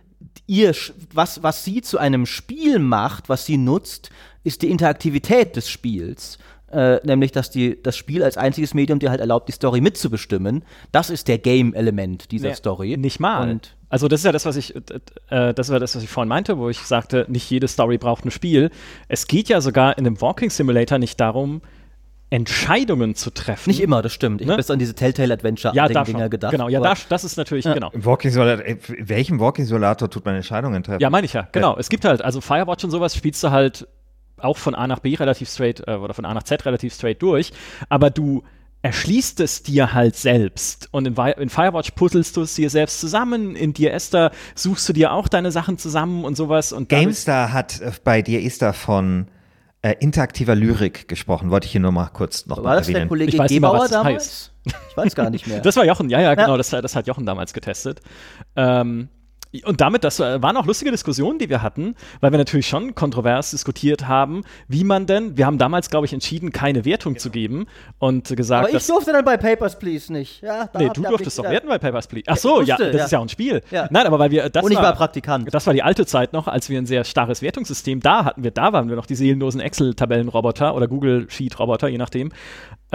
Ihr, 0.47 0.73
sch- 0.73 0.93
was, 1.13 1.43
was 1.43 1.63
sie 1.63 1.81
zu 1.81 1.97
einem 1.97 2.25
Spiel 2.25 2.79
macht, 2.79 3.29
was 3.29 3.45
sie 3.45 3.57
nutzt, 3.57 4.09
ist 4.43 4.61
die 4.61 4.69
Interaktivität 4.69 5.55
des 5.55 5.69
Spiels. 5.69 6.37
Äh, 6.75 6.99
nämlich, 7.05 7.31
dass 7.31 7.49
die, 7.49 7.81
das 7.81 7.95
Spiel 7.95 8.21
als 8.21 8.35
einziges 8.37 8.73
Medium 8.73 8.99
dir 8.99 9.09
halt 9.09 9.21
erlaubt, 9.21 9.47
die 9.47 9.53
Story 9.53 9.79
mitzubestimmen. 9.79 10.65
Das 10.91 11.09
ist 11.09 11.29
der 11.29 11.37
Game-Element 11.37 12.31
dieser 12.31 12.49
Nee, 12.49 12.55
Story. 12.55 12.97
Nicht 12.97 13.21
mal. 13.21 13.49
Und 13.49 13.77
also 13.87 14.09
das 14.09 14.19
ist 14.19 14.25
ja 14.25 14.33
das, 14.33 14.45
was 14.45 14.57
ich, 14.57 14.75
äh, 15.29 15.53
das 15.53 15.69
war 15.69 15.79
das, 15.79 15.95
was 15.95 16.03
ich 16.03 16.09
vorhin 16.09 16.27
meinte, 16.27 16.57
wo 16.57 16.67
ich 16.69 16.79
sagte, 16.79 17.25
nicht 17.29 17.49
jede 17.49 17.69
Story 17.69 17.97
braucht 17.97 18.25
ein 18.25 18.31
Spiel. 18.31 18.71
Es 19.07 19.27
geht 19.27 19.47
ja 19.47 19.61
sogar 19.61 19.97
in 19.97 20.03
dem 20.03 20.19
Walking 20.19 20.49
Simulator 20.49 20.97
nicht 20.97 21.17
darum, 21.21 21.61
Entscheidungen 22.29 23.15
zu 23.15 23.29
treffen. 23.29 23.69
nicht 23.69 23.79
immer, 23.79 24.01
das 24.01 24.11
stimmt. 24.11 24.41
Ich 24.41 24.47
Ne? 24.47 24.53
habe 24.53 24.61
jetzt 24.61 24.71
an 24.71 24.79
diese 24.79 24.95
Telltale 24.95 25.33
Adventure 25.33 25.73
Ja, 25.75 25.87
gedacht. 26.27 26.51
Genau, 26.51 26.67
ja, 26.67 26.81
da, 26.81 26.93
das 27.07 27.23
ist 27.23 27.37
natürlich, 27.37 27.63
genau. 27.63 27.91
Im 27.91 28.03
Walking 28.03 28.31
Simulator, 28.31 28.65
in 28.65 28.79
welchem 29.07 29.39
Walking 29.39 29.63
Simulator 29.65 30.09
tut 30.09 30.25
man 30.25 30.35
Entscheidungen 30.35 30.83
treffen? 30.83 30.99
Ja, 31.01 31.09
meine 31.09 31.25
ich 31.25 31.33
ja, 31.33 31.47
genau. 31.51 31.77
Es 31.77 31.87
gibt 31.87 32.03
halt, 32.03 32.21
also 32.21 32.41
Firewatch 32.41 32.83
und 32.83 32.91
sowas 32.91 33.15
spielst 33.15 33.41
du 33.43 33.51
halt 33.51 33.87
auch 34.37 34.57
von 34.57 34.75
A 34.75 34.87
nach 34.87 34.99
B 34.99 35.15
relativ 35.15 35.49
straight 35.49 35.83
äh, 35.87 35.95
oder 35.95 36.13
von 36.13 36.25
A 36.25 36.33
nach 36.33 36.43
Z 36.43 36.65
relativ 36.65 36.93
straight 36.93 37.21
durch, 37.21 37.51
aber 37.89 38.09
du 38.09 38.43
erschließt 38.85 39.39
es 39.39 39.63
dir 39.63 39.93
halt 39.93 40.15
selbst. 40.15 40.89
Und 40.91 41.07
in, 41.07 41.15
in 41.15 41.49
Firewatch 41.49 41.91
puzzelst 41.91 42.37
du 42.37 42.41
es 42.41 42.53
dir 42.53 42.69
selbst 42.69 42.99
zusammen, 42.99 43.55
in 43.55 43.73
dir 43.73 43.91
Esther 43.93 44.29
suchst 44.53 44.87
du 44.87 44.93
dir 44.93 45.11
auch 45.11 45.27
deine 45.27 45.51
Sachen 45.51 45.79
zusammen 45.79 46.23
und 46.23 46.37
sowas. 46.37 46.71
Und 46.71 46.89
GameStar 46.89 47.51
hat 47.51 47.81
äh, 47.81 47.91
bei 48.03 48.21
dir 48.21 48.43
Esther 48.43 48.73
von 48.73 49.27
äh, 49.81 49.95
interaktiver 49.99 50.53
Lyrik 50.53 51.07
gesprochen. 51.07 51.49
Wollte 51.49 51.65
ich 51.65 51.71
hier 51.71 51.81
nur 51.81 51.91
mal 51.91 52.07
kurz 52.07 52.45
noch 52.45 52.57
War 52.57 52.63
mal 52.63 52.75
das 52.75 52.85
der 52.85 52.95
erwähnen. 52.95 53.09
Kollege 53.09 53.31
Ich 53.31 53.39
weiß 53.39 53.51
mal, 53.51 53.55
Gebauer 53.55 53.73
was 53.79 53.89
das 53.89 53.91
damals? 53.91 54.51
Ich 54.65 54.97
weiß 54.97 55.15
gar 55.15 55.29
nicht 55.31 55.47
mehr. 55.47 55.59
Das 55.63 55.75
war 55.75 55.85
Jochen, 55.85 56.09
ja, 56.09 56.21
ja, 56.21 56.35
genau, 56.35 56.57
Das, 56.57 56.69
das 56.69 56.95
hat 56.95 57.07
Jochen 57.07 57.25
damals 57.25 57.53
getestet. 57.53 58.01
Ähm, 58.55 59.09
und 59.63 59.81
damit, 59.81 60.03
das 60.03 60.19
waren 60.19 60.57
auch 60.57 60.65
lustige 60.65 60.91
Diskussionen, 60.91 61.39
die 61.39 61.49
wir 61.49 61.61
hatten, 61.61 61.95
weil 62.21 62.31
wir 62.31 62.37
natürlich 62.37 62.67
schon 62.67 62.95
kontrovers 62.95 63.51
diskutiert 63.51 64.07
haben, 64.07 64.43
wie 64.67 64.83
man 64.83 65.05
denn, 65.05 65.37
wir 65.37 65.45
haben 65.45 65.57
damals, 65.57 65.89
glaube 65.89 66.05
ich, 66.05 66.13
entschieden, 66.13 66.51
keine 66.51 66.85
Wertung 66.85 67.17
zu 67.17 67.29
geben 67.29 67.67
und 67.99 68.35
gesagt, 68.35 68.69
Aber 68.69 68.77
ich 68.77 68.85
durfte 68.85 69.11
dann 69.11 69.25
bei 69.25 69.37
Papers, 69.37 69.79
Please 69.79 70.11
nicht. 70.11 70.41
Ja, 70.41 70.69
nee, 70.77 70.89
du 70.93 71.01
durftest 71.01 71.39
doch 71.39 71.43
werten 71.43 71.67
bei 71.67 71.77
Papers, 71.77 72.07
Please. 72.07 72.25
Ach 72.27 72.37
so, 72.37 72.61
ja, 72.61 72.77
durfte, 72.77 72.91
das 72.91 72.99
ja. 72.99 73.05
ist 73.05 73.11
ja 73.11 73.19
auch 73.19 73.23
ein 73.23 73.29
Spiel. 73.29 73.61
Ja. 73.71 73.87
Nein, 73.89 74.05
aber 74.05 74.19
weil 74.19 74.31
wir, 74.31 74.49
das 74.49 74.63
Und 74.63 74.71
ich 74.71 74.77
war, 74.77 74.85
war 74.85 74.95
Praktikant. 74.95 75.53
Das 75.53 75.65
war 75.67 75.73
die 75.73 75.83
alte 75.83 76.05
Zeit 76.05 76.33
noch, 76.33 76.47
als 76.47 76.69
wir 76.69 76.77
ein 76.77 76.85
sehr 76.85 77.03
starres 77.03 77.41
Wertungssystem 77.41 77.99
da 77.99 78.25
hatten. 78.25 78.43
Wir, 78.43 78.51
da 78.51 78.73
waren 78.73 78.89
wir 78.89 78.95
noch 78.95 79.05
die 79.05 79.15
seelenlosen 79.15 79.61
Excel-Tabellenroboter 79.61 80.75
oder 80.75 80.87
Google 80.87 81.27
Sheet-Roboter, 81.29 81.87
je 81.87 81.97
nachdem. 81.97 82.31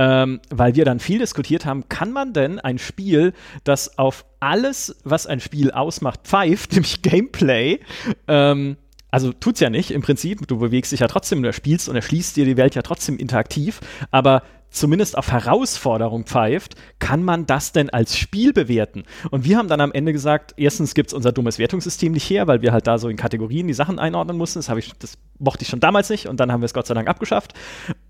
Ähm, 0.01 0.41
weil 0.49 0.77
wir 0.77 0.87
dann 0.87 0.99
viel 0.99 1.19
diskutiert 1.19 1.67
haben, 1.67 1.91
kann 1.91 2.11
man 2.11 2.33
denn 2.33 2.59
ein 2.59 2.79
Spiel, 2.79 3.35
das 3.65 3.99
auf 3.99 4.25
alles, 4.41 4.97
was 5.05 5.27
ein 5.27 5.41
Spiel 5.41 5.73
ausmacht, 5.73 6.21
pfeift, 6.25 6.73
nämlich 6.73 7.03
Gameplay, 7.03 7.81
ähm, 8.27 8.79
also 9.11 9.35
tut's 9.35 9.61
ja 9.61 9.69
nicht 9.69 9.91
im 9.91 10.01
Prinzip, 10.01 10.49
du 10.49 10.57
bewegst 10.57 10.93
dich 10.93 11.01
ja 11.01 11.07
trotzdem, 11.07 11.43
du 11.43 11.53
spielst 11.53 11.91
und 11.91 11.97
erschließt 11.97 12.35
dir 12.35 12.47
die 12.47 12.57
Welt 12.57 12.75
ja 12.75 12.81
trotzdem 12.81 13.19
interaktiv, 13.19 13.81
aber 14.11 14.43
zumindest 14.71 15.19
auf 15.19 15.31
Herausforderung 15.31 16.25
pfeift, 16.25 16.77
kann 16.99 17.23
man 17.23 17.45
das 17.45 17.73
denn 17.73 17.91
als 17.91 18.17
Spiel 18.17 18.55
bewerten? 18.55 19.05
Und 19.31 19.45
wir 19.45 19.59
haben 19.59 19.69
dann 19.69 19.83
am 19.83 19.93
Ende 19.93 20.15
gesagt, 20.15 20.55
erstens 20.57 20.95
gibt's 20.95 21.13
unser 21.13 21.33
dummes 21.33 21.59
Wertungssystem 21.59 22.13
nicht 22.13 22.31
her, 22.31 22.47
weil 22.47 22.63
wir 22.63 22.73
halt 22.73 22.87
da 22.87 22.97
so 22.97 23.11
in 23.11 23.19
Kategorien 23.19 23.67
die 23.67 23.75
Sachen 23.75 23.99
einordnen 23.99 24.39
mussten. 24.39 24.61
Das, 24.61 24.69
ich, 24.79 24.93
das 24.99 25.19
mochte 25.39 25.65
ich 25.65 25.69
schon 25.69 25.81
damals 25.81 26.09
nicht 26.09 26.27
und 26.27 26.41
dann 26.41 26.51
haben 26.51 26.63
wir 26.63 26.67
es 26.67 26.75
Gott 26.75 26.87
sei 26.87 26.95
Dank 26.95 27.09
abgeschafft. 27.09 27.53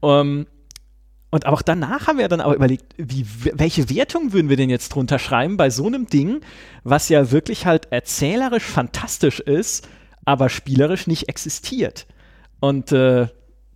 Ähm, 0.03 0.47
und 1.31 1.47
auch 1.47 1.63
danach 1.63 2.07
haben 2.07 2.19
wir 2.19 2.29
dann 2.29 2.41
aber 2.41 2.55
überlegt, 2.55 2.95
wie, 2.97 3.27
welche 3.55 3.89
Wertung 3.91 4.33
würden 4.33 4.49
wir 4.49 4.57
denn 4.57 4.71
jetzt 4.71 4.91
drunter 4.91 5.19
schreiben 5.19 5.57
bei 5.57 5.71
so 5.71 5.87
einem 5.87 6.07
Ding, 6.07 6.41
was 6.85 7.09
ja 7.09 7.31
wirklich 7.31 7.67
halt 7.67 7.91
erzählerisch 7.93 8.65
fantastisch 8.65 9.41
ist, 9.41 9.89
aber 10.25 10.49
spielerisch 10.49 11.07
nicht 11.07 11.29
existiert. 11.29 12.07
Und 12.61 12.93
äh, 12.93 13.29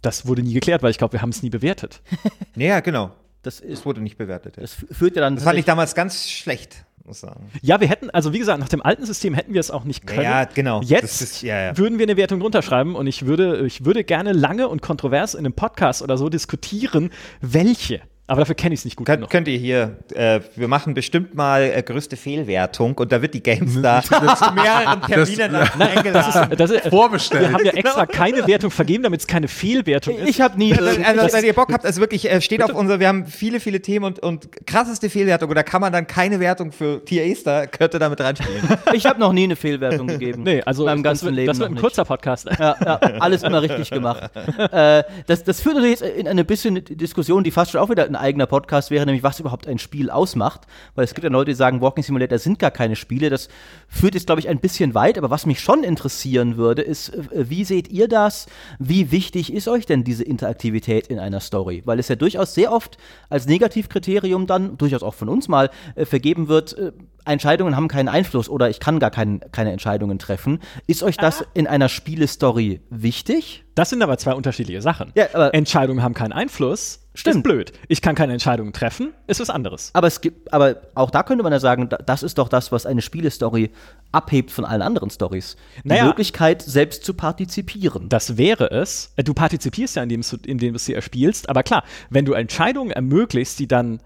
das 0.02 0.26
wurde 0.26 0.42
nie 0.42 0.52
geklärt, 0.52 0.82
weil 0.82 0.90
ich 0.90 0.98
glaube, 0.98 1.12
wir 1.14 1.22
haben 1.22 1.30
es 1.30 1.42
nie 1.42 1.50
bewertet. 1.50 2.02
Ja, 2.56 2.80
genau. 2.80 3.12
Das, 3.42 3.60
ist, 3.60 3.80
Es 3.80 3.86
wurde 3.86 4.00
nicht 4.00 4.16
bewertet. 4.16 4.56
Ja. 4.56 4.62
das 4.62 4.72
f- 4.82 4.86
führt 4.96 5.16
ja 5.16 5.22
dann. 5.22 5.34
Das 5.34 5.44
fand 5.44 5.58
ich 5.58 5.64
damals 5.64 5.94
ganz 5.94 6.30
schlecht, 6.30 6.84
muss 7.04 7.20
sagen. 7.20 7.50
Ja, 7.62 7.80
wir 7.80 7.88
hätten, 7.88 8.10
also 8.10 8.32
wie 8.32 8.38
gesagt, 8.38 8.58
nach 8.60 8.68
dem 8.68 8.82
alten 8.82 9.04
System 9.06 9.34
hätten 9.34 9.52
wir 9.54 9.60
es 9.60 9.70
auch 9.70 9.84
nicht 9.84 10.06
können. 10.06 10.22
Ja, 10.22 10.44
genau. 10.44 10.80
Jetzt 10.82 11.20
ist- 11.22 11.42
ja, 11.42 11.60
ja. 11.60 11.76
würden 11.78 11.98
wir 11.98 12.04
eine 12.06 12.16
Wertung 12.16 12.40
drunter 12.40 12.62
schreiben 12.62 12.94
und 12.96 13.06
ich 13.06 13.26
würde, 13.26 13.66
ich 13.66 13.84
würde 13.84 14.04
gerne 14.04 14.32
lange 14.32 14.68
und 14.68 14.82
kontrovers 14.82 15.34
in 15.34 15.40
einem 15.40 15.52
Podcast 15.54 16.02
oder 16.02 16.16
so 16.16 16.28
diskutieren, 16.28 17.10
welche. 17.40 18.00
Aber 18.26 18.40
dafür 18.40 18.54
kenne 18.54 18.72
ich 18.72 18.80
es 18.80 18.84
nicht 18.86 18.96
gut 18.96 19.06
Könnt, 19.06 19.18
genug. 19.18 19.30
könnt 19.30 19.48
ihr 19.48 19.58
hier, 19.58 19.98
äh, 20.14 20.40
wir 20.56 20.66
machen 20.66 20.94
bestimmt 20.94 21.34
mal 21.34 21.62
äh, 21.62 21.82
größte 21.82 22.16
Fehlwertung 22.16 22.94
und 22.94 23.12
da 23.12 23.20
wird 23.20 23.34
die 23.34 23.42
GameStar 23.42 24.02
zu 24.02 24.14
mehreren 24.54 25.02
Terminen 25.02 25.54
eingeladen. 25.54 26.48
Das 26.56 26.70
ist, 26.70 26.84
Vorbestellt. 26.88 27.42
Wir 27.42 27.52
haben 27.52 27.64
ja 27.64 27.72
extra 27.72 28.06
keine 28.06 28.46
Wertung 28.46 28.70
vergeben, 28.70 29.02
damit 29.02 29.20
es 29.20 29.26
keine 29.26 29.46
Fehlwertung 29.48 30.16
ist. 30.16 30.28
ich 30.28 30.40
habe 30.40 30.56
nie. 30.56 30.72
Also, 30.72 31.00
äh, 31.00 31.04
also, 31.04 31.36
wenn 31.36 31.44
ihr 31.44 31.52
Bock 31.52 31.70
habt, 31.72 31.84
also 31.84 32.00
wirklich, 32.00 32.30
äh, 32.30 32.40
steht 32.40 32.62
auf 32.62 32.72
unser, 32.72 32.98
wir 32.98 33.08
haben 33.08 33.26
viele, 33.26 33.60
viele 33.60 33.82
Themen 33.82 34.06
und, 34.06 34.20
und 34.20 34.66
krasseste 34.66 35.10
Fehlwertung 35.10 35.50
und 35.50 35.54
da 35.54 35.62
kann 35.62 35.82
man 35.82 35.92
dann 35.92 36.06
keine 36.06 36.40
Wertung 36.40 36.72
für 36.72 37.04
Tier 37.04 37.30
Aster, 37.30 37.66
könnte 37.66 37.98
damit 37.98 38.20
reinspielen. 38.20 38.62
ich 38.94 39.04
habe 39.04 39.20
noch 39.20 39.32
nie 39.34 39.44
eine 39.44 39.56
Fehlwertung 39.56 40.06
gegeben. 40.06 40.44
Nee, 40.44 40.62
also 40.62 40.84
in 40.84 40.86
meinem 40.86 41.02
das 41.02 41.10
ganzen 41.10 41.24
wird, 41.26 41.34
Leben. 41.36 41.48
das 41.48 41.58
wird 41.58 41.70
ein 41.70 41.74
nicht. 41.74 41.82
kurzer 41.82 42.04
Podcast. 42.06 42.48
Ja, 42.58 42.76
ja, 42.84 42.96
alles 43.20 43.42
immer 43.42 43.60
richtig 43.60 43.90
gemacht. 43.90 44.30
äh, 44.72 45.02
das, 45.26 45.44
das 45.44 45.60
führt 45.60 45.76
natürlich 45.76 46.00
jetzt 46.00 46.16
in 46.16 46.26
eine 46.26 46.44
bisschen 46.44 46.82
Diskussion, 46.84 47.44
die 47.44 47.50
fast 47.50 47.72
schon 47.72 47.80
auch 47.80 47.90
wieder 47.90 48.13
ein 48.14 48.20
eigener 48.20 48.46
Podcast 48.46 48.90
wäre, 48.90 49.04
nämlich 49.06 49.22
was 49.22 49.40
überhaupt 49.40 49.66
ein 49.66 49.78
Spiel 49.78 50.10
ausmacht. 50.10 50.62
Weil 50.94 51.04
es 51.04 51.14
gibt 51.14 51.24
ja 51.24 51.30
Leute, 51.30 51.50
die 51.50 51.56
sagen, 51.56 51.80
Walking 51.80 52.04
Simulator 52.04 52.38
sind 52.38 52.58
gar 52.58 52.70
keine 52.70 52.96
Spiele. 52.96 53.30
Das 53.30 53.48
führt 53.88 54.14
jetzt, 54.14 54.26
glaube 54.26 54.40
ich, 54.40 54.48
ein 54.48 54.60
bisschen 54.60 54.94
weit. 54.94 55.18
Aber 55.18 55.30
was 55.30 55.46
mich 55.46 55.60
schon 55.60 55.84
interessieren 55.84 56.56
würde, 56.56 56.82
ist, 56.82 57.10
äh, 57.10 57.50
wie 57.50 57.64
seht 57.64 57.88
ihr 57.88 58.08
das? 58.08 58.46
Wie 58.78 59.10
wichtig 59.10 59.52
ist 59.52 59.68
euch 59.68 59.86
denn 59.86 60.04
diese 60.04 60.24
Interaktivität 60.24 61.08
in 61.08 61.18
einer 61.18 61.40
Story? 61.40 61.82
Weil 61.84 61.98
es 61.98 62.08
ja 62.08 62.16
durchaus 62.16 62.54
sehr 62.54 62.72
oft 62.72 62.98
als 63.28 63.46
Negativkriterium 63.46 64.46
dann, 64.46 64.76
durchaus 64.78 65.02
auch 65.02 65.14
von 65.14 65.28
uns 65.28 65.48
mal, 65.48 65.70
äh, 65.94 66.04
vergeben 66.04 66.48
wird, 66.48 66.76
äh, 66.78 66.92
Entscheidungen 67.26 67.74
haben 67.76 67.88
keinen 67.88 68.08
Einfluss 68.08 68.48
oder 68.48 68.68
ich 68.70 68.80
kann 68.80 68.98
gar 68.98 69.10
kein, 69.10 69.40
keine 69.52 69.72
Entscheidungen 69.72 70.18
treffen. 70.18 70.60
Ist 70.86 71.02
euch 71.02 71.16
das 71.16 71.44
in 71.54 71.66
einer 71.66 71.88
Spielestory 71.88 72.80
wichtig? 72.90 73.64
Das 73.74 73.90
sind 73.90 74.02
aber 74.02 74.18
zwei 74.18 74.34
unterschiedliche 74.34 74.82
Sachen. 74.82 75.10
Ja, 75.14 75.26
aber- 75.32 75.54
Entscheidungen 75.54 76.02
haben 76.02 76.14
keinen 76.14 76.32
Einfluss. 76.32 77.00
Stimmt. 77.16 77.36
Ist 77.36 77.42
blöd. 77.44 77.72
Ich 77.86 78.02
kann 78.02 78.16
keine 78.16 78.32
Entscheidungen 78.32 78.72
treffen, 78.72 79.12
ist 79.28 79.38
was 79.40 79.48
anderes. 79.48 79.90
Aber 79.92 80.08
es 80.08 80.20
gibt, 80.20 80.52
aber 80.52 80.78
auch 80.96 81.10
da 81.12 81.22
könnte 81.22 81.44
man 81.44 81.52
ja 81.52 81.60
sagen, 81.60 81.88
da- 81.88 81.96
das 81.98 82.24
ist 82.24 82.38
doch 82.38 82.48
das, 82.48 82.72
was 82.72 82.86
eine 82.86 83.02
Spielestory 83.02 83.70
abhebt 84.10 84.50
von 84.50 84.64
allen 84.64 84.82
anderen 84.82 85.10
Stories. 85.10 85.56
Die 85.84 85.88
Naja. 85.88 86.06
Möglichkeit, 86.06 86.60
selbst 86.62 87.04
zu 87.04 87.14
partizipieren. 87.14 88.08
Das 88.08 88.36
wäre 88.36 88.70
es. 88.72 89.12
Äh, 89.16 89.22
Du 89.22 89.32
partizipierst 89.32 89.94
ja, 89.96 90.02
indem 90.02 90.22
du, 90.22 90.36
indem 90.44 90.72
du 90.72 90.78
sie 90.80 90.92
erspielst. 90.94 91.48
Aber 91.48 91.62
klar, 91.62 91.84
wenn 92.10 92.24
du 92.24 92.32
Entscheidungen 92.32 92.90
ermöglicht, 92.90 93.58
die 93.60 93.68
dann 93.68 94.00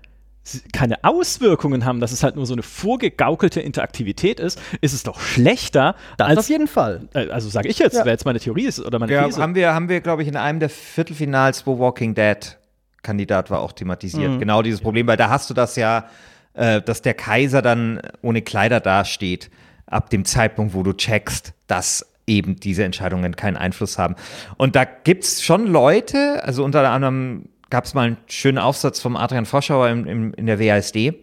keine 0.72 1.02
Auswirkungen 1.04 1.84
haben, 1.84 2.00
dass 2.00 2.12
es 2.12 2.22
halt 2.22 2.36
nur 2.36 2.46
so 2.46 2.54
eine 2.54 2.62
vorgegaukelte 2.62 3.60
Interaktivität 3.60 4.40
ist, 4.40 4.60
ist 4.80 4.92
es 4.92 5.02
doch 5.02 5.20
schlechter 5.20 5.94
Das 6.16 6.28
als 6.28 6.38
auf 6.40 6.48
jeden 6.48 6.66
Fall. 6.68 7.08
Äh, 7.14 7.28
also 7.30 7.48
sage 7.48 7.68
ich 7.68 7.78
jetzt, 7.78 7.94
Ja. 7.94 8.00
wäre 8.00 8.10
jetzt 8.10 8.24
meine 8.24 8.40
Theorie 8.40 8.64
ist 8.66 8.80
oder 8.80 8.98
meine 8.98 9.12
Ja, 9.12 9.24
These. 9.26 9.40
haben 9.40 9.54
wir, 9.54 9.74
haben 9.74 9.88
wir, 9.88 10.00
glaube 10.00 10.22
ich, 10.22 10.28
in 10.28 10.36
einem 10.36 10.60
der 10.60 10.70
Viertelfinals, 10.70 11.66
wo 11.66 11.78
Walking 11.78 12.14
Dead 12.14 12.56
Kandidat 13.02 13.50
war, 13.50 13.60
auch 13.60 13.72
thematisiert. 13.72 14.38
Genau 14.40 14.62
dieses 14.62 14.80
Problem, 14.80 15.06
weil 15.06 15.16
da 15.16 15.30
hast 15.30 15.48
du 15.50 15.54
das 15.54 15.76
ja, 15.76 16.06
äh, 16.54 16.82
dass 16.82 17.00
der 17.02 17.14
Kaiser 17.14 17.62
dann 17.62 18.00
ohne 18.22 18.42
Kleider 18.42 18.80
dasteht, 18.80 19.50
ab 19.86 20.10
dem 20.10 20.24
Zeitpunkt, 20.24 20.74
wo 20.74 20.82
du 20.82 20.92
checkst, 20.92 21.54
dass 21.68 22.04
eben 22.26 22.56
diese 22.60 22.84
Entscheidungen 22.84 23.36
keinen 23.36 23.56
Einfluss 23.56 23.96
haben. 23.98 24.16
Und 24.58 24.76
da 24.76 24.84
gibt 24.84 25.24
es 25.24 25.42
schon 25.42 25.66
Leute, 25.66 26.42
also 26.44 26.62
unter 26.64 26.86
anderem 26.90 27.48
gab 27.70 27.84
es 27.84 27.94
mal 27.94 28.06
einen 28.06 28.16
schönen 28.26 28.58
Aufsatz 28.58 29.00
vom 29.00 29.16
Adrian 29.16 29.46
Foschauer 29.46 29.88
im, 29.88 30.06
im, 30.06 30.34
in 30.34 30.46
der 30.46 30.58
WASD, 30.58 31.14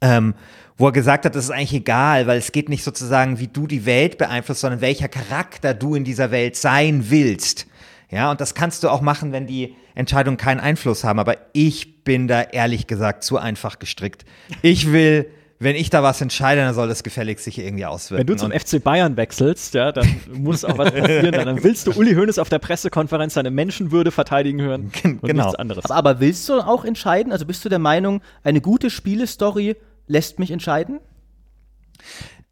ähm, 0.00 0.34
wo 0.76 0.86
er 0.86 0.92
gesagt 0.92 1.24
hat, 1.24 1.34
das 1.34 1.44
ist 1.44 1.50
eigentlich 1.50 1.74
egal, 1.74 2.26
weil 2.26 2.38
es 2.38 2.52
geht 2.52 2.68
nicht 2.68 2.84
sozusagen, 2.84 3.38
wie 3.38 3.48
du 3.48 3.66
die 3.66 3.86
Welt 3.86 4.18
beeinflusst, 4.18 4.60
sondern 4.60 4.80
welcher 4.80 5.08
Charakter 5.08 5.74
du 5.74 5.94
in 5.94 6.04
dieser 6.04 6.30
Welt 6.30 6.56
sein 6.56 7.10
willst. 7.10 7.66
Ja, 8.10 8.30
und 8.30 8.40
das 8.40 8.54
kannst 8.54 8.84
du 8.84 8.88
auch 8.88 9.00
machen, 9.00 9.32
wenn 9.32 9.46
die 9.46 9.74
Entscheidungen 9.94 10.36
keinen 10.36 10.60
Einfluss 10.60 11.04
haben. 11.04 11.18
Aber 11.18 11.36
ich 11.52 12.04
bin 12.04 12.28
da 12.28 12.42
ehrlich 12.42 12.86
gesagt 12.86 13.24
zu 13.24 13.38
einfach 13.38 13.78
gestrickt. 13.78 14.24
Ich 14.62 14.92
will, 14.92 15.30
wenn 15.60 15.76
ich 15.76 15.88
da 15.88 16.02
was 16.02 16.20
entscheide, 16.20 16.60
dann 16.62 16.74
soll 16.74 16.88
das 16.88 17.02
gefälligst 17.02 17.44
sich 17.44 17.58
irgendwie 17.58 17.86
auswirken. 17.86 18.20
Wenn 18.20 18.26
du 18.26 18.36
zum 18.36 18.50
Und- 18.50 18.58
FC 18.60 18.82
Bayern 18.82 19.16
wechselst, 19.16 19.74
ja, 19.74 19.92
dann 19.92 20.08
muss 20.32 20.64
auch 20.64 20.76
was 20.76 20.90
passieren. 20.92 21.32
Dann 21.32 21.62
willst 21.62 21.86
du 21.86 21.92
Uli 21.92 22.14
Hoeneß 22.14 22.38
auf 22.38 22.48
der 22.48 22.58
Pressekonferenz 22.58 23.34
seine 23.34 23.50
Menschenwürde 23.50 24.10
verteidigen 24.10 24.60
hören 24.60 24.90
und 25.04 25.22
Genau. 25.22 25.44
nichts 25.44 25.54
anderes. 25.58 25.84
Aber, 25.86 25.94
aber 26.10 26.20
willst 26.20 26.48
du 26.48 26.54
auch 26.60 26.84
entscheiden? 26.84 27.32
Also 27.32 27.46
bist 27.46 27.64
du 27.64 27.68
der 27.68 27.78
Meinung, 27.78 28.20
eine 28.42 28.60
gute 28.60 28.90
Spielestory 28.90 29.76
lässt 30.06 30.38
mich 30.38 30.50
entscheiden? 30.50 31.00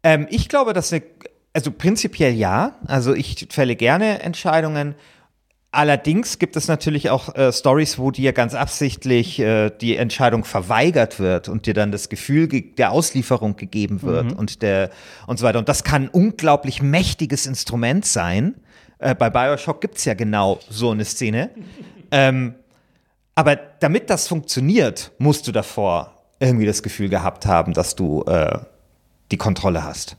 Ähm, 0.03 0.27
ich 0.29 0.49
glaube, 0.49 0.73
dass 0.73 0.91
eine, 0.91 1.03
also 1.53 1.71
prinzipiell 1.71 2.33
ja. 2.33 2.75
Also 2.87 3.13
ich 3.13 3.47
fälle 3.51 3.75
gerne 3.75 4.21
Entscheidungen. 4.21 4.95
Allerdings 5.75 6.37
gibt 6.37 6.55
es 6.55 6.67
natürlich 6.67 7.09
auch 7.09 7.33
äh, 7.33 7.51
Stories, 7.51 7.97
wo 7.97 8.11
dir 8.11 8.31
ganz 8.31 8.53
absichtlich 8.53 9.39
äh, 9.39 9.71
die 9.81 9.97
Entscheidung 9.97 10.45
verweigert 10.45 11.19
wird 11.19 11.49
und 11.49 11.65
dir 11.65 11.73
dann 11.73 11.91
das 11.91 12.09
Gefühl 12.09 12.47
ge- 12.47 12.75
der 12.77 12.91
Auslieferung 12.91 13.55
gegeben 13.55 14.03
wird 14.03 14.33
und 14.33 14.61
der 14.61 14.91
und 15.25 15.39
so 15.39 15.45
weiter. 15.45 15.57
Und 15.57 15.67
das 15.69 15.83
kann 15.83 16.03
ein 16.03 16.09
unglaublich 16.09 16.83
mächtiges 16.83 17.47
Instrument 17.47 18.05
sein. 18.05 18.53
Äh, 18.99 19.15
bei 19.15 19.31
Bioshock 19.31 19.81
gibt 19.81 19.97
es 19.97 20.05
ja 20.05 20.13
genau 20.13 20.59
so 20.69 20.91
eine 20.91 21.05
Szene. 21.05 21.49
ähm, 22.11 22.53
aber 23.33 23.55
damit 23.55 24.11
das 24.11 24.27
funktioniert, 24.27 25.11
musst 25.17 25.47
du 25.47 25.51
davor 25.51 26.13
irgendwie 26.39 26.67
das 26.67 26.83
Gefühl 26.83 27.09
gehabt 27.09 27.47
haben, 27.47 27.73
dass 27.73 27.95
du 27.95 28.21
äh, 28.25 28.59
die 29.31 29.37
Kontrolle 29.37 29.83
hast. 29.83 30.17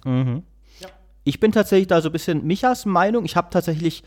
Ich 1.22 1.38
bin 1.38 1.52
tatsächlich 1.52 1.86
da 1.86 2.00
so 2.00 2.08
ein 2.08 2.12
bisschen 2.12 2.44
Michas 2.44 2.86
Meinung. 2.86 3.24
Ich 3.24 3.36
habe 3.36 3.50
tatsächlich 3.50 4.02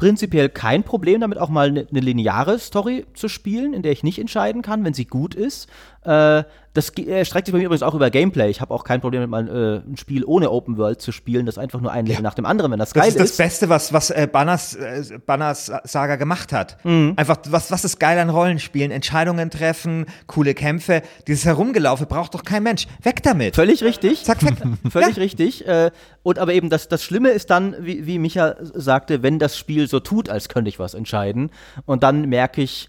prinzipiell 0.00 0.48
kein 0.48 0.82
Problem 0.82 1.20
damit, 1.20 1.36
auch 1.36 1.50
mal 1.50 1.68
eine 1.68 1.86
ne 1.90 2.00
lineare 2.00 2.58
Story 2.58 3.04
zu 3.12 3.28
spielen, 3.28 3.74
in 3.74 3.82
der 3.82 3.92
ich 3.92 4.02
nicht 4.02 4.18
entscheiden 4.18 4.62
kann, 4.62 4.82
wenn 4.82 4.94
sie 4.94 5.04
gut 5.04 5.34
ist. 5.34 5.68
Äh, 6.04 6.44
das 6.72 6.92
ge- 6.94 7.06
äh, 7.10 7.24
streckt 7.24 7.46
sich 7.46 7.52
bei 7.52 7.58
mir 7.58 7.64
übrigens 7.64 7.82
auch 7.82 7.94
über 7.94 8.10
Gameplay. 8.10 8.48
Ich 8.48 8.60
habe 8.60 8.72
auch 8.72 8.84
kein 8.84 9.00
Problem 9.00 9.22
mit 9.22 9.30
mal 9.30 9.48
äh, 9.48 9.90
ein 9.90 9.96
Spiel 9.96 10.24
ohne 10.24 10.50
Open 10.50 10.76
World 10.78 11.02
zu 11.02 11.10
spielen, 11.10 11.44
das 11.44 11.58
einfach 11.58 11.80
nur 11.80 11.90
ein 11.90 12.06
Level 12.06 12.22
nach 12.22 12.34
dem 12.34 12.46
anderen, 12.46 12.70
wenn 12.70 12.78
das, 12.78 12.90
Das 12.92 13.02
geil 13.02 13.08
ist 13.08 13.18
das 13.18 13.36
Beste, 13.36 13.68
was, 13.68 13.92
was 13.92 14.10
äh, 14.10 14.28
Banners, 14.30 14.76
äh, 14.76 15.18
Banners 15.26 15.70
Saga 15.84 16.14
gemacht 16.16 16.52
hat. 16.52 16.78
Einfach, 16.84 17.38
was, 17.48 17.72
was 17.72 17.84
ist 17.84 17.98
geil 17.98 18.18
an 18.20 18.30
Rollenspielen? 18.30 18.92
Entscheidungen 18.92 19.50
treffen, 19.50 20.06
coole 20.28 20.54
Kämpfe. 20.54 21.02
Dieses 21.26 21.44
Herumgelaufe 21.44 22.06
braucht 22.06 22.34
doch 22.34 22.44
kein 22.44 22.62
Mensch. 22.62 22.86
Weg 23.02 23.22
damit. 23.24 23.56
Völlig 23.56 23.82
richtig. 23.82 24.22
Zack, 24.24 24.40
zack. 24.40 24.54
Völlig 24.90 25.16
richtig. 25.18 25.66
Äh, 25.66 25.90
und 26.22 26.38
aber 26.38 26.54
eben 26.54 26.70
das, 26.70 26.88
das 26.88 27.02
Schlimme 27.02 27.30
ist 27.30 27.50
dann, 27.50 27.74
wie, 27.80 28.06
wie 28.06 28.18
Micha 28.20 28.54
sagte, 28.60 29.22
wenn 29.24 29.40
das 29.40 29.58
Spiel 29.58 29.88
so 29.88 29.98
tut, 29.98 30.28
als 30.30 30.48
könnte 30.48 30.68
ich 30.68 30.78
was 30.78 30.94
entscheiden. 30.94 31.50
Und 31.84 32.04
dann 32.04 32.28
merke 32.28 32.62
ich, 32.62 32.88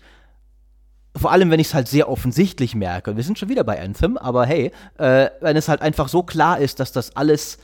vor 1.15 1.31
allem 1.31 1.51
wenn 1.51 1.59
ich 1.59 1.67
es 1.67 1.73
halt 1.73 1.87
sehr 1.87 2.09
offensichtlich 2.09 2.75
merke, 2.75 3.11
und 3.11 3.17
wir 3.17 3.23
sind 3.23 3.37
schon 3.39 3.49
wieder 3.49 3.63
bei 3.63 3.81
Anthem, 3.81 4.17
aber 4.17 4.45
hey, 4.45 4.71
äh, 4.97 5.29
wenn 5.41 5.57
es 5.57 5.67
halt 5.67 5.81
einfach 5.81 6.07
so 6.07 6.23
klar 6.23 6.59
ist, 6.59 6.79
dass 6.79 6.91
das 6.91 7.15
alles 7.15 7.57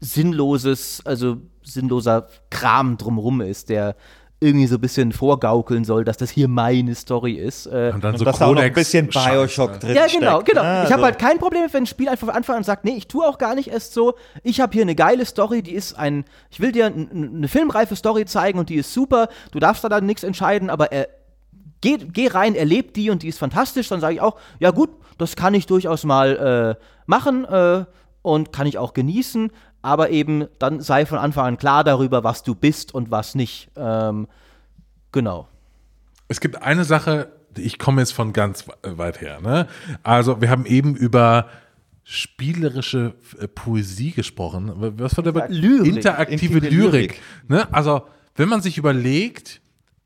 sinnloses, 0.00 1.02
also 1.04 1.36
sinnloser 1.62 2.26
Kram 2.50 2.96
drumrum 2.96 3.40
ist, 3.40 3.68
der 3.68 3.96
irgendwie 4.42 4.66
so 4.66 4.76
ein 4.76 4.80
bisschen 4.80 5.12
vorgaukeln 5.12 5.84
soll, 5.84 6.02
dass 6.02 6.16
das 6.16 6.30
hier 6.30 6.48
meine 6.48 6.94
Story 6.94 7.34
ist. 7.34 7.66
Äh, 7.66 7.92
Und 7.94 8.02
dann 8.02 8.14
Und 8.14 8.18
so 8.20 8.24
dass 8.24 8.38
da 8.38 8.46
auch 8.46 8.54
noch 8.54 8.62
ein 8.62 8.72
bisschen. 8.72 9.06
Bioshock 9.08 9.78
drin 9.80 9.94
ja, 9.94 10.06
genau, 10.06 10.36
steckt, 10.40 10.48
genau. 10.56 10.62
ne? 10.62 10.84
Ich 10.86 10.92
habe 10.92 10.94
Also- 10.94 11.04
halt 11.04 11.18
kein 11.18 11.38
Problem, 11.38 11.64
wenn 11.70 11.82
ein 11.82 11.86
Spiel 11.86 12.08
einfach 12.08 12.26
von 12.28 12.34
Anfang 12.34 12.56
an 12.56 12.64
sagt, 12.64 12.86
nee, 12.86 12.94
ich 12.96 13.06
tue 13.06 13.26
auch 13.26 13.36
gar 13.36 13.54
nicht 13.54 13.68
erst 13.68 13.92
so. 13.92 14.14
Ich 14.42 14.60
habe 14.62 14.72
hier 14.72 14.80
eine 14.80 14.94
geile 14.94 15.26
Story, 15.26 15.60
die 15.62 15.72
ist 15.74 15.92
ein, 15.92 16.24
ich 16.48 16.58
will 16.58 16.72
dir 16.72 16.86
eine 16.86 17.48
filmreife 17.48 17.96
Story 17.96 18.24
zeigen 18.24 18.58
und 18.58 18.70
die 18.70 18.76
ist 18.76 18.94
super. 18.94 19.28
Du 19.52 19.58
darfst 19.58 19.84
da 19.84 19.90
dann 19.90 20.06
nichts 20.06 20.22
entscheiden, 20.22 20.70
aber 20.70 20.90
er, 20.90 21.08
geh, 21.80 21.98
geh 21.98 22.28
rein, 22.28 22.54
erleb 22.54 22.94
die 22.94 23.10
und 23.10 23.22
die 23.22 23.28
ist 23.28 23.38
fantastisch. 23.38 23.88
Dann 23.88 24.00
sage 24.00 24.14
ich 24.14 24.20
auch, 24.20 24.36
ja 24.58 24.70
gut, 24.70 24.90
das 25.18 25.36
kann 25.36 25.54
ich 25.54 25.66
durchaus 25.66 26.04
mal 26.04 26.76
äh, 26.78 26.84
machen 27.06 27.44
äh, 27.44 27.84
und 28.22 28.52
kann 28.52 28.66
ich 28.66 28.78
auch 28.78 28.94
genießen. 28.94 29.50
Aber 29.82 30.10
eben 30.10 30.46
dann 30.58 30.80
sei 30.80 31.06
von 31.06 31.18
Anfang 31.18 31.46
an 31.46 31.56
klar 31.56 31.84
darüber, 31.84 32.22
was 32.22 32.42
du 32.42 32.54
bist 32.54 32.92
und 32.94 33.10
was 33.10 33.34
nicht. 33.34 33.70
Ähm, 33.76 34.28
genau. 35.10 35.48
Es 36.28 36.40
gibt 36.40 36.62
eine 36.62 36.84
Sache, 36.84 37.32
ich 37.56 37.78
komme 37.78 38.02
jetzt 38.02 38.12
von 38.12 38.32
ganz 38.32 38.66
weit 38.82 39.20
her. 39.20 39.40
Ne? 39.40 39.66
Also, 40.02 40.40
wir 40.40 40.50
haben 40.50 40.66
eben 40.66 40.94
über 40.94 41.48
spielerische 42.04 43.14
äh, 43.38 43.48
Poesie 43.48 44.12
gesprochen. 44.12 44.72
Was 44.98 45.16
war 45.16 45.24
der 45.24 45.48
Lyrik. 45.48 45.86
Interaktive 45.86 46.58
Interaktive 46.58 46.58
Lyrik. 46.58 46.92
Lyrik. 46.92 47.20
Ne? 47.48 47.72
Also, 47.72 48.02
wenn 48.36 48.48
man 48.48 48.60
sich 48.60 48.78
überlegt, 48.78 49.60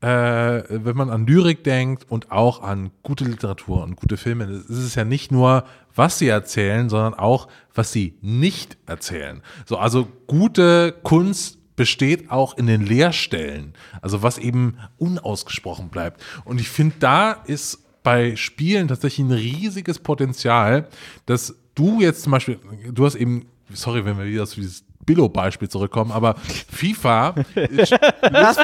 äh, 0.05 0.63
wenn 0.69 0.95
man 0.95 1.09
an 1.09 1.25
Lyrik 1.25 1.63
denkt 1.63 2.05
und 2.07 2.31
auch 2.31 2.61
an 2.61 2.91
gute 3.01 3.23
Literatur 3.23 3.81
und 3.81 3.95
gute 3.95 4.17
Filme, 4.17 4.43
ist 4.43 4.69
es 4.69 4.93
ja 4.93 5.03
nicht 5.03 5.31
nur, 5.31 5.65
was 5.95 6.19
sie 6.19 6.27
erzählen, 6.27 6.89
sondern 6.89 7.15
auch, 7.15 7.47
was 7.73 7.91
sie 7.91 8.13
nicht 8.21 8.77
erzählen. 8.85 9.41
So, 9.65 9.77
also 9.77 10.07
gute 10.27 10.93
Kunst 11.01 11.57
besteht 11.75 12.29
auch 12.29 12.55
in 12.55 12.67
den 12.67 12.85
Leerstellen, 12.85 13.73
also 13.99 14.21
was 14.21 14.37
eben 14.37 14.77
unausgesprochen 14.99 15.89
bleibt. 15.89 16.21
Und 16.43 16.61
ich 16.61 16.69
finde, 16.69 16.97
da 16.99 17.31
ist 17.31 17.79
bei 18.03 18.35
Spielen 18.35 18.87
tatsächlich 18.87 19.25
ein 19.25 19.31
riesiges 19.31 19.97
Potenzial, 19.97 20.87
dass 21.25 21.55
du 21.73 21.99
jetzt 21.99 22.21
zum 22.21 22.31
Beispiel, 22.31 22.59
du 22.91 23.05
hast 23.05 23.15
eben, 23.15 23.47
sorry, 23.73 24.05
wenn 24.05 24.19
wir 24.19 24.25
wieder 24.25 24.43
auf 24.43 24.53
dieses 24.53 24.85
Billo-Beispiel 25.05 25.69
zurückkommen, 25.69 26.11
aber 26.11 26.35
FIFA 26.71 27.35
löst, 27.55 27.93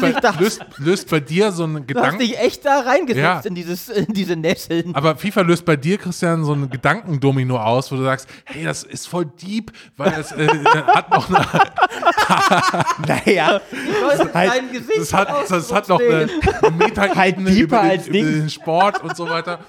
bei, 0.01 0.11
das- 0.13 0.39
löst, 0.39 0.65
löst 0.77 1.09
bei 1.09 1.19
dir 1.19 1.51
so 1.51 1.63
einen 1.63 1.75
Du 1.75 1.79
hast 1.81 1.87
Gedanken. 1.87 2.19
dich 2.19 2.39
echt 2.39 2.65
da 2.65 2.79
reingesetzt 2.81 3.21
Ja. 3.23 3.39
in, 3.45 3.55
dieses, 3.55 3.89
in 3.89 4.13
diese 4.13 4.35
Nesseln. 4.35 4.95
Aber 4.95 5.15
FIFA 5.15 5.41
löst 5.41 5.65
bei 5.65 5.75
dir, 5.75 5.97
Christian, 5.97 6.43
so 6.43 6.53
einen 6.53 6.69
Gedankendomino 6.69 7.57
aus, 7.57 7.91
wo 7.91 7.95
du 7.95 8.03
sagst, 8.03 8.27
hey, 8.45 8.63
das 8.63 8.83
ist 8.83 9.07
voll 9.07 9.25
deep, 9.25 9.71
weil 9.97 10.13
es 10.19 10.31
äh, 10.31 10.47
hat 10.87 11.09
noch 11.11 11.29
eine, 11.29 11.45
Naja, 13.07 13.61
Leute, 14.01 14.33
halt- 14.33 14.63
das 14.97 15.13
hat, 15.13 15.29
das 15.49 15.71
hat 15.73 15.89
noch 15.89 15.99
eine, 15.99 16.27
eine 16.61 16.75
Meta-Ebene 16.75 17.49
Halt 17.49 17.57
über, 17.59 17.81
den, 17.83 17.99
über 18.07 18.31
den 18.31 18.49
Sport 18.49 19.03
und 19.03 19.15
so 19.15 19.29
weiter. 19.29 19.59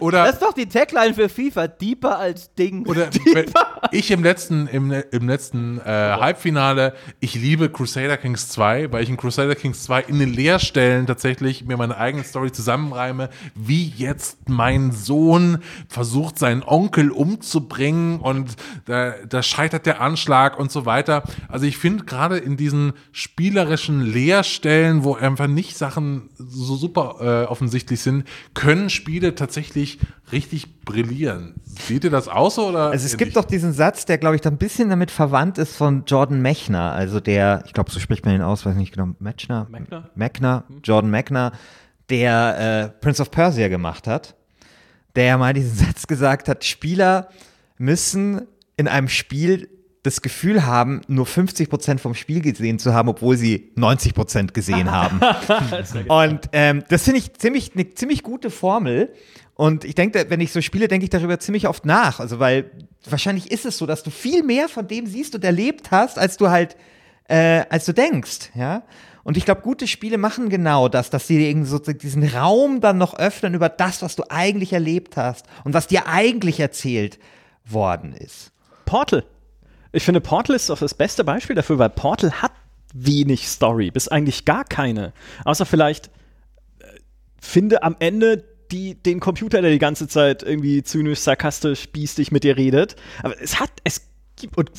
Oder, 0.00 0.24
Das 0.24 0.34
ist 0.34 0.42
doch 0.42 0.52
die 0.52 0.66
Tagline 0.66 1.14
für 1.14 1.28
FIFA, 1.28 1.68
deeper 1.68 2.18
als 2.18 2.54
Ding. 2.54 2.86
oder 2.86 3.08
ich 3.92 4.10
im 4.10 4.22
letzten, 4.22 4.66
im, 4.66 4.90
im 4.90 5.28
letzten 5.28 5.78
äh, 5.78 5.84
Halbfinale, 5.84 6.94
ich 7.20 7.34
liebe 7.34 7.68
Crusader 7.68 8.16
Kings 8.16 8.48
2, 8.48 8.92
weil 8.92 9.02
ich 9.02 9.10
in 9.10 9.16
Crusader 9.16 9.54
Kings 9.54 9.84
2 9.84 10.02
in 10.02 10.18
den 10.18 10.32
Leerstellen 10.32 11.06
tatsächlich 11.06 11.64
mir 11.64 11.76
meine 11.76 11.96
eigene 11.96 12.24
Story 12.24 12.50
zusammenreime, 12.50 13.28
wie 13.54 13.92
jetzt 13.96 14.48
mein 14.48 14.90
Sohn 14.90 15.58
versucht, 15.88 16.38
seinen 16.38 16.62
Onkel 16.62 17.10
umzubringen 17.10 18.20
und 18.20 18.56
da, 18.86 19.14
da 19.28 19.42
scheitert 19.42 19.86
der 19.86 20.00
Anschlag 20.00 20.58
und 20.58 20.72
so 20.72 20.86
weiter. 20.86 21.24
Also 21.48 21.66
ich 21.66 21.76
finde 21.78 22.04
gerade 22.04 22.38
in 22.38 22.56
diesen 22.56 22.94
spielerischen 23.12 24.00
Leerstellen, 24.00 25.04
wo 25.04 25.14
einfach 25.14 25.46
nicht 25.46 25.76
Sachen 25.76 26.30
so 26.38 26.76
super 26.76 27.16
äh, 27.20 27.50
offensichtlich 27.50 28.00
sind, 28.00 28.26
können 28.54 28.90
Spiele 28.90 29.34
tatsächlich 29.34 29.83
richtig 30.32 30.84
brillieren. 30.84 31.54
Seht 31.64 32.04
ihr 32.04 32.10
das 32.10 32.28
auch 32.28 32.50
so? 32.50 32.68
Oder 32.68 32.90
Also 32.90 33.06
es 33.06 33.12
ihr 33.12 33.18
gibt 33.18 33.36
doch 33.36 33.44
diesen 33.44 33.72
Satz, 33.72 34.06
der 34.06 34.18
glaube 34.18 34.36
ich 34.36 34.42
da 34.42 34.50
ein 34.50 34.58
bisschen 34.58 34.90
damit 34.90 35.10
verwandt 35.10 35.58
ist 35.58 35.76
von 35.76 36.04
Jordan 36.06 36.40
Mechner, 36.40 36.92
also 36.92 37.20
der, 37.20 37.62
ich 37.66 37.72
glaube 37.72 37.90
so 37.90 38.00
spricht 38.00 38.24
man 38.24 38.34
ihn 38.34 38.42
aus, 38.42 38.64
weiß 38.66 38.76
nicht 38.76 38.92
genau, 38.92 39.14
Mechner? 39.18 39.66
Mechner? 39.70 40.10
Mechner, 40.14 40.64
Jordan 40.82 41.10
Mechner, 41.10 41.52
der 42.10 42.92
äh, 42.94 43.00
Prince 43.00 43.22
of 43.22 43.30
Persia 43.30 43.68
gemacht 43.68 44.06
hat, 44.06 44.34
der 45.16 45.24
ja 45.24 45.38
mal 45.38 45.52
diesen 45.52 45.74
Satz 45.86 46.06
gesagt 46.06 46.48
hat, 46.48 46.64
Spieler 46.64 47.28
müssen 47.78 48.42
in 48.76 48.88
einem 48.88 49.08
Spiel 49.08 49.68
das 50.04 50.20
Gefühl 50.20 50.66
haben, 50.66 51.00
nur 51.08 51.24
50% 51.24 51.98
vom 51.98 52.14
Spiel 52.14 52.42
gesehen 52.42 52.78
zu 52.78 52.92
haben, 52.92 53.08
obwohl 53.08 53.38
sie 53.38 53.72
90% 53.76 54.52
gesehen 54.52 54.90
haben. 54.90 55.18
Und 56.08 56.40
ähm, 56.52 56.84
das 56.90 57.04
finde 57.04 57.20
ich 57.20 57.32
ziemlich 57.34 57.72
eine 57.74 57.88
ziemlich 57.94 58.22
gute 58.22 58.50
Formel. 58.50 59.14
Und 59.54 59.84
ich 59.84 59.94
denke, 59.94 60.26
wenn 60.28 60.40
ich 60.40 60.52
so 60.52 60.60
spiele, 60.60 60.88
denke 60.88 61.04
ich 61.04 61.10
darüber 61.10 61.38
ziemlich 61.38 61.68
oft 61.68 61.86
nach. 61.86 62.18
Also, 62.18 62.40
weil 62.40 62.70
wahrscheinlich 63.08 63.50
ist 63.50 63.64
es 63.64 63.78
so, 63.78 63.86
dass 63.86 64.02
du 64.02 64.10
viel 64.10 64.42
mehr 64.42 64.68
von 64.68 64.88
dem 64.88 65.06
siehst 65.06 65.34
und 65.34 65.44
erlebt 65.44 65.90
hast, 65.90 66.18
als 66.18 66.36
du 66.36 66.50
halt, 66.50 66.76
äh, 67.28 67.64
als 67.70 67.84
du 67.84 67.94
denkst, 67.94 68.50
ja. 68.54 68.82
Und 69.22 69.38
ich 69.38 69.46
glaube, 69.46 69.62
gute 69.62 69.86
Spiele 69.86 70.18
machen 70.18 70.50
genau 70.50 70.88
das, 70.88 71.08
dass 71.08 71.26
sie 71.26 71.48
irgendwie 71.48 71.68
so 71.68 71.78
diesen 71.78 72.28
Raum 72.28 72.82
dann 72.82 72.98
noch 72.98 73.14
öffnen 73.18 73.54
über 73.54 73.70
das, 73.70 74.02
was 74.02 74.16
du 74.16 74.24
eigentlich 74.28 74.74
erlebt 74.74 75.16
hast 75.16 75.46
und 75.64 75.72
was 75.72 75.86
dir 75.86 76.06
eigentlich 76.06 76.60
erzählt 76.60 77.18
worden 77.64 78.12
ist. 78.12 78.52
Portal. 78.84 79.24
Ich 79.92 80.04
finde, 80.04 80.20
Portal 80.20 80.56
ist 80.56 80.68
doch 80.68 80.78
das 80.78 80.92
beste 80.92 81.24
Beispiel 81.24 81.56
dafür, 81.56 81.78
weil 81.78 81.88
Portal 81.88 82.42
hat 82.42 82.52
wenig 82.92 83.48
Story, 83.48 83.90
bis 83.90 84.08
eigentlich 84.08 84.44
gar 84.44 84.64
keine. 84.64 85.14
Außer 85.46 85.64
vielleicht 85.64 86.08
äh, 86.80 86.86
finde 87.40 87.82
am 87.82 87.96
Ende 88.00 88.44
die, 88.74 88.96
den 88.96 89.20
Computer, 89.20 89.62
der 89.62 89.70
die 89.70 89.78
ganze 89.78 90.08
Zeit 90.08 90.42
irgendwie 90.42 90.82
zynisch, 90.82 91.20
sarkastisch, 91.20 91.88
biestig 91.90 92.32
mit 92.32 92.42
dir 92.42 92.56
redet. 92.56 92.96
Aber 93.22 93.40
es 93.40 93.60
hat, 93.60 93.70
es 93.84 94.08
gibt, 94.36 94.58
und 94.58 94.70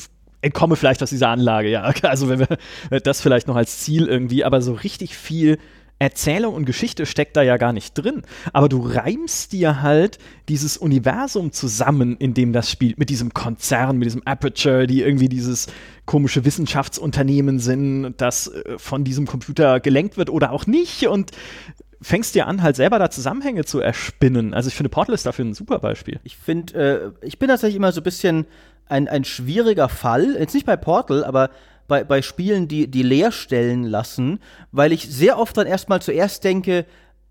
entkomme 0.42 0.76
vielleicht 0.76 1.02
aus 1.02 1.10
dieser 1.10 1.28
Anlage, 1.28 1.70
ja. 1.70 1.92
Also 2.02 2.28
wenn 2.28 2.40
wir 2.40 3.00
das 3.00 3.20
vielleicht 3.20 3.48
noch 3.48 3.56
als 3.56 3.78
Ziel 3.80 4.06
irgendwie, 4.06 4.44
aber 4.44 4.60
so 4.60 4.74
richtig 4.74 5.16
viel 5.16 5.58
Erzählung 5.98 6.54
und 6.54 6.66
Geschichte 6.66 7.06
steckt 7.06 7.38
da 7.38 7.42
ja 7.42 7.56
gar 7.56 7.72
nicht 7.72 7.94
drin. 7.94 8.22
Aber 8.52 8.68
du 8.68 8.86
reimst 8.86 9.52
dir 9.52 9.80
halt 9.80 10.18
dieses 10.46 10.76
Universum 10.76 11.52
zusammen, 11.52 12.18
in 12.18 12.34
dem 12.34 12.52
das 12.52 12.70
spielt, 12.70 12.98
mit 12.98 13.08
diesem 13.08 13.32
Konzern, 13.32 13.96
mit 13.96 14.04
diesem 14.04 14.26
Aperture, 14.26 14.86
die 14.86 15.00
irgendwie 15.00 15.30
dieses 15.30 15.68
komische 16.04 16.44
Wissenschaftsunternehmen 16.44 17.58
sind, 17.58 18.14
das 18.18 18.48
äh, 18.48 18.78
von 18.78 19.04
diesem 19.04 19.26
Computer 19.26 19.80
gelenkt 19.80 20.18
wird 20.18 20.28
oder 20.28 20.52
auch 20.52 20.66
nicht. 20.66 21.06
Und 21.06 21.30
fängst 22.02 22.34
dir 22.34 22.46
an, 22.46 22.62
halt 22.62 22.76
selber 22.76 22.98
da 22.98 23.10
Zusammenhänge 23.10 23.64
zu 23.64 23.80
erspinnen. 23.80 24.54
Also 24.54 24.68
ich 24.68 24.74
finde, 24.74 24.90
Portal 24.90 25.14
ist 25.14 25.26
dafür 25.26 25.44
ein 25.44 25.54
super 25.54 25.78
Beispiel. 25.78 26.20
Ich 26.24 26.36
finde, 26.36 27.14
äh, 27.22 27.26
ich 27.26 27.38
bin 27.38 27.48
tatsächlich 27.48 27.76
immer 27.76 27.92
so 27.92 28.00
ein 28.00 28.04
bisschen 28.04 28.46
ein, 28.88 29.08
ein 29.08 29.24
schwieriger 29.24 29.88
Fall, 29.88 30.36
jetzt 30.38 30.54
nicht 30.54 30.66
bei 30.66 30.76
Portal, 30.76 31.24
aber 31.24 31.50
bei, 31.88 32.04
bei 32.04 32.22
Spielen, 32.22 32.68
die, 32.68 32.88
die 32.90 33.02
leer 33.02 33.32
stellen 33.32 33.84
lassen, 33.84 34.40
weil 34.72 34.92
ich 34.92 35.08
sehr 35.08 35.38
oft 35.38 35.56
dann 35.56 35.66
erstmal 35.66 36.02
zuerst 36.02 36.44
denke, 36.44 36.84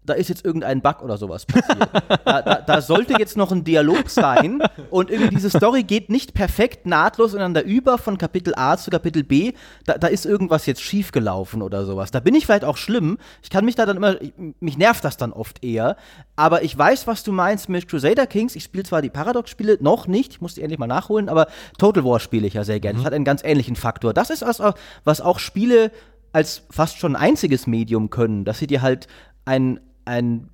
da 0.06 0.14
ist 0.14 0.30
jetzt 0.30 0.45
irgendein 0.45 0.82
Bug 0.82 1.01
oder 1.01 1.18
sowas 1.18 1.45
passiert. 1.45 1.89
da, 2.26 2.41
da, 2.41 2.56
da 2.62 2.82
sollte 2.82 3.16
jetzt 3.18 3.38
noch 3.38 3.51
ein 3.51 3.64
Dialog 3.64 4.10
sein 4.10 4.62
und 4.89 5.10
irgendwie 5.10 5.36
diese 5.36 5.49
Story 5.49 5.84
geht 5.84 6.10
nicht 6.10 6.34
perfekt 6.34 6.86
nahtlos 6.86 7.34
ineinander 7.34 7.64
über 7.64 7.97
von 7.97 8.18
Kapitel 8.18 8.53
A 8.56 8.78
zu 8.78 8.91
Kapitel 8.91 9.24
B. 9.24 9.53
Da, 9.86 9.97
da 9.97 10.08
ist 10.08 10.26
irgendwas 10.26 10.66
jetzt 10.66 10.82
schiefgelaufen 10.82 11.62
oder 11.62 11.86
sowas. 11.86 12.12
Da 12.12 12.20
bin 12.20 12.36
ich 12.36 12.45
vielleicht 12.45 12.66
auch 12.66 12.78
schlimm. 12.78 13.18
Ich 13.43 13.49
kann 13.49 13.66
mich 13.66 13.76
da 13.76 13.86
dann 13.86 13.97
immer, 13.97 14.22
ich, 14.22 14.34
mich 14.60 14.78
nervt 14.78 15.03
das 15.03 15.18
dann 15.18 15.34
oft 15.34 15.64
eher. 15.64 15.97
Aber 16.36 16.64
ich 16.64 16.78
weiß, 16.78 17.08
was 17.08 17.24
du 17.24 17.32
meinst 17.32 17.70
mit 17.70 17.88
Crusader 17.88 18.28
Kings. 18.28 18.56
Ich 18.56 18.64
spiele 18.64 18.84
zwar 18.84 19.01
die 19.01 19.10
Paradox-Spiele 19.10 19.78
noch 19.82 20.08
nicht, 20.08 20.34
ich 20.34 20.41
muss 20.41 20.56
die 20.56 20.62
endlich 20.62 20.80
mal 20.80 20.88
nachholen, 20.88 21.30
aber 21.30 21.47
Total 21.78 22.03
War 22.03 22.20
spiele 22.20 22.47
ich 22.47 22.53
ja 22.53 22.64
sehr 22.64 22.80
gerne. 22.80 22.97
Das 22.97 23.06
hat 23.06 23.14
einen 23.14 23.26
ganz 23.26 23.43
ähnlichen 23.43 23.76
Faktor. 23.76 24.14
Das 24.14 24.30
ist 24.30 24.41
was, 24.41 24.62
was 25.03 25.22
auch 25.22 25.39
Spiele 25.39 25.91
als 26.36 26.64
fast 26.70 26.97
schon 26.99 27.16
einziges 27.16 27.66
Medium 27.66 28.10
können, 28.10 28.43
dass 28.43 28.60
sie 28.60 28.68
dir 28.68 28.82
halt 28.82 29.08
ein 29.45 29.80
ein 30.06 30.49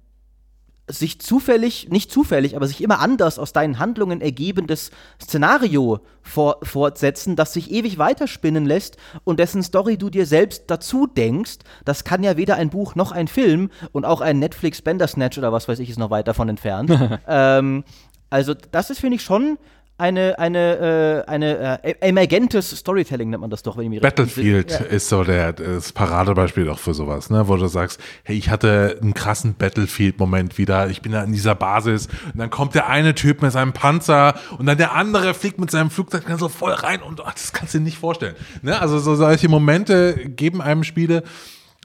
sich 0.87 1.19
zufällig, 1.19 1.89
nicht 1.89 2.11
zufällig, 2.11 2.55
aber 2.55 2.67
sich 2.67 2.83
immer 2.83 2.99
anders 2.99 3.39
aus 3.39 3.53
deinen 3.53 3.79
Handlungen 3.79 4.21
ergebendes 4.21 4.91
Szenario 5.21 5.99
vor, 6.21 6.57
fortsetzen, 6.63 7.35
das 7.35 7.53
sich 7.53 7.71
ewig 7.71 7.97
weiterspinnen 7.97 8.65
lässt 8.65 8.97
und 9.23 9.39
dessen 9.39 9.63
Story 9.63 9.97
du 9.97 10.09
dir 10.09 10.25
selbst 10.25 10.65
dazu 10.67 11.07
denkst. 11.07 11.59
Das 11.85 12.03
kann 12.03 12.23
ja 12.23 12.37
weder 12.37 12.55
ein 12.55 12.69
Buch 12.69 12.95
noch 12.95 13.11
ein 13.11 13.27
Film 13.27 13.69
und 13.91 14.05
auch 14.05 14.21
ein 14.21 14.39
Netflix 14.39 14.81
Bandersnatch 14.81 15.37
oder 15.37 15.51
was 15.53 15.67
weiß 15.67 15.79
ich 15.79 15.89
ist 15.89 15.99
noch 15.99 16.09
weit 16.09 16.27
davon 16.27 16.49
entfernt. 16.49 16.91
ähm, 17.27 17.83
also 18.29 18.53
das 18.53 18.89
ist, 18.89 18.99
finde 18.99 19.15
ich, 19.15 19.23
schon 19.23 19.57
eine, 20.01 20.39
eine, 20.39 21.23
äh, 21.27 21.29
eine 21.29 21.83
äh, 21.83 21.93
emergentes 22.01 22.71
Storytelling 22.71 23.29
nennt 23.29 23.41
man 23.41 23.51
das 23.51 23.61
doch, 23.61 23.77
wenn 23.77 23.83
ich 23.83 23.89
mich 23.91 24.01
Battlefield 24.01 24.71
entsinne. 24.71 24.89
ist 24.89 25.09
so 25.09 25.23
der, 25.23 25.53
das 25.53 25.91
Paradebeispiel 25.93 26.67
auch 26.69 26.79
für 26.79 26.95
sowas, 26.95 27.29
ne? 27.29 27.47
wo 27.47 27.55
du 27.55 27.67
sagst, 27.67 28.01
hey, 28.23 28.35
ich 28.35 28.49
hatte 28.49 28.97
einen 28.99 29.13
krassen 29.13 29.53
Battlefield-Moment 29.53 30.57
wieder, 30.57 30.89
ich 30.89 31.03
bin 31.03 31.11
da 31.11 31.23
in 31.23 31.31
dieser 31.31 31.53
Basis 31.53 32.07
und 32.33 32.39
dann 32.39 32.49
kommt 32.49 32.73
der 32.73 32.89
eine 32.89 33.13
Typ 33.13 33.43
mit 33.43 33.51
seinem 33.51 33.73
Panzer 33.73 34.33
und 34.57 34.65
dann 34.65 34.77
der 34.77 34.95
andere 34.95 35.35
fliegt 35.35 35.59
mit 35.59 35.69
seinem 35.69 35.91
Flugzeug 35.91 36.23
dann 36.27 36.39
so 36.39 36.49
voll 36.49 36.73
rein 36.73 37.03
und 37.03 37.21
ach, 37.23 37.33
das 37.33 37.53
kannst 37.53 37.75
du 37.75 37.77
dir 37.77 37.83
nicht 37.83 37.99
vorstellen. 37.99 38.35
Ne? 38.63 38.81
Also 38.81 38.97
so 38.97 39.15
solche 39.15 39.49
Momente 39.49 40.15
geben 40.15 40.63
einem 40.63 40.83
Spiele 40.83 41.21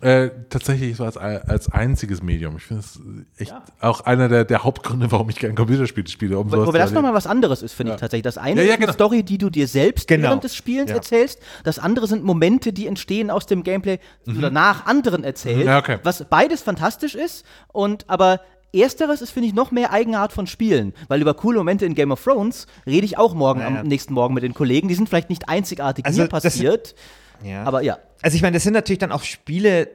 äh, 0.03 0.29
tatsächlich 0.51 0.95
so 0.97 1.05
als, 1.05 1.17
als 1.17 1.73
einziges 1.73 2.23
Medium. 2.23 2.57
Ich 2.59 2.65
finde 2.65 2.83
es 2.83 3.01
echt 3.39 3.55
auch 3.81 4.03
einer 4.03 4.29
der, 4.29 4.45
der 4.45 4.63
Hauptgründe, 4.63 5.11
warum 5.11 5.31
ich 5.31 5.37
gerne 5.37 5.55
Computerspiele 5.55 6.07
spiele. 6.09 6.39
Um 6.39 6.53
Wobei 6.53 6.79
das 6.79 6.93
nochmal 6.93 7.15
was 7.15 7.27
anderes 7.27 7.63
ist, 7.63 7.73
finde 7.73 7.95
ich 7.95 8.01
tatsächlich. 8.01 8.25
Das 8.25 8.37
eine 8.37 8.61
Ja, 8.61 8.67
ja, 8.67 8.73
ist 8.73 8.77
eine 8.77 8.81
genau. 8.87 8.93
Story, 8.93 9.23
die 9.23 9.39
du 9.39 9.49
dir 9.49 9.67
selbst 9.67 10.07
Genau. 10.07 10.29
während 10.29 10.45
des 10.45 10.55
Spielens 10.55 10.91
Ja. 10.91 10.97
erzählst. 10.97 11.39
Das 11.65 11.79
andere 11.79 12.07
sind 12.09 12.25
Momente, 12.25 12.75
die 12.75 12.87
entstehen 12.87 13.31
aus 13.31 13.47
dem 13.47 13.63
Gameplay 13.63 13.99
oder 14.27 14.51
nach 14.51 14.85
anderen 14.85 15.25
erzählt. 15.25 15.61
Mhm. 15.61 15.67
Ja, 15.67 15.79
okay. 15.79 15.99
Was 16.03 16.25
beides 16.29 16.61
fantastisch 16.63 17.15
ist. 17.15 17.47
Und 17.73 18.05
aber 18.09 18.41
Ersteres 18.75 19.23
ist, 19.23 19.31
finde 19.31 19.49
ich, 19.49 19.55
noch 19.55 19.71
mehr 19.71 19.93
Eigenart 19.93 20.35
von 20.35 20.47
Spielen. 20.47 20.93
Weil 21.09 21.23
über 21.23 21.33
coole 21.33 21.57
Momente 21.57 21.87
in 21.87 21.95
Game 21.95 22.11
of 22.13 22.23
Thrones 22.23 22.67
rede 22.87 23.07
ich 23.07 23.17
auch 23.17 23.33
morgen 23.33 23.61
Ja, 23.61 23.71
ja. 23.71 23.81
am 23.81 23.87
nächsten 23.87 24.13
Morgen 24.13 24.35
mit 24.35 24.43
den 24.43 24.53
Kollegen. 24.53 24.89
Die 24.89 24.95
sind 24.95 25.09
vielleicht 25.09 25.31
nicht 25.31 25.49
einzigartig 25.49 26.05
Also, 26.05 26.21
mir 26.21 26.29
das- 26.29 26.43
passiert. 26.43 26.95
Ja. 27.43 27.65
Aber 27.65 27.83
ja. 27.83 27.99
Also 28.23 28.37
ich 28.37 28.43
meine, 28.43 28.55
das 28.55 28.65
sind 28.65 28.73
natürlich 28.73 28.99
dann 28.99 29.13
auch 29.13 29.23
Spiele, 29.23 29.89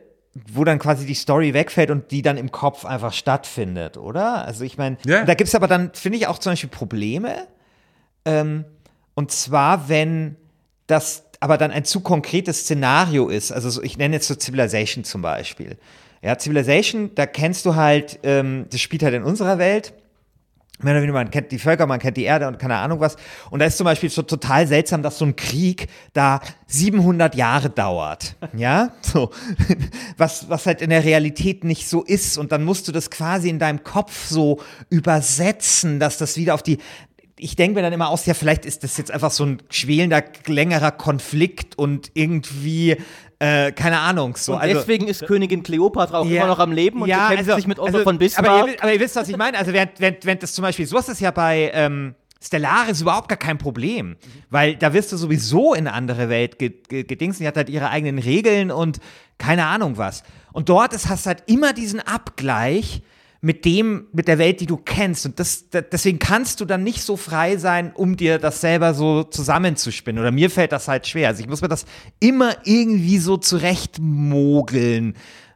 wo 0.54 0.64
dann 0.64 0.80
quasi 0.80 1.06
die 1.06 1.14
Story 1.14 1.54
wegfällt 1.54 1.92
und 1.92 2.12
die 2.12 2.22
dann 2.22 2.38
im 2.38 2.52
Kopf 2.52 2.86
einfach 2.86 3.12
stattfindet, 3.14 3.98
oder? 3.98 4.46
Also 4.46 4.64
ich 4.64 4.78
meine, 4.78 4.98
Ja. 5.06 5.26
da 5.26 5.34
gibt 5.34 5.48
es 5.50 5.56
aber 5.56 5.68
dann, 5.68 5.92
finde 5.94 6.18
ich, 6.18 6.28
auch 6.28 6.38
zum 6.40 6.54
Beispiel 6.54 6.70
Probleme. 6.70 7.48
Ähm, 8.26 8.66
und 9.14 9.32
zwar, 9.32 9.90
wenn 9.90 10.38
das 10.88 11.24
aber 11.40 11.58
dann 11.58 11.72
ein 11.72 11.84
zu 11.86 12.02
konkretes 12.02 12.62
Szenario 12.62 13.28
ist. 13.28 13.52
Also 13.52 13.70
so, 13.70 13.82
ich 13.82 13.98
nenne 13.98 14.16
jetzt 14.16 14.28
so 14.28 14.36
Civilization 14.36 15.04
zum 15.04 15.22
Beispiel. 15.24 15.78
Ja, 16.22 16.38
Civilization, 16.38 17.12
da 17.16 17.26
kennst 17.26 17.66
du 17.66 17.76
halt, 17.76 18.20
ähm, 18.24 18.68
das 18.72 18.80
spielt 18.80 19.02
halt 19.04 19.16
in 19.16 19.24
unserer 19.24 19.58
Welt. 19.58 19.94
Mehr 20.84 20.94
oder 20.94 21.02
weniger, 21.02 21.14
man 21.14 21.32
kennt 21.32 21.52
die 21.52 21.60
Völker, 21.60 21.86
man 21.86 22.00
kennt 22.00 22.18
die 22.18 22.24
Erde 22.24 22.48
und 22.48 22.60
keine 22.60 22.78
Ahnung 22.78 23.00
was. 23.00 23.16
Und 23.50 23.60
da 23.60 23.66
ist 23.66 23.78
zum 23.78 23.86
Beispiel 23.86 24.10
so 24.10 24.22
total 24.22 24.68
seltsam, 24.68 25.04
dass 25.04 25.18
so 25.18 25.26
ein 25.26 25.36
Krieg 25.36 25.88
da 26.14 26.42
700 26.68 27.36
Jahre 27.36 27.70
dauert. 27.70 28.36
Ja, 28.56 28.94
so. 29.02 29.32
Was, 30.18 30.50
was 30.50 30.66
halt 30.66 30.82
in 30.82 30.90
der 30.90 31.04
Realität 31.04 31.64
nicht 31.64 31.88
so 31.88 32.04
ist. 32.04 32.38
Und 32.38 32.52
dann 32.52 32.64
musst 32.64 32.88
du 32.88 32.92
das 32.92 33.12
quasi 33.12 33.50
in 33.50 33.60
deinem 33.60 33.84
Kopf 33.84 34.28
so 34.28 34.62
übersetzen, 34.90 36.00
dass 36.00 36.18
das 36.18 36.38
wieder 36.38 36.54
auf 36.54 36.64
die, 36.64 36.80
ich 37.38 37.56
denke 37.56 37.76
mir 37.76 37.82
dann 37.82 37.94
immer 37.94 38.10
aus, 38.10 38.26
ja, 38.28 38.36
vielleicht 38.36 38.66
ist 38.66 38.84
das 38.84 38.98
jetzt 38.98 39.12
einfach 39.12 39.32
so 39.32 39.46
ein 39.46 39.64
schwelender, 39.70 40.24
längerer 40.46 40.92
Konflikt 40.92 41.78
und 41.78 42.12
irgendwie, 42.14 42.98
äh, 43.42 43.72
keine 43.72 44.00
Ahnung, 44.00 44.36
so. 44.38 44.54
Und 44.54 44.60
also, 44.60 44.76
deswegen 44.76 45.08
ist 45.08 45.26
Königin 45.26 45.64
Kleopatra 45.64 46.20
auch 46.20 46.26
Ja. 46.26 46.38
immer 46.42 46.48
noch 46.48 46.60
am 46.60 46.72
Leben 46.72 47.02
und 47.02 47.10
Ja, 47.10 47.28
sie 47.30 47.36
kämpft 47.36 47.50
also- 47.50 47.56
sich 47.56 47.68
mit 47.68 47.80
Otto 47.80 47.88
also, 47.88 48.04
von 48.04 48.16
Aber 48.16 48.24
ihr, 48.24 48.30
Bismarck. 48.30 48.78
aber 48.84 48.94
ihr 48.94 49.00
wisst, 49.00 49.16
was 49.16 49.30
ich 49.30 49.38
meine. 49.38 49.58
Also, 49.58 49.74
während, 49.74 50.00
während, 50.00 50.26
während 50.26 50.44
das 50.44 50.54
zum 50.54 50.62
Beispiel, 50.62 50.86
so 50.86 50.98
ist 51.00 51.10
es 51.10 51.20
ja 51.20 51.32
bei 51.32 51.72
ähm, 51.74 52.14
Stellaris 52.44 53.02
überhaupt 53.02 53.30
gar 53.30 53.38
kein 53.40 53.58
Problem. 53.58 54.16
Weil 54.50 54.76
da 54.76 54.94
wirst 54.94 55.12
du 55.12 55.18
sowieso 55.18 55.74
in 55.74 55.88
eine 55.88 55.94
andere 55.94 56.30
Welt 56.30 56.60
ge 56.60 56.72
ge 56.88 57.04
gedingst. 57.04 57.40
Die 57.40 57.48
hat 57.48 57.58
halt 57.58 57.70
ihre 57.70 57.90
eigenen 57.90 58.20
Regeln 58.20 58.70
und 58.72 59.00
keine 59.40 59.66
Ahnung 59.66 59.98
was. 59.98 60.24
Und 60.54 60.70
dort 60.70 60.94
ist, 60.94 61.10
hast 61.10 61.26
du 61.26 61.30
halt 61.30 61.44
immer 61.48 61.74
diesen 61.74 62.00
Abgleich 62.00 63.02
mit 63.44 63.66
dem, 63.66 64.08
mit 64.14 64.28
der 64.28 64.38
Welt, 64.38 64.62
die 64.62 64.68
du 64.68 64.78
kennst. 64.78 65.26
Und 65.26 65.40
das, 65.40 65.68
da- 65.70 65.82
deswegen 65.82 66.20
kannst 66.20 66.62
du 66.62 66.66
dann 66.66 66.84
nicht 66.84 67.02
so 67.02 67.18
frei 67.18 67.58
sein, 67.58 67.92
um 67.94 68.16
dir 68.16 68.38
das 68.38 68.62
selber 68.62 68.94
so 68.94 69.24
zusammenzuspinnen. 69.24 70.22
Oder 70.22 70.32
mir 70.32 70.52
fällt 70.52 70.72
das 70.72 70.88
halt 70.88 71.08
schwer. 71.08 71.30
Also 71.30 71.42
ich 71.42 71.50
muss 71.50 71.62
mir 71.62 71.68
das 71.68 71.86
immer 72.20 72.56
irgendwie 72.66 73.18
so 73.18 73.38
zurechtmogeln, 73.38 75.16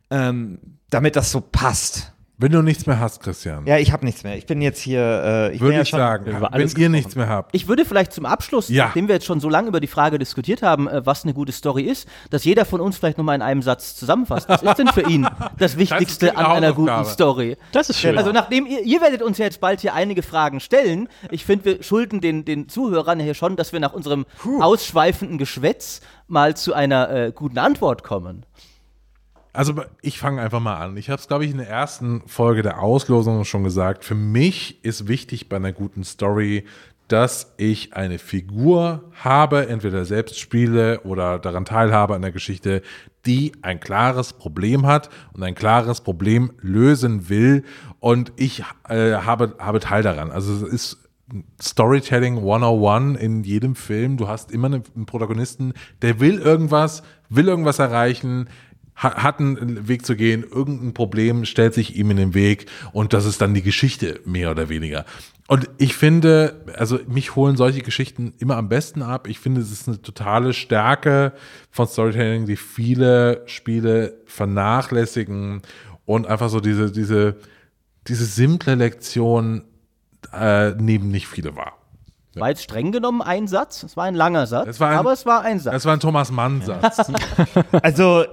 ähm, 0.09 0.57
damit 0.89 1.15
das 1.15 1.31
so 1.31 1.41
passt. 1.41 2.11
Wenn 2.37 2.51
du 2.51 2.61
nichts 2.61 2.85
mehr 2.85 2.99
hast, 2.99 3.21
Christian, 3.21 3.65
Ja, 3.65 3.77
ich 3.77 3.93
habe 3.93 4.03
nichts 4.03 4.23
mehr. 4.23 4.35
Ich 4.35 4.45
bin 4.45 4.61
jetzt 4.61 4.79
hier. 4.81 4.99
Äh, 4.99 5.45
ich 5.53 5.59
bin 5.59 5.67
würde 5.67 5.75
ja 5.77 5.81
ich 5.83 5.89
schon, 5.89 5.99
sagen, 5.99 6.25
über 6.25 6.49
wenn 6.51 6.67
ihr 6.67 6.89
nichts 6.89 7.15
mehr 7.15 7.29
habt. 7.29 7.55
Ich 7.55 7.69
würde 7.69 7.85
vielleicht 7.85 8.11
zum 8.11 8.25
Abschluss, 8.25 8.67
Ja. 8.67 8.85
nachdem 8.87 9.07
wir 9.07 9.15
jetzt 9.15 9.25
schon 9.25 9.39
so 9.39 9.47
lange 9.47 9.69
über 9.69 9.79
die 9.79 9.87
Frage 9.87 10.19
diskutiert 10.19 10.61
haben, 10.61 10.89
äh, 10.89 11.05
was 11.05 11.23
eine 11.23 11.33
gute 11.33 11.53
Story 11.53 11.83
ist, 11.83 12.09
dass 12.31 12.43
jeder 12.43 12.65
von 12.65 12.81
uns 12.81 12.97
vielleicht 12.97 13.17
nochmal 13.17 13.35
in 13.35 13.41
einem 13.41 13.61
Satz 13.61 13.95
zusammenfasst. 13.95 14.49
Was 14.49 14.63
ist 14.63 14.75
denn 14.77 14.89
für 14.89 15.09
ihn 15.09 15.25
das 15.57 15.77
Wichtigste 15.77 16.27
klingt 16.27 16.37
an 16.39 16.45
eine 16.45 16.67
einer 16.67 16.73
guten. 16.73 17.05
Story? 17.05 17.55
Das 17.71 17.89
ist 17.89 17.99
schön. 17.99 18.17
Also 18.17 18.33
nachdem 18.33 18.65
ihr, 18.65 18.81
ihr 18.83 18.99
werdet 18.99 19.21
uns 19.21 19.37
ja 19.37 19.45
jetzt 19.45 19.61
bald 19.61 19.79
hier 19.79 19.93
einige 19.93 20.21
Fragen 20.21 20.59
stellen. 20.59 21.07
Ich 21.31 21.45
finde, 21.45 21.65
wir 21.65 21.83
schulden 21.83 22.19
den, 22.19 22.43
den 22.43 22.67
Zuhörern 22.67 23.19
hier 23.21 23.33
schon, 23.33 23.55
dass 23.55 23.71
wir 23.71 23.79
nach 23.79 23.93
unserem 23.93 24.25
ausschweifenden 24.59 25.37
Geschwätz 25.37 26.01
mal 26.27 26.57
zu 26.57 26.73
einer 26.73 27.09
äh, 27.09 27.31
guten 27.33 27.59
Antwort 27.59 28.03
kommen. 28.03 28.45
Also 29.55 29.73
ich 30.01 30.19
fange 30.19 30.41
einfach 30.41 30.59
mal 30.59 30.77
an. 30.77 30.97
Ich 30.97 31.09
habe 31.09 31.19
es, 31.19 31.27
glaube 31.27 31.45
ich, 31.45 31.51
in 31.51 31.57
der 31.57 31.69
ersten 31.69 32.21
Folge 32.27 32.61
der 32.61 32.81
Auslosung 32.81 33.43
schon 33.45 33.63
gesagt. 33.63 34.03
Für 34.03 34.15
mich 34.15 34.83
ist 34.83 35.07
wichtig 35.07 35.49
bei 35.49 35.55
einer 35.55 35.71
guten 35.71 36.03
Story, 36.03 36.65
dass 37.07 37.53
ich 37.57 37.93
eine 37.93 38.17
Figur 38.17 39.11
habe, 39.13 39.67
entweder 39.67 40.05
selbst 40.05 40.39
spiele 40.39 41.01
oder 41.01 41.39
daran 41.39 41.65
teilhabe 41.65 42.15
an 42.15 42.21
der 42.21 42.31
Geschichte, 42.31 42.81
die 43.25 43.53
ein 43.61 43.79
klares 43.79 44.33
Problem 44.33 44.85
hat 44.85 45.09
und 45.33 45.43
ein 45.43 45.55
klares 45.55 46.01
Problem 46.01 46.51
lösen 46.61 47.29
will. 47.29 47.63
Und 47.99 48.33
ich 48.35 48.63
äh, 48.89 49.13
habe, 49.13 49.55
habe 49.59 49.79
Teil 49.79 50.03
daran. 50.03 50.31
Also 50.31 50.53
es 50.53 50.61
ist 50.61 51.05
Storytelling 51.61 52.37
101 52.37 53.19
in 53.19 53.43
jedem 53.43 53.75
Film. 53.75 54.17
Du 54.17 54.27
hast 54.27 54.51
immer 54.51 54.67
einen 54.67 55.05
Protagonisten, 55.05 55.73
der 56.01 56.19
will 56.19 56.39
irgendwas, 56.39 57.03
will 57.29 57.47
irgendwas 57.47 57.79
erreichen, 57.79 58.47
hat 58.95 59.39
einen 59.39 59.87
Weg 59.87 60.05
zu 60.05 60.15
gehen, 60.15 60.43
irgendein 60.43 60.93
Problem 60.93 61.43
stellt 61.45 61.73
sich 61.73 61.95
ihm 61.97 62.11
in 62.11 62.17
den 62.17 62.33
Weg 62.33 62.67
und 62.93 63.11
das 63.13 63.25
ist 63.25 63.41
dann 63.41 63.53
die 63.53 63.61
Geschichte 63.61 64.21
mehr 64.25 64.51
oder 64.51 64.69
weniger. 64.69 65.05
Und 65.47 65.69
ich 65.77 65.95
finde, 65.95 66.63
also 66.77 66.97
mich 67.07 67.35
holen 67.35 67.55
solche 67.57 67.81
Geschichten 67.81 68.33
immer 68.39 68.57
am 68.57 68.67
besten 68.69 69.03
ab. 69.03 69.27
Ich 69.27 69.37
finde, 69.39 69.61
es 69.61 69.71
ist 69.71 69.87
eine 69.87 70.01
totale 70.01 70.53
Stärke 70.53 71.33
von 71.69 71.87
Storytelling, 71.87 72.45
die 72.47 72.55
viele 72.55 73.43
Spiele 73.45 74.17
vernachlässigen 74.25 75.61
und 76.05 76.27
einfach 76.27 76.49
so 76.49 76.59
diese, 76.59 76.91
diese, 76.91 77.35
diese 78.07 78.25
simple 78.25 78.75
Lektion 78.75 79.63
äh, 80.33 80.71
nehmen 80.71 81.09
nicht 81.11 81.27
viele 81.27 81.55
wahr. 81.55 81.73
War 82.35 82.49
jetzt 82.49 82.63
streng 82.63 82.91
genommen 82.91 83.21
ein 83.21 83.47
Satz. 83.47 83.83
Es 83.83 83.95
war 83.95 84.05
ein 84.05 84.15
langer 84.15 84.45
Satz, 84.47 84.67
Es 84.67 84.79
war 84.79 84.89
ein- 84.89 84.97
aber 84.97 85.13
es 85.13 85.25
war 85.25 85.41
ein 85.43 85.59
Satz. 85.59 85.73
Das 85.73 85.85
war 85.85 85.93
ein 85.93 85.99
Thomas 86.01 86.31
Mann-Satz. 86.31 87.11
Also, 87.81 88.25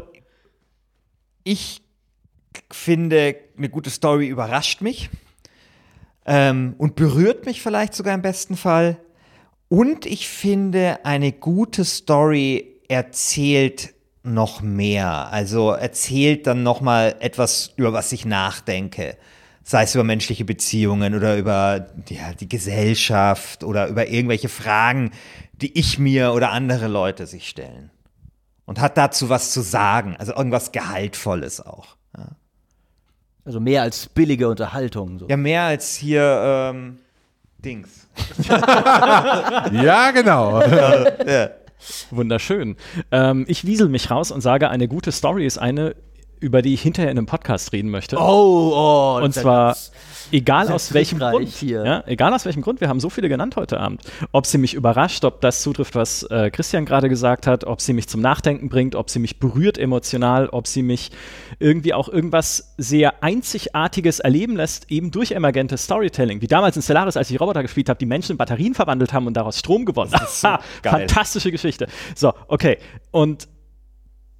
ich 1.44 1.82
finde, 2.70 3.36
eine 3.56 3.68
gute 3.68 3.90
Story 3.90 4.28
überrascht 4.28 4.80
mich 4.80 5.10
ähm, 6.26 6.74
und 6.78 6.94
berührt 6.96 7.46
mich 7.46 7.62
vielleicht 7.62 7.94
sogar 7.94 8.14
im 8.14 8.22
besten 8.22 8.56
Fall. 8.56 8.98
Und 9.68 10.04
ich 10.06 10.28
finde, 10.28 11.04
eine 11.04 11.32
gute 11.32 11.84
Story 11.84 12.80
erzählt 12.88 13.94
noch 14.22 14.60
mehr. 14.60 15.32
Also 15.32 15.70
erzählt 15.70 16.46
dann 16.46 16.62
noch 16.62 16.80
mal 16.80 17.16
etwas, 17.20 17.72
über 17.76 17.92
was 17.92 18.12
ich 18.12 18.24
nachdenke. 18.24 19.16
Sei 19.64 19.84
es 19.84 19.94
über 19.94 20.04
menschliche 20.04 20.44
Beziehungen 20.44 21.14
oder 21.14 21.36
über 21.38 21.86
ja, 22.08 22.34
die 22.34 22.48
Gesellschaft 22.48 23.64
oder 23.64 23.88
über 23.88 24.08
irgendwelche 24.08 24.48
Fragen, 24.48 25.12
die 25.52 25.78
ich 25.78 25.98
mir 25.98 26.32
oder 26.32 26.50
andere 26.50 26.88
Leute 26.88 27.26
sich 27.26 27.48
stellen 27.48 27.91
und 28.72 28.80
hat 28.80 28.96
dazu 28.96 29.28
was 29.28 29.50
zu 29.50 29.60
sagen, 29.60 30.16
also 30.18 30.32
irgendwas 30.34 30.72
Gehaltvolles 30.72 31.60
auch. 31.60 31.88
Also 33.44 33.60
mehr 33.60 33.82
als 33.82 34.06
billige 34.06 34.48
Unterhaltung. 34.48 35.18
So. 35.18 35.28
Ja, 35.28 35.36
mehr 35.36 35.64
als 35.64 35.94
hier 35.94 36.70
ähm, 36.72 37.00
Dings. 37.58 38.08
ja, 38.48 40.10
genau. 40.12 40.62
Wunderschön. 42.10 42.76
Ähm, 43.10 43.44
ich 43.48 43.66
wiesel 43.66 43.90
mich 43.90 44.10
raus 44.10 44.30
und 44.30 44.40
sage, 44.40 44.70
eine 44.70 44.88
gute 44.88 45.12
Story 45.12 45.44
ist 45.44 45.58
eine, 45.58 45.96
über 46.40 46.62
die 46.62 46.72
ich 46.72 46.80
hinterher 46.80 47.10
in 47.10 47.18
einem 47.18 47.26
Podcast 47.26 47.74
reden 47.74 47.90
möchte. 47.90 48.16
Oh, 48.16 48.72
oh. 48.74 49.20
Und 49.22 49.34
zwar, 49.34 49.72
gibt's- 49.72 49.92
egal 50.32 50.70
aus 50.70 50.92
welchem 50.92 51.18
Grund. 51.18 51.62
Ja, 51.62 52.02
egal 52.06 52.32
aus 52.34 52.44
welchem 52.44 52.62
Grund, 52.62 52.80
wir 52.80 52.88
haben 52.88 53.00
so 53.00 53.10
viele 53.10 53.28
genannt 53.28 53.56
heute 53.56 53.78
Abend. 53.78 54.02
Ob 54.32 54.46
sie 54.46 54.58
mich 54.58 54.74
überrascht, 54.74 55.24
ob 55.24 55.40
das 55.40 55.62
zutrifft, 55.62 55.94
was 55.94 56.24
äh, 56.24 56.50
Christian 56.50 56.84
gerade 56.84 57.08
gesagt 57.08 57.46
hat, 57.46 57.64
ob 57.64 57.80
sie 57.80 57.92
mich 57.92 58.08
zum 58.08 58.20
Nachdenken 58.20 58.68
bringt, 58.68 58.94
ob 58.94 59.10
sie 59.10 59.18
mich 59.18 59.38
berührt 59.38 59.78
emotional, 59.78 60.48
ob 60.48 60.66
sie 60.66 60.82
mich 60.82 61.10
irgendwie 61.58 61.94
auch 61.94 62.08
irgendwas 62.08 62.74
sehr 62.78 63.22
Einzigartiges 63.22 64.20
erleben 64.20 64.56
lässt, 64.56 64.90
eben 64.90 65.10
durch 65.10 65.32
emergentes 65.32 65.84
Storytelling. 65.84 66.40
Wie 66.40 66.46
damals 66.46 66.76
in 66.76 66.82
Stellaris, 66.82 67.16
als 67.16 67.30
ich 67.30 67.40
Roboter 67.40 67.62
gespielt 67.62 67.88
habe, 67.88 67.98
die 67.98 68.06
Menschen 68.06 68.32
in 68.32 68.38
Batterien 68.38 68.74
verwandelt 68.74 69.12
haben 69.12 69.26
und 69.26 69.34
daraus 69.34 69.58
Strom 69.58 69.84
gewonnen. 69.84 70.12
ist 70.22 70.40
so. 70.40 70.48
Fantastische 70.82 71.50
Geschichte. 71.50 71.86
So, 72.14 72.32
okay. 72.48 72.78
Und 73.10 73.48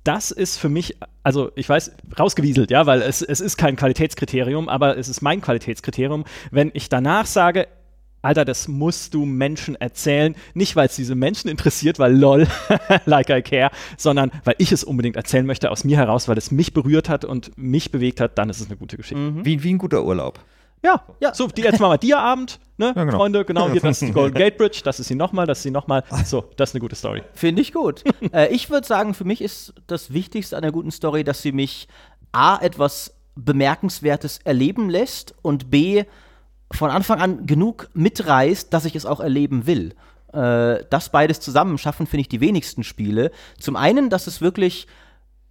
das 0.05 0.31
ist 0.31 0.59
für 0.59 0.69
mich, 0.69 0.97
also 1.23 1.53
ich 1.55 1.69
weiß, 1.69 1.93
rausgewieselt, 2.19 2.71
ja, 2.71 2.87
weil 2.87 3.03
es, 3.03 3.23
es 3.23 3.41
ist 3.41 3.57
kein 3.57 3.77
Qualitätskriterium, 3.77 4.69
aber 4.69 4.97
es 4.97 5.09
ist 5.09 5.23
mein 5.23 5.41
Qualitätskriterium, 5.41 6.25
wenn 6.51 6.71
ich 6.75 6.89
danach 6.89 7.27
sage, 7.27 7.69
Alter, 8.23 8.45
das 8.45 8.69
musst 8.69 9.15
du 9.15 9.25
Menschen 9.25 9.75
erzählen. 9.75 10.37
Nicht, 10.55 10.77
weil 10.77 10.87
es 10.87 10.95
diese 10.95 11.17
Menschen 11.17 11.51
interessiert, 11.51 11.99
weil 11.99 12.17
lol, 12.17 12.47
like 13.05 13.29
I 13.31 13.43
care, 13.43 13.73
sondern 13.97 14.31
weil 14.45 14.55
ich 14.59 14.71
es 14.71 14.85
unbedingt 14.85 15.17
erzählen 15.17 15.45
möchte 15.45 15.73
aus 15.73 15.83
mir 15.83 15.97
heraus, 15.97 16.29
weil 16.29 16.39
es 16.39 16.53
mich 16.53 16.73
berührt 16.73 17.09
hat 17.09 17.25
und 17.25 17.51
mich 17.59 17.91
bewegt 17.91 18.21
hat, 18.21 18.39
dann 18.39 18.49
ist 18.49 18.61
es 18.61 18.69
eine 18.69 18.77
gute 18.77 18.97
Geschichte. 18.97 19.45
Wie, 19.45 19.65
wie 19.65 19.75
ein 19.75 19.79
guter 19.79 20.05
Urlaub. 20.05 20.39
Ja, 20.83 21.03
ja. 21.21 21.33
So, 21.33 21.47
die, 21.47 21.63
jetzt 21.63 21.79
machen 21.79 21.93
wir 21.93 21.99
Dia-Abend, 21.99 22.59
ne, 22.77 22.93
Ja, 22.97 23.05
genau. 23.05 23.19
Freunde, 23.19 23.45
genau, 23.45 23.71
hier, 23.71 23.81
das 23.81 24.03
ist 24.03 24.09
die 24.09 24.13
Golden 24.13 24.37
Gate 24.37 24.59
Bridge, 24.59 24.81
das 24.85 24.99
ist 24.99 25.09
sie 25.09 25.15
nochmal, 25.15 25.47
das 25.47 25.59
ist 25.59 25.63
sie 25.63 25.71
nochmal. 25.71 26.03
So, 26.25 26.45
das 26.57 26.71
ist 26.71 26.75
eine 26.75 26.81
gute 26.81 26.97
Story. 26.97 27.23
Finde 27.35 27.63
ich 27.63 27.73
gut. 27.73 28.03
äh, 28.33 28.49
ich 28.49 28.69
würde 28.69 28.87
sagen, 28.87 29.15
für 29.15 29.25
mich 29.25 29.41
ist 29.41 29.75
das 29.87 30.13
Wichtigste 30.13 30.57
an 30.57 30.65
einer 30.65 30.73
guten 30.73 30.91
Story, 30.91 31.23
dass 31.23 31.41
sie 31.43 31.53
mich 31.53 31.87
A, 32.33 32.59
etwas 32.61 33.15
Bemerkenswertes 33.35 34.39
erleben 34.45 34.91
lässt 34.91 35.35
und 35.43 35.71
B, 35.71 36.05
von 36.73 36.91
Anfang 36.91 37.21
an 37.21 37.47
genug 37.47 37.89
mitreißt, 37.95 38.73
dass 38.73 38.85
ich 38.85 38.97
es 38.97 39.07
auch 39.07 39.21
erleben 39.21 39.67
will. 39.67 39.95
Äh, 40.33 40.85
das 40.91 41.11
beides 41.11 41.41
zusammen 41.41 41.79
schaffen, 41.79 42.07
finde 42.07 42.23
ich, 42.23 42.29
die 42.29 42.41
wenigsten 42.41 42.83
Spiele. 42.83 43.31
Zum 43.59 43.77
einen, 43.77 44.11
dass 44.11 44.27
es 44.27 44.41
wirklich 44.41 44.87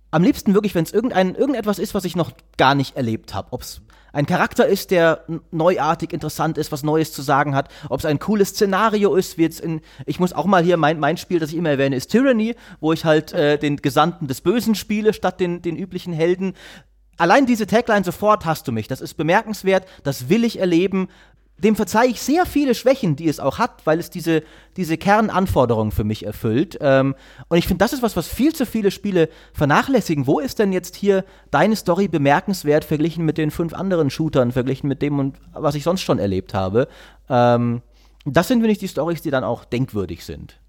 am 0.09 0.23
liebsten 0.23 0.53
wirklich, 0.53 0.75
wenn 0.75 0.83
es 0.83 0.91
irgendein, 0.91 1.35
irgendetwas 1.35 1.79
ist, 1.79 1.93
was 1.93 2.03
ich 2.03 2.15
noch 2.15 2.31
gar 2.57 2.75
nicht 2.75 2.97
erlebt 2.97 3.33
habe. 3.33 3.47
Ob 3.51 3.61
es 3.61 3.81
ein 4.13 4.25
Charakter 4.25 4.67
ist, 4.67 4.91
der 4.91 5.23
neuartig 5.51 6.13
interessant 6.13 6.57
ist, 6.57 6.71
was 6.71 6.83
Neues 6.83 7.13
zu 7.13 7.21
sagen 7.21 7.55
hat, 7.55 7.69
ob 7.89 7.99
es 7.99 8.05
ein 8.05 8.19
cooles 8.19 8.49
Szenario 8.49 9.15
ist, 9.15 9.37
wie 9.37 9.43
jetzt 9.43 9.61
in, 9.61 9.81
ich 10.05 10.19
muss 10.19 10.33
auch 10.33 10.45
mal 10.45 10.63
hier, 10.63 10.77
mein, 10.77 10.99
mein 10.99 11.17
Spiel, 11.17 11.39
das 11.39 11.51
ich 11.51 11.57
immer 11.57 11.69
erwähne, 11.69 11.95
ist 11.95 12.11
Tyranny, 12.11 12.55
wo 12.79 12.91
ich 12.93 13.05
halt 13.05 13.33
äh, 13.33 13.57
den 13.57 13.77
Gesandten 13.77 14.27
des 14.27 14.41
Bösen 14.41 14.75
spiele, 14.75 15.13
statt 15.13 15.39
den, 15.39 15.61
den 15.61 15.77
üblichen 15.77 16.13
Helden. 16.13 16.53
Allein 17.17 17.45
diese 17.45 17.67
Tagline 17.67 18.03
sofort 18.03 18.45
hast 18.45 18.67
du 18.67 18.71
mich. 18.71 18.87
Das 18.87 18.99
ist 18.99 19.13
bemerkenswert, 19.13 19.85
das 20.03 20.27
will 20.29 20.43
ich 20.43 20.59
erleben. 20.59 21.07
Dem 21.63 21.75
verzeihe 21.75 22.09
ich 22.09 22.21
sehr 22.21 22.45
viele 22.45 22.73
Schwächen, 22.73 23.15
die 23.15 23.27
es 23.27 23.39
auch 23.39 23.59
hat, 23.59 23.85
weil 23.85 23.99
es 23.99 24.09
diese, 24.09 24.43
diese 24.77 24.97
Kernanforderungen 24.97 25.91
für 25.91 26.03
mich 26.03 26.25
erfüllt. 26.25 26.77
Ähm, 26.81 27.15
und 27.49 27.57
ich 27.57 27.67
finde, 27.67 27.83
das 27.83 27.93
ist 27.93 28.01
was, 28.01 28.15
was 28.15 28.27
viel 28.27 28.53
zu 28.53 28.65
viele 28.65 28.91
Spiele 28.91 29.29
vernachlässigen. 29.53 30.27
Wo 30.27 30.39
ist 30.39 30.59
denn 30.59 30.73
jetzt 30.73 30.95
hier 30.95 31.23
deine 31.51 31.75
Story 31.75 32.07
bemerkenswert 32.07 32.83
verglichen 32.85 33.25
mit 33.25 33.37
den 33.37 33.51
fünf 33.51 33.73
anderen 33.73 34.09
Shootern, 34.09 34.51
verglichen 34.51 34.87
mit 34.87 35.01
dem 35.01 35.19
und 35.19 35.37
was 35.53 35.75
ich 35.75 35.83
sonst 35.83 36.01
schon 36.01 36.19
erlebt 36.19 36.53
habe? 36.53 36.87
Ähm, 37.29 37.81
das 38.25 38.47
sind, 38.47 38.59
finde 38.59 38.71
ich, 38.71 38.79
die 38.79 38.87
Stories, 38.87 39.21
die 39.21 39.31
dann 39.31 39.43
auch 39.43 39.65
denkwürdig 39.65 40.25
sind. 40.25 40.59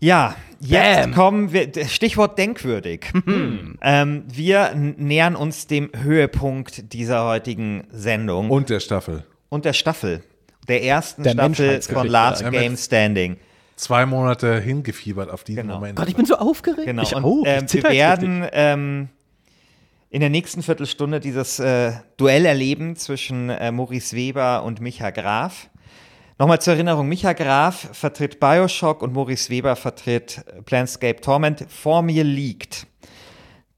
Ja, 0.00 0.36
jetzt 0.60 1.02
Bam. 1.02 1.14
kommen 1.14 1.52
wir, 1.52 1.70
Stichwort 1.86 2.36
denkwürdig. 2.36 3.06
ähm, 3.80 4.24
wir 4.26 4.74
nähern 4.74 5.34
uns 5.34 5.66
dem 5.66 5.90
Höhepunkt 5.94 6.92
dieser 6.92 7.24
heutigen 7.24 7.86
Sendung 7.90 8.50
Und 8.50 8.68
der 8.68 8.80
Staffel. 8.80 9.24
Und 9.54 9.64
der 9.64 9.72
Staffel. 9.72 10.22
Der 10.66 10.82
ersten 10.82 11.22
Der 11.22 11.30
Staffel 11.32 11.80
von 11.82 12.08
Last 12.08 12.42
eigentlich. 12.42 12.60
Game 12.60 12.76
Standing. 12.76 13.36
Zwei 13.76 14.04
Monate 14.04 14.60
hingefiebert 14.60 15.30
auf 15.30 15.44
diesen 15.44 15.62
Genau. 15.62 15.74
Moment. 15.74 15.96
Gott, 15.96 16.08
ich 16.08 16.16
bin 16.16 16.26
so 16.26 16.36
aufgeregt. 16.36 16.86
Genau. 16.86 17.02
Ich 17.02 17.14
und 17.14 17.24
auch. 17.24 17.42
Ich 17.44 17.48
ähm, 17.48 17.72
wir 17.72 17.90
werden 17.90 18.46
ähm, 18.52 19.08
in 20.10 20.20
der 20.20 20.30
nächsten 20.30 20.62
Viertelstunde 20.62 21.20
dieses 21.20 21.60
äh, 21.60 21.92
Duell 22.16 22.46
erleben 22.46 22.96
zwischen 22.96 23.48
äh, 23.50 23.70
Maurice 23.70 24.16
Weber 24.16 24.64
und 24.64 24.80
Micha 24.80 25.10
Graf. 25.10 25.70
Nochmal 26.38 26.60
zur 26.60 26.74
Erinnerung, 26.74 27.08
Micha 27.08 27.32
Graf 27.32 27.90
vertritt 27.92 28.40
Bioshock 28.40 29.02
und 29.02 29.12
Maurice 29.12 29.50
Weber 29.50 29.76
vertritt 29.76 30.44
Planescape 30.64 31.20
Torment. 31.20 31.64
Vor 31.68 32.02
mir 32.02 32.24
liegt 32.24 32.88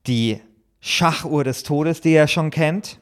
die 0.06 0.40
Schachuhr 0.80 1.44
des 1.44 1.64
Todes, 1.64 2.00
die 2.00 2.14
ihr 2.14 2.28
schon 2.28 2.50
kennt. 2.50 2.98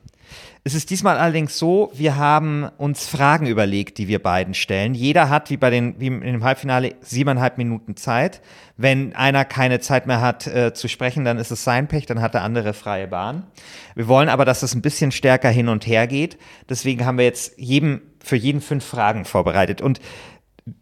Es 0.66 0.72
ist 0.72 0.88
diesmal 0.88 1.18
allerdings 1.18 1.58
so, 1.58 1.92
wir 1.92 2.16
haben 2.16 2.70
uns 2.78 3.06
Fragen 3.06 3.46
überlegt, 3.46 3.98
die 3.98 4.08
wir 4.08 4.22
beiden 4.22 4.54
stellen. 4.54 4.94
Jeder 4.94 5.28
hat, 5.28 5.50
wie 5.50 5.58
bei 5.58 5.68
den, 5.68 6.00
wie 6.00 6.08
dem 6.08 6.42
Halbfinale, 6.42 6.94
siebeneinhalb 7.02 7.58
Minuten 7.58 7.96
Zeit. 7.96 8.40
Wenn 8.78 9.14
einer 9.14 9.44
keine 9.44 9.80
Zeit 9.80 10.06
mehr 10.06 10.22
hat 10.22 10.46
äh, 10.46 10.72
zu 10.72 10.88
sprechen, 10.88 11.26
dann 11.26 11.36
ist 11.36 11.50
es 11.50 11.64
sein 11.64 11.86
Pech, 11.86 12.06
dann 12.06 12.22
hat 12.22 12.32
der 12.32 12.44
andere 12.44 12.72
freie 12.72 13.06
Bahn. 13.06 13.46
Wir 13.94 14.08
wollen 14.08 14.30
aber, 14.30 14.46
dass 14.46 14.62
es 14.62 14.74
ein 14.74 14.80
bisschen 14.80 15.12
stärker 15.12 15.50
hin 15.50 15.68
und 15.68 15.86
her 15.86 16.06
geht. 16.06 16.38
Deswegen 16.66 17.04
haben 17.04 17.18
wir 17.18 17.26
jetzt 17.26 17.58
jedem, 17.58 18.00
für 18.20 18.36
jeden 18.36 18.62
fünf 18.62 18.86
Fragen 18.86 19.26
vorbereitet. 19.26 19.82
Und 19.82 20.00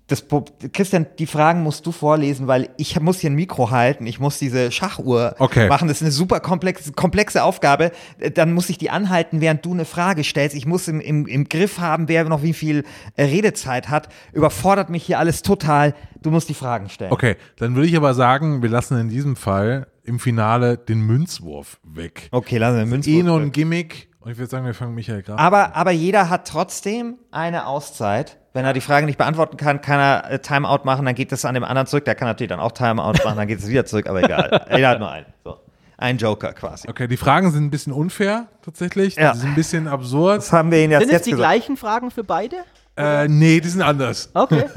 das, 0.07 0.27
Christian, 0.73 1.07
die 1.19 1.27
Fragen 1.27 1.63
musst 1.65 1.87
du 1.87 1.91
vorlesen, 1.93 2.47
weil 2.47 2.69
ich 2.77 3.01
muss 3.01 3.19
hier 3.19 3.31
ein 3.31 3.35
Mikro 3.35 3.71
halten, 3.73 4.07
ich 4.07 4.21
muss 4.21 4.39
diese 4.39 4.71
Schachuhr 4.71 5.35
Okay. 5.41 5.69
machen. 5.69 5.89
Das 5.89 5.97
ist 5.97 6.03
eine 6.03 6.13
super 6.13 6.39
komplexe, 6.39 6.93
komplexe 6.93 7.43
Aufgabe. 7.43 7.91
Dann 8.35 8.53
muss 8.53 8.69
ich 8.71 8.79
die 8.79 8.91
anhalten, 8.91 9.41
während 9.41 9.65
du 9.65 9.73
eine 9.73 9.85
Frage 9.85 10.23
stellst. 10.23 10.55
Ich 10.55 10.67
muss 10.67 10.87
im, 10.87 11.01
im, 11.01 11.27
im 11.27 11.49
Griff 11.49 11.81
haben, 11.81 12.07
wer 12.07 12.23
noch 12.25 12.43
wie 12.45 12.53
viel 12.53 12.85
äh, 13.17 13.25
Redezeit 13.25 13.89
hat. 13.89 14.09
Überfordert 14.33 14.89
mich 14.89 15.03
hier 15.05 15.19
alles 15.19 15.43
total. 15.43 15.95
Du 16.21 16.31
musst 16.31 16.49
die 16.49 16.55
Fragen 16.55 16.89
stellen. 16.89 17.11
Okay, 17.11 17.37
dann 17.57 17.75
würde 17.75 17.89
ich 17.89 17.97
aber 17.97 18.15
sagen, 18.15 18.63
wir 18.63 18.69
lassen 18.69 18.97
in 18.99 19.09
diesem 19.09 19.35
Fall 19.35 19.89
im 20.05 20.21
Finale 20.21 20.79
den 20.79 21.01
Münzwurf 21.01 21.81
weg. 21.83 22.29
Okay, 22.31 22.59
lassen 22.59 22.77
wir 22.79 22.87
Münzwurf 22.87 23.17
Eh 23.17 23.23
nur 23.25 23.39
ein 23.41 23.47
weg. 23.47 23.53
Gimmick. 23.55 24.09
Und 24.21 24.31
ich 24.31 24.39
würde 24.39 24.51
sagen, 24.51 24.65
wir 24.65 24.75
fangen 24.75 24.95
Michael 24.95 25.23
Graf. 25.23 25.41
Aber, 25.41 25.75
aber 25.75 25.91
jeder 25.91 26.31
hat 26.31 26.47
trotzdem 26.47 27.17
eine 27.33 27.67
Auszeit. 27.67 28.39
Wenn 28.55 28.65
er 28.65 28.73
die 28.75 28.81
Frage 28.83 29.07
nicht 29.07 29.17
beantworten 29.19 29.57
kann, 29.57 29.81
kann 29.81 29.99
er 29.99 30.31
äh, 30.31 30.39
Timeout 30.39 30.81
machen, 30.85 31.07
dann 31.07 31.15
geht 31.15 31.33
das 31.33 31.45
an 31.45 31.55
dem 31.55 31.65
anderen 31.65 31.87
zurück. 31.87 32.05
Der 32.05 32.15
kann 32.15 32.29
natürlich 32.29 32.51
dann 32.51 32.61
auch 32.61 32.73
Timeout 32.73 33.15
machen, 33.25 33.37
dann 33.37 33.49
geht 33.49 33.59
es 33.59 33.69
wieder 33.69 33.87
zurück, 33.87 34.07
aber 34.09 34.23
egal. 34.23 34.67
Jeder 34.71 34.89
hat 34.91 34.99
nur 34.99 35.11
einen. 35.11 35.27
So. 35.45 35.59
Ein 35.97 36.19
Joker 36.19 36.53
quasi. 36.53 36.89
Okay, 36.89 37.07
die 37.07 37.17
Fragen 37.17 37.51
sind 37.53 37.65
ein 37.65 37.71
bisschen 37.71 37.93
unfair, 37.93 38.49
tatsächlich. 38.63 39.15
Ja. 39.17 39.33
Die 39.33 39.39
sind 39.39 39.51
ein 39.51 39.55
bisschen 39.55 39.89
absurd. 39.89 40.39
Das 40.39 40.53
haben 40.53 40.71
wir 40.71 40.79
Ihnen 40.79 40.91
Sind 40.93 41.01
jetzt, 41.03 41.09
es 41.09 41.13
jetzt 41.13 41.27
die 41.27 41.31
gesagt. 41.31 41.49
gleichen 41.49 41.77
Fragen 41.77 42.11
für 42.11 42.25
beide? 42.25 42.57
Äh, 42.97 43.29
nee, 43.29 43.61
die 43.61 43.69
sind 43.69 43.83
anders. 43.83 44.31
Okay. 44.35 44.65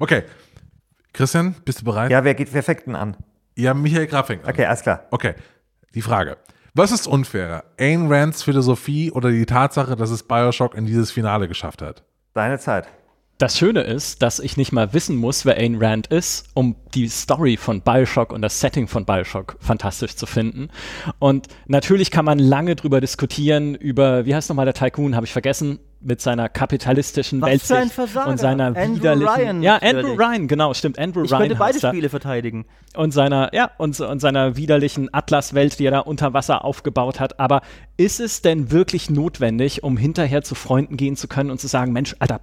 Okay. 0.00 0.22
Christian, 1.12 1.54
bist 1.66 1.82
du 1.82 1.84
bereit? 1.84 2.10
Ja, 2.10 2.24
wer 2.24 2.34
geht, 2.34 2.52
wer 2.54 2.62
fängt 2.62 2.86
denn 2.86 2.96
an? 2.96 3.14
Ja, 3.56 3.74
Michael 3.74 4.06
Graf 4.06 4.26
fängt 4.28 4.44
an. 4.44 4.50
Okay, 4.50 4.64
alles 4.64 4.80
klar. 4.80 5.04
Okay, 5.10 5.34
die 5.94 6.00
Frage. 6.00 6.38
Was 6.72 6.92
ist 6.92 7.06
unfairer? 7.06 7.64
Ayn 7.78 8.10
Rands 8.10 8.42
Philosophie 8.42 9.10
oder 9.10 9.30
die 9.30 9.44
Tatsache, 9.44 9.96
dass 9.96 10.10
es 10.10 10.22
Bioshock 10.22 10.74
in 10.74 10.86
dieses 10.86 11.10
Finale 11.10 11.46
geschafft 11.46 11.82
hat? 11.82 12.04
Deine 12.36 12.58
Zeit. 12.58 12.86
Das 13.38 13.56
Schöne 13.56 13.80
ist, 13.80 14.20
dass 14.20 14.40
ich 14.40 14.58
nicht 14.58 14.70
mal 14.70 14.92
wissen 14.92 15.16
muss, 15.16 15.46
wer 15.46 15.56
Ayn 15.56 15.82
Rand 15.82 16.08
ist, 16.08 16.48
um 16.52 16.76
die 16.94 17.08
Story 17.08 17.56
von 17.56 17.80
Bioshock 17.80 18.30
und 18.30 18.42
das 18.42 18.60
Setting 18.60 18.88
von 18.88 19.06
Bioshock 19.06 19.56
fantastisch 19.58 20.16
zu 20.16 20.26
finden. 20.26 20.68
Und 21.18 21.46
natürlich 21.66 22.10
kann 22.10 22.26
man 22.26 22.38
lange 22.38 22.76
drüber 22.76 23.00
diskutieren, 23.00 23.74
über, 23.74 24.26
wie 24.26 24.34
heißt 24.34 24.50
nochmal 24.50 24.66
der 24.66 24.74
Tycoon, 24.74 25.16
habe 25.16 25.24
ich 25.24 25.32
vergessen, 25.32 25.78
mit 26.00 26.20
seiner 26.20 26.48
kapitalistischen 26.48 27.40
Was 27.40 27.50
Weltsicht 27.50 27.68
für 27.68 27.76
ein 27.78 27.90
Versager. 27.90 28.30
und 28.30 28.38
seiner 28.38 28.66
Andrew 28.66 28.94
widerlichen. 28.96 29.26
Ryan 29.28 29.62
ja, 29.62 29.74
natürlich. 29.74 30.04
Andrew 30.04 30.14
Ryan, 30.24 30.48
genau, 30.48 30.74
stimmt, 30.74 30.98
Andrew 30.98 31.24
Ich 31.24 31.30
Ryan. 31.32 31.40
könnte 31.40 31.54
beide 31.56 31.78
er 31.82 31.88
Spiele 31.88 32.08
verteidigen. 32.08 32.66
und 32.96 33.12
seiner, 33.12 33.52
ja, 33.54 33.70
und, 33.78 33.98
und 33.98 34.20
seiner 34.20 34.56
widerlichen 34.56 35.12
Atlaswelt, 35.12 35.78
die 35.78 35.86
er 35.86 35.90
da 35.90 35.98
unter 36.00 36.32
Wasser 36.34 36.64
aufgebaut 36.64 37.18
hat. 37.20 37.40
Aber 37.40 37.62
ist 37.96 38.20
es 38.20 38.42
denn 38.42 38.70
wirklich 38.70 39.10
notwendig, 39.10 39.82
um 39.82 39.96
hinterher 39.96 40.42
zu 40.42 40.54
Freunden 40.54 40.96
gehen 40.96 41.16
zu 41.16 41.28
können 41.28 41.50
und 41.50 41.60
zu 41.60 41.66
sagen, 41.66 41.92
Mensch, 41.92 42.14
Alter, 42.18 42.40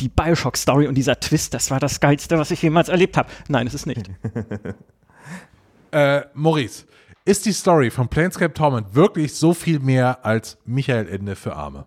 die 0.00 0.08
Bioshock-Story 0.08 0.86
und 0.88 0.94
dieser 0.94 1.20
Twist, 1.20 1.54
das 1.54 1.70
war 1.70 1.80
das 1.80 2.00
Geilste, 2.00 2.38
was 2.38 2.50
ich 2.50 2.62
jemals 2.62 2.88
erlebt 2.88 3.16
habe? 3.16 3.28
Nein, 3.48 3.66
es 3.66 3.74
ist 3.74 3.86
nicht. 3.86 4.10
Äh, 5.92 6.22
Maurice, 6.34 6.86
ist 7.24 7.46
die 7.46 7.52
Story 7.52 7.90
von 7.90 8.08
Planescape 8.08 8.52
Torment 8.52 8.94
wirklich 8.94 9.34
so 9.34 9.54
viel 9.54 9.78
mehr 9.78 10.24
als 10.24 10.58
Michael 10.64 11.08
Ende 11.08 11.36
für 11.36 11.54
Arme? 11.54 11.86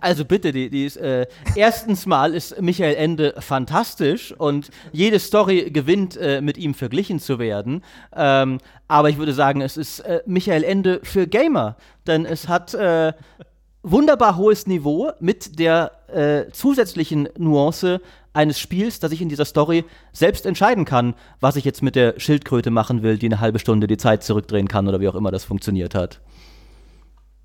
Also 0.00 0.24
bitte, 0.24 0.52
die, 0.52 0.70
die 0.70 0.86
ist, 0.86 0.96
äh, 0.96 1.26
erstens 1.56 2.06
mal 2.06 2.34
ist 2.34 2.60
Michael 2.60 2.94
Ende 2.94 3.34
fantastisch 3.38 4.32
und 4.32 4.70
jede 4.92 5.18
Story 5.18 5.70
gewinnt, 5.70 6.16
äh, 6.16 6.40
mit 6.40 6.56
ihm 6.56 6.74
verglichen 6.74 7.20
zu 7.20 7.38
werden. 7.38 7.82
Ähm, 8.14 8.58
aber 8.88 9.10
ich 9.10 9.18
würde 9.18 9.34
sagen, 9.34 9.60
es 9.60 9.76
ist 9.76 10.00
äh, 10.00 10.22
Michael 10.26 10.64
Ende 10.64 11.00
für 11.02 11.26
Gamer, 11.26 11.76
denn 12.06 12.24
es 12.24 12.48
hat 12.48 12.72
äh, 12.74 13.12
wunderbar 13.82 14.36
hohes 14.36 14.66
Niveau 14.66 15.12
mit 15.20 15.58
der 15.58 15.92
äh, 16.08 16.50
zusätzlichen 16.52 17.28
Nuance 17.36 18.00
eines 18.32 18.58
Spiels, 18.58 18.98
dass 18.98 19.12
ich 19.12 19.22
in 19.22 19.28
dieser 19.28 19.44
Story 19.44 19.84
selbst 20.12 20.46
entscheiden 20.46 20.84
kann, 20.84 21.14
was 21.40 21.56
ich 21.56 21.64
jetzt 21.64 21.82
mit 21.82 21.94
der 21.94 22.18
Schildkröte 22.18 22.70
machen 22.70 23.02
will, 23.02 23.18
die 23.18 23.26
eine 23.26 23.40
halbe 23.40 23.58
Stunde 23.58 23.86
die 23.86 23.96
Zeit 23.96 24.24
zurückdrehen 24.24 24.66
kann 24.66 24.88
oder 24.88 25.00
wie 25.00 25.08
auch 25.08 25.14
immer 25.14 25.30
das 25.30 25.44
funktioniert 25.44 25.94
hat. 25.94 26.20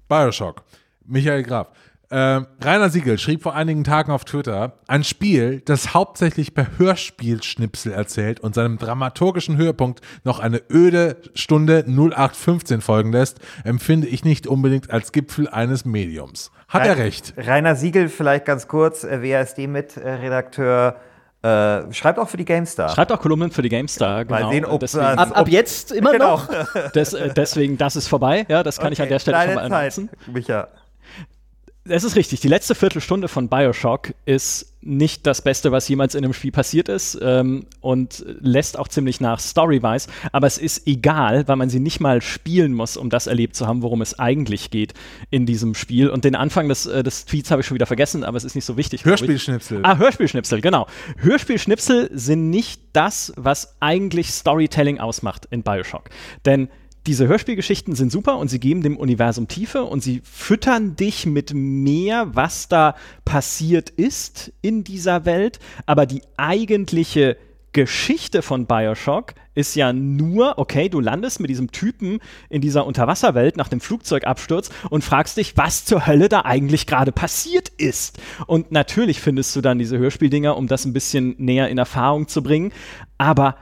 Bioshock. 0.07 0.63
Michael 1.09 1.43
Graf. 1.43 1.67
Ähm, 2.11 2.47
Rainer 2.63 2.89
Siegel 2.89 3.19
schrieb 3.19 3.43
vor 3.43 3.53
einigen 3.55 3.83
Tagen 3.83 4.11
auf 4.11 4.25
Twitter, 4.25 4.73
ein 4.87 5.03
Spiel, 5.03 5.61
das 5.65 5.93
hauptsächlich 5.93 6.55
per 6.55 6.79
Hörspielschnipsel 6.79 7.91
erzählt 7.91 8.39
und 8.39 8.55
seinem 8.55 8.79
dramaturgischen 8.79 9.57
Höhepunkt 9.57 10.01
noch 10.23 10.39
eine 10.39 10.59
öde 10.71 11.17
Stunde 11.35 11.83
0815 11.87 12.81
folgen 12.81 13.11
lässt, 13.11 13.37
empfinde 13.63 14.07
ich 14.07 14.23
nicht 14.23 14.47
unbedingt 14.47 14.89
als 14.89 15.11
Gipfel 15.11 15.47
eines 15.49 15.85
Mediums. 15.85 16.49
Hat 16.67 16.87
er 16.87 16.97
recht? 16.97 17.35
Rainer 17.37 17.75
Siegel, 17.75 18.09
vielleicht 18.09 18.45
ganz 18.45 18.67
kurz, 18.67 19.03
äh, 19.03 19.21
WASD-Mitredakteur, 19.21 20.95
äh, 21.41 21.93
schreibt 21.93 22.17
auch 22.19 22.27
für 22.27 22.37
die 22.37 22.45
GameStar. 22.45 22.89
Schreibt 22.89 23.11
auch 23.11 23.21
Kolumnen 23.21 23.51
für 23.51 23.61
die 23.61 23.69
GameStar, 23.69 24.25
genau. 24.25 24.41
Mal 24.41 24.51
sehen, 24.51 24.65
ob 24.65 24.79
deswegen, 24.79 25.03
das- 25.05 25.17
Ab, 25.31 25.37
ab 25.37 25.47
jetzt 25.47 25.91
immer 25.91 26.11
Genau. 26.11 26.37
noch. 26.37 26.47
des, 26.93 27.13
äh, 27.13 27.31
deswegen, 27.35 27.77
das 27.77 27.95
ist 27.95 28.07
vorbei. 28.07 28.45
Ja, 28.49 28.63
das 28.63 28.79
kann 28.79 28.91
ich 28.91 29.01
an 29.01 29.09
der 29.09 29.19
Stelle 29.19 29.41
schon 29.45 29.53
mal 29.55 29.71
annutzen. 29.71 30.09
Micha. 30.27 30.67
Es 31.89 32.03
ist 32.03 32.15
richtig. 32.15 32.39
Die 32.39 32.47
letzte 32.47 32.75
Viertelstunde 32.75 33.27
von 33.27 33.49
Bioshock 33.49 34.13
ist 34.25 34.73
nicht 34.81 35.27
das 35.27 35.41
Beste, 35.41 35.71
was 35.71 35.87
jemals 35.89 36.15
in 36.15 36.23
einem 36.23 36.33
Spiel 36.33 36.51
passiert 36.51 36.87
ist 36.87 37.17
ähm, 37.21 37.65
und 37.81 38.23
lässt 38.39 38.79
auch 38.79 38.87
ziemlich 38.87 39.19
nach 39.19 39.39
Story-wise. 39.39 40.07
Aber 40.31 40.47
es 40.47 40.57
ist 40.57 40.87
egal, 40.87 41.47
weil 41.47 41.55
man 41.57 41.69
sie 41.69 41.79
nicht 41.79 41.99
mal 41.99 42.21
spielen 42.21 42.73
muss, 42.73 42.95
um 42.95 43.09
das 43.09 43.27
erlebt 43.27 43.55
zu 43.55 43.67
haben, 43.67 43.81
worum 43.81 44.01
es 44.01 44.19
eigentlich 44.19 44.69
geht 44.69 44.93
in 45.31 45.45
diesem 45.45 45.75
Spiel. 45.75 46.09
Und 46.09 46.23
den 46.23 46.35
Anfang 46.35 46.69
des, 46.69 46.85
äh, 46.85 47.03
des 47.03 47.25
Tweets 47.25 47.51
habe 47.51 47.61
ich 47.61 47.67
schon 47.67 47.75
wieder 47.75 47.87
vergessen, 47.87 48.23
aber 48.23 48.37
es 48.37 48.43
ist 48.43 48.55
nicht 48.55 48.65
so 48.65 48.77
wichtig. 48.77 49.03
Hörspielschnipsel. 49.03 49.79
Ah, 49.83 49.97
Hörspielschnipsel, 49.97 50.61
genau. 50.61 50.87
Hörspielschnipsel 51.17 52.11
sind 52.13 52.49
nicht 52.49 52.81
das, 52.93 53.33
was 53.35 53.75
eigentlich 53.79 54.31
Storytelling 54.31 54.99
ausmacht 54.99 55.47
in 55.49 55.63
Bioshock. 55.63 56.09
Denn 56.45 56.69
diese 57.07 57.27
Hörspielgeschichten 57.27 57.95
sind 57.95 58.11
super 58.11 58.37
und 58.37 58.49
sie 58.49 58.59
geben 58.59 58.83
dem 58.83 58.97
Universum 58.97 59.47
Tiefe 59.47 59.83
und 59.83 60.03
sie 60.03 60.21
füttern 60.23 60.95
dich 60.95 61.25
mit 61.25 61.53
mehr, 61.53 62.35
was 62.35 62.67
da 62.67 62.95
passiert 63.25 63.89
ist 63.89 64.51
in 64.61 64.83
dieser 64.83 65.25
Welt. 65.25 65.59
Aber 65.85 66.05
die 66.05 66.21
eigentliche 66.37 67.37
Geschichte 67.71 68.41
von 68.41 68.65
Bioshock 68.65 69.33
ist 69.53 69.75
ja 69.75 69.93
nur, 69.93 70.57
okay, 70.57 70.89
du 70.89 70.99
landest 70.99 71.39
mit 71.39 71.49
diesem 71.49 71.71
Typen 71.71 72.19
in 72.49 72.61
dieser 72.61 72.85
Unterwasserwelt 72.85 73.57
nach 73.57 73.67
dem 73.67 73.79
Flugzeugabsturz 73.79 74.69
und 74.89 75.03
fragst 75.03 75.37
dich, 75.37 75.55
was 75.55 75.85
zur 75.85 76.07
Hölle 76.07 76.29
da 76.29 76.41
eigentlich 76.45 76.87
gerade 76.87 77.11
passiert 77.11 77.69
ist. 77.69 78.19
Und 78.47 78.71
natürlich 78.71 79.21
findest 79.21 79.55
du 79.55 79.61
dann 79.61 79.77
diese 79.77 79.97
Hörspieldinger, 79.97 80.57
um 80.57 80.67
das 80.67 80.85
ein 80.85 80.93
bisschen 80.93 81.35
näher 81.37 81.69
in 81.69 81.77
Erfahrung 81.77 82.27
zu 82.27 82.41
bringen. 82.41 82.71
Aber 83.17 83.55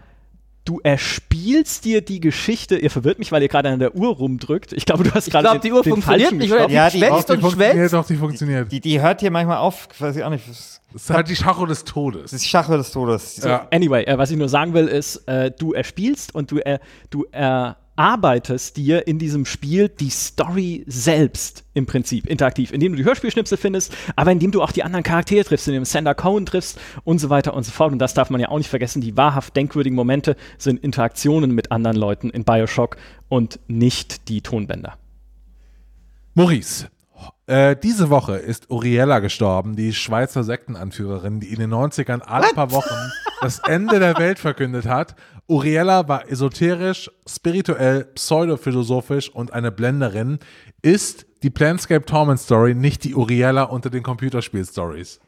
du 0.68 0.80
erspielst 0.84 1.86
dir 1.86 2.02
die 2.02 2.20
Geschichte. 2.20 2.78
Ihr 2.78 2.92
verwirrt 2.92 3.20
mich, 3.20 3.32
weil 3.32 3.42
ihr 3.42 3.48
gerade 3.48 3.70
an 3.70 3.80
der 3.80 3.96
Uhr 3.96 4.10
rumdrückt. 4.16 4.74
Ich 4.74 4.86
glaube, 4.86 5.04
du 5.06 5.12
hast 5.14 5.28
Ich 5.28 5.32
gerade 5.32 5.46
glaube, 5.46 5.60
den- 5.60 5.62
die 5.62 5.72
Uhr 5.72 5.84
funktioniert 5.84 6.34
nicht, 6.34 6.52
oder? 6.52 6.68
gestochen. 6.68 6.74
Ja, 6.76 6.90
die 6.90 7.00
die- 7.00 7.06
die 7.06 7.46
und 7.46 7.52
schwätzt. 7.52 7.94
doch, 7.94 8.06
die 8.06 8.16
funktioniert. 8.16 8.72
Die, 8.72 8.80
die 8.82 9.02
hört 9.02 9.22
hier 9.22 9.32
manchmal 9.32 9.58
auf, 9.58 9.88
weiß 9.98 10.16
ich 10.18 10.24
auch 10.24 10.30
nicht. 10.30 10.48
Das 10.50 10.82
Das 10.94 11.04
ist 11.04 11.10
halt 11.10 11.30
die 11.30 11.36
Schacho 11.36 11.66
des 11.66 11.84
Todes. 11.86 12.34
ist 12.34 12.46
Schache 12.48 12.78
des 12.78 12.92
Todes. 12.92 13.38
Ja. 13.44 13.68
Anyway, 13.72 14.04
äh, 14.04 14.18
was 14.18 14.30
ich 14.32 14.38
nur 14.38 14.50
sagen 14.50 14.74
will, 14.74 14.88
ist, 14.88 15.18
äh, 15.28 15.52
du 15.58 15.74
erspielst 15.74 16.34
und 16.36 16.52
du, 16.52 16.58
äh, 16.60 16.80
du 17.10 17.26
erarbeitest 17.98 18.78
dir 18.78 19.08
in 19.08 19.18
diesem 19.20 19.46
Spiel 19.46 19.90
die 19.90 20.10
Story 20.10 20.84
selbst 20.88 21.64
im 21.74 21.86
Prinzip 21.86 22.28
interaktiv, 22.28 22.72
indem 22.72 22.94
du 22.94 22.98
die 22.98 23.06
Hörspielschnipsel 23.06 23.58
findest, 23.58 23.94
aber 24.16 24.32
indem 24.32 24.52
du 24.52 24.62
auch 24.62 24.72
die 24.72 24.84
anderen 24.84 25.04
Charaktere 25.04 25.44
triffst, 25.44 25.68
indem 25.68 25.84
du 25.84 25.90
Sander 25.90 26.16
Cohen 26.16 26.46
triffst 26.46 26.80
und 27.04 27.20
so 27.20 27.30
weiter 27.30 27.54
und 27.54 27.64
so 27.64 27.72
fort. 27.72 27.92
Und 27.92 28.00
das 28.00 28.14
darf 28.14 28.30
man 28.30 28.40
ja 28.40 28.50
auch 28.50 28.58
nicht 28.58 28.70
vergessen. 28.70 29.02
Die 29.02 29.18
wahrhaft 29.18 29.56
denkwürdigen 29.56 29.96
Momente 29.96 30.36
sind 30.58 30.84
Interaktionen 30.84 31.52
mit 31.52 31.72
anderen 31.72 31.98
Leuten 31.98 32.30
in 32.30 32.44
Bioshock 32.44 32.98
und 33.30 33.60
nicht 33.68 34.30
die 34.30 34.42
Tonbänder. 34.42 34.98
Maurice, 36.36 36.88
äh, 37.48 37.76
diese 37.76 38.10
Woche 38.10 38.36
ist 38.36 38.70
Uriella 38.70 39.20
gestorben, 39.20 39.76
die 39.76 39.94
Schweizer 39.94 40.44
Sektenanführerin, 40.44 41.40
die 41.40 41.48
in 41.48 41.60
den 41.60 41.74
90ern 41.74 42.22
alle 42.22 42.48
paar 42.54 42.72
Wochen 42.72 42.96
das 43.42 43.60
Ende 43.60 44.00
der 44.00 44.18
Welt 44.18 44.38
verkündet 44.38 44.86
hat. 44.86 45.16
Uriella 45.50 46.10
war 46.10 46.30
esoterisch, 46.30 47.10
spirituell, 47.26 48.04
pseudophilosophisch 48.04 49.30
und 49.30 49.54
eine 49.54 49.72
Blenderin. 49.72 50.40
Ist 50.82 51.26
die 51.42 51.50
Planscape 51.50 52.06
Torment 52.06 52.42
Story 52.42 52.76
nicht 52.76 53.06
die 53.06 53.16
Uriella 53.16 53.64
unter 53.64 53.90
den 53.90 54.04
Computerspiel-Stories? 54.04 55.22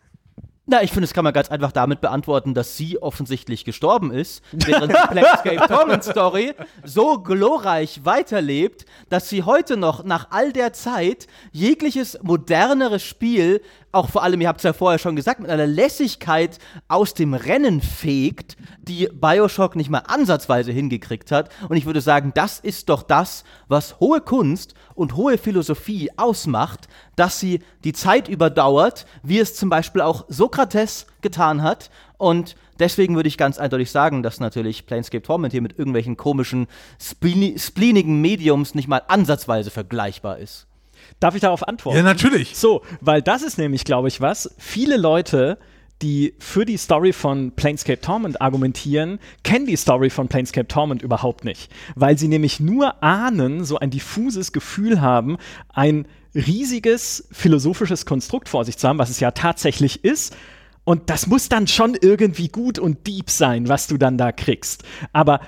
Na, 0.72 0.84
ich 0.84 0.92
finde, 0.92 1.08
das 1.08 1.14
kann 1.14 1.24
man 1.24 1.34
ganz 1.34 1.50
einfach 1.50 1.72
damit 1.72 2.00
beantworten, 2.00 2.54
dass 2.54 2.76
sie 2.76 3.02
offensichtlich 3.02 3.66
gestorben 3.66 4.12
ist, 4.12 4.44
während 4.52 4.92
die 4.92 5.08
Planescape 5.10 5.68
Torment 5.68 6.04
Story 6.04 6.54
so 6.84 7.22
glorreich 7.22 8.02
weiterlebt, 8.04 8.86
dass 9.08 9.30
sie 9.30 9.44
heute 9.44 9.78
noch 9.78 10.04
nach 10.04 10.28
all 10.32 10.52
der 10.52 10.74
Zeit 10.74 11.26
jegliches 11.54 12.20
moderneres 12.22 13.04
Spiel, 13.04 13.62
auch 13.92 14.10
vor 14.10 14.24
allem, 14.24 14.40
ihr 14.42 14.48
habt 14.48 14.60
es 14.60 14.64
ja 14.64 14.74
vorher 14.74 15.00
schon 15.00 15.16
gesagt, 15.16 15.40
mit 15.40 15.50
einer 15.50 15.66
Lässigkeit 15.66 16.60
aus 16.88 17.14
dem 17.14 17.34
Rennen 17.34 17.82
fegt, 17.82 18.56
die 18.82 19.10
Bioshock 19.12 19.76
nicht 19.76 19.90
mal 19.90 20.04
ansatzweise 20.08 20.72
hingekriegt 20.72 21.32
hat. 21.32 21.50
Und 21.68 21.78
ich 21.78 21.86
würde 21.86 22.02
sagen, 22.02 22.32
das 22.36 22.60
ist 22.60 22.90
doch 22.90 23.02
das, 23.02 23.44
was 23.68 24.00
hohe 24.00 24.22
Kunst 24.22 24.76
und 24.94 25.16
hohe 25.16 25.38
Philosophie 25.38 26.12
ausmacht, 26.18 26.88
dass 27.16 27.40
sie 27.40 27.62
die 27.84 27.94
Zeit 27.94 28.28
überdauert, 28.28 29.06
wie 29.24 29.40
es 29.40 29.56
zum 29.56 29.70
Beispiel 29.70 30.02
auch 30.02 30.26
Sokrates 30.28 31.08
getan 31.22 31.64
hat. 31.64 31.90
Und 32.18 32.56
deswegen 32.78 33.16
würde 33.16 33.30
ich 33.30 33.38
ganz 33.38 33.58
eindeutig 33.58 33.90
sagen, 33.90 34.22
dass 34.22 34.40
natürlich 34.40 34.86
Planescape 34.86 35.24
Torment 35.24 35.52
hier 35.52 35.62
mit 35.62 35.80
irgendwelchen 35.80 36.16
komischen, 36.16 36.68
spleen 37.02 37.58
spleenigen 37.58 38.22
Mediums 38.22 38.76
nicht 38.76 38.88
mal 38.88 39.02
ansatzweise 39.08 39.72
vergleichbar 39.72 40.38
ist. 40.38 40.69
Darf 41.20 41.36
ich 41.36 41.42
darauf 41.42 41.68
antworten? 41.68 41.98
Ja, 41.98 42.04
natürlich. 42.04 42.56
So, 42.56 42.82
weil 43.02 43.22
das 43.22 43.42
ist 43.42 43.58
nämlich, 43.58 43.84
glaube 43.84 44.08
ich, 44.08 44.22
was. 44.22 44.54
Viele 44.58 44.98
Leute, 44.98 45.58
die 46.02 46.34
für 46.40 46.66
die 46.66 46.78
Story 46.78 47.12
von 47.12 47.52
Planescape 47.52 48.00
Torment 48.00 48.42
argumentieren, 48.42 49.20
kennen 49.44 49.66
die 49.66 49.76
Story 49.76 50.10
von 50.10 50.30
Planescape 50.30 50.68
Torment 50.68 51.02
überhaupt 51.02 51.44
nicht. 51.44 51.72
Weil 51.96 52.18
sie 52.18 52.30
nämlich 52.30 52.60
nur 52.60 53.04
ahnen, 53.04 53.66
so 53.66 53.80
ein 53.80 53.90
diffuses 53.90 54.54
Gefühl 54.54 55.02
haben, 55.02 55.38
ein 55.74 56.08
riesiges 56.34 57.28
philosophisches 57.32 58.06
Konstrukt 58.06 58.48
vor 58.48 58.64
sich 58.64 58.78
zu 58.78 58.88
haben, 58.88 59.00
was 59.00 59.10
es 59.10 59.20
ja 59.20 59.32
tatsächlich 59.32 60.04
ist. 60.04 60.36
Und 60.86 61.10
das 61.10 61.28
muss 61.28 61.50
dann 61.50 61.68
schon 61.68 61.98
irgendwie 62.00 62.48
gut 62.48 62.80
und 62.80 63.06
deep 63.06 63.30
sein, 63.30 63.68
was 63.68 63.88
du 63.88 63.98
dann 63.98 64.18
da 64.18 64.32
kriegst. 64.32 64.84
Aber 65.12 65.42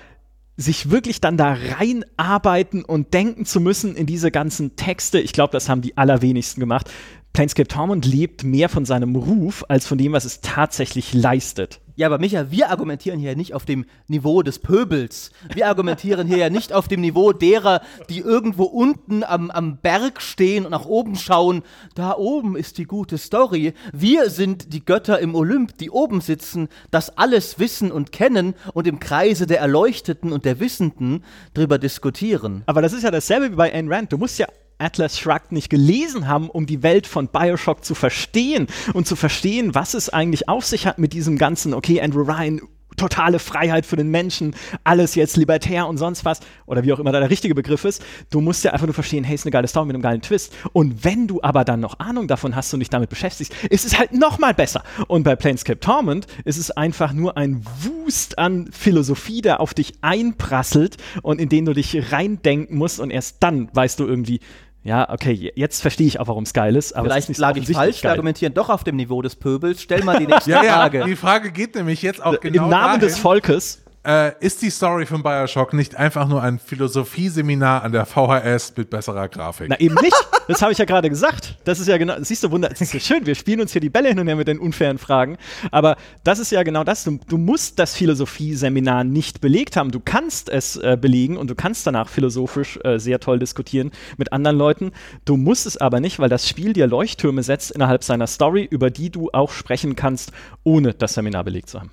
sich 0.61 0.89
wirklich 0.89 1.19
dann 1.19 1.37
da 1.37 1.57
reinarbeiten 1.77 2.85
und 2.85 3.13
denken 3.13 3.45
zu 3.45 3.59
müssen 3.59 3.95
in 3.95 4.05
diese 4.05 4.31
ganzen 4.31 4.75
Texte, 4.75 5.19
ich 5.19 5.33
glaube, 5.33 5.51
das 5.51 5.67
haben 5.67 5.81
die 5.81 5.97
allerwenigsten 5.97 6.59
gemacht. 6.59 6.89
Planescape 7.33 7.67
Torment 7.67 8.05
lebt 8.05 8.43
mehr 8.43 8.69
von 8.69 8.85
seinem 8.85 9.15
Ruf 9.15 9.65
als 9.67 9.87
von 9.87 9.97
dem, 9.97 10.13
was 10.13 10.25
es 10.25 10.41
tatsächlich 10.41 11.13
leistet. 11.13 11.80
Ja, 11.95 12.07
aber 12.07 12.19
Micha, 12.19 12.51
wir 12.51 12.69
argumentieren 12.69 13.19
hier 13.19 13.35
nicht 13.35 13.53
auf 13.53 13.65
dem 13.65 13.85
Niveau 14.07 14.41
des 14.41 14.59
Pöbels. 14.59 15.31
Wir 15.53 15.67
argumentieren 15.67 16.27
hier 16.27 16.37
ja 16.37 16.49
nicht 16.49 16.73
auf 16.73 16.87
dem 16.87 17.01
Niveau 17.01 17.33
derer, 17.33 17.81
die 18.09 18.19
irgendwo 18.19 18.63
unten 18.63 19.23
am, 19.23 19.51
am 19.51 19.77
Berg 19.77 20.21
stehen 20.21 20.65
und 20.65 20.71
nach 20.71 20.85
oben 20.85 21.15
schauen. 21.15 21.63
Da 21.95 22.15
oben 22.15 22.55
ist 22.55 22.77
die 22.77 22.85
gute 22.85 23.17
Story. 23.17 23.73
Wir 23.93 24.29
sind 24.29 24.73
die 24.73 24.85
Götter 24.85 25.19
im 25.19 25.35
Olymp, 25.35 25.77
die 25.77 25.89
oben 25.89 26.21
sitzen, 26.21 26.69
das 26.91 27.17
alles 27.17 27.59
wissen 27.59 27.91
und 27.91 28.11
kennen 28.11 28.55
und 28.73 28.87
im 28.87 28.99
Kreise 28.99 29.45
der 29.45 29.59
Erleuchteten 29.59 30.31
und 30.31 30.45
der 30.45 30.59
Wissenden 30.59 31.23
drüber 31.53 31.77
diskutieren. 31.77 32.63
Aber 32.65 32.81
das 32.81 32.93
ist 32.93 33.03
ja 33.03 33.11
dasselbe 33.11 33.51
wie 33.51 33.55
bei 33.55 33.73
Ayn 33.73 33.91
Rand. 33.91 34.13
Du 34.13 34.17
musst 34.17 34.39
ja 34.39 34.47
Atlas 34.81 35.19
Shrugged 35.19 35.51
nicht 35.51 35.69
gelesen 35.69 36.27
haben, 36.27 36.49
um 36.49 36.65
die 36.65 36.83
Welt 36.83 37.07
von 37.07 37.27
Bioshock 37.27 37.85
zu 37.85 37.95
verstehen 37.95 38.67
und 38.93 39.07
zu 39.07 39.15
verstehen, 39.15 39.75
was 39.75 39.93
es 39.93 40.09
eigentlich 40.09 40.49
auf 40.49 40.65
sich 40.65 40.87
hat 40.87 40.99
mit 40.99 41.13
diesem 41.13 41.37
ganzen, 41.37 41.73
okay, 41.73 42.01
Andrew 42.01 42.23
Ryan, 42.23 42.61
totale 42.97 43.39
Freiheit 43.39 43.85
für 43.85 43.95
den 43.95 44.09
Menschen, 44.09 44.55
alles 44.83 45.15
jetzt 45.15 45.37
libertär 45.37 45.87
und 45.87 45.97
sonst 45.97 46.25
was, 46.25 46.39
oder 46.65 46.83
wie 46.83 46.93
auch 46.93 46.99
immer 46.99 47.11
da 47.11 47.19
der 47.19 47.29
richtige 47.29 47.55
Begriff 47.55 47.85
ist. 47.85 48.03
Du 48.29 48.41
musst 48.41 48.63
ja 48.63 48.71
einfach 48.71 48.85
nur 48.85 48.93
verstehen, 48.93 49.23
hey, 49.23 49.35
ist 49.35 49.45
eine 49.45 49.51
geile 49.51 49.67
Story 49.67 49.87
mit 49.87 49.95
einem 49.95 50.03
geilen 50.03 50.21
Twist. 50.21 50.53
Und 50.73 51.03
wenn 51.03 51.27
du 51.27 51.41
aber 51.41 51.63
dann 51.63 51.79
noch 51.79 51.99
Ahnung 51.99 52.27
davon 52.27 52.55
hast 52.55 52.73
und 52.73 52.79
dich 52.79 52.89
damit 52.89 53.09
beschäftigst, 53.09 53.53
ist 53.69 53.85
es 53.85 53.97
halt 53.97 54.13
noch 54.13 54.39
mal 54.39 54.53
besser. 54.53 54.83
Und 55.07 55.23
bei 55.23 55.35
Planescape 55.35 55.79
Torment 55.79 56.27
ist 56.45 56.57
es 56.57 56.71
einfach 56.71 57.13
nur 57.13 57.37
ein 57.37 57.65
Wust 57.81 58.37
an 58.37 58.69
Philosophie, 58.71 59.41
der 59.41 59.59
auf 59.59 59.73
dich 59.73 59.93
einprasselt 60.01 60.97
und 61.21 61.39
in 61.39 61.49
den 61.49 61.65
du 61.65 61.73
dich 61.73 62.11
reindenken 62.11 62.77
musst 62.77 62.99
und 62.99 63.09
erst 63.09 63.37
dann 63.39 63.69
weißt 63.73 63.99
du 63.99 64.05
irgendwie, 64.05 64.41
ja, 64.83 65.09
okay, 65.11 65.51
jetzt 65.55 65.81
verstehe 65.81 66.07
ich 66.07 66.19
auch, 66.19 66.27
warum 66.27 66.43
es 66.43 66.53
geil 66.53 66.75
ist. 66.75 66.93
Aber 66.93 67.07
es 67.09 67.17
ist 67.17 67.25
Vielleicht 67.25 67.39
lag 67.39 67.55
ich 67.55 67.69
falsch, 67.71 67.97
wir 67.97 68.01
geil. 68.03 68.11
argumentieren 68.11 68.53
doch 68.53 68.69
auf 68.69 68.83
dem 68.83 68.95
Niveau 68.95 69.21
des 69.21 69.35
Pöbels. 69.35 69.81
Stell 69.81 70.03
mal 70.03 70.17
die 70.17 70.25
nächste 70.27 70.49
Ja, 70.51 70.63
ja, 70.63 70.73
Frage. 70.73 71.03
die 71.05 71.15
Frage 71.15 71.51
geht 71.51 71.75
nämlich 71.75 72.01
jetzt 72.01 72.23
auch 72.23 72.39
genau 72.39 72.63
Im 72.63 72.69
Namen 72.69 72.99
des 72.99 73.11
dahin. 73.13 73.21
Volkes 73.21 73.83
Äh, 74.03 74.33
ist 74.43 74.63
die 74.63 74.71
Story 74.71 75.05
von 75.05 75.21
Bioshock 75.21 75.73
nicht 75.73 75.95
einfach 75.95 76.27
nur 76.27 76.41
ein 76.41 76.57
Philosophieseminar 76.57 77.83
an 77.83 77.91
der 77.91 78.07
VHS 78.07 78.73
mit 78.75 78.89
besserer 78.89 79.29
Grafik? 79.29 79.67
Na 79.69 79.79
eben 79.79 79.93
nicht. 80.01 80.15
Das 80.47 80.63
habe 80.63 80.71
ich 80.71 80.79
ja 80.79 80.85
gerade 80.85 81.07
gesagt. 81.07 81.55
Das 81.65 81.79
ist 81.79 81.87
ja 81.87 81.97
genau, 81.97 82.15
siehst 82.19 82.43
du, 82.43 82.49
Wunder, 82.49 82.69
das 82.69 82.81
ist 82.81 82.93
ja 82.93 82.99
schön. 82.99 83.27
Wir 83.27 83.35
spielen 83.35 83.61
uns 83.61 83.73
hier 83.73 83.79
die 83.79 83.91
Bälle 83.91 84.09
hin 84.09 84.17
und 84.17 84.25
her 84.25 84.35
mit 84.35 84.47
den 84.47 84.57
unfairen 84.57 84.97
Fragen. 84.97 85.37
Aber 85.69 85.97
das 86.23 86.39
ist 86.39 86.51
ja 86.51 86.63
genau 86.63 86.83
das. 86.83 87.03
Du, 87.03 87.19
du 87.27 87.37
musst 87.37 87.77
das 87.77 87.95
Philosophieseminar 87.95 89.03
nicht 89.03 89.39
belegt 89.39 89.77
haben. 89.77 89.91
Du 89.91 89.99
kannst 89.99 90.49
es 90.49 90.77
äh, 90.77 90.97
belegen 90.99 91.37
und 91.37 91.51
du 91.51 91.55
kannst 91.55 91.85
danach 91.85 92.09
philosophisch 92.09 92.79
äh, 92.83 92.97
sehr 92.97 93.19
toll 93.19 93.37
diskutieren 93.37 93.91
mit 94.17 94.33
anderen 94.33 94.57
Leuten. 94.57 94.91
Du 95.25 95.37
musst 95.37 95.67
es 95.67 95.77
aber 95.77 95.99
nicht, 95.99 96.17
weil 96.17 96.29
das 96.29 96.49
Spiel 96.49 96.73
dir 96.73 96.87
Leuchttürme 96.87 97.43
setzt 97.43 97.69
innerhalb 97.69 98.03
seiner 98.03 98.25
Story, 98.25 98.67
über 98.69 98.89
die 98.89 99.11
du 99.11 99.29
auch 99.31 99.51
sprechen 99.51 99.95
kannst, 99.95 100.31
ohne 100.63 100.95
das 100.95 101.13
Seminar 101.13 101.43
belegt 101.43 101.69
zu 101.69 101.79
haben. 101.79 101.91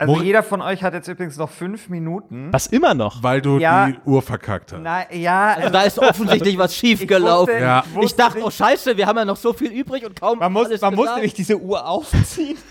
Also 0.00 0.14
Mor- 0.14 0.22
jeder 0.22 0.42
von 0.42 0.62
euch 0.62 0.82
hat 0.82 0.94
jetzt 0.94 1.08
übrigens 1.08 1.36
noch 1.36 1.50
fünf 1.50 1.88
Minuten. 1.90 2.48
Was 2.52 2.66
immer 2.68 2.94
noch. 2.94 3.22
Weil 3.22 3.42
du 3.42 3.58
Ja. 3.58 3.88
die 3.88 3.98
Uhr 4.06 4.22
verkackt 4.22 4.72
hast. 4.72 4.80
Na, 4.82 5.12
ja, 5.12 5.52
Also 5.58 5.68
da 5.68 5.82
ist 5.82 5.98
offensichtlich 5.98 6.56
was 6.56 6.74
schief 6.76 7.06
gelaufen. 7.06 7.52
wusste- 7.52 7.62
Ja. 7.62 7.84
ich 7.98 8.04
Ich 8.06 8.14
dachte, 8.16 8.38
nicht- 8.38 8.46
oh 8.46 8.50
Scheiße, 8.50 8.96
wir 8.96 9.06
haben 9.06 9.18
ja 9.18 9.24
noch 9.26 9.36
so 9.36 9.52
viel 9.52 9.70
übrig 9.70 10.04
und 10.06 10.18
kaum 10.18 10.38
Man 10.38 10.52
muss, 10.52 10.66
alles 10.68 10.80
man 10.80 10.94
muss 10.94 11.02
gesagt. 11.04 11.16
nämlich 11.18 11.34
diese 11.34 11.58
Uhr 11.60 11.86
aufziehen. 11.86 12.56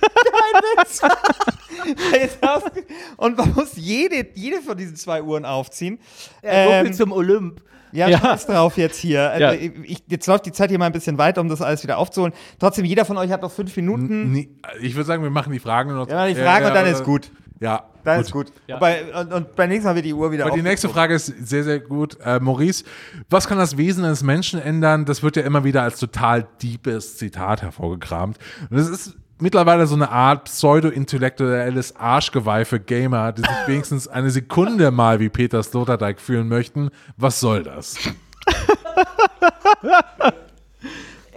Und 3.18 3.38
man 3.38 3.54
muss 3.54 3.72
jede, 3.76 4.28
jede 4.36 4.62
von 4.62 4.78
diesen 4.78 4.96
zwei 4.96 5.22
Uhren 5.22 5.46
aufziehen. 5.46 6.00
Ja, 6.44 6.52
so 6.66 6.70
Ähm, 6.72 6.86
viel 6.88 6.96
zum 6.96 7.12
Olymp. 7.12 7.62
Ja, 7.92 8.08
Ja. 8.08 8.20
scheiß 8.20 8.48
drauf 8.48 8.78
jetzt 8.78 8.98
hier. 9.00 9.30
Also 9.32 9.44
Ja. 9.46 9.54
ich, 9.54 10.04
jetzt 10.08 10.28
läuft 10.28 10.46
die 10.46 10.52
Zeit 10.52 10.70
hier 10.70 10.80
mal 10.80 10.86
ein 10.86 10.92
bisschen 10.92 11.18
weiter, 11.18 11.42
um 11.42 11.50
das 11.50 11.62
alles 11.62 11.84
wieder 11.84 11.98
aufzuholen. 11.98 12.34
Trotzdem, 12.60 12.86
jeder 12.86 13.06
von 13.06 13.18
euch 13.18 13.32
hat 13.32 13.42
noch 13.42 13.52
fünf 13.52 13.76
Minuten. 13.76 14.32
Nie- 14.32 14.50
Ich 14.82 14.96
würde 14.96 15.06
sagen, 15.06 15.24
wir 15.24 15.30
machen 15.30 15.52
die 15.54 15.60
Fragen 15.60 15.94
noch. 15.94 16.08
Ja, 16.10 16.28
die 16.28 16.36
Fragen 16.36 16.66
und 16.68 16.74
dann 16.76 16.86
ist 16.86 17.04
gut. 17.04 17.32
Ja, 17.62 17.84
Dann 18.06 18.22
ist 18.22 18.32
gut. 18.32 18.54
Ja. 18.68 18.76
Und, 18.76 18.80
bei, 18.80 19.04
und, 19.14 19.34
und 19.34 19.56
beim 19.58 19.68
nächsten 19.68 19.86
Mal 19.88 19.96
wird 19.96 20.06
die 20.06 20.14
Uhr 20.14 20.32
wieder 20.32 20.46
Aber 20.46 20.56
die 20.56 20.62
nächste 20.62 20.88
Frage 20.88 21.14
ist 21.16 21.26
sehr, 21.26 21.66
sehr 21.66 21.80
gut. 21.82 22.18
Äh, 22.24 22.40
Maurice, 22.40 22.86
was 23.30 23.50
kann 23.50 23.58
das 23.58 23.76
Wesen 23.76 24.06
eines 24.06 24.24
Menschen 24.24 24.62
ändern? 24.62 25.04
Das 25.04 25.24
wird 25.24 25.36
ja 25.36 25.42
immer 25.44 25.66
wieder 25.66 25.84
als 25.84 26.00
total 26.00 26.48
deepes 26.64 27.18
Zitat 27.18 27.62
hervorgekramt. 27.62 28.38
Und 28.70 28.78
das 28.80 28.88
ist 28.88 29.18
mittlerweile 29.42 29.88
so 29.88 29.96
eine 29.96 30.10
Art 30.10 30.46
pseudo-intellektuelles 30.46 31.96
Arschgeweih 31.96 32.66
für 32.66 32.80
Gamer, 32.80 33.32
die 33.32 33.42
sich 33.42 33.52
wenigstens 33.68 34.08
eine 34.08 34.30
Sekunde 34.30 34.92
mal 34.92 35.20
wie 35.20 35.30
Peter 35.30 35.62
Sloterdijk 35.64 36.20
fühlen 36.20 36.48
möchten. 36.48 36.90
Was 37.18 37.40
soll 37.40 37.64
das? 37.64 37.98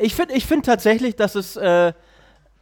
Ich 0.02 0.16
finde 0.16 0.34
ich 0.34 0.46
find 0.46 0.66
tatsächlich, 0.66 1.14
dass 1.14 1.36
es, 1.36 1.54
äh, 1.56 1.92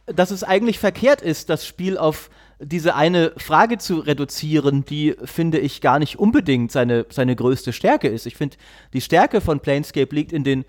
dass 0.05 0.29
es 0.29 0.43
eigentlich 0.43 0.77
verkehrt 0.77 1.21
ist, 1.21 1.49
das 1.49 1.65
Spiel 1.65 1.97
auf 1.97 2.29
diese 2.59 2.93
eine 2.93 3.31
Frage 3.37 3.79
zu 3.79 3.99
reduzieren, 3.99 4.85
die, 4.85 5.15
finde 5.23 5.57
ich, 5.57 5.81
gar 5.81 5.97
nicht 5.97 6.19
unbedingt 6.19 6.71
seine, 6.71 7.07
seine 7.09 7.35
größte 7.35 7.73
Stärke 7.73 8.07
ist. 8.07 8.27
Ich 8.27 8.35
finde, 8.35 8.57
die 8.93 9.01
Stärke 9.01 9.41
von 9.41 9.59
Planescape 9.59 10.13
liegt 10.13 10.31
in 10.31 10.43
den 10.43 10.65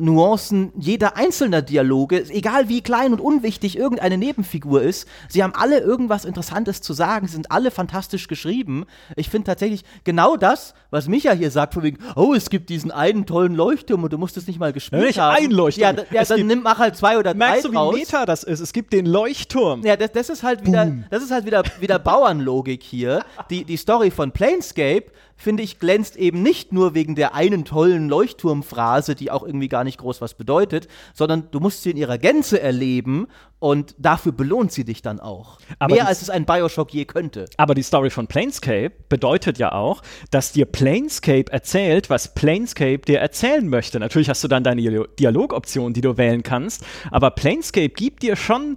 Nuancen 0.00 0.72
jeder 0.78 1.16
einzelner 1.16 1.60
Dialoge, 1.60 2.24
egal 2.30 2.68
wie 2.68 2.82
klein 2.82 3.12
und 3.12 3.20
unwichtig 3.20 3.76
irgendeine 3.76 4.16
Nebenfigur 4.16 4.80
ist. 4.80 5.08
Sie 5.28 5.42
haben 5.42 5.54
alle 5.56 5.80
irgendwas 5.80 6.24
Interessantes 6.24 6.80
zu 6.80 6.92
sagen, 6.92 7.26
sie 7.26 7.32
sind 7.34 7.50
alle 7.50 7.72
fantastisch 7.72 8.28
geschrieben. 8.28 8.86
Ich 9.16 9.28
finde 9.28 9.46
tatsächlich 9.46 9.82
genau 10.04 10.36
das, 10.36 10.74
was 10.90 11.08
Micha 11.08 11.32
hier 11.32 11.50
sagt, 11.50 11.74
von 11.74 11.82
wegen, 11.82 11.98
oh, 12.14 12.32
es 12.32 12.48
gibt 12.48 12.68
diesen 12.70 12.92
einen 12.92 13.26
tollen 13.26 13.54
Leuchtturm 13.56 14.04
und 14.04 14.12
du 14.12 14.18
musst 14.18 14.36
es 14.36 14.46
nicht 14.46 14.60
mal 14.60 14.72
gespielt 14.72 15.02
Nicht 15.02 15.18
haben. 15.18 15.36
ein 15.44 15.50
Leuchtturm. 15.50 15.82
Ja, 15.82 15.92
da, 15.92 16.02
ja 16.12 16.24
dann 16.24 16.36
gibt- 16.36 16.48
nimm, 16.48 16.62
mach 16.62 16.78
halt 16.78 16.96
zwei 16.96 17.18
oder 17.18 17.32
drei 17.32 17.38
Merkst 17.38 17.64
du, 17.64 17.70
wie 17.72 17.74
draus. 17.74 17.94
meta 17.96 18.24
das 18.24 18.44
ist? 18.44 18.60
Es 18.60 18.72
gibt 18.72 18.92
den 18.92 19.04
Leuchtturm. 19.06 19.84
Ja, 19.84 19.96
das, 19.96 20.12
das 20.12 20.28
ist 20.28 20.42
halt 20.44 20.64
wieder, 20.64 20.92
das 21.10 21.24
ist 21.24 21.32
halt 21.32 21.44
wieder, 21.44 21.64
wieder 21.80 21.98
Bauernlogik 21.98 22.84
hier. 22.84 23.24
Die, 23.50 23.64
die 23.64 23.76
Story 23.76 24.12
von 24.12 24.30
Planescape, 24.30 25.06
finde 25.38 25.62
ich, 25.62 25.78
glänzt 25.78 26.16
eben 26.16 26.42
nicht 26.42 26.72
nur 26.72 26.94
wegen 26.94 27.14
der 27.14 27.34
einen 27.34 27.64
tollen 27.64 28.08
Leuchtturmphrase, 28.08 29.14
die 29.14 29.30
auch 29.30 29.44
irgendwie 29.44 29.68
gar 29.68 29.84
nicht 29.84 29.98
groß 29.98 30.20
was 30.20 30.34
bedeutet, 30.34 30.88
sondern 31.14 31.48
du 31.52 31.60
musst 31.60 31.84
sie 31.84 31.92
in 31.92 31.96
ihrer 31.96 32.18
Gänze 32.18 32.60
erleben 32.60 33.28
und 33.60 33.94
dafür 33.98 34.32
belohnt 34.32 34.72
sie 34.72 34.84
dich 34.84 35.00
dann 35.00 35.20
auch. 35.20 35.58
Aber 35.78 35.94
Mehr 35.94 36.08
als 36.08 36.22
es 36.22 36.28
ein 36.28 36.44
Bioshock 36.44 36.92
je 36.92 37.04
könnte. 37.04 37.46
Aber 37.56 37.74
die 37.74 37.82
Story 37.82 38.10
von 38.10 38.26
Planescape 38.26 38.92
bedeutet 39.08 39.58
ja 39.58 39.72
auch, 39.72 40.02
dass 40.30 40.52
dir 40.52 40.66
Planescape 40.66 41.50
erzählt, 41.52 42.10
was 42.10 42.34
Planescape 42.34 42.98
dir 42.98 43.20
erzählen 43.20 43.66
möchte. 43.68 44.00
Natürlich 44.00 44.28
hast 44.28 44.42
du 44.42 44.48
dann 44.48 44.64
deine 44.64 44.80
Dialo- 44.82 45.08
Dialogoption, 45.18 45.92
die 45.92 46.00
du 46.00 46.16
wählen 46.16 46.42
kannst, 46.42 46.84
aber 47.12 47.30
Planescape 47.30 47.90
gibt 47.90 48.22
dir 48.24 48.34
schon 48.34 48.76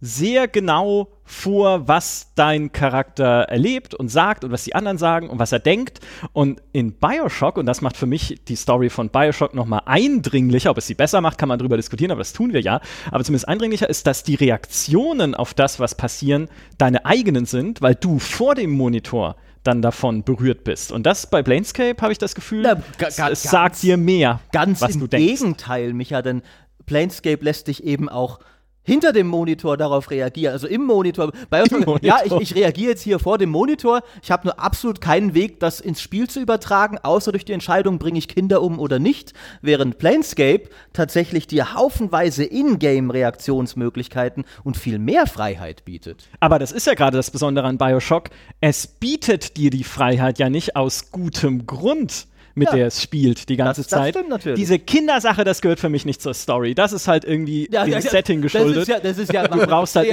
sehr 0.00 0.48
genau 0.48 1.08
vor, 1.24 1.86
was 1.86 2.32
dein 2.34 2.72
Charakter 2.72 3.42
erlebt 3.42 3.94
und 3.94 4.08
sagt 4.08 4.44
und 4.44 4.50
was 4.50 4.64
die 4.64 4.74
anderen 4.74 4.96
sagen 4.98 5.28
und 5.28 5.38
was 5.38 5.52
er 5.52 5.58
denkt. 5.58 6.00
Und 6.32 6.62
in 6.72 6.92
Bioshock, 6.94 7.58
und 7.58 7.66
das 7.66 7.82
macht 7.82 7.96
für 7.96 8.06
mich 8.06 8.40
die 8.48 8.56
Story 8.56 8.88
von 8.90 9.10
Bioshock 9.10 9.54
nochmal 9.54 9.82
eindringlicher, 9.84 10.70
ob 10.70 10.78
es 10.78 10.86
sie 10.86 10.94
besser 10.94 11.20
macht, 11.20 11.36
kann 11.38 11.48
man 11.48 11.58
drüber 11.58 11.76
diskutieren, 11.76 12.10
aber 12.10 12.20
das 12.20 12.32
tun 12.32 12.52
wir 12.52 12.60
ja. 12.62 12.80
Aber 13.10 13.22
zumindest 13.24 13.46
eindringlicher 13.48 13.88
ist, 13.90 14.06
dass 14.06 14.22
die 14.24 14.34
Reaktionen 14.36 15.34
auf 15.34 15.54
das, 15.54 15.78
was 15.78 15.94
passieren, 15.94 16.48
deine 16.78 17.04
eigenen 17.04 17.44
sind, 17.46 17.82
weil 17.82 17.94
du 17.94 18.18
vor 18.18 18.54
dem 18.54 18.70
Monitor 18.70 19.36
dann 19.62 19.82
davon 19.82 20.24
berührt 20.24 20.64
bist. 20.64 20.90
Und 20.90 21.04
das 21.04 21.28
bei 21.28 21.42
Planescape 21.42 22.00
habe 22.00 22.12
ich 22.12 22.18
das 22.18 22.34
Gefühl, 22.34 22.62
Na, 22.62 22.82
es, 22.98 23.08
es 23.08 23.16
ganz- 23.16 23.42
sagt 23.42 23.82
dir 23.82 23.98
mehr, 23.98 24.40
Ganz 24.52 24.80
was 24.80 24.94
im 24.94 25.00
du 25.00 25.06
denkst. 25.06 25.40
Gegenteil, 25.40 25.92
Micha, 25.92 26.22
denn 26.22 26.40
Planescape 26.86 27.44
lässt 27.44 27.66
dich 27.68 27.84
eben 27.84 28.08
auch 28.08 28.40
hinter 28.82 29.12
dem 29.12 29.26
Monitor 29.26 29.76
darauf 29.76 30.10
reagieren, 30.10 30.52
also 30.52 30.66
im 30.66 30.84
Monitor. 30.84 31.32
Bioshock, 31.50 31.80
Im 31.80 31.84
Monitor. 31.84 32.00
Ja, 32.02 32.18
ich, 32.24 32.32
ich 32.32 32.54
reagiere 32.54 32.90
jetzt 32.90 33.02
hier 33.02 33.18
vor 33.18 33.38
dem 33.38 33.50
Monitor. 33.50 34.02
Ich 34.22 34.30
habe 34.30 34.46
nur 34.46 34.58
absolut 34.58 35.00
keinen 35.00 35.34
Weg, 35.34 35.60
das 35.60 35.80
ins 35.80 36.00
Spiel 36.00 36.28
zu 36.28 36.40
übertragen, 36.40 36.98
außer 36.98 37.32
durch 37.32 37.44
die 37.44 37.52
Entscheidung, 37.52 37.98
bringe 37.98 38.18
ich 38.18 38.28
Kinder 38.28 38.62
um 38.62 38.78
oder 38.78 38.98
nicht. 38.98 39.32
Während 39.62 39.98
Planescape 39.98 40.68
tatsächlich 40.92 41.46
dir 41.46 41.74
haufenweise 41.74 42.44
Ingame-Reaktionsmöglichkeiten 42.44 44.44
und 44.64 44.76
viel 44.76 44.98
mehr 44.98 45.26
Freiheit 45.26 45.84
bietet. 45.84 46.28
Aber 46.40 46.58
das 46.58 46.72
ist 46.72 46.86
ja 46.86 46.94
gerade 46.94 47.16
das 47.16 47.30
Besondere 47.30 47.66
an 47.66 47.78
Bioshock. 47.78 48.30
Es 48.60 48.86
bietet 48.86 49.56
dir 49.56 49.70
die 49.70 49.84
Freiheit 49.84 50.38
ja 50.38 50.50
nicht 50.50 50.76
aus 50.76 51.10
gutem 51.10 51.66
Grund, 51.66 52.26
mit 52.60 52.68
Ja. 52.68 52.76
der 52.76 52.86
es 52.88 53.02
spielt 53.02 53.48
die 53.48 53.56
ganze 53.56 53.80
Das- 53.80 53.88
das 53.88 53.98
Zeit. 53.98 54.14
stimmt 54.14 54.28
natürlich. 54.28 54.58
Diese 54.58 54.78
Kindersache, 54.78 55.42
das 55.44 55.60
gehört 55.62 55.80
für 55.80 55.88
mich 55.88 56.04
nicht 56.04 56.20
zur 56.22 56.34
Story. 56.34 56.74
Das 56.74 56.92
ist 56.92 57.08
halt 57.08 57.24
irgendwie 57.24 57.66
dem 57.66 58.00
Setting 58.00 58.42
geschuldet. 58.42 58.76
Das 58.76 58.82
ist 58.82 58.88
ja, 58.88 59.00
das 59.00 59.18
ist 59.18 59.32
ja 59.32 59.48
du 59.48 59.66
brauchst 59.66 59.96
halt 59.96 60.08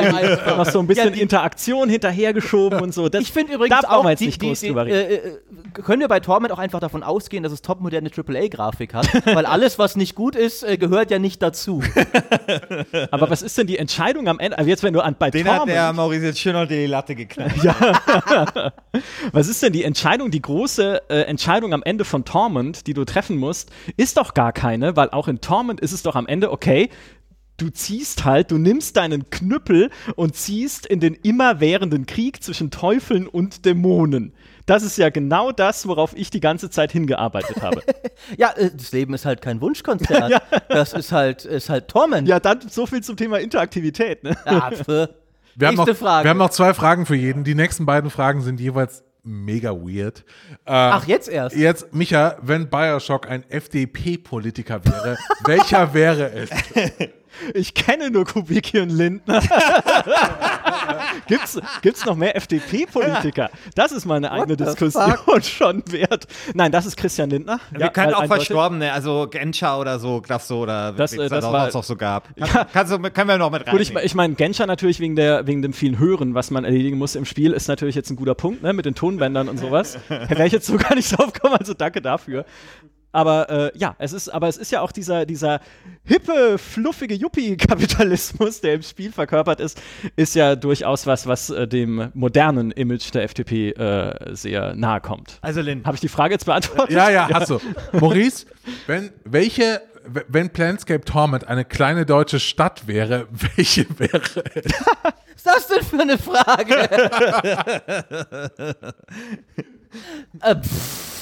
noch 0.58 0.66
so 0.66 0.80
ein 0.80 0.88
bisschen 0.88 1.06
Ja, 1.10 1.12
die- 1.12 1.22
Interaktion 1.22 1.90
hinterhergeschoben 1.90 2.80
und 2.82 2.94
so. 2.94 3.10
Das, 3.10 3.22
ich 3.22 3.32
finde 3.32 3.54
übrigens 3.54 3.82
da 3.82 3.90
auch, 3.90 4.04
wir 4.04 4.12
jetzt 4.12 4.22
die, 4.22 4.26
nicht 4.28 4.42
die, 4.42 4.48
groß 4.48 4.60
die, 4.62 4.68
drüber 4.68 4.86
reden. 4.86 4.96
äh, 4.96 5.14
äh, 5.16 5.38
können 5.74 6.00
wir 6.00 6.08
bei 6.08 6.20
Torment 6.22 6.52
auch 6.54 6.58
einfach 6.60 6.80
davon 6.80 7.04
ausgehen, 7.04 7.44
dass 7.44 7.52
es 7.52 7.62
topmoderne 7.62 8.10
AAA-Grafik 8.10 8.94
hat, 8.94 9.08
weil 9.26 9.46
alles, 9.46 9.78
was 9.78 9.96
nicht 9.98 10.16
gut 10.16 10.36
ist, 10.36 10.64
äh, 10.64 10.78
gehört 10.78 11.12
ja 11.12 11.20
nicht 11.20 11.42
dazu. 11.42 11.84
Aber 13.12 13.30
was 13.30 13.42
ist 13.42 13.58
denn 13.58 13.68
die 13.68 13.78
Entscheidung 13.78 14.28
am 14.28 14.40
Ende? 14.40 14.58
Also 14.58 14.70
jetzt, 14.70 14.84
wenn 14.84 14.94
du 14.94 15.02
an 15.02 15.16
bei 15.20 15.30
Den 15.32 15.48
hat 15.48 15.68
der 15.68 15.76
Torment, 15.76 15.96
Maurice 15.98 16.26
jetzt 16.26 16.40
schön 16.40 16.56
unter 16.56 16.74
die 16.74 16.86
Latte 16.86 17.14
geknallt. 17.16 17.52
was 19.32 19.48
ist 19.48 19.62
denn 19.62 19.74
die 19.74 19.84
Entscheidung, 19.84 20.32
die 20.32 20.42
große 20.42 21.02
äh, 21.10 21.22
Entscheidung 21.24 21.74
am 21.74 21.84
Ende 21.84 22.06
von 22.06 22.24
Torment, 22.26 22.37
die 22.88 22.94
du 22.94 23.06
treffen 23.06 23.38
musst, 23.38 23.72
ist 23.98 24.18
doch 24.18 24.34
gar 24.34 24.54
keine, 24.54 24.96
weil 24.96 25.10
auch 25.10 25.28
in 25.28 25.42
Torment 25.42 25.80
ist 25.80 25.92
es 25.92 26.04
doch 26.04 26.16
am 26.16 26.28
Ende 26.28 26.52
okay. 26.52 26.90
Du 27.58 27.70
ziehst 27.70 28.24
halt, 28.24 28.52
du 28.52 28.60
nimmst 28.60 28.98
deinen 28.98 29.32
Knüppel 29.32 29.90
und 30.16 30.36
ziehst 30.36 30.86
in 30.86 31.00
den 31.00 31.16
immerwährenden 31.16 32.06
Krieg 32.06 32.44
zwischen 32.44 32.70
Teufeln 32.70 33.26
und 33.26 33.66
Dämonen. 33.66 34.34
Das 34.68 34.84
ist 34.84 34.98
ja 34.98 35.10
genau 35.10 35.52
das, 35.52 35.88
worauf 35.88 36.16
ich 36.16 36.30
die 36.30 36.42
ganze 36.42 36.70
Zeit 36.70 36.92
hingearbeitet 36.92 37.62
habe. 37.62 37.82
Ja, 38.38 38.52
äh, 38.54 38.72
das 38.76 38.92
Leben 38.92 39.14
ist 39.14 39.26
halt 39.26 39.42
kein 39.42 39.62
Wunschkonzert. 39.62 40.42
Das 40.70 40.94
ist 40.94 41.12
halt, 41.12 41.46
ist 41.46 41.70
halt 41.70 41.88
Torment. 41.88 42.28
ja, 42.28 42.40
dann 42.40 42.60
so 42.68 42.86
viel 42.86 43.02
zum 43.02 43.16
Thema 43.16 43.40
Interaktivität. 43.40 44.24
Ne? 44.24 44.36
Pf. 44.36 45.08
Wir 45.56 45.70
haben, 45.70 45.76
noch, 45.76 45.88
wir 45.88 46.30
haben 46.30 46.38
noch 46.38 46.52
zwei 46.52 46.74
Fragen 46.76 47.06
für 47.08 47.16
jeden. 47.16 47.44
Die 47.44 47.56
nächsten 47.56 47.86
beiden 47.88 48.12
Fragen 48.12 48.42
sind 48.42 48.60
jeweils 48.60 49.04
mega 49.28 49.72
weird. 49.72 50.24
Äh, 50.66 50.72
Ach, 50.72 51.06
jetzt 51.08 51.28
erst. 51.28 51.56
Jetzt, 51.56 51.94
Micha, 51.94 52.38
wenn 52.42 52.70
Bioshock 52.70 53.30
ein 53.30 53.44
FDP-Politiker 53.50 54.84
wäre, 54.86 55.18
welcher 55.46 55.94
wäre 55.94 56.32
es? 56.32 56.50
Ich 57.54 57.74
kenne 57.74 58.10
nur 58.12 58.26
Kubicki 58.26 58.80
und 58.80 58.90
Lindner. 58.90 59.42
gibt's, 61.28 61.60
gibt's 61.82 62.06
noch 62.06 62.16
mehr 62.16 62.36
FDP-Politiker? 62.36 63.50
Das 63.76 63.92
ist 63.92 64.06
mal 64.06 64.16
eine 64.16 64.32
eigene 64.32 64.56
the 64.58 64.64
Diskussion 64.66 65.14
schon 65.42 65.84
wert. 65.92 66.28
Nein, 66.54 66.72
das 66.72 66.86
ist 66.86 66.98
Christian 66.98 67.30
Lindner. 67.30 67.60
Wir 67.72 67.82
Ja, 67.82 67.90
können 67.90 68.14
auch. 68.14 68.26
Verstorbene, 68.28 68.92
also 68.92 69.28
Genscher 69.30 69.80
oder 69.80 70.00
so, 70.00 70.20
darfst 70.20 70.50
du, 70.50 70.56
oder 70.64 70.92
Das, 70.94 71.14
äh, 71.14 71.22
es 71.24 71.30
das 71.30 71.44
auch 71.46 71.54
war- 71.54 71.62
sonst 71.72 71.74
noch 71.76 71.84
so 71.84 71.96
gab. 71.96 72.36
Kann, 72.36 72.68
kannst 72.74 72.92
du, 72.94 73.00
können 73.00 73.30
wir 73.30 73.38
noch 73.38 73.52
mit 73.52 73.66
rein. 73.66 73.72
Gut, 73.72 73.82
ich, 73.82 73.96
ich 73.96 74.16
meine, 74.16 74.36
Genscher 74.36 74.66
natürlich 74.66 75.00
wegen, 75.00 75.16
der, 75.16 75.48
wegen 75.48 75.62
dem 75.62 75.74
vielen 75.74 75.98
Hören, 76.00 76.34
was 76.34 76.52
man 76.52 76.66
erledigen 76.66 76.98
muss 76.98 77.16
im 77.16 77.26
Spiel, 77.26 77.54
ist 77.54 77.68
natürlich 77.68 77.96
jetzt 77.96 78.10
ein 78.10 78.16
guter 78.16 78.36
Punkt, 78.36 78.64
ne, 78.64 78.74
mit 78.74 78.86
den 78.86 78.96
Tonbändern 78.96 79.48
und 79.50 79.58
sowas. 79.60 79.98
Da 80.10 80.30
wäre 80.32 80.48
ich 80.48 80.54
jetzt 80.54 80.66
so 80.68 80.78
gar 80.78 80.96
nicht 80.96 81.18
drauf 81.18 81.32
gekommen, 81.32 81.56
also 81.56 81.74
danke 81.74 82.02
dafür. 82.02 82.46
Aber 83.12 83.50
äh, 83.50 83.72
ja, 83.78 83.96
es 84.00 84.14
ist, 84.14 84.30
aber 84.30 84.48
es 84.48 84.58
ist 84.58 84.72
ja 84.72 84.82
auch 84.82 84.92
dieser, 84.92 85.26
dieser 85.26 85.60
hippe, 86.04 86.58
fluffige 86.58 87.16
Yuppie-Kapitalismus, 87.16 88.62
der 88.62 88.76
im 88.76 88.82
Spiel 88.82 89.12
verkörpert 89.12 89.60
ist, 89.60 89.82
ist 90.16 90.36
ja 90.36 90.56
durchaus 90.56 91.08
was, 91.08 91.26
was 91.26 91.50
äh, 91.50 91.68
dem 91.68 92.12
modernen 92.14 92.72
Image 92.72 93.14
der 93.14 93.24
FDP 93.24 93.72
äh, 93.72 94.36
sehr 94.36 94.76
nahe 94.76 95.02
kommt. 95.02 95.40
also 95.42 95.62
Lynn, 95.62 95.84
Habe 95.86 95.96
ich 95.96 96.02
die 96.02 96.10
Frage 96.10 96.34
jetzt 96.34 96.46
beantwortet? 96.46 96.96
Ja, 96.96 97.10
ja, 97.10 97.30
hast 97.32 97.50
du. 97.50 97.60
Maurice, 97.94 98.46
wenn, 98.86 99.12
welche, 99.24 99.82
wenn 100.28 100.50
Planescape 100.50 101.06
Torment 101.06 101.48
eine 101.48 101.66
kleine 101.66 102.06
deutsche 102.06 102.40
Stadt 102.40 102.88
wäre, 102.88 103.28
welche 103.56 103.86
wäre 104.00 104.22
es? 104.22 104.36
Was 104.36 105.36
ist 105.36 105.46
das 105.46 105.68
denn 105.68 105.84
für 105.86 106.02
eine 106.02 106.18
Frage? 106.18 106.76
äh, 110.42 110.56
pff, 110.56 111.17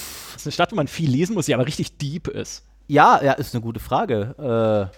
eine 0.45 0.51
Stadt, 0.51 0.71
wo 0.71 0.75
man 0.75 0.87
viel 0.87 1.09
lesen 1.09 1.33
muss, 1.33 1.45
die 1.45 1.53
aber 1.53 1.65
richtig 1.65 1.97
deep 1.97 2.27
ist. 2.27 2.63
ja, 2.87 3.21
ja, 3.23 3.33
ist 3.33 3.53
eine 3.53 3.61
gute 3.61 3.79
Frage. 3.79 4.89
Äh, 4.91 4.95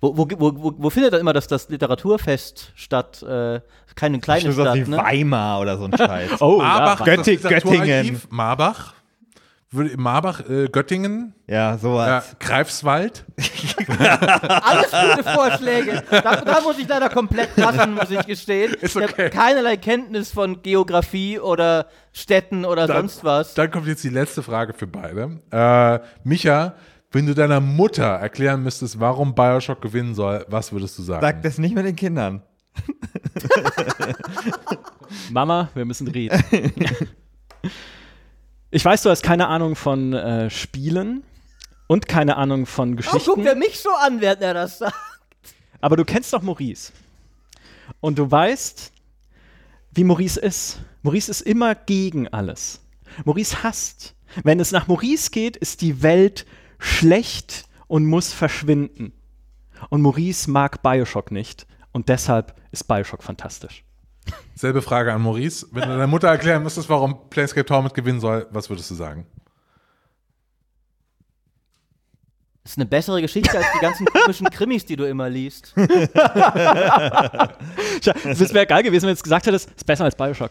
wo, 0.00 0.16
wo, 0.16 0.28
wo, 0.38 0.62
wo, 0.62 0.74
wo 0.76 0.90
findet 0.90 1.14
dann 1.14 1.20
immer 1.20 1.32
das, 1.32 1.46
das 1.46 1.68
Literaturfest 1.68 2.72
statt? 2.74 3.22
Äh, 3.22 3.60
keine 3.94 4.20
kleine 4.20 4.48
was 4.50 4.56
wie 4.58 4.60
Stadt, 4.60 4.88
ne? 4.88 4.98
Weimar 4.98 5.60
oder 5.60 5.78
so 5.78 5.84
ein 5.84 5.96
Scheiß. 5.96 6.32
Oh, 6.40 6.58
Marbach, 6.58 7.06
ja, 7.06 7.16
Göttingen. 7.16 8.20
Marbach 8.28 8.92
würde 9.76 9.96
Marbach, 9.96 10.40
äh, 10.48 10.66
Göttingen, 10.68 11.34
Ja, 11.46 11.78
sowas. 11.78 12.36
Greifswald. 12.40 13.24
Alles 13.88 14.90
gute 14.90 15.24
Vorschläge. 15.24 16.02
Da, 16.10 16.36
da 16.36 16.60
muss 16.62 16.78
ich 16.78 16.88
leider 16.88 17.08
komplett 17.08 17.56
lassen, 17.56 17.94
muss 17.94 18.10
ich 18.10 18.24
gestehen. 18.26 18.74
Ist 18.74 18.96
Ich 18.96 19.02
okay. 19.04 19.24
habe 19.26 19.30
keinerlei 19.30 19.76
Kenntnis 19.76 20.30
von 20.32 20.62
Geografie 20.62 21.38
oder 21.38 21.86
Städten 22.12 22.64
oder 22.64 22.86
Dann- 22.86 23.08
sonst 23.08 23.24
was. 23.24 23.54
Dann 23.54 23.70
kommt 23.70 23.86
jetzt 23.86 24.04
die 24.04 24.08
letzte 24.08 24.42
Frage 24.42 24.72
für 24.72 24.86
beide. 24.86 25.40
Äh, 25.50 26.00
Micha, 26.24 26.74
wenn 27.12 27.26
du 27.26 27.34
deiner 27.34 27.60
Mutter 27.60 28.04
erklären 28.06 28.62
müsstest, 28.62 28.98
warum 29.00 29.34
Bioshock 29.34 29.80
gewinnen 29.80 30.14
soll, 30.14 30.44
was 30.48 30.72
würdest 30.72 30.98
du 30.98 31.02
sagen? 31.02 31.20
Sag 31.22 31.42
das 31.42 31.58
nicht 31.58 31.74
mit 31.74 31.86
den 31.86 31.96
Kindern. 31.96 32.42
Mama, 35.30 35.68
wir 35.74 35.84
müssen 35.84 36.08
reden. 36.08 36.42
ich 38.76 38.84
weiß, 38.84 39.02
du 39.02 39.10
hast 39.10 39.22
keine 39.22 39.48
Ahnung 39.48 39.74
von 39.74 40.12
äh, 40.12 40.50
Spielen 40.50 41.24
und 41.86 42.08
keine 42.08 42.36
Ahnung 42.36 42.66
von 42.66 42.92
Oh, 42.92 42.96
Geschichten. 42.96 43.24
guckt 43.24 43.46
er 43.46 43.54
mich 43.54 43.80
so 43.80 43.88
an, 43.90 44.20
während 44.20 44.42
er 44.42 44.52
das 44.52 44.76
sagt. 44.78 44.94
Aber 45.80 45.96
du 45.96 46.04
kennst 46.04 46.32
doch 46.34 46.42
Maurice. 46.42 46.92
Und 48.00 48.18
du 48.18 48.30
weißt, 48.30 48.92
wie 49.92 50.04
Maurice 50.04 50.38
ist. 50.38 50.80
Maurice 51.02 51.30
ist 51.30 51.40
immer 51.40 51.74
gegen 51.74 52.28
alles. 52.28 52.80
Maurice 53.24 53.62
hasst. 53.62 54.14
Wenn 54.44 54.60
es 54.60 54.72
nach 54.72 54.88
Maurice 54.88 55.30
geht, 55.30 55.56
ist 55.56 55.80
die 55.80 56.02
Welt 56.02 56.44
schlecht 56.78 57.64
und 57.86 58.04
muss 58.04 58.34
verschwinden. 58.34 59.12
Und 59.88 60.02
Maurice 60.02 60.50
mag 60.50 60.82
Bioshock 60.82 61.30
nicht. 61.30 61.66
Und 61.92 62.10
deshalb 62.10 62.54
ist 62.72 62.84
Bioshock 62.84 63.22
fantastisch. 63.22 63.85
Selbe 64.54 64.82
Frage 64.82 65.12
an 65.12 65.20
Maurice. 65.22 65.66
Wenn 65.72 65.82
du 65.82 65.88
deiner 65.88 66.06
Mutter 66.06 66.28
erklären 66.28 66.62
müsstest, 66.62 66.88
warum 66.88 67.28
Planescape 67.30 67.66
Torment 67.66 67.94
gewinnen 67.94 68.20
soll, 68.20 68.46
was 68.50 68.68
würdest 68.70 68.90
du 68.90 68.94
sagen? 68.94 69.26
Das 72.62 72.72
ist 72.72 72.78
eine 72.78 72.86
bessere 72.86 73.20
Geschichte 73.22 73.56
als 73.56 73.66
die 73.74 73.78
ganzen 73.78 74.06
komischen 74.06 74.50
Krimis, 74.50 74.84
die 74.84 74.96
du 74.96 75.04
immer 75.08 75.28
liest. 75.28 75.72
Das 75.76 75.84
wäre 78.52 78.66
geil 78.66 78.82
gewesen, 78.82 79.02
wenn 79.02 79.08
du 79.08 79.12
jetzt 79.12 79.22
gesagt 79.22 79.46
hättest, 79.46 79.70
ist 79.70 79.86
besser 79.86 80.02
als 80.04 80.16
Bioshock. 80.16 80.50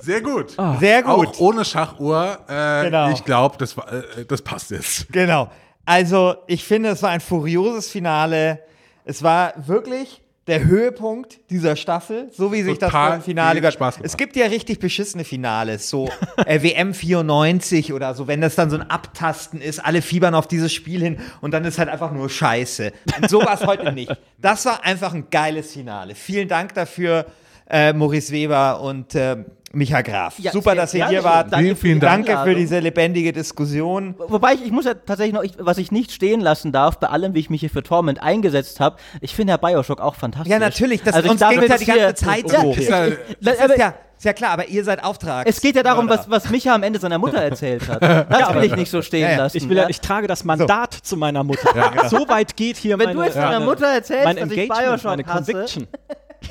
Sehr 0.00 0.20
gut. 0.22 0.56
Sehr 0.80 1.02
gut. 1.02 1.28
Auch 1.28 1.38
ohne 1.40 1.64
Schachuhr. 1.64 2.38
Äh, 2.48 2.84
Genau. 2.84 3.10
Ich 3.10 3.24
glaube, 3.24 3.56
das, 3.58 3.76
äh, 3.76 4.24
das 4.26 4.40
passt 4.42 4.70
jetzt. 4.70 5.12
Genau. 5.12 5.50
Also, 5.84 6.36
ich 6.46 6.64
finde, 6.64 6.90
es 6.90 7.02
war 7.02 7.10
ein 7.10 7.20
furioses 7.20 7.88
Finale. 7.88 8.60
Es 9.08 9.22
war 9.22 9.54
wirklich 9.68 10.20
der 10.48 10.64
Höhepunkt 10.64 11.38
dieser 11.50 11.76
Staffel, 11.76 12.28
so 12.32 12.52
wie 12.52 12.62
sich 12.62 12.78
das 12.78 12.90
Total 12.90 13.10
beim 13.12 13.22
Finale 13.22 13.60
gehört. 13.60 13.74
Spaß 13.74 13.96
gemacht. 13.96 14.06
Es 14.06 14.16
gibt 14.16 14.34
ja 14.34 14.46
richtig 14.46 14.80
beschissene 14.80 15.22
Finales, 15.22 15.88
so 15.88 16.08
äh, 16.44 16.60
WM 16.60 16.92
94 16.92 17.92
oder 17.92 18.14
so, 18.14 18.26
wenn 18.26 18.40
das 18.40 18.56
dann 18.56 18.68
so 18.68 18.76
ein 18.76 18.90
Abtasten 18.90 19.60
ist, 19.60 19.78
alle 19.78 20.02
fiebern 20.02 20.34
auf 20.34 20.48
dieses 20.48 20.72
Spiel 20.72 21.00
hin 21.00 21.18
und 21.40 21.52
dann 21.52 21.64
ist 21.64 21.78
halt 21.78 21.88
einfach 21.88 22.10
nur 22.10 22.28
Scheiße. 22.28 22.92
Und 23.20 23.30
so 23.30 23.40
war 23.40 23.54
es 23.54 23.64
heute 23.64 23.92
nicht. 23.92 24.12
Das 24.38 24.66
war 24.66 24.84
einfach 24.84 25.14
ein 25.14 25.30
geiles 25.30 25.72
Finale. 25.72 26.16
Vielen 26.16 26.48
Dank 26.48 26.74
dafür, 26.74 27.26
äh, 27.70 27.92
Maurice 27.92 28.32
Weber 28.32 28.80
und 28.80 29.14
äh, 29.14 29.44
Micha 29.76 30.00
Graf. 30.00 30.38
Ja, 30.38 30.52
Super, 30.52 30.70
sehr 30.70 30.76
dass 30.76 30.94
ihr 30.94 31.06
hier 31.08 31.22
wart. 31.22 31.52
Danke 31.52 31.64
Vielen, 31.64 31.76
für 31.76 31.82
vielen 31.82 32.00
Dank. 32.00 32.26
Danke 32.26 32.50
für 32.50 32.54
diese 32.56 32.78
lebendige 32.80 33.32
Diskussion. 33.32 34.14
Wobei 34.18 34.54
ich, 34.54 34.64
ich 34.64 34.72
muss 34.72 34.86
ja 34.86 34.94
tatsächlich 34.94 35.34
noch, 35.34 35.42
ich, 35.42 35.52
was 35.58 35.76
ich 35.78 35.92
nicht 35.92 36.12
stehen 36.12 36.40
lassen 36.40 36.72
darf, 36.72 36.98
bei 36.98 37.08
allem, 37.08 37.34
wie 37.34 37.40
ich 37.40 37.50
mich 37.50 37.60
hier 37.60 37.70
für 37.70 37.82
Torment 37.82 38.22
eingesetzt 38.22 38.80
habe, 38.80 38.96
ich 39.20 39.34
finde 39.34 39.52
ja 39.52 39.56
Bioshock 39.58 40.00
auch 40.00 40.14
fantastisch. 40.14 40.50
Ja, 40.50 40.58
natürlich, 40.58 41.02
das 41.02 41.14
Also 41.14 41.26
ich 41.26 41.32
uns 41.32 41.40
darf 41.40 41.50
geht 41.54 41.68
ja 41.68 41.76
die 41.76 41.84
ganze 41.84 42.14
Zeit 42.14 42.50
Ja, 42.50 42.60
so. 42.62 42.70
ich- 42.70 42.78
Ist 42.78 42.88
ja- 42.88 43.06
ich- 43.08 43.16
Das 43.40 43.54
ist 43.56 43.78
ja, 43.78 43.94
ist 44.18 44.24
ja 44.24 44.32
klar, 44.32 44.50
aber 44.52 44.66
ihr 44.68 44.82
seid 44.82 45.04
Auftrag. 45.04 45.46
Es 45.46 45.60
geht 45.60 45.76
ja 45.76 45.82
darum, 45.82 46.08
was, 46.08 46.30
was 46.30 46.48
Micha 46.48 46.74
am 46.74 46.82
Ende 46.82 46.98
seiner 46.98 47.18
Mutter 47.18 47.36
erzählt 47.38 47.86
hat. 47.86 48.00
Das 48.30 48.54
will 48.54 48.64
ich 48.64 48.76
nicht 48.76 48.90
so 48.90 49.02
stehen 49.02 49.20
Ja, 49.22 49.30
ja. 49.32 49.36
lassen. 49.36 49.58
Ich, 49.58 49.68
will, 49.68 49.76
ja. 49.76 49.82
ja. 49.82 49.88
ich 49.90 50.00
trage 50.00 50.26
das 50.26 50.42
Mandat 50.44 50.94
zu 50.94 51.18
meiner 51.18 51.44
Mutter. 51.44 52.08
So 52.08 52.26
weit 52.28 52.56
geht 52.56 52.78
hier 52.78 52.98
Wenn 52.98 53.08
meine, 53.08 53.18
du 53.20 53.24
jetzt 53.26 53.36
deiner 53.36 53.60
Mutter 53.60 53.86
erzählst, 53.88 54.24
mein 54.24 54.36
dass 54.36 54.50
ich 54.50 54.58
Engagement, 54.58 55.02
Bioshock 55.02 55.04
meine 55.10 55.26
hasse, 55.26 55.52
Conviction. 55.52 55.86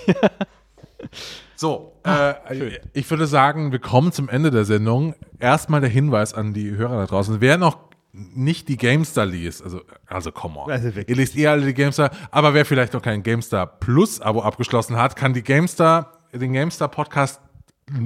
So, 1.55 1.93
äh, 2.05 2.33
ich 2.93 3.09
würde 3.09 3.27
sagen, 3.27 3.71
wir 3.71 3.79
kommen 3.79 4.11
zum 4.11 4.29
Ende 4.29 4.51
der 4.51 4.65
Sendung. 4.65 5.15
Erstmal 5.39 5.81
der 5.81 5.89
Hinweis 5.89 6.33
an 6.33 6.53
die 6.53 6.75
Hörer 6.75 6.97
da 6.97 7.05
draußen. 7.05 7.39
Wer 7.39 7.57
noch 7.57 7.77
nicht 8.11 8.69
die 8.69 8.77
GameStar 8.77 9.25
liest, 9.25 9.61
also, 9.61 9.81
also 10.05 10.31
come 10.31 10.57
on. 10.59 10.71
Also. 10.71 10.89
Ihr 10.89 11.15
liest 11.15 11.35
eh 11.37 11.47
alle 11.47 11.65
die 11.65 11.73
GameStar, 11.73 12.11
aber 12.31 12.53
wer 12.53 12.65
vielleicht 12.65 12.93
noch 12.93 13.01
kein 13.01 13.23
GameStar 13.23 13.67
Plus 13.67 14.21
Abo 14.21 14.41
abgeschlossen 14.41 14.95
hat, 14.95 15.15
kann 15.17 15.33
die 15.33 15.43
GameStar, 15.43 16.13
den 16.33 16.53
GameStar 16.53 16.87
Podcast 16.87 17.41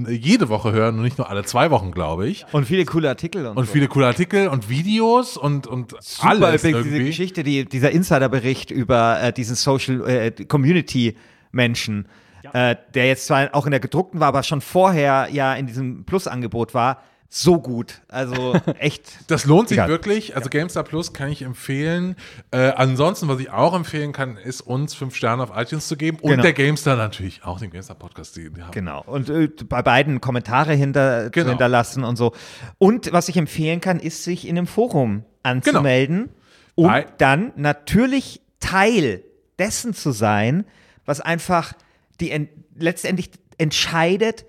jede 0.09 0.49
Woche 0.49 0.73
hören 0.73 0.97
und 0.97 1.03
nicht 1.03 1.17
nur 1.17 1.29
alle 1.29 1.43
zwei 1.45 1.71
Wochen, 1.71 1.91
glaube 1.91 2.27
ich. 2.27 2.45
und 2.51 2.65
viele 2.65 2.83
coole 2.85 3.07
Artikel 3.07 3.45
und, 3.45 3.55
Und 3.55 3.65
so. 3.67 3.71
viele 3.71 3.87
coole 3.87 4.07
Artikel 4.07 4.47
und 4.49 4.67
Videos 4.69 5.37
und, 5.37 5.67
und 5.67 5.95
Super 6.01 6.29
alles 6.29 6.63
übrigens 6.63 6.83
diese 6.83 6.95
irgendwie. 6.95 7.05
Geschichte, 7.11 7.43
die, 7.43 7.65
dieser 7.65 7.91
Insiderbericht 7.91 8.71
über 8.71 9.21
äh, 9.21 9.31
diesen 9.31 9.55
Social 9.55 10.05
äh, 10.09 10.31
Community 10.31 11.15
Menschen, 11.51 12.07
äh, 12.53 12.75
der 12.93 13.07
jetzt 13.07 13.25
zwar 13.27 13.49
auch 13.53 13.65
in 13.65 13.71
der 13.71 13.79
gedruckten 13.79 14.19
war, 14.19 14.27
aber 14.29 14.43
schon 14.43 14.61
vorher 14.61 15.27
ja 15.31 15.53
in 15.55 15.67
diesem 15.67 16.05
Plus-Angebot 16.05 16.73
war, 16.73 17.01
so 17.31 17.61
gut. 17.61 18.01
Also 18.07 18.55
echt. 18.79 19.29
Das 19.29 19.45
lohnt 19.45 19.69
sich 19.69 19.77
Egal. 19.77 19.87
wirklich. 19.89 20.35
Also 20.35 20.49
GameStar 20.49 20.83
Plus 20.83 21.13
kann 21.13 21.29
ich 21.29 21.43
empfehlen. 21.43 22.15
Äh, 22.49 22.71
ansonsten, 22.71 23.27
was 23.27 23.39
ich 23.39 23.51
auch 23.51 23.75
empfehlen 23.75 24.13
kann, 24.13 24.35
ist 24.37 24.61
uns 24.61 24.95
fünf 24.95 25.15
Sterne 25.15 25.43
auf 25.43 25.51
iTunes 25.55 25.87
zu 25.87 25.95
geben 25.95 26.17
und 26.21 26.31
Genau. 26.31 26.41
der 26.41 26.53
GameStar 26.53 26.95
natürlich 26.95 27.43
auch 27.43 27.59
den 27.59 27.69
GameStar 27.69 27.95
Podcast. 27.97 28.35
Die, 28.35 28.49
die 28.51 28.63
haben. 28.63 28.71
Genau. 28.71 29.03
Und 29.05 29.29
äh, 29.29 29.47
bei 29.67 29.83
beiden 29.83 30.21
Kommentare 30.21 30.73
hinter, 30.73 31.29
Genau. 31.29 31.49
hinterlassen 31.49 32.03
und 32.03 32.15
so. 32.15 32.33
Und 32.79 33.11
was 33.13 33.29
ich 33.29 33.37
empfehlen 33.37 33.79
kann, 33.79 33.99
ist, 33.99 34.23
sich 34.23 34.47
in 34.47 34.57
einem 34.57 34.65
Forum 34.65 35.23
anzumelden, 35.43 36.29
um 36.73 36.87
Bei- 36.87 37.05
dann 37.19 37.51
natürlich 37.57 38.41
Teil 38.59 39.23
dessen 39.59 39.93
zu 39.93 40.11
sein, 40.11 40.65
was 41.05 41.21
einfach 41.21 41.73
die 42.19 42.31
en 42.31 42.49
letztendlich 42.75 43.29
entscheidet 43.57 44.45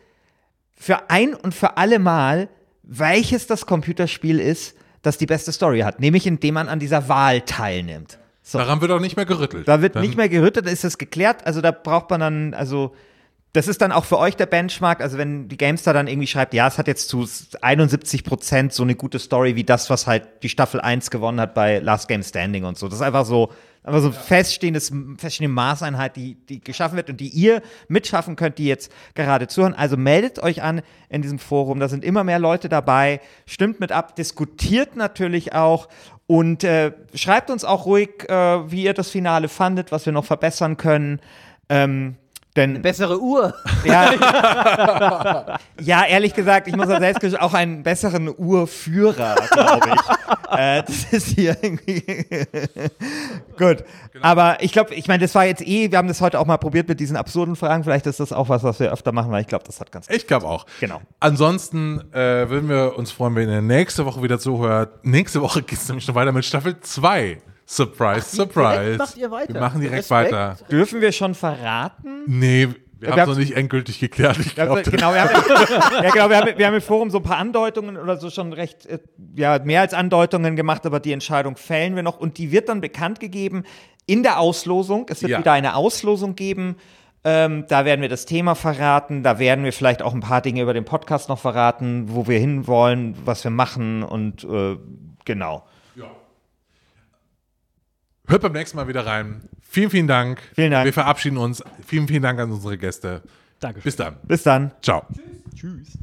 für 0.77 1.11
ein 1.11 1.35
und 1.35 1.55
für 1.55 1.77
alle 1.77 1.99
Mal, 1.99 2.49
welches 2.83 3.47
das 3.47 3.67
Computerspiel 3.67 4.39
ist, 4.41 4.75
das 5.03 5.19
die 5.19 5.27
beste 5.27 5.53
Story 5.53 5.81
hat. 5.81 6.01
Nämlich 6.01 6.27
indem 6.27 6.55
man 6.55 6.69
an 6.69 6.79
dieser 6.79 7.09
Wahl 7.09 7.41
teilnimmt. 7.43 8.19
So. 8.43 8.59
Daran 8.59 8.81
wird 8.81 8.91
auch 8.91 9.01
nicht 9.01 9.17
mehr 9.17 9.27
gerüttelt. 9.27 9.69
Da 9.69 9.83
wird 9.83 9.95
Dann- 9.97 10.03
nicht 10.03 10.17
mehr 10.17 10.29
gerüttet, 10.29 10.67
dann 10.67 10.73
ist 10.73 10.85
das 10.85 10.99
geklärt. 10.99 11.47
Also 11.47 11.61
da 11.61 11.71
braucht 11.71 12.11
man 12.11 12.21
dann, 12.21 12.55
also 12.55 12.95
das 13.53 13.69
ist 13.69 13.81
dann 13.83 13.93
auch 13.93 14.05
für 14.05 14.19
euch 14.19 14.37
der 14.37 14.47
Benchmark. 14.47 15.01
Also 15.01 15.19
wenn 15.19 15.49
die 15.49 15.57
Gamestar 15.57 15.95
dann 15.95 16.07
irgendwie 16.09 16.27
schreibt, 16.27 16.55
ja, 16.55 16.67
es 16.69 16.79
hat 16.79 16.87
jetzt 16.89 17.09
zu 17.09 17.27
71 17.61 18.25
Prozent 18.25 18.73
so 18.73 18.83
eine 18.83 18.95
gute 18.95 19.19
Story 19.19 19.57
wie 19.57 19.65
das, 19.65 19.91
was 19.91 20.07
halt 20.07 20.25
die 20.43 20.49
Staffel 20.49 20.81
1 20.81 21.11
gewonnen 21.11 21.41
hat 21.41 21.55
bei 21.55 21.79
Last 21.79 22.09
Game 22.09 22.23
Standing 22.23 22.65
und 22.65 22.79
so. 22.79 22.89
Das 22.89 22.97
ist 22.97 23.03
einfach 23.03 23.25
so, 23.27 23.53
einfach 23.83 24.01
so 24.01 24.09
ein 24.09 24.13
feststehendes, 24.13 24.93
feststehende 25.17 25.55
Maßeinheit, 25.55 26.17
die, 26.17 26.35
die 26.35 26.61
geschaffen 26.61 26.97
wird 26.97 27.11
und 27.11 27.21
die 27.21 27.29
ihr 27.29 27.63
mitschaffen 27.89 28.37
könnt, 28.37 28.59
die 28.59 28.67
jetzt 28.67 28.93
gerade 29.15 29.49
zuhören. 29.49 29.75
Also 29.75 29.97
meldet 29.97 30.39
euch 30.43 30.63
an 30.63 30.83
in 31.09 31.23
diesem 31.23 31.39
Forum. 31.39 31.81
Da 31.81 31.89
sind 31.89 32.05
immer 32.05 32.25
mehr 32.25 32.39
Leute 32.39 32.69
dabei. 32.69 33.21
Stimmt 33.47 33.81
mit 33.81 33.93
ab, 33.93 34.17
diskutiert 34.17 34.97
natürlich 34.97 35.55
auch 35.55 35.89
und 36.27 36.63
äh, 36.63 36.93
schreibt 37.15 37.51
uns 37.51 37.65
auch 37.65 37.87
ruhig, 37.87 38.29
äh, 38.29 38.71
wie 38.71 38.85
ihr 38.85 38.95
das 38.95 39.11
Finale 39.11 39.49
fandet, 39.49 39.93
was 39.93 40.07
wir 40.07 40.13
noch 40.13 40.25
verbessern 40.25 40.77
können. 40.77 41.21
Ähm, 41.69 42.17
denn 42.57 42.83
Bessere 42.83 43.21
Uhr. 43.21 43.55
ja, 43.85 44.11
ja, 45.81 46.05
ehrlich 46.05 46.35
gesagt, 46.35 46.67
ich 46.67 46.77
muss 46.77 46.89
ja 46.89 46.99
selbst 46.99 47.21
gestehen, 47.21 47.41
auch 47.41 47.55
einen 47.55 47.83
besseren 47.83 48.29
Urführer, 48.37 49.37
glaube 49.53 49.89
ich. 49.95 50.31
äh, 50.59 50.83
das 50.83 51.13
ist 51.13 51.27
hier 51.29 51.57
irgendwie. 51.63 52.03
Gut. 53.59 53.85
Aber 54.21 54.63
ich 54.63 54.73
glaube, 54.73 54.95
ich 54.95 55.07
meine, 55.07 55.23
das 55.23 55.35
war 55.35 55.45
jetzt 55.45 55.63
eh, 55.63 55.91
wir 55.91 55.99
haben 55.99 56.09
das 56.09 56.21
heute 56.21 56.41
auch 56.41 56.47
mal 56.47 56.59
probiert 56.59 56.89
mit 56.89 56.99
diesen 56.99 57.17
absurden 57.17 57.55
Fragen. 57.55 57.85
Vielleicht 57.85 58.07
ist 58.07 58.19
das 58.21 58.33
auch 58.33 58.49
was, 58.49 58.65
was 58.65 58.81
wir 58.81 58.93
öfter 58.93 59.13
machen, 59.13 59.31
weil 59.31 59.43
ich 59.43 59.49
glaube, 59.49 59.65
das 59.65 59.81
hat 59.81 59.93
ganz. 59.93 60.09
Ich 60.11 60.27
glaube 60.27 60.47
auch. 60.47 60.67
Genau. 60.81 61.01
Ansonsten 61.21 62.01
äh, 62.13 62.51
würden 62.51 62.69
wir 62.69 62.97
uns 62.97 63.13
freuen, 63.13 63.37
wenn 63.37 63.49
ihr 63.49 63.63
nächste 63.63 64.07
Woche 64.07 64.23
wieder 64.23 64.41
zuhört. 64.41 65.05
Nächste 65.05 65.41
Woche 65.41 65.63
geht 65.63 65.79
es 65.79 65.89
nämlich 65.89 66.05
schon 66.05 66.15
weiter 66.15 66.33
mit 66.33 66.45
Staffel 66.45 66.81
2. 66.81 67.39
Surprise, 67.73 68.35
surprise. 68.35 68.81
direkt 68.83 68.99
macht 68.99 69.17
ihr 69.17 69.31
weiter. 69.31 69.55
Wir 69.55 69.61
machen 69.61 69.81
direkt 69.81 69.99
Respekt. 70.01 70.33
weiter. 70.33 70.57
Dürfen 70.71 71.01
wir 71.01 71.13
schon 71.13 71.35
verraten? 71.37 72.25
Nee, 72.27 72.67
wir 72.99 73.09
Wir 73.09 73.13
haben 73.13 73.21
es 73.21 73.29
noch 73.29 73.37
nicht 73.37 73.57
endgültig 73.57 74.01
geklärt. 74.01 74.39
Ich 74.41 74.57
Ja, 74.57 74.65
glaub, 74.67 74.83
genau, 74.83 75.15
wir 75.15 75.23
haben, 75.23 75.31
ja, 76.05 76.11
genau, 76.11 76.29
wir 76.31 76.37
haben, 76.39 76.59
wir 76.59 76.67
haben 76.67 76.75
im 76.75 76.81
Forum 76.83 77.11
so 77.11 77.19
ein 77.19 77.23
paar 77.23 77.37
Andeutungen 77.39 77.97
oder 77.97 78.17
so 78.17 78.29
schon 78.29 78.53
recht, 78.53 78.87
äh, 78.87 78.99
ja, 79.37 79.61
mehr 79.63 79.83
als 79.83 79.95
Andeutungen 79.95 80.57
gemacht, 80.57 80.85
aber 80.85 80.99
die 80.99 81.13
Entscheidung 81.13 81.57
fällen 81.57 81.95
wir 81.95 82.03
noch 82.03 82.19
und 82.19 82.39
die 82.39 82.51
wird 82.51 82.69
dann 82.69 82.81
bekannt 82.81 83.21
gegeben 83.21 83.63
in 84.05 84.25
der 84.25 84.41
Auslosung. 84.41 85.07
Es 85.09 85.23
wird 85.23 85.31
Ja. 85.31 85.39
wieder 85.39 85.53
eine 85.53 85.77
Auslosung 85.77 86.35
geben. 86.35 86.75
Ähm, 87.23 87.67
da 87.69 87.85
werden 87.85 88.01
wir 88.03 88.09
das 88.09 88.27
Thema 88.27 88.57
verraten. 88.57 89.23
Da 89.23 89.39
werden 89.39 89.65
wir 89.65 89.73
vielleicht 89.73 90.03
auch 90.03 90.13
ein 90.13 90.21
paar 90.21 90.41
Dinge 90.41 90.63
über 90.63 90.75
den 90.75 90.85
Podcast 90.85 91.29
noch 91.29 91.39
verraten, 91.39 92.07
wo 92.09 92.27
wir 92.27 92.39
hinwollen, 92.41 93.15
was 93.25 93.45
wir 93.45 93.53
machen 93.53 94.03
und 94.03 94.43
äh, 94.43 94.77
genau. 95.25 95.65
Hört 98.31 98.43
beim 98.43 98.53
nächsten 98.53 98.77
Mal 98.77 98.87
wieder 98.87 99.05
rein. 99.05 99.41
Vielen, 99.61 99.91
vielen 99.91 100.07
Dank. 100.07 100.41
Vielen 100.55 100.71
Dank. 100.71 100.85
Wir 100.85 100.93
verabschieden 100.93 101.37
uns. 101.37 101.65
Vielen, 101.85 102.07
vielen 102.07 102.23
Dank 102.23 102.39
an 102.39 102.53
unsere 102.53 102.79
Gäste. 102.79 103.23
Danke. 103.59 103.81
Bis 103.81 103.97
dann. 103.97 104.17
Bis 104.23 104.45
dann. 104.45 104.71
Ciao. 104.83 105.05
Tschüss. 105.55 105.99